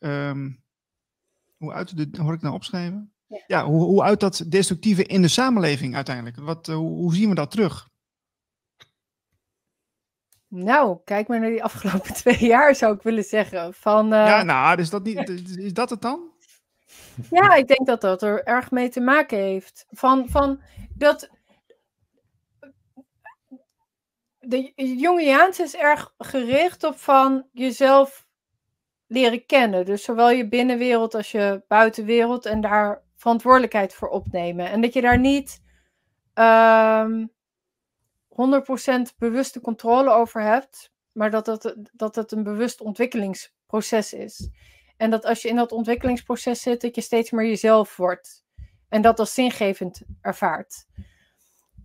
hoe 1.62 1.74
uit 1.74 1.98
de, 1.98 2.22
hoor 2.22 2.34
ik 2.34 2.42
nou 2.42 2.56
opschrijven? 2.56 3.14
Ja, 3.28 3.44
ja 3.48 3.66
hoe, 3.66 3.84
hoe 3.84 4.04
uit 4.04 4.20
dat 4.20 4.46
destructieve 4.48 5.04
in 5.04 5.22
de 5.22 5.28
samenleving 5.28 5.96
uiteindelijk? 5.96 6.38
Wat, 6.38 6.68
uh, 6.68 6.76
hoe 6.76 7.16
zien 7.16 7.30
we 7.30 7.36
dat 7.36 7.52
terug? 7.52 7.90
Nou, 10.48 10.98
kijk 11.04 11.28
maar 11.28 11.40
naar 11.40 11.50
die 11.50 11.64
afgelopen 11.64 12.14
twee 12.24 12.46
jaar, 12.46 12.76
zou 12.76 12.96
ik 12.96 13.02
willen 13.02 13.24
zeggen. 13.24 13.74
Van, 13.74 14.06
uh... 14.06 14.26
Ja, 14.26 14.44
nou, 14.44 14.80
is 14.80 14.90
dat, 14.90 15.04
niet, 15.04 15.30
is 15.58 15.74
dat 15.74 15.90
het 15.90 16.02
dan? 16.02 16.30
Ja, 17.30 17.56
ik 17.56 17.68
denk 17.68 17.86
dat 17.86 18.02
dat 18.02 18.22
er 18.22 18.44
erg 18.44 18.72
mee 18.72 18.90
te 18.90 19.00
maken 19.00 19.38
heeft. 19.38 19.86
Van, 19.90 20.30
van, 20.30 20.62
dat 20.96 21.30
de 24.40 24.72
Jungiaans 24.76 25.60
is 25.60 25.76
erg 25.76 26.14
gericht 26.18 26.84
op 26.84 27.00
van 27.00 27.48
jezelf 27.52 28.28
leren 29.12 29.46
kennen. 29.46 29.86
Dus 29.86 30.04
zowel 30.04 30.30
je 30.30 30.48
binnenwereld 30.48 31.16
als 31.16 31.32
je 31.32 31.64
buitenwereld 31.68 32.46
en 32.46 32.62
daar 32.62 33.04
verantwoordelijkheid 33.16 33.94
voor 33.94 34.10
opnemen. 34.10 34.70
En 34.70 34.82
dat 34.82 34.94
je 34.94 35.02
daar 35.02 35.20
niet 35.20 35.62
um, 36.34 36.44
ehm, 36.44 37.26
100% 39.12 39.16
bewuste 39.18 39.62
controle 39.62 40.10
over 40.10 40.42
hebt, 40.42 40.92
maar 41.12 41.32
dat 41.32 41.46
het, 41.46 41.76
dat 41.94 42.16
het 42.16 42.32
een 42.32 42.44
bewust 42.44 42.82
ontwikkelingsproces 42.82 44.14
is. 44.14 44.50
En 44.98 45.10
dat 45.10 45.26
als 45.26 45.42
je 45.42 45.50
in 45.50 45.56
dat 45.56 45.72
ontwikkelingsproces 45.72 46.62
zit, 46.62 46.82
dat 46.82 46.96
je 46.96 47.02
steeds 47.02 47.32
meer 47.32 47.48
jezelf 47.48 47.98
wordt. 47.98 48.46
En 48.90 49.02
dat 49.02 49.20
als 49.20 49.34
zingevend 49.34 50.02
ervaart. 50.22 50.86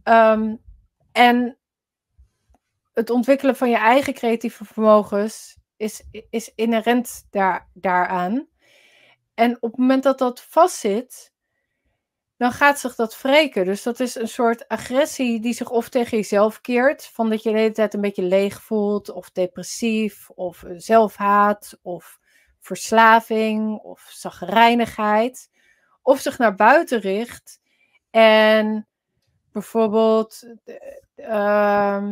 Um, 0.04 0.62
en 1.12 1.58
het 2.92 3.10
ontwikkelen 3.10 3.56
van 3.56 3.70
je 3.70 3.76
eigen 3.76 4.14
creatieve 4.14 4.64
vermogens 4.64 5.56
is, 5.76 6.02
is 6.30 6.52
inherent 6.54 7.26
daar, 7.30 7.70
daaraan. 7.74 8.48
En 9.34 9.56
op 9.60 9.70
het 9.70 9.80
moment 9.80 10.02
dat 10.02 10.18
dat 10.18 10.42
vastzit, 10.42 11.32
dan 12.36 12.52
gaat 12.52 12.78
zich 12.78 12.94
dat 12.94 13.22
wreken. 13.22 13.64
Dus 13.64 13.82
dat 13.82 14.00
is 14.00 14.14
een 14.14 14.28
soort 14.28 14.68
agressie 14.68 15.40
die 15.40 15.52
zich 15.52 15.70
of 15.70 15.88
tegen 15.88 16.16
jezelf 16.16 16.60
keert, 16.60 17.06
van 17.06 17.30
dat 17.30 17.42
je 17.42 17.50
de 17.50 17.58
hele 17.58 17.72
tijd 17.72 17.94
een 17.94 18.00
beetje 18.00 18.22
leeg 18.22 18.62
voelt, 18.62 19.10
of 19.10 19.30
depressief, 19.30 20.30
of 20.30 20.64
zelfhaat, 20.76 21.78
of 21.82 22.18
verslaving, 22.60 23.78
of 23.78 24.08
zagrijnigheid, 24.10 25.50
of 26.02 26.20
zich 26.20 26.38
naar 26.38 26.54
buiten 26.54 27.00
richt 27.00 27.60
en 28.10 28.88
bijvoorbeeld 29.52 30.42
Eh, 31.16 32.04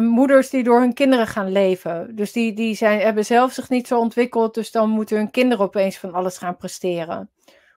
moeders 0.00 0.50
die 0.50 0.62
door 0.62 0.80
hun 0.80 0.94
kinderen 0.94 1.26
gaan 1.26 1.52
leven. 1.52 2.16
Dus 2.16 2.32
die, 2.32 2.52
die 2.52 2.74
zijn, 2.74 3.00
hebben 3.00 3.24
zelf 3.24 3.52
zich 3.52 3.68
niet 3.68 3.86
zo 3.86 3.98
ontwikkeld, 3.98 4.54
dus 4.54 4.70
dan 4.70 4.90
moeten 4.90 5.16
hun 5.16 5.30
kinderen 5.30 5.64
opeens 5.64 5.98
van 5.98 6.12
alles 6.12 6.38
gaan 6.38 6.56
presteren. 6.56 7.30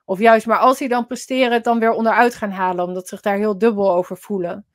Of 0.04 0.18
juist, 0.18 0.46
maar 0.46 0.58
als 0.58 0.78
die 0.78 0.88
dan 0.88 1.06
presteren, 1.06 1.62
dan 1.62 1.78
weer 1.78 1.92
onderuit 1.92 2.34
gaan 2.34 2.50
halen, 2.50 2.84
omdat 2.84 3.02
ze 3.02 3.14
zich 3.14 3.24
daar 3.24 3.36
heel 3.36 3.58
dubbel 3.58 3.94
over 3.94 4.16
voelen. 4.16 4.66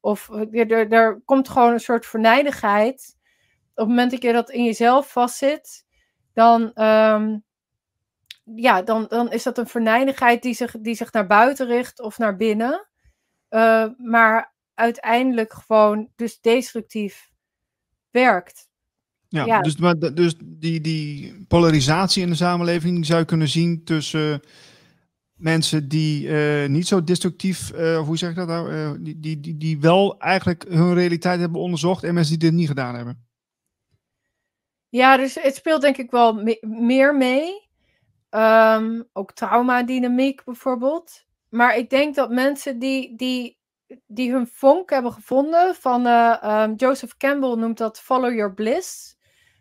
Of 0.00 0.30
er, 0.30 0.70
er, 0.70 0.92
er 0.92 1.20
komt 1.24 1.48
gewoon 1.48 1.72
een 1.72 1.80
soort 1.80 2.06
verneidigheid. 2.06 3.16
Op 3.74 3.76
het 3.76 3.88
moment 3.88 4.10
dat 4.10 4.22
je 4.22 4.32
dat 4.32 4.50
in 4.50 4.64
jezelf 4.64 5.12
vastzit, 5.12 5.86
dan, 6.34 6.62
um, 6.62 7.44
ja, 8.54 8.82
dan, 8.82 9.06
dan 9.08 9.32
is 9.32 9.42
dat 9.42 9.58
een 9.58 9.66
verneindigheid 9.66 10.42
die 10.42 10.54
zich, 10.54 10.74
die 10.80 10.94
zich 10.94 11.12
naar 11.12 11.26
buiten 11.26 11.66
richt 11.66 12.00
of 12.00 12.18
naar 12.18 12.36
binnen. 12.36 12.88
Uh, 13.50 13.86
maar 13.96 14.54
uiteindelijk 14.74 15.52
gewoon 15.52 16.08
dus 16.16 16.40
destructief 16.40 17.30
werkt. 18.10 18.70
Ja, 19.28 19.60
Dus, 19.60 19.76
maar, 19.76 19.98
dus 19.98 20.34
die, 20.44 20.80
die 20.80 21.44
polarisatie 21.48 22.22
in 22.22 22.28
de 22.28 22.34
samenleving 22.34 23.06
zou 23.06 23.18
je 23.18 23.24
kunnen 23.24 23.48
zien 23.48 23.84
tussen 23.84 24.40
mensen 25.34 25.88
die 25.88 26.26
uh, 26.26 26.68
niet 26.68 26.86
zo 26.86 27.04
destructief, 27.04 27.72
uh, 27.74 27.98
hoe 27.98 28.16
zeg 28.16 28.30
ik 28.30 28.36
dat 28.36 28.48
nou, 28.48 28.72
uh, 28.72 28.90
die, 29.00 29.20
die, 29.20 29.40
die, 29.40 29.56
die 29.56 29.80
wel 29.80 30.18
eigenlijk 30.18 30.64
hun 30.68 30.94
realiteit 30.94 31.40
hebben 31.40 31.60
onderzocht 31.60 32.04
en 32.04 32.14
mensen 32.14 32.38
die 32.38 32.48
dit 32.48 32.58
niet 32.58 32.68
gedaan 32.68 32.94
hebben. 32.94 33.26
Ja, 34.88 35.16
dus 35.16 35.34
het 35.34 35.54
speelt 35.54 35.80
denk 35.80 35.96
ik 35.96 36.10
wel 36.10 36.34
me 36.34 36.58
meer 36.60 37.16
mee. 37.16 37.70
Um, 38.30 39.08
ook 39.12 39.32
traumadynamiek 39.32 40.44
bijvoorbeeld. 40.44 41.24
Maar 41.48 41.76
ik 41.76 41.90
denk 41.90 42.14
dat 42.14 42.30
mensen 42.30 42.78
die, 42.78 43.16
die 43.16 43.58
die 44.06 44.32
hun 44.32 44.46
vonk 44.46 44.90
hebben 44.90 45.12
gevonden. 45.12 45.74
Van 45.74 46.06
uh, 46.06 46.68
Joseph 46.76 47.16
Campbell 47.16 47.54
noemt 47.54 47.78
dat 47.78 48.00
follow 48.00 48.34
your 48.34 48.54
bliss. 48.54 49.16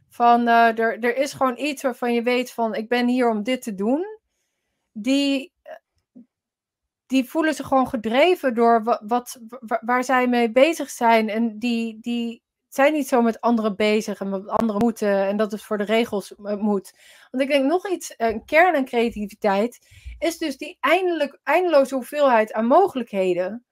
Van 0.10 0.48
uh, 0.48 0.80
er, 0.80 1.00
er 1.00 1.16
is 1.16 1.34
gewoon 1.34 1.58
iets 1.58 1.82
waarvan 1.82 2.14
je 2.14 2.22
weet 2.22 2.52
van 2.52 2.76
ik 2.76 2.90
ben 2.90 3.08
hier 3.08 3.30
om 3.30 3.44
dit 3.44 3.62
te 3.62 3.76
doen. 3.76 4.06
Die, 4.92 5.54
die 7.06 7.30
voelen 7.30 7.54
zich 7.54 7.68
gewoon 7.68 7.88
gedreven 7.88 8.54
door 8.54 8.84
wat, 8.84 9.02
wat, 9.08 9.40
waar 9.82 10.04
zij 10.04 10.28
mee 10.28 10.52
bezig 10.52 10.90
zijn. 10.90 11.30
En 11.30 11.60
die, 11.60 11.98
die 12.02 12.44
zijn 12.68 12.94
niet 12.94 13.08
zo 13.08 13.22
met 13.22 13.42
anderen 13.42 13.76
bezig 13.76 14.20
en 14.20 14.30
met 14.30 14.48
anderen 14.48 14.82
moeten. 14.82 15.28
En 15.28 15.38
dat 15.38 15.52
het 15.52 15.64
voor 15.64 15.78
de 15.78 15.84
regels 15.84 16.34
moet. 16.38 16.94
Want 17.32 17.44
ik 17.44 17.50
denk 17.50 17.66
nog 17.66 17.90
iets, 17.90 18.14
een 18.18 18.46
kern 18.46 18.76
aan 18.76 18.86
creativiteit 18.86 19.80
is 20.20 20.38
dus 20.38 20.58
die 20.58 20.78
eindelijk, 20.80 21.40
eindeloze 21.44 21.96
hoeveelheid 21.96 22.54
aan 22.54 22.66
mogelijkheden. 22.66 23.66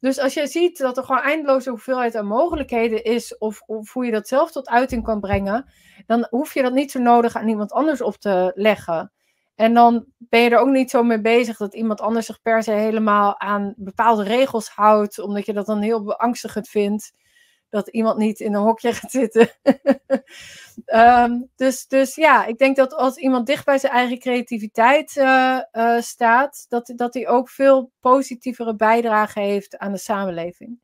Dus 0.00 0.18
als 0.18 0.34
je 0.34 0.46
ziet 0.46 0.78
dat 0.78 0.96
er 0.96 1.04
gewoon 1.04 1.22
eindeloze 1.22 1.70
hoeveelheid 1.70 2.14
aan 2.14 2.26
mogelijkheden 2.26 3.04
is, 3.04 3.38
of, 3.38 3.62
of 3.66 3.92
hoe 3.92 4.04
je 4.04 4.12
dat 4.12 4.28
zelf 4.28 4.52
tot 4.52 4.68
uiting 4.68 5.02
kan 5.04 5.20
brengen, 5.20 5.72
dan 6.06 6.26
hoef 6.30 6.54
je 6.54 6.62
dat 6.62 6.72
niet 6.72 6.90
zo 6.90 7.00
nodig 7.00 7.36
aan 7.36 7.48
iemand 7.48 7.72
anders 7.72 8.02
op 8.02 8.16
te 8.16 8.52
leggen. 8.54 9.12
En 9.54 9.74
dan 9.74 10.06
ben 10.18 10.40
je 10.40 10.50
er 10.50 10.58
ook 10.58 10.68
niet 10.68 10.90
zo 10.90 11.02
mee 11.02 11.20
bezig 11.20 11.56
dat 11.56 11.74
iemand 11.74 12.00
anders 12.00 12.26
zich 12.26 12.42
per 12.42 12.62
se 12.62 12.72
helemaal 12.72 13.40
aan 13.40 13.74
bepaalde 13.76 14.22
regels 14.22 14.68
houdt, 14.68 15.18
omdat 15.18 15.46
je 15.46 15.52
dat 15.52 15.66
dan 15.66 15.80
heel 15.80 16.04
beangstigend 16.04 16.68
vindt 16.68 17.12
dat 17.68 17.88
iemand 17.88 18.18
niet 18.18 18.40
in 18.40 18.54
een 18.54 18.62
hokje 18.62 18.92
gaat 18.92 19.10
zitten. 19.10 19.48
Ehm, 20.84 21.42
dus, 21.56 21.86
dus 21.86 22.14
ja, 22.14 22.44
ik 22.44 22.58
denk 22.58 22.76
dat 22.76 22.94
als 22.94 23.16
iemand 23.16 23.46
dicht 23.46 23.64
bij 23.64 23.78
zijn 23.78 23.92
eigen 23.92 24.18
creativiteit 24.18 25.16
uh, 25.16 25.60
uh, 25.72 26.00
staat, 26.00 26.66
dat, 26.68 26.92
dat 26.96 27.14
hij 27.14 27.28
ook 27.28 27.50
veel 27.50 27.92
positievere 28.00 28.76
bijdrage 28.76 29.40
heeft 29.40 29.78
aan 29.78 29.92
de 29.92 29.98
samenleving. 29.98 30.80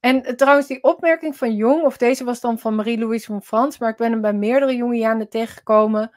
En 0.00 0.16
uh, 0.16 0.32
trouwens, 0.32 0.66
die 0.66 0.82
opmerking 0.82 1.36
van 1.36 1.54
Jong, 1.54 1.82
of 1.82 1.96
deze 1.96 2.24
was 2.24 2.40
dan 2.40 2.58
van 2.58 2.74
Marie-Louise 2.74 3.26
van 3.26 3.42
Frans, 3.42 3.78
maar 3.78 3.90
ik 3.90 3.96
ben 3.96 4.10
hem 4.10 4.20
bij 4.20 4.32
meerdere 4.32 4.76
Jungianen 4.76 5.28
tegengekomen, 5.28 6.10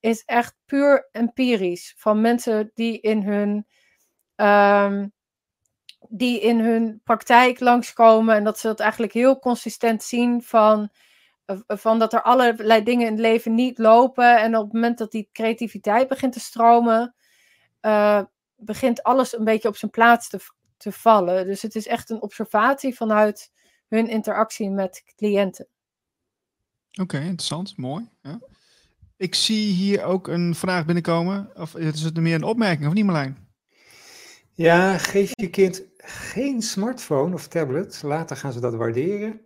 is 0.00 0.22
echt 0.24 0.56
puur 0.64 1.08
empirisch. 1.12 1.94
Van 1.96 2.20
mensen 2.20 2.70
die 2.74 3.00
in 3.00 3.22
hun 3.22 3.66
um, 4.36 5.14
die 6.08 6.40
in 6.40 6.60
hun 6.60 7.00
praktijk 7.04 7.60
langskomen 7.60 8.34
en 8.36 8.44
dat 8.44 8.58
ze 8.58 8.66
dat 8.66 8.80
eigenlijk 8.80 9.12
heel 9.12 9.38
consistent 9.38 10.02
zien 10.02 10.42
van, 10.42 10.82
eh, 10.82 10.88
van 11.66 11.98
dat 11.98 12.12
er 12.12 12.22
allerlei 12.22 12.82
dingen 12.82 13.06
in 13.06 13.12
het 13.12 13.20
leven 13.20 13.54
niet 13.54 13.78
lopen 13.78 14.40
en 14.40 14.56
op 14.56 14.64
het 14.64 14.72
moment 14.72 14.98
dat 14.98 15.10
die 15.10 15.28
creativiteit 15.32 16.08
begint 16.08 16.32
te 16.32 16.40
stromen, 16.40 17.14
uh, 17.80 18.22
begint 18.56 19.02
alles 19.02 19.38
een 19.38 19.44
beetje 19.44 19.68
op 19.68 19.76
zijn 19.76 19.90
plaats 19.90 20.28
te, 20.28 20.38
te 20.76 20.92
vallen. 20.92 21.46
Dus 21.46 21.62
het 21.62 21.74
is 21.74 21.86
echt 21.86 22.10
een 22.10 22.22
observatie 22.22 22.94
vanuit 22.94 23.50
hun 23.88 24.08
interactie 24.08 24.70
met 24.70 25.02
cliënten. 25.16 25.68
Oké, 27.00 27.18
interessant, 27.18 27.76
mooi. 27.76 28.08
Ja. 28.22 28.38
Ik 29.16 29.34
zie 29.34 29.72
hier 29.72 30.04
ook 30.04 30.28
een 30.28 30.54
vraag 30.54 30.84
binnenkomen. 30.84 31.50
Of 31.54 31.74
is 31.74 32.02
het 32.02 32.16
meer 32.16 32.34
een 32.34 32.42
opmerking 32.42 32.86
of 32.86 32.92
niet, 32.92 33.04
Marlijn? 33.04 33.48
Ja, 34.52 34.98
geef 34.98 35.30
je 35.34 35.50
kind 35.50 35.82
geen 35.96 36.62
smartphone 36.62 37.34
of 37.34 37.48
tablet. 37.48 38.02
Later 38.02 38.36
gaan 38.36 38.52
ze 38.52 38.60
dat 38.60 38.74
waarderen. 38.74 39.40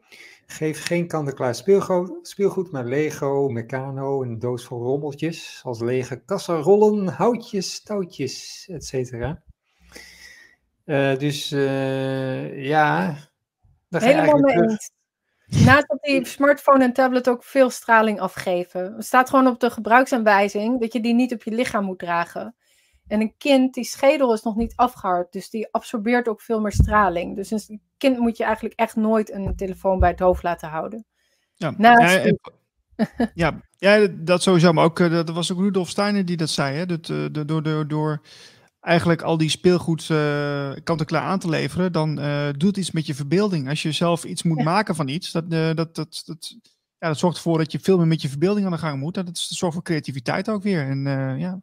Geef 0.51 0.85
geen 0.85 1.06
kant-en-klaar 1.06 1.55
speelgoed, 1.55 2.28
speelgoed, 2.28 2.70
maar 2.70 2.85
Lego, 2.85 3.48
Meccano, 3.48 4.22
een 4.22 4.39
doos 4.39 4.64
vol 4.64 4.82
rommeltjes. 4.82 5.60
Als 5.64 5.81
lege 5.81 6.24
kasserollen, 6.24 7.09
houtjes, 7.09 7.82
touwtjes, 7.82 8.66
etc. 8.72 9.12
Uh, 10.85 11.16
dus 11.16 11.52
uh, 11.52 12.64
ja. 12.64 13.16
Helemaal 13.89 14.39
mee 14.39 14.56
eens. 14.56 14.90
Naast 15.64 15.89
dat 15.89 15.98
die 16.02 16.27
smartphone 16.27 16.85
en 16.85 16.93
tablet 16.93 17.28
ook 17.28 17.44
veel 17.44 17.70
straling 17.70 18.20
afgeven. 18.20 18.94
Het 18.94 19.05
staat 19.05 19.31
gewoon 19.31 19.47
op 19.47 19.60
de 19.60 19.70
gebruiksaanwijzing 19.70 20.81
dat 20.81 20.93
je 20.93 21.01
die 21.01 21.14
niet 21.14 21.32
op 21.32 21.43
je 21.43 21.51
lichaam 21.51 21.85
moet 21.85 21.98
dragen. 21.98 22.55
En 23.11 23.20
een 23.20 23.35
kind, 23.39 23.74
die 23.74 23.85
schedel 23.85 24.32
is 24.32 24.43
nog 24.43 24.57
niet 24.57 24.73
afgehard, 24.77 25.32
dus 25.32 25.51
die 25.51 25.69
absorbeert 25.70 26.28
ook 26.28 26.41
veel 26.41 26.61
meer 26.61 26.73
straling. 26.73 27.37
Dus 27.37 27.51
een 27.51 27.81
kind 27.99 28.19
moet 28.19 28.37
je 28.37 28.45
eigenlijk 28.45 28.74
echt 28.74 28.97
nooit 28.97 29.32
een 29.32 29.57
telefoon 29.57 29.99
bij 29.99 30.11
het 30.11 30.20
hoofd 30.20 30.43
laten 30.43 30.69
houden. 30.69 31.05
Ja, 31.55 31.74
ja, 31.78 32.32
ja, 33.35 33.61
ja, 33.78 34.07
dat 34.11 34.43
sowieso. 34.43 34.73
Maar 34.73 34.85
ook, 34.85 35.01
eh, 35.01 35.11
dat 35.11 35.31
was 35.31 35.53
ook 35.53 35.59
Rudolf 35.59 35.89
Steiner 35.89 36.24
die 36.24 36.37
dat 36.37 36.51
zei. 36.51 36.77
Hè? 36.77 36.87
Dat, 36.87 37.09
uh, 37.09 37.27
door, 37.47 37.62
door, 37.62 37.89
door 37.89 38.20
eigenlijk 38.81 39.23
al 39.23 39.37
die 39.37 39.51
speelgoed 39.51 40.09
uh, 40.09 40.73
kant-en-klaar 40.85 41.23
aan 41.23 41.39
te 41.39 41.49
leveren, 41.49 41.93
dan 41.93 42.19
uh, 42.19 42.49
doet 42.57 42.77
iets 42.77 42.91
met 42.91 43.07
je 43.07 43.15
verbeelding. 43.15 43.69
Als 43.69 43.82
je 43.82 43.93
zelf 43.93 44.24
iets 44.24 44.43
moet 44.43 44.62
maken 44.65 44.95
van 44.95 45.09
iets, 45.09 45.32
dat, 45.32 45.51
dat, 45.51 45.77
dat, 45.77 46.23
dat, 46.24 46.57
ja, 46.99 47.09
dat 47.09 47.19
zorgt 47.19 47.37
ervoor 47.37 47.59
dat 47.59 47.73
je 47.73 47.81
veel 47.81 47.97
meer 47.97 48.07
met 48.07 48.23
je 48.23 48.28
verbeelding 48.28 48.66
aan 48.66 48.73
de 48.73 48.78
gang 48.78 49.01
moet. 49.01 49.15
Dat, 49.15 49.27
dat 49.27 49.39
zorgt 49.39 49.74
voor 49.74 49.85
creativiteit 49.85 50.49
ook 50.49 50.62
weer. 50.62 50.89
En 50.89 51.05
ja... 51.39 51.61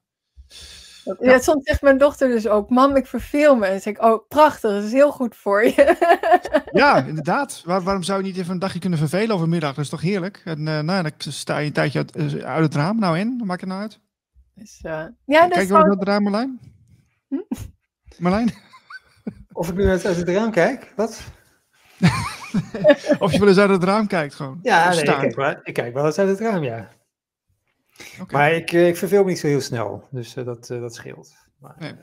Ja, 1.19 1.39
soms 1.39 1.63
zegt 1.63 1.81
mijn 1.81 1.97
dochter 1.97 2.27
dus 2.27 2.47
ook, 2.47 2.69
mam, 2.69 2.95
ik 2.95 3.07
verveel 3.07 3.55
me. 3.55 3.65
En 3.65 3.71
dan 3.71 3.81
zeg 3.81 3.93
ik, 3.93 4.03
oh, 4.03 4.27
prachtig, 4.27 4.71
dat 4.71 4.83
is 4.83 4.91
heel 4.91 5.11
goed 5.11 5.35
voor 5.35 5.63
je. 5.63 5.95
Ja, 6.71 6.97
inderdaad. 7.07 7.61
waarom 7.65 8.03
zou 8.03 8.19
je 8.19 8.25
niet 8.25 8.37
even 8.37 8.51
een 8.51 8.59
dagje 8.59 8.79
kunnen 8.79 8.99
vervelen 8.99 9.35
overmiddag? 9.35 9.75
Dat 9.75 9.83
is 9.83 9.89
toch 9.89 10.01
heerlijk? 10.01 10.41
En 10.45 10.59
uh, 10.59 10.79
nou, 10.79 11.03
dan 11.03 11.11
sta 11.17 11.57
je 11.57 11.67
een 11.67 11.73
tijdje 11.73 11.99
uit, 11.99 12.15
eh, 12.15 12.43
uit, 12.43 12.63
het 12.63 12.75
raam. 12.75 12.99
Nou 12.99 13.17
in, 13.17 13.41
maak 13.45 13.59
het 13.59 13.69
nou 13.69 13.81
uit. 13.81 13.99
Dus, 14.53 14.79
uh, 14.85 15.03
ja, 15.25 15.47
Kijk 15.47 15.67
je 15.67 15.73
wel 15.73 15.81
naar 15.81 15.89
het 15.89 16.07
raam, 16.07 16.23
Marlijn? 16.23 16.59
Hm? 17.27 17.35
Marlijn? 18.17 18.53
Of 19.51 19.69
ik 19.69 19.75
nu 19.75 19.89
uit, 19.89 20.05
uit 20.05 20.17
het 20.17 20.29
raam 20.29 20.51
kijk? 20.51 20.93
Wat? 20.95 21.23
of 23.19 23.31
je 23.31 23.39
wel 23.39 23.47
eens 23.47 23.57
uit 23.57 23.69
het 23.69 23.83
raam 23.83 24.07
kijkt 24.07 24.33
gewoon? 24.33 24.59
Ja, 24.61 24.89
nee, 24.89 24.99
ik, 24.99 25.05
kijk 25.05 25.35
wel, 25.35 25.55
ik 25.63 25.73
kijk 25.73 25.93
wel 25.93 26.05
eens 26.05 26.19
uit 26.19 26.29
het 26.29 26.39
raam, 26.39 26.63
ja. 26.63 26.89
Okay. 28.21 28.39
Maar 28.39 28.51
ik, 28.51 28.71
ik 28.71 28.97
verveel 28.97 29.23
me 29.23 29.29
niet 29.29 29.39
zo 29.39 29.47
heel 29.47 29.61
snel, 29.61 30.07
dus 30.11 30.35
uh, 30.35 30.45
dat, 30.45 30.69
uh, 30.69 30.81
dat 30.81 30.95
scheelt. 30.95 31.33
Maar, 31.59 31.75
nee. 31.79 31.93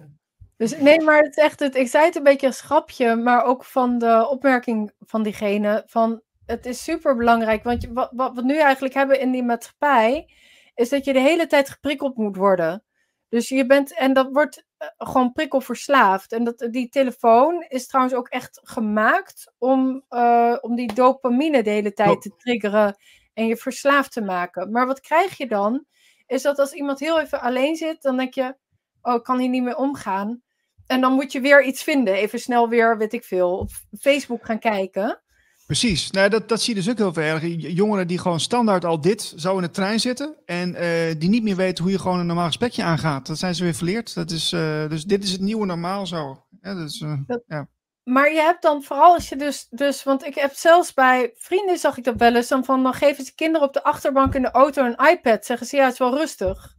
Dus 0.57 0.79
nee, 0.79 1.01
maar 1.01 1.19
het 1.19 1.37
is 1.37 1.45
echt 1.45 1.61
het, 1.61 1.77
ik 1.77 1.89
zei 1.89 2.05
het 2.05 2.17
een 2.17 2.23
beetje 2.23 2.47
als 2.47 2.61
grapje, 2.61 3.17
maar 3.17 3.45
ook 3.45 3.65
van 3.65 3.99
de 3.99 4.29
opmerking 4.31 4.93
van 4.99 5.23
diegene, 5.23 5.83
van 5.87 6.23
het 6.47 6.67
is 6.67 6.85
super 6.85 7.17
belangrijk, 7.17 7.63
want 7.65 7.83
je, 7.83 7.93
wat, 7.93 8.11
wat 8.15 8.35
we 8.35 8.43
nu 8.43 8.59
eigenlijk 8.59 8.95
hebben 8.95 9.21
in 9.21 9.31
die 9.31 9.43
maatschappij, 9.43 10.29
is 10.75 10.89
dat 10.89 11.05
je 11.05 11.13
de 11.13 11.21
hele 11.21 11.47
tijd 11.47 11.69
geprikkeld 11.69 12.17
moet 12.17 12.37
worden. 12.37 12.85
Dus 13.29 13.49
je 13.49 13.67
bent, 13.67 13.95
en 13.95 14.13
dat 14.13 14.29
wordt 14.33 14.65
uh, 14.79 14.89
gewoon 14.97 15.33
prikkelverslaafd. 15.33 16.33
En 16.33 16.45
dat, 16.45 16.69
die 16.71 16.89
telefoon 16.89 17.65
is 17.69 17.87
trouwens 17.87 18.17
ook 18.17 18.29
echt 18.29 18.61
gemaakt 18.63 19.53
om, 19.59 20.05
uh, 20.11 20.57
om 20.61 20.77
die 20.77 20.93
dopamine 20.93 21.63
de 21.63 21.71
hele 21.71 21.93
tijd 21.93 22.23
te 22.23 22.37
triggeren 22.37 22.97
en 23.35 23.47
je 23.47 23.57
verslaafd 23.57 24.13
te 24.13 24.21
maken. 24.21 24.71
Maar 24.71 24.87
wat 24.87 25.01
krijg 25.01 25.37
je 25.37 25.47
dan? 25.47 25.85
Is 26.27 26.43
dat 26.43 26.59
als 26.59 26.73
iemand 26.73 27.01
heel 27.01 27.21
even 27.21 27.41
alleen 27.41 27.77
zit, 27.77 28.03
dan 28.03 28.17
denk 28.17 28.35
je, 28.35 28.57
oh, 29.03 29.15
ik 29.15 29.23
kan 29.23 29.39
hier 29.39 29.49
niet 29.49 29.63
meer 29.63 29.77
omgaan. 29.77 30.43
En 30.87 31.01
dan 31.01 31.13
moet 31.13 31.33
je 31.33 31.41
weer 31.41 31.65
iets 31.65 31.83
vinden. 31.83 32.15
Even 32.15 32.39
snel 32.39 32.69
weer, 32.69 32.99
weet 32.99 33.13
ik 33.13 33.25
veel, 33.25 33.59
op 33.59 33.71
Facebook 34.01 34.45
gaan 34.45 34.59
kijken. 34.59 35.23
Precies, 35.67 36.11
nou, 36.11 36.29
dat, 36.29 36.49
dat 36.49 36.61
zie 36.61 36.75
je 36.75 36.81
dus 36.81 36.91
ook 36.91 36.99
heel 36.99 37.13
veel 37.13 37.23
erg. 37.23 37.43
Jongeren 37.75 38.07
die 38.07 38.19
gewoon 38.19 38.41
standaard 38.41 38.85
al 38.85 39.01
dit 39.01 39.33
zo 39.37 39.57
in 39.57 39.63
de 39.63 39.71
trein 39.71 40.01
zitten 40.01 40.35
en 40.47 40.69
uh, 40.75 41.15
die 41.19 41.29
niet 41.29 41.43
meer 41.43 41.57
weten 41.57 41.85
hoe 41.85 41.93
je 41.93 41.99
gewoon 41.99 42.19
een 42.19 42.27
normaal 42.27 42.47
gesprekje 42.47 42.83
aangaat. 42.83 43.27
Dat 43.27 43.39
zijn 43.39 43.55
ze 43.55 43.63
weer 43.63 43.75
verleerd. 43.75 44.15
Dat 44.15 44.31
is, 44.31 44.53
uh, 44.53 44.89
dus 44.89 45.05
dit 45.05 45.25
is 45.25 45.33
het 45.33 45.41
nieuwe 45.41 45.67
normaal 45.67 46.07
zo. 46.07 46.45
Ja, 46.61 46.73
uh, 46.73 47.19
dat, 47.27 47.43
ja. 47.47 47.69
Maar 48.05 48.33
je 48.33 48.41
hebt 48.41 48.63
dan 48.63 48.83
vooral 48.83 49.15
als 49.15 49.29
je 49.29 49.37
dus, 49.37 49.67
dus, 49.71 50.03
want 50.03 50.25
ik 50.25 50.35
heb 50.35 50.53
zelfs 50.53 50.93
bij 50.95 51.33
vrienden 51.37 51.79
zag 51.79 51.97
ik 51.97 52.05
dat 52.05 52.17
wel 52.17 52.35
eens, 52.35 52.49
dan 52.49 52.65
van 52.65 52.83
dan 52.83 52.95
geven 52.95 53.25
ze 53.25 53.35
kinderen 53.35 53.67
op 53.67 53.75
de 53.75 53.83
achterbank 53.83 54.35
in 54.35 54.43
de 54.43 54.51
auto 54.51 54.85
een 54.85 55.09
iPad, 55.09 55.45
zeggen 55.45 55.67
ze 55.67 55.77
ja, 55.77 55.83
het 55.83 55.93
is 55.93 55.99
wel 55.99 56.17
rustig. 56.17 56.75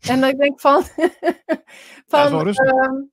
En 0.00 0.20
dan 0.20 0.30
denk 0.30 0.52
ik 0.52 0.60
van, 0.60 0.82
van 2.06 2.52
ja, 2.52 3.06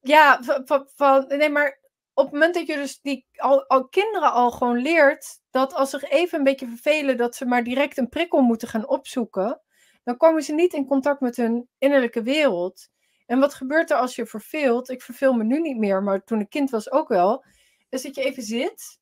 ja, 0.00 0.42
van, 0.42 0.88
van, 0.94 1.24
nee, 1.28 1.48
maar 1.48 1.80
op 2.14 2.24
het 2.24 2.32
moment 2.32 2.54
dat 2.54 2.66
je 2.66 2.74
dus 2.76 3.00
die 3.00 3.26
al, 3.36 3.68
al 3.68 3.88
kinderen 3.88 4.32
al 4.32 4.50
gewoon 4.50 4.78
leert 4.78 5.40
dat 5.50 5.74
als 5.74 5.90
ze 5.90 6.06
even 6.08 6.38
een 6.38 6.44
beetje 6.44 6.66
vervelen, 6.66 7.16
dat 7.16 7.36
ze 7.36 7.46
maar 7.46 7.64
direct 7.64 7.98
een 7.98 8.08
prikkel 8.08 8.40
moeten 8.40 8.68
gaan 8.68 8.88
opzoeken, 8.88 9.60
dan 10.04 10.16
komen 10.16 10.42
ze 10.42 10.54
niet 10.54 10.72
in 10.72 10.86
contact 10.86 11.20
met 11.20 11.36
hun 11.36 11.68
innerlijke 11.78 12.22
wereld. 12.22 12.88
En 13.26 13.38
wat 13.38 13.54
gebeurt 13.54 13.90
er 13.90 13.96
als 13.96 14.14
je 14.16 14.26
verveelt? 14.26 14.90
Ik 14.90 15.02
verveel 15.02 15.32
me 15.32 15.44
nu 15.44 15.60
niet 15.60 15.78
meer, 15.78 16.02
maar 16.02 16.24
toen 16.24 16.40
ik 16.40 16.50
kind 16.50 16.70
was 16.70 16.90
ook 16.90 17.08
wel. 17.08 17.44
Is 17.88 18.02
dat 18.02 18.14
je 18.14 18.22
even 18.22 18.42
zit 18.42 18.98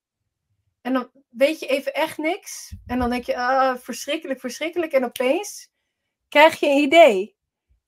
en 0.82 0.92
dan 0.92 1.10
weet 1.28 1.60
je 1.60 1.66
even 1.66 1.94
echt 1.94 2.18
niks. 2.18 2.74
En 2.86 2.98
dan 2.98 3.10
denk 3.10 3.24
je, 3.24 3.36
ah, 3.36 3.76
verschrikkelijk, 3.76 4.40
verschrikkelijk. 4.40 4.92
En 4.92 5.04
opeens 5.04 5.68
krijg 6.28 6.60
je 6.60 6.66
een 6.66 6.82
idee. 6.82 7.36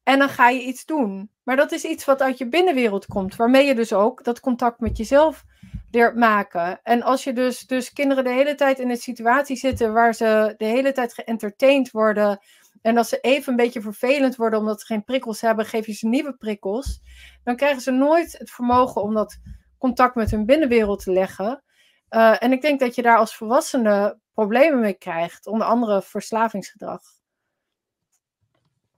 En 0.03 0.19
dan 0.19 0.29
ga 0.29 0.49
je 0.49 0.63
iets 0.63 0.85
doen. 0.85 1.31
Maar 1.43 1.57
dat 1.57 1.73
is 1.73 1.85
iets 1.85 2.05
wat 2.05 2.23
uit 2.23 2.39
je 2.39 2.49
binnenwereld 2.49 3.07
komt, 3.07 3.37
waarmee 3.37 3.67
je 3.67 3.75
dus 3.75 3.93
ook 3.93 4.25
dat 4.25 4.41
contact 4.41 4.81
met 4.81 4.97
jezelf 4.97 5.45
leert 5.91 6.17
maken. 6.17 6.81
En 6.83 7.03
als 7.03 7.25
je 7.25 7.33
dus, 7.33 7.61
dus 7.61 7.93
kinderen 7.93 8.25
de 8.25 8.31
hele 8.31 8.55
tijd 8.55 8.79
in 8.79 8.91
een 8.91 8.97
situatie 8.97 9.57
zitten 9.57 9.93
waar 9.93 10.15
ze 10.15 10.55
de 10.57 10.65
hele 10.65 10.93
tijd 10.93 11.15
geëntertained 11.15 11.91
worden. 11.91 12.39
En 12.85 12.97
als 12.97 13.09
ze 13.09 13.19
even 13.21 13.51
een 13.51 13.57
beetje 13.57 13.81
vervelend 13.81 14.37
worden 14.37 14.59
omdat 14.59 14.81
ze 14.81 14.87
geen 14.87 15.05
prikkels 15.05 15.41
hebben, 15.41 15.67
geef 15.67 15.87
je 15.87 15.93
ze 15.93 16.09
nieuwe 16.09 16.37
prikkels. 16.37 17.01
Dan 17.45 17.57
krijgen 17.57 17.83
ze 17.83 17.91
nooit 17.91 18.39
het 18.39 18.51
vermogen 18.51 19.03
om 19.03 19.15
dat 19.15 19.39
contact 19.79 20.15
met 20.15 20.31
hun 20.31 20.47
binnenwereld 20.47 21.03
te 21.03 21.13
leggen. 21.13 21.63
Uh, 22.11 22.43
en 22.43 22.53
ik 22.53 22.63
denk 22.63 22.81
dat 22.81 22.95
je 22.95 23.03
daar 23.03 23.19
als 23.19 23.37
volwassene 23.37 24.19
problemen 24.33 24.81
mee 24.81 24.95
krijgt, 24.95 25.47
onder 25.47 25.67
andere 25.67 26.03
verslavingsgedrag. 26.03 27.01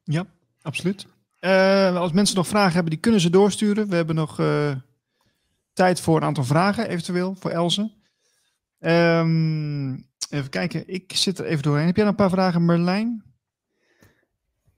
Ja, 0.05 0.27
absoluut. 0.63 1.07
Uh, 1.41 1.97
als 1.97 2.13
mensen 2.13 2.37
nog 2.37 2.47
vragen 2.47 2.73
hebben, 2.73 2.91
die 2.93 3.01
kunnen 3.01 3.21
ze 3.21 3.31
doorsturen. 3.31 3.89
We 3.89 3.97
hebben 3.97 4.15
nog 4.15 4.39
uh, 4.41 4.77
tijd 5.73 6.01
voor 6.01 6.17
een 6.17 6.25
aantal 6.25 6.45
vragen, 6.45 6.89
eventueel, 6.89 7.35
voor 7.39 7.51
Elze. 7.51 7.93
Um, 8.81 10.09
even 10.31 10.51
kijken, 10.51 10.89
ik 10.89 11.13
zit 11.13 11.39
er 11.39 11.45
even 11.45 11.63
doorheen. 11.63 11.87
Heb 11.87 11.97
jij 11.97 12.05
nog 12.05 12.15
een 12.15 12.21
paar 12.21 12.31
vragen, 12.31 12.65
Merlijn? 12.65 13.25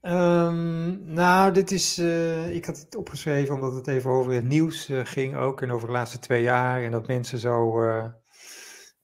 Um, 0.01 1.13
nou, 1.13 1.53
dit 1.53 1.71
is. 1.71 1.99
Uh, 1.99 2.55
ik 2.55 2.65
had 2.65 2.77
het 2.77 2.95
opgeschreven 2.95 3.55
omdat 3.55 3.73
het 3.73 3.87
even 3.87 4.11
over 4.11 4.33
het 4.33 4.47
nieuws 4.47 4.89
ging 5.03 5.35
ook. 5.35 5.61
En 5.61 5.71
over 5.71 5.87
de 5.87 5.93
laatste 5.93 6.19
twee 6.19 6.41
jaar. 6.41 6.83
En 6.83 6.91
dat 6.91 7.07
mensen 7.07 7.39
zo 7.39 7.83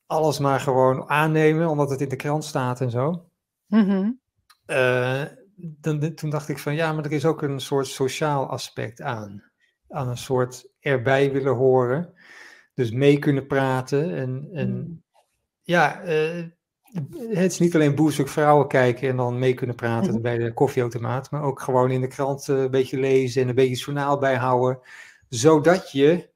alles 0.05 0.39
maar 0.39 0.59
gewoon 0.59 1.09
aannemen, 1.09 1.69
omdat 1.69 1.89
het 1.89 2.01
in 2.01 2.09
de 2.09 2.15
krant 2.15 2.45
staat 2.45 2.81
en 2.81 2.91
zo. 2.91 3.29
Mm 3.67 3.85
-hmm 3.85 4.19
dan, 5.55 6.13
toen 6.13 6.29
dacht 6.29 6.49
ik 6.49 6.59
van 6.59 6.75
ja, 6.75 6.93
maar 6.93 7.05
er 7.05 7.11
is 7.11 7.25
ook 7.25 7.41
een 7.41 7.59
soort 7.59 7.87
sociaal 7.87 8.49
aspect 8.49 9.01
aan. 9.01 9.43
Aan 9.89 10.07
een 10.07 10.17
soort 10.17 10.69
erbij 10.79 11.31
willen 11.31 11.55
horen. 11.55 12.13
Dus 12.73 12.91
mee 12.91 13.19
kunnen 13.19 13.47
praten. 13.47 14.15
En, 14.15 14.49
en 14.53 14.69
hmm. 14.69 15.03
ja, 15.61 16.01
het 17.29 17.51
is 17.51 17.59
niet 17.59 17.75
alleen 17.75 17.95
boezig 17.95 18.29
vrouwen 18.29 18.67
kijken 18.67 19.09
en 19.09 19.17
dan 19.17 19.39
mee 19.39 19.53
kunnen 19.53 19.75
praten 19.75 20.11
hmm. 20.11 20.21
bij 20.21 20.37
de 20.37 20.53
koffieautomaat. 20.53 21.31
Maar 21.31 21.43
ook 21.43 21.61
gewoon 21.61 21.91
in 21.91 22.01
de 22.01 22.07
krant 22.07 22.47
uh, 22.47 22.61
een 22.61 22.71
beetje 22.71 22.99
lezen 22.99 23.41
en 23.41 23.49
een 23.49 23.55
beetje 23.55 23.75
journaal 23.75 24.17
bijhouden. 24.17 24.79
Zodat 25.29 25.91
je 25.91 26.29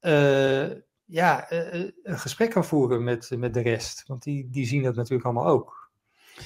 uh, 0.00 0.76
ja, 1.04 1.46
een 1.50 2.18
gesprek 2.18 2.50
kan 2.50 2.64
voeren 2.64 3.04
met, 3.04 3.30
met 3.36 3.54
de 3.54 3.60
rest. 3.60 4.04
Want 4.06 4.22
die, 4.22 4.48
die 4.50 4.66
zien 4.66 4.82
dat 4.82 4.94
natuurlijk 4.94 5.24
allemaal 5.24 5.46
ook. 5.46 5.90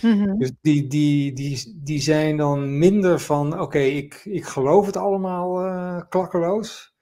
Mhm. 0.03 0.39
Dus 0.39 0.53
die, 0.61 0.87
die, 0.87 1.33
die, 1.33 1.81
die 1.83 2.01
zijn 2.01 2.37
dan 2.37 2.79
minder 2.79 3.21
van, 3.21 3.61
oké, 3.61 3.79
ik, 3.79 4.21
ik 4.25 4.45
geloof 4.45 4.87
het 4.87 4.97
allemaal 4.97 5.67
uh, 5.67 6.01
klakkeloos. 6.09 6.95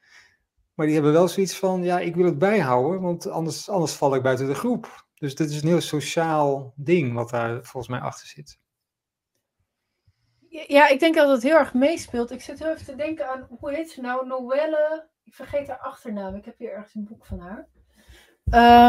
Maar 0.74 0.86
die 0.86 0.94
hebben 0.94 1.14
wel 1.14 1.28
zoiets 1.28 1.58
van, 1.58 1.82
ja, 1.82 1.98
ik 1.98 2.14
wil 2.14 2.24
het 2.24 2.38
bijhouden, 2.38 3.00
want 3.00 3.26
anders, 3.26 3.68
anders 3.68 3.92
val 3.92 4.14
ik 4.14 4.22
buiten 4.22 4.46
de 4.46 4.54
groep. 4.54 5.08
Dus 5.20 5.34
dit 5.34 5.50
is 5.50 5.62
een 5.62 5.68
heel 5.68 5.80
sociaal 5.80 6.72
ding 6.76 7.14
wat 7.14 7.30
daar 7.30 7.54
volgens 7.54 7.88
mij 7.88 8.00
achter 8.00 8.26
zit. 8.26 8.58
Ja, 10.48 10.88
ik 10.88 11.00
denk 11.00 11.14
dat 11.14 11.28
het 11.28 11.42
heel 11.42 11.56
erg 11.56 11.74
meespeelt. 11.74 12.30
Ik 12.30 12.40
zit 12.40 12.58
heel 12.58 12.70
even 12.70 12.84
te 12.84 12.96
denken 12.96 13.28
aan, 13.28 13.46
hoe 13.58 13.72
heet 13.72 13.90
ze 13.90 14.00
nou? 14.00 14.26
Noelle, 14.26 15.08
ik 15.24 15.34
vergeet 15.34 15.68
haar 15.68 15.78
achternaam. 15.78 16.34
Ik 16.34 16.44
heb 16.44 16.58
hier 16.58 16.72
ergens 16.72 16.94
een 16.94 17.04
boek 17.04 17.26
van 17.26 17.38
haar. 17.40 17.68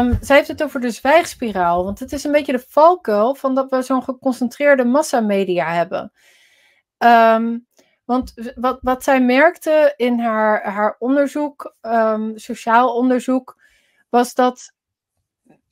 Um, 0.00 0.18
zij 0.20 0.36
heeft 0.36 0.48
het 0.48 0.62
over 0.62 0.80
de 0.80 0.90
zwijgspiraal. 0.90 1.84
Want 1.84 1.98
het 1.98 2.12
is 2.12 2.24
een 2.24 2.32
beetje 2.32 2.52
de 2.52 2.64
valkuil 2.68 3.34
van 3.34 3.54
dat 3.54 3.70
we 3.70 3.82
zo'n 3.82 4.02
geconcentreerde 4.02 4.84
massamedia 4.84 5.72
hebben. 5.72 6.12
Um, 6.98 7.66
want 8.04 8.52
wat, 8.54 8.78
wat 8.80 9.04
zij 9.04 9.20
merkte 9.20 9.94
in 9.96 10.18
haar, 10.18 10.72
haar 10.72 10.96
onderzoek, 10.98 11.76
um, 11.80 12.38
sociaal 12.38 12.96
onderzoek, 12.96 13.62
was 14.08 14.34
dat 14.34 14.74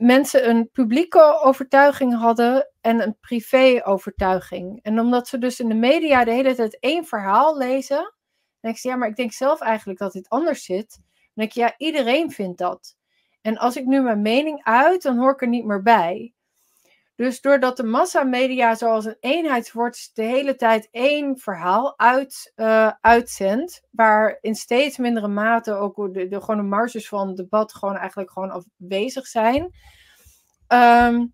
mensen 0.00 0.48
een 0.48 0.70
publieke 0.70 1.40
overtuiging 1.42 2.14
hadden 2.18 2.72
en 2.80 3.02
een 3.02 3.16
privé-overtuiging. 3.20 4.78
En 4.82 5.00
omdat 5.00 5.28
ze 5.28 5.38
dus 5.38 5.60
in 5.60 5.68
de 5.68 5.74
media 5.74 6.24
de 6.24 6.32
hele 6.32 6.54
tijd 6.54 6.78
één 6.78 7.04
verhaal 7.04 7.58
lezen, 7.58 7.96
dan 7.96 8.12
denk 8.60 8.76
ze, 8.76 8.88
ja, 8.88 8.96
maar 8.96 9.08
ik 9.08 9.16
denk 9.16 9.32
zelf 9.32 9.60
eigenlijk 9.60 9.98
dat 9.98 10.12
dit 10.12 10.28
anders 10.28 10.64
zit. 10.64 11.00
Dan 11.14 11.32
denk 11.34 11.52
je, 11.52 11.60
ja, 11.60 11.74
iedereen 11.76 12.30
vindt 12.30 12.58
dat. 12.58 12.96
En 13.40 13.58
als 13.58 13.76
ik 13.76 13.84
nu 13.84 14.00
mijn 14.02 14.22
mening 14.22 14.64
uit, 14.64 15.02
dan 15.02 15.18
hoor 15.18 15.32
ik 15.32 15.42
er 15.42 15.48
niet 15.48 15.64
meer 15.64 15.82
bij. 15.82 16.34
Dus 17.20 17.40
doordat 17.40 17.76
de 17.76 17.84
massamedia 17.84 18.74
zoals 18.74 19.04
een 19.04 19.16
eenheidswoord 19.20 20.10
de 20.14 20.22
hele 20.22 20.56
tijd 20.56 20.88
één 20.90 21.38
verhaal 21.38 21.94
uh, 22.56 22.92
uitzendt, 23.00 23.82
waar 23.90 24.38
in 24.40 24.54
steeds 24.54 24.96
mindere 24.96 25.28
mate 25.28 25.72
ook 25.72 26.14
de, 26.14 26.28
de, 26.28 26.40
gewoon 26.40 26.56
de 26.56 26.62
marges 26.62 27.08
van 27.08 27.34
debat 27.34 27.74
gewoon 27.74 27.96
eigenlijk 27.96 28.30
gewoon 28.30 28.50
afwezig 28.50 29.26
zijn, 29.26 29.74
um, 30.68 31.32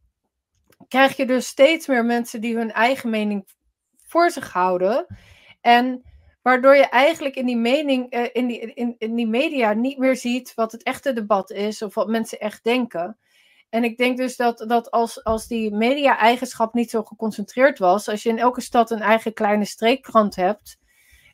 krijg 0.89 1.17
je 1.17 1.27
dus 1.27 1.47
steeds 1.47 1.87
meer 1.87 2.05
mensen 2.05 2.41
die 2.41 2.57
hun 2.57 2.73
eigen 2.73 3.11
mening 3.11 3.49
voor 3.97 4.31
zich 4.31 4.53
houden. 4.53 5.07
En 5.61 6.03
Waardoor 6.43 6.77
je 6.77 6.89
eigenlijk 6.89 7.37
in 7.37 7.47
die 7.47 7.57
mening, 7.57 8.15
uh, 8.15 8.27
in, 8.33 8.47
die, 8.47 8.59
in, 8.75 8.95
in 8.99 9.15
die 9.15 9.27
media 9.27 9.73
niet 9.73 9.99
meer 9.99 10.17
ziet 10.17 10.55
wat 10.55 10.73
het 10.73 10.83
echte 10.83 11.13
debat 11.13 11.51
is 11.51 11.83
of 11.83 11.95
wat 11.95 12.09
mensen 12.09 12.41
echt 12.41 12.65
denken. 12.65 13.19
En 13.69 13.85
ik 13.85 13.97
denk 13.97 14.17
dus 14.17 14.37
dat, 14.37 14.65
dat 14.69 14.91
als, 14.91 15.25
als 15.25 15.47
die 15.47 15.75
media-eigenschap 15.75 16.75
niet 16.75 16.91
zo 16.91 17.03
geconcentreerd 17.03 17.79
was, 17.79 18.09
als 18.09 18.23
je 18.23 18.29
in 18.29 18.39
elke 18.39 18.61
stad 18.61 18.91
een 18.91 19.01
eigen 19.01 19.33
kleine 19.33 19.65
streekkrant 19.65 20.37
hebt, 20.37 20.79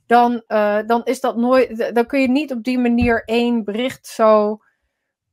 dan, 0.06 0.42
uh, 0.48 0.78
dan 0.86 1.04
is 1.04 1.20
dat 1.20 1.36
nooit, 1.36 1.94
dan 1.94 2.06
kun 2.06 2.20
je 2.20 2.28
niet 2.28 2.52
op 2.52 2.62
die 2.62 2.78
manier 2.78 3.24
één 3.24 3.64
bericht 3.64 4.06
zo 4.06 4.62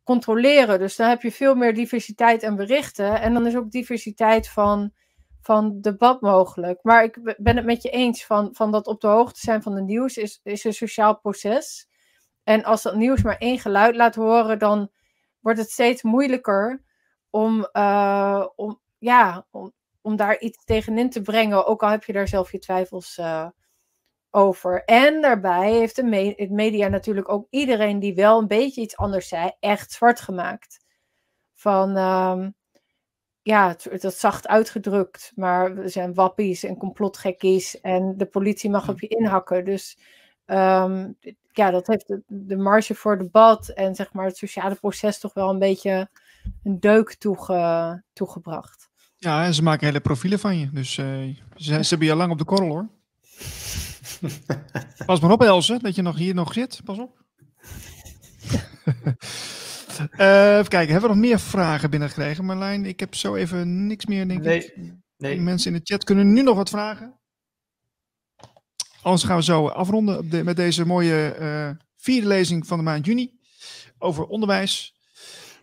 controleren. 0.03 0.79
Dus 0.79 0.95
dan 0.95 1.09
heb 1.09 1.21
je 1.21 1.31
veel 1.31 1.55
meer 1.55 1.73
diversiteit 1.73 2.43
en 2.43 2.55
berichten. 2.55 3.21
En 3.21 3.33
dan 3.33 3.47
is 3.47 3.55
ook 3.55 3.71
diversiteit 3.71 4.49
van 4.49 4.93
van 5.41 5.81
debat 5.81 6.21
mogelijk. 6.21 6.79
Maar 6.83 7.03
ik 7.03 7.35
ben 7.37 7.55
het 7.55 7.65
met 7.65 7.81
je 7.81 7.89
eens 7.89 8.25
van, 8.25 8.49
van 8.51 8.71
dat 8.71 8.87
op 8.87 9.01
de 9.01 9.07
hoogte 9.07 9.39
zijn 9.39 9.61
van 9.61 9.75
de 9.75 9.81
nieuws 9.81 10.17
is, 10.17 10.39
is 10.43 10.63
een 10.63 10.73
sociaal 10.73 11.19
proces. 11.19 11.87
En 12.43 12.63
als 12.63 12.81
dat 12.81 12.95
nieuws 12.95 13.21
maar 13.21 13.37
één 13.37 13.59
geluid 13.59 13.95
laat 13.95 14.15
horen, 14.15 14.59
dan 14.59 14.91
wordt 15.39 15.59
het 15.59 15.69
steeds 15.69 16.01
moeilijker 16.01 16.83
om, 17.29 17.67
uh, 17.73 18.45
om, 18.55 18.79
ja, 18.97 19.45
om, 19.51 19.73
om 20.01 20.15
daar 20.15 20.39
iets 20.39 20.63
tegenin 20.65 21.09
te 21.09 21.21
brengen. 21.21 21.65
Ook 21.65 21.83
al 21.83 21.89
heb 21.89 22.03
je 22.03 22.13
daar 22.13 22.27
zelf 22.27 22.51
je 22.51 22.59
twijfels 22.59 23.17
uh, 23.17 23.47
over. 24.31 24.83
En 24.83 25.21
daarbij 25.21 25.71
heeft 25.71 25.95
de 25.95 26.03
me 26.03 26.33
het 26.35 26.51
media 26.51 26.87
natuurlijk 26.87 27.29
ook 27.29 27.47
iedereen 27.49 27.99
die 27.99 28.15
wel 28.15 28.39
een 28.39 28.47
beetje 28.47 28.81
iets 28.81 28.97
anders 28.97 29.27
zei, 29.27 29.51
echt 29.59 29.91
zwart 29.91 30.21
gemaakt. 30.21 30.85
Van, 31.53 31.97
um, 31.97 32.55
ja, 33.41 33.75
dat 33.99 34.13
zacht 34.13 34.47
uitgedrukt, 34.47 35.31
maar 35.35 35.75
we 35.75 35.87
zijn 35.87 36.13
wappies 36.13 36.63
en 36.63 36.77
complotgekkies 36.77 37.81
en 37.81 38.17
de 38.17 38.25
politie 38.25 38.69
mag 38.69 38.89
op 38.89 38.99
je 38.99 39.07
inhakken. 39.07 39.65
Dus 39.65 39.97
um, 40.45 41.17
ja, 41.51 41.71
dat 41.71 41.87
heeft 41.87 42.07
de, 42.07 42.23
de, 42.27 42.57
marge 42.57 42.95
voor 42.95 43.17
debat 43.17 43.69
en 43.69 43.95
zeg 43.95 44.13
maar 44.13 44.25
het 44.25 44.37
sociale 44.37 44.75
proces 44.75 45.19
toch 45.19 45.33
wel 45.33 45.49
een 45.49 45.59
beetje 45.59 46.09
een 46.63 46.79
deuk 46.79 47.13
toege, 47.13 48.03
toegebracht. 48.13 48.89
Ja, 49.15 49.45
en 49.45 49.53
ze 49.53 49.63
maken 49.63 49.85
hele 49.85 49.99
profielen 49.99 50.39
van 50.39 50.57
je. 50.57 50.69
Dus 50.71 50.97
uh, 50.97 51.05
ze, 51.55 51.83
ze 51.83 51.89
hebben 51.89 52.07
je 52.07 52.15
lang 52.15 52.31
op 52.31 52.37
de 52.37 52.43
korrel 52.43 52.67
hoor. 52.67 52.89
Pas 55.05 55.19
maar 55.19 55.31
op, 55.31 55.41
Elze, 55.41 55.79
dat 55.81 55.95
je 55.95 56.01
nog 56.01 56.17
hier 56.17 56.33
nog 56.33 56.53
zit. 56.53 56.81
Pas 56.83 56.97
op. 56.97 57.23
uh, 60.17 60.57
even 60.57 60.67
kijken, 60.67 60.91
hebben 60.91 61.09
we 61.09 61.15
nog 61.15 61.25
meer 61.25 61.39
vragen 61.39 61.89
binnengekregen? 61.89 62.45
Marlijn, 62.45 62.85
ik 62.85 62.99
heb 62.99 63.15
zo 63.15 63.35
even 63.35 63.87
niks 63.87 64.05
meer, 64.05 64.27
denk 64.27 64.41
nee, 64.41 64.65
ik. 64.65 64.93
Nee. 65.17 65.39
Mensen 65.39 65.73
in 65.73 65.77
de 65.77 65.85
chat 65.85 66.03
kunnen 66.03 66.33
nu 66.33 66.41
nog 66.41 66.55
wat 66.55 66.69
vragen. 66.69 67.19
Anders 69.01 69.23
gaan 69.23 69.37
we 69.37 69.43
zo 69.43 69.67
afronden 69.67 70.29
de, 70.29 70.43
met 70.43 70.55
deze 70.55 70.85
mooie 70.85 71.35
uh, 71.39 71.69
vierde 71.95 72.27
lezing 72.27 72.67
van 72.67 72.77
de 72.77 72.83
maand 72.83 73.05
juni 73.05 73.39
over 73.97 74.25
onderwijs. 74.25 74.98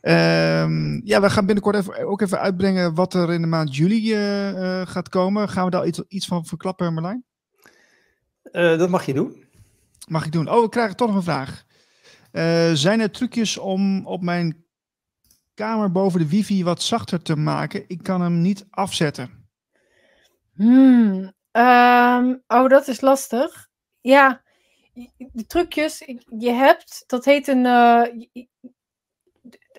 Um, 0.02 1.01
ja, 1.05 1.20
we 1.20 1.31
gaan 1.31 1.47
binnenkort 1.47 1.77
even, 1.77 2.06
ook 2.06 2.20
even 2.20 2.40
uitbrengen 2.40 2.94
wat 2.94 3.14
er 3.14 3.32
in 3.32 3.40
de 3.40 3.47
maand 3.47 3.77
juli 3.77 4.14
uh, 4.14 4.86
gaat 4.86 5.09
komen. 5.09 5.48
Gaan 5.48 5.64
we 5.64 5.70
daar 5.70 5.86
iets, 5.86 6.02
iets 6.09 6.27
van 6.27 6.44
verklappen, 6.44 6.94
Marlijn? 6.94 7.24
Uh, 8.52 8.78
dat 8.78 8.89
mag 8.89 9.06
je 9.06 9.14
doen. 9.14 9.44
Mag 10.09 10.27
ik 10.27 10.32
doen? 10.32 10.51
Oh, 10.51 10.62
we 10.62 10.68
krijgen 10.68 10.97
toch 10.97 11.09
nog 11.09 11.16
een 11.16 11.23
vraag. 11.23 11.64
Uh, 12.32 12.70
zijn 12.73 13.01
er 13.01 13.10
trucjes 13.10 13.59
om 13.59 14.06
op 14.06 14.23
mijn 14.23 14.64
kamer 15.55 15.93
boven 15.93 16.20
de 16.20 16.28
wifi 16.28 16.64
wat 16.64 16.82
zachter 16.82 17.23
te 17.23 17.36
maken? 17.36 17.85
Ik 17.86 18.02
kan 18.02 18.20
hem 18.20 18.40
niet 18.40 18.66
afzetten. 18.70 19.48
Hmm, 20.55 21.32
um, 21.52 22.43
oh, 22.47 22.68
dat 22.68 22.89
is 22.89 23.01
lastig. 23.01 23.68
Ja, 24.01 24.43
de 25.32 25.47
trucjes, 25.47 26.02
je 26.39 26.51
hebt, 26.51 27.05
dat 27.06 27.24
heet 27.24 27.48
een, 27.48 27.64
uh, 27.64 28.02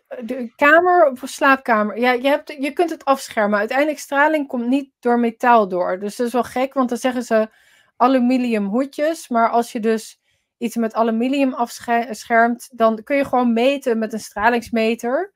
de 0.08 0.54
kamer 0.56 1.10
of 1.12 1.22
slaapkamer. 1.24 2.00
Ja, 2.00 2.12
je, 2.12 2.28
hebt, 2.28 2.56
je 2.60 2.72
kunt 2.72 2.90
het 2.90 3.06
afschermen. 3.06 3.60
Uiteindelijk 3.60 4.00
straling 4.00 4.48
komt 4.48 4.68
niet 4.68 4.92
door 5.00 5.20
metaal 5.20 5.68
door. 5.68 6.00
Dus 6.00 6.16
dat 6.16 6.28
is 6.28 6.34
wel 6.34 6.44
gek, 6.44 6.74
want 6.74 6.90
dan 6.90 6.98
zeggen 6.98 7.24
ze 7.24 7.50
aluminium 7.96 8.66
hoedjes. 8.66 9.28
Maar 9.28 9.50
als 9.50 9.72
je 9.72 9.80
dus 9.80 10.22
iets 10.58 10.76
met 10.76 10.94
aluminium 10.94 11.54
afschermt, 11.54 12.70
dan 12.72 13.04
kun 13.04 13.18
je 13.18 13.26
gewoon 13.26 13.54
meten 13.54 13.98
met 13.98 14.14
een 14.14 14.20
stralingsmeter. 14.20 15.34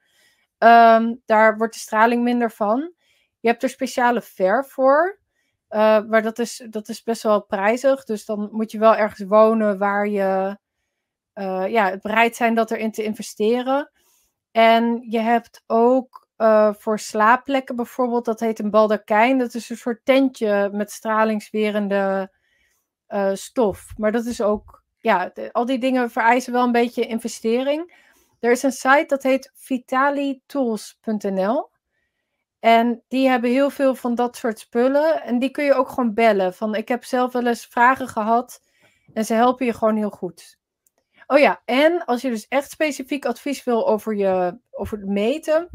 Um, 0.58 1.22
daar 1.26 1.58
wordt 1.58 1.74
de 1.74 1.80
straling 1.80 2.24
minder 2.24 2.52
van. 2.52 2.94
Je 3.40 3.48
hebt 3.48 3.64
er 3.64 3.70
speciale 3.70 4.22
verf 4.22 4.68
voor. 4.68 5.20
Uh, 5.70 6.04
maar 6.04 6.22
dat 6.22 6.40
is, 6.40 6.68
dat 6.70 6.90
is 6.90 7.04
best 7.04 7.24
wel 7.24 7.46
prijzig. 7.46 8.04
Dus 8.04 8.26
dan 8.26 8.50
moet 8.52 8.72
je 8.72 8.80
wel 8.80 8.96
ergens 8.96 9.28
wonen 9.28 9.78
waar 9.78 10.08
je 10.08 10.58
uh, 11.34 11.68
ja, 11.68 11.90
het 11.90 12.02
bereid 12.02 12.36
zijn 12.36 12.54
dat 12.54 12.72
erin 12.72 12.92
te 12.92 13.04
investeren. 13.04 13.92
En 14.52 15.06
je 15.10 15.20
hebt 15.20 15.64
ook 15.68 16.28
uh, 16.38 16.74
voor 16.74 17.00
slaapplekken 17.00 17.76
bijvoorbeeld, 17.76 18.26
dat 18.26 18.40
heet 18.40 18.60
een 18.60 18.70
baldakijn. 18.70 19.38
Dat 19.38 19.54
is 19.54 19.70
een 19.70 19.78
soort 19.78 20.06
tentje 20.06 20.70
met 20.74 20.92
stralingswerende 20.92 22.32
uh, 23.08 23.34
stof. 23.34 23.94
Maar 23.98 24.12
dat 24.12 24.26
is 24.26 24.42
ook, 24.42 24.84
ja, 24.98 25.32
al 25.52 25.66
die 25.66 25.80
dingen 25.80 26.10
vereisen 26.10 26.54
wel 26.54 26.64
een 26.64 26.72
beetje 26.72 27.08
investering. 27.08 28.10
Er 28.40 28.52
is 28.52 28.64
een 28.64 28.72
site 28.72 29.06
dat 29.08 29.24
heet 29.24 29.52
vitalitools.nl. 29.54 31.70
En 32.60 33.04
die 33.08 33.30
hebben 33.30 33.50
heel 33.50 33.70
veel 33.70 33.96
van 33.96 34.16
dat 34.16 34.36
soort 34.36 34.60
spullen. 34.60 35.24
En 35.24 35.40
die 35.40 35.50
kun 35.50 35.64
je 35.64 35.74
ook 35.74 35.90
gewoon 35.90 36.14
bellen. 36.14 36.54
Van, 36.54 36.76
ik 36.76 36.88
heb 36.88 37.04
zelf 37.04 37.34
wel 37.34 37.48
eens 37.48 37.66
vragen 37.66 38.08
gehad. 38.08 38.62
En 39.14 39.26
ze 39.26 39.34
helpen 39.34 39.66
je 39.66 39.74
gewoon 39.74 39.96
heel 39.96 40.10
goed. 40.10 40.60
Oh 41.32 41.40
ja, 41.40 41.62
en 41.66 42.06
als 42.06 42.22
je 42.22 42.30
dus 42.30 42.48
echt 42.48 42.72
specifiek 42.72 43.26
advies 43.26 43.64
wil 43.64 43.88
over, 43.88 44.16
je, 44.16 44.60
over 44.72 44.98
het 44.98 45.08
meten, 45.08 45.70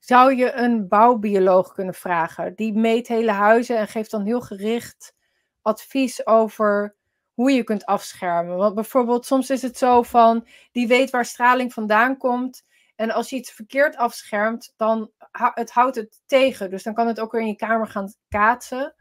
zou 0.00 0.34
je 0.34 0.52
een 0.52 0.88
bouwbioloog 0.88 1.72
kunnen 1.72 1.94
vragen. 1.94 2.54
Die 2.54 2.72
meet 2.72 3.08
hele 3.08 3.30
huizen 3.30 3.76
en 3.76 3.88
geeft 3.88 4.10
dan 4.10 4.24
heel 4.24 4.40
gericht 4.40 5.14
advies 5.62 6.26
over 6.26 6.96
hoe 7.34 7.52
je 7.52 7.64
kunt 7.64 7.86
afschermen. 7.86 8.56
Want 8.56 8.74
bijvoorbeeld, 8.74 9.26
soms 9.26 9.50
is 9.50 9.62
het 9.62 9.78
zo 9.78 10.02
van, 10.02 10.46
die 10.72 10.86
weet 10.86 11.10
waar 11.10 11.24
straling 11.24 11.72
vandaan 11.72 12.16
komt. 12.16 12.62
En 12.96 13.10
als 13.10 13.30
je 13.30 13.36
iets 13.36 13.52
verkeerd 13.52 13.96
afschermt, 13.96 14.74
dan 14.76 15.10
het 15.30 15.70
houdt 15.70 15.96
het 15.96 16.22
tegen. 16.26 16.70
Dus 16.70 16.82
dan 16.82 16.94
kan 16.94 17.06
het 17.06 17.20
ook 17.20 17.32
weer 17.32 17.40
in 17.40 17.46
je 17.46 17.56
kamer 17.56 17.86
gaan 17.86 18.14
kaatsen. 18.28 18.94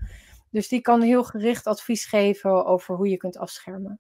Dus 0.49 0.67
die 0.67 0.81
kan 0.81 1.01
heel 1.01 1.23
gericht 1.23 1.67
advies 1.67 2.05
geven 2.05 2.65
over 2.65 2.95
hoe 2.95 3.09
je 3.09 3.17
kunt 3.17 3.37
afschermen. 3.37 3.99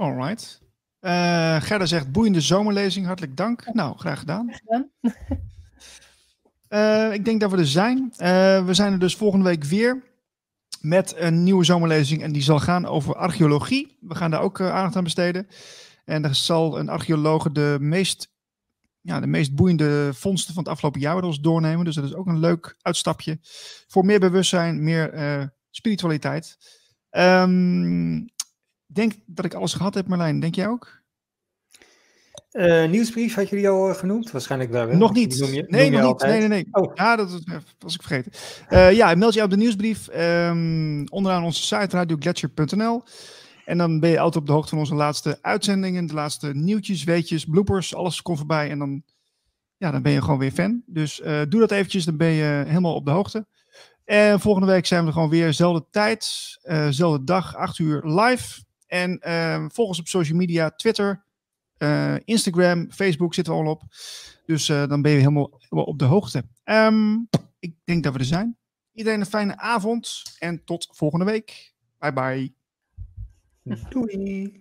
Alright. 0.00 0.60
Uh, 1.00 1.62
Gerda 1.62 1.86
zegt 1.86 2.12
boeiende 2.12 2.40
zomerlezing, 2.40 3.06
hartelijk 3.06 3.36
dank. 3.36 3.64
Nou, 3.72 3.98
graag 3.98 4.18
gedaan. 4.18 4.50
Uh, 6.68 7.12
ik 7.18 7.24
denk 7.24 7.40
dat 7.40 7.50
we 7.50 7.56
er 7.56 7.66
zijn. 7.66 7.98
Uh, 7.98 8.64
we 8.64 8.74
zijn 8.74 8.92
er 8.92 8.98
dus 8.98 9.16
volgende 9.16 9.44
week 9.44 9.64
weer 9.64 10.02
met 10.80 11.14
een 11.16 11.42
nieuwe 11.42 11.64
zomerlezing 11.64 12.22
en 12.22 12.32
die 12.32 12.42
zal 12.42 12.58
gaan 12.58 12.86
over 12.86 13.14
archeologie. 13.14 13.96
We 14.00 14.14
gaan 14.14 14.30
daar 14.30 14.40
ook 14.40 14.60
aandacht 14.60 14.96
aan 14.96 15.04
besteden. 15.04 15.48
En 16.04 16.24
er 16.24 16.34
zal 16.34 16.78
een 16.78 16.88
archeoloog 16.88 17.52
de 17.52 17.76
meest, 17.80 18.32
ja, 19.00 19.20
de 19.20 19.26
meest 19.26 19.54
boeiende 19.54 20.10
vondsten 20.14 20.54
van 20.54 20.62
het 20.62 20.72
afgelopen 20.72 21.00
jaar 21.00 21.14
met 21.14 21.24
ons 21.24 21.40
doornemen. 21.40 21.84
Dus 21.84 21.94
dat 21.94 22.04
is 22.04 22.14
ook 22.14 22.26
een 22.26 22.40
leuk 22.40 22.76
uitstapje 22.82 23.38
voor 23.86 24.04
meer 24.04 24.20
bewustzijn, 24.20 24.82
meer 24.82 25.52
spiritualiteit. 25.70 26.58
Um, 27.10 28.28
denk 28.94 29.12
dat 29.26 29.44
ik 29.44 29.54
alles 29.54 29.74
gehad 29.74 29.94
heb, 29.94 30.06
Marlijn. 30.06 30.40
Denk 30.40 30.54
jij 30.54 30.68
ook? 30.68 31.00
Uh, 32.52 32.88
nieuwsbrief 32.88 33.34
had 33.34 33.48
je 33.48 33.56
die 33.56 33.68
al 33.68 33.94
genoemd? 33.94 34.30
Waarschijnlijk 34.30 34.70
wel. 34.70 34.86
Nog 34.86 35.12
niet. 35.12 35.38
Je, 35.38 35.64
nee, 35.68 35.90
nog 35.90 36.02
niet. 36.02 36.22
Nee, 36.22 36.38
nee, 36.38 36.48
nee. 36.48 36.68
Oh. 36.70 36.94
Ja, 36.94 37.16
dat 37.16 37.42
was 37.78 37.94
ik 37.94 38.02
vergeten. 38.02 38.32
Uh, 38.68 38.92
ja, 38.92 39.14
meld 39.14 39.34
je 39.34 39.42
op 39.42 39.50
de 39.50 39.56
nieuwsbrief. 39.56 40.08
Um, 40.16 41.08
onderaan 41.08 41.44
onze 41.44 41.62
site 41.62 41.96
radioglacier.nl. 41.96 43.02
En 43.64 43.78
dan 43.78 44.00
ben 44.00 44.10
je 44.10 44.18
altijd 44.18 44.36
op 44.36 44.46
de 44.46 44.52
hoogte 44.52 44.68
van 44.68 44.78
onze 44.78 44.94
laatste 44.94 45.38
uitzendingen. 45.42 46.06
De 46.06 46.14
laatste 46.14 46.54
nieuwtjes, 46.54 47.04
weetjes, 47.04 47.44
bloopers. 47.44 47.94
Alles 47.94 48.22
komt 48.22 48.38
voorbij. 48.38 48.70
En 48.70 48.78
dan, 48.78 49.02
ja, 49.76 49.90
dan 49.90 50.02
ben 50.02 50.12
je 50.12 50.22
gewoon 50.22 50.38
weer 50.38 50.52
fan. 50.52 50.82
Dus 50.86 51.22
doe 51.48 51.60
dat 51.60 51.70
eventjes. 51.70 52.04
Dan 52.04 52.16
ben 52.16 52.30
je 52.30 52.64
helemaal 52.66 52.94
op 52.94 53.04
de 53.04 53.10
hoogte. 53.10 53.46
En 54.04 54.40
volgende 54.40 54.72
week 54.72 54.86
zijn 54.86 55.00
we 55.00 55.06
er 55.06 55.12
gewoon 55.12 55.30
weer. 55.30 55.52
Zelfde 55.52 55.84
tijd, 55.90 56.24
zelfde 56.90 57.24
dag, 57.24 57.56
8 57.56 57.78
uur 57.78 58.00
live. 58.04 58.60
En 58.90 59.20
uh, 59.26 59.64
volg 59.68 59.88
ons 59.88 59.98
op 59.98 60.08
social 60.08 60.36
media, 60.38 60.70
Twitter, 60.70 61.24
uh, 61.78 62.16
Instagram, 62.24 62.92
Facebook 62.92 63.34
zitten 63.34 63.54
we 63.54 63.60
al 63.60 63.70
op. 63.70 63.82
Dus 64.46 64.68
uh, 64.68 64.86
dan 64.88 65.02
ben 65.02 65.12
je 65.12 65.18
helemaal, 65.18 65.60
op 65.68 65.98
de 65.98 66.04
hoogte. 66.04 66.44
Um, 66.64 67.28
ik 67.58 67.74
denk 67.84 68.02
dat 68.02 68.12
we 68.12 68.18
er 68.18 68.24
zijn. 68.24 68.56
Iedereen 68.92 69.20
een 69.20 69.26
fijne 69.26 69.56
avond 69.56 70.22
en 70.38 70.64
tot 70.64 70.88
volgende 70.92 71.24
week. 71.24 71.74
Bye 71.98 72.12
bye. 72.12 72.54
Doei. 73.88 74.59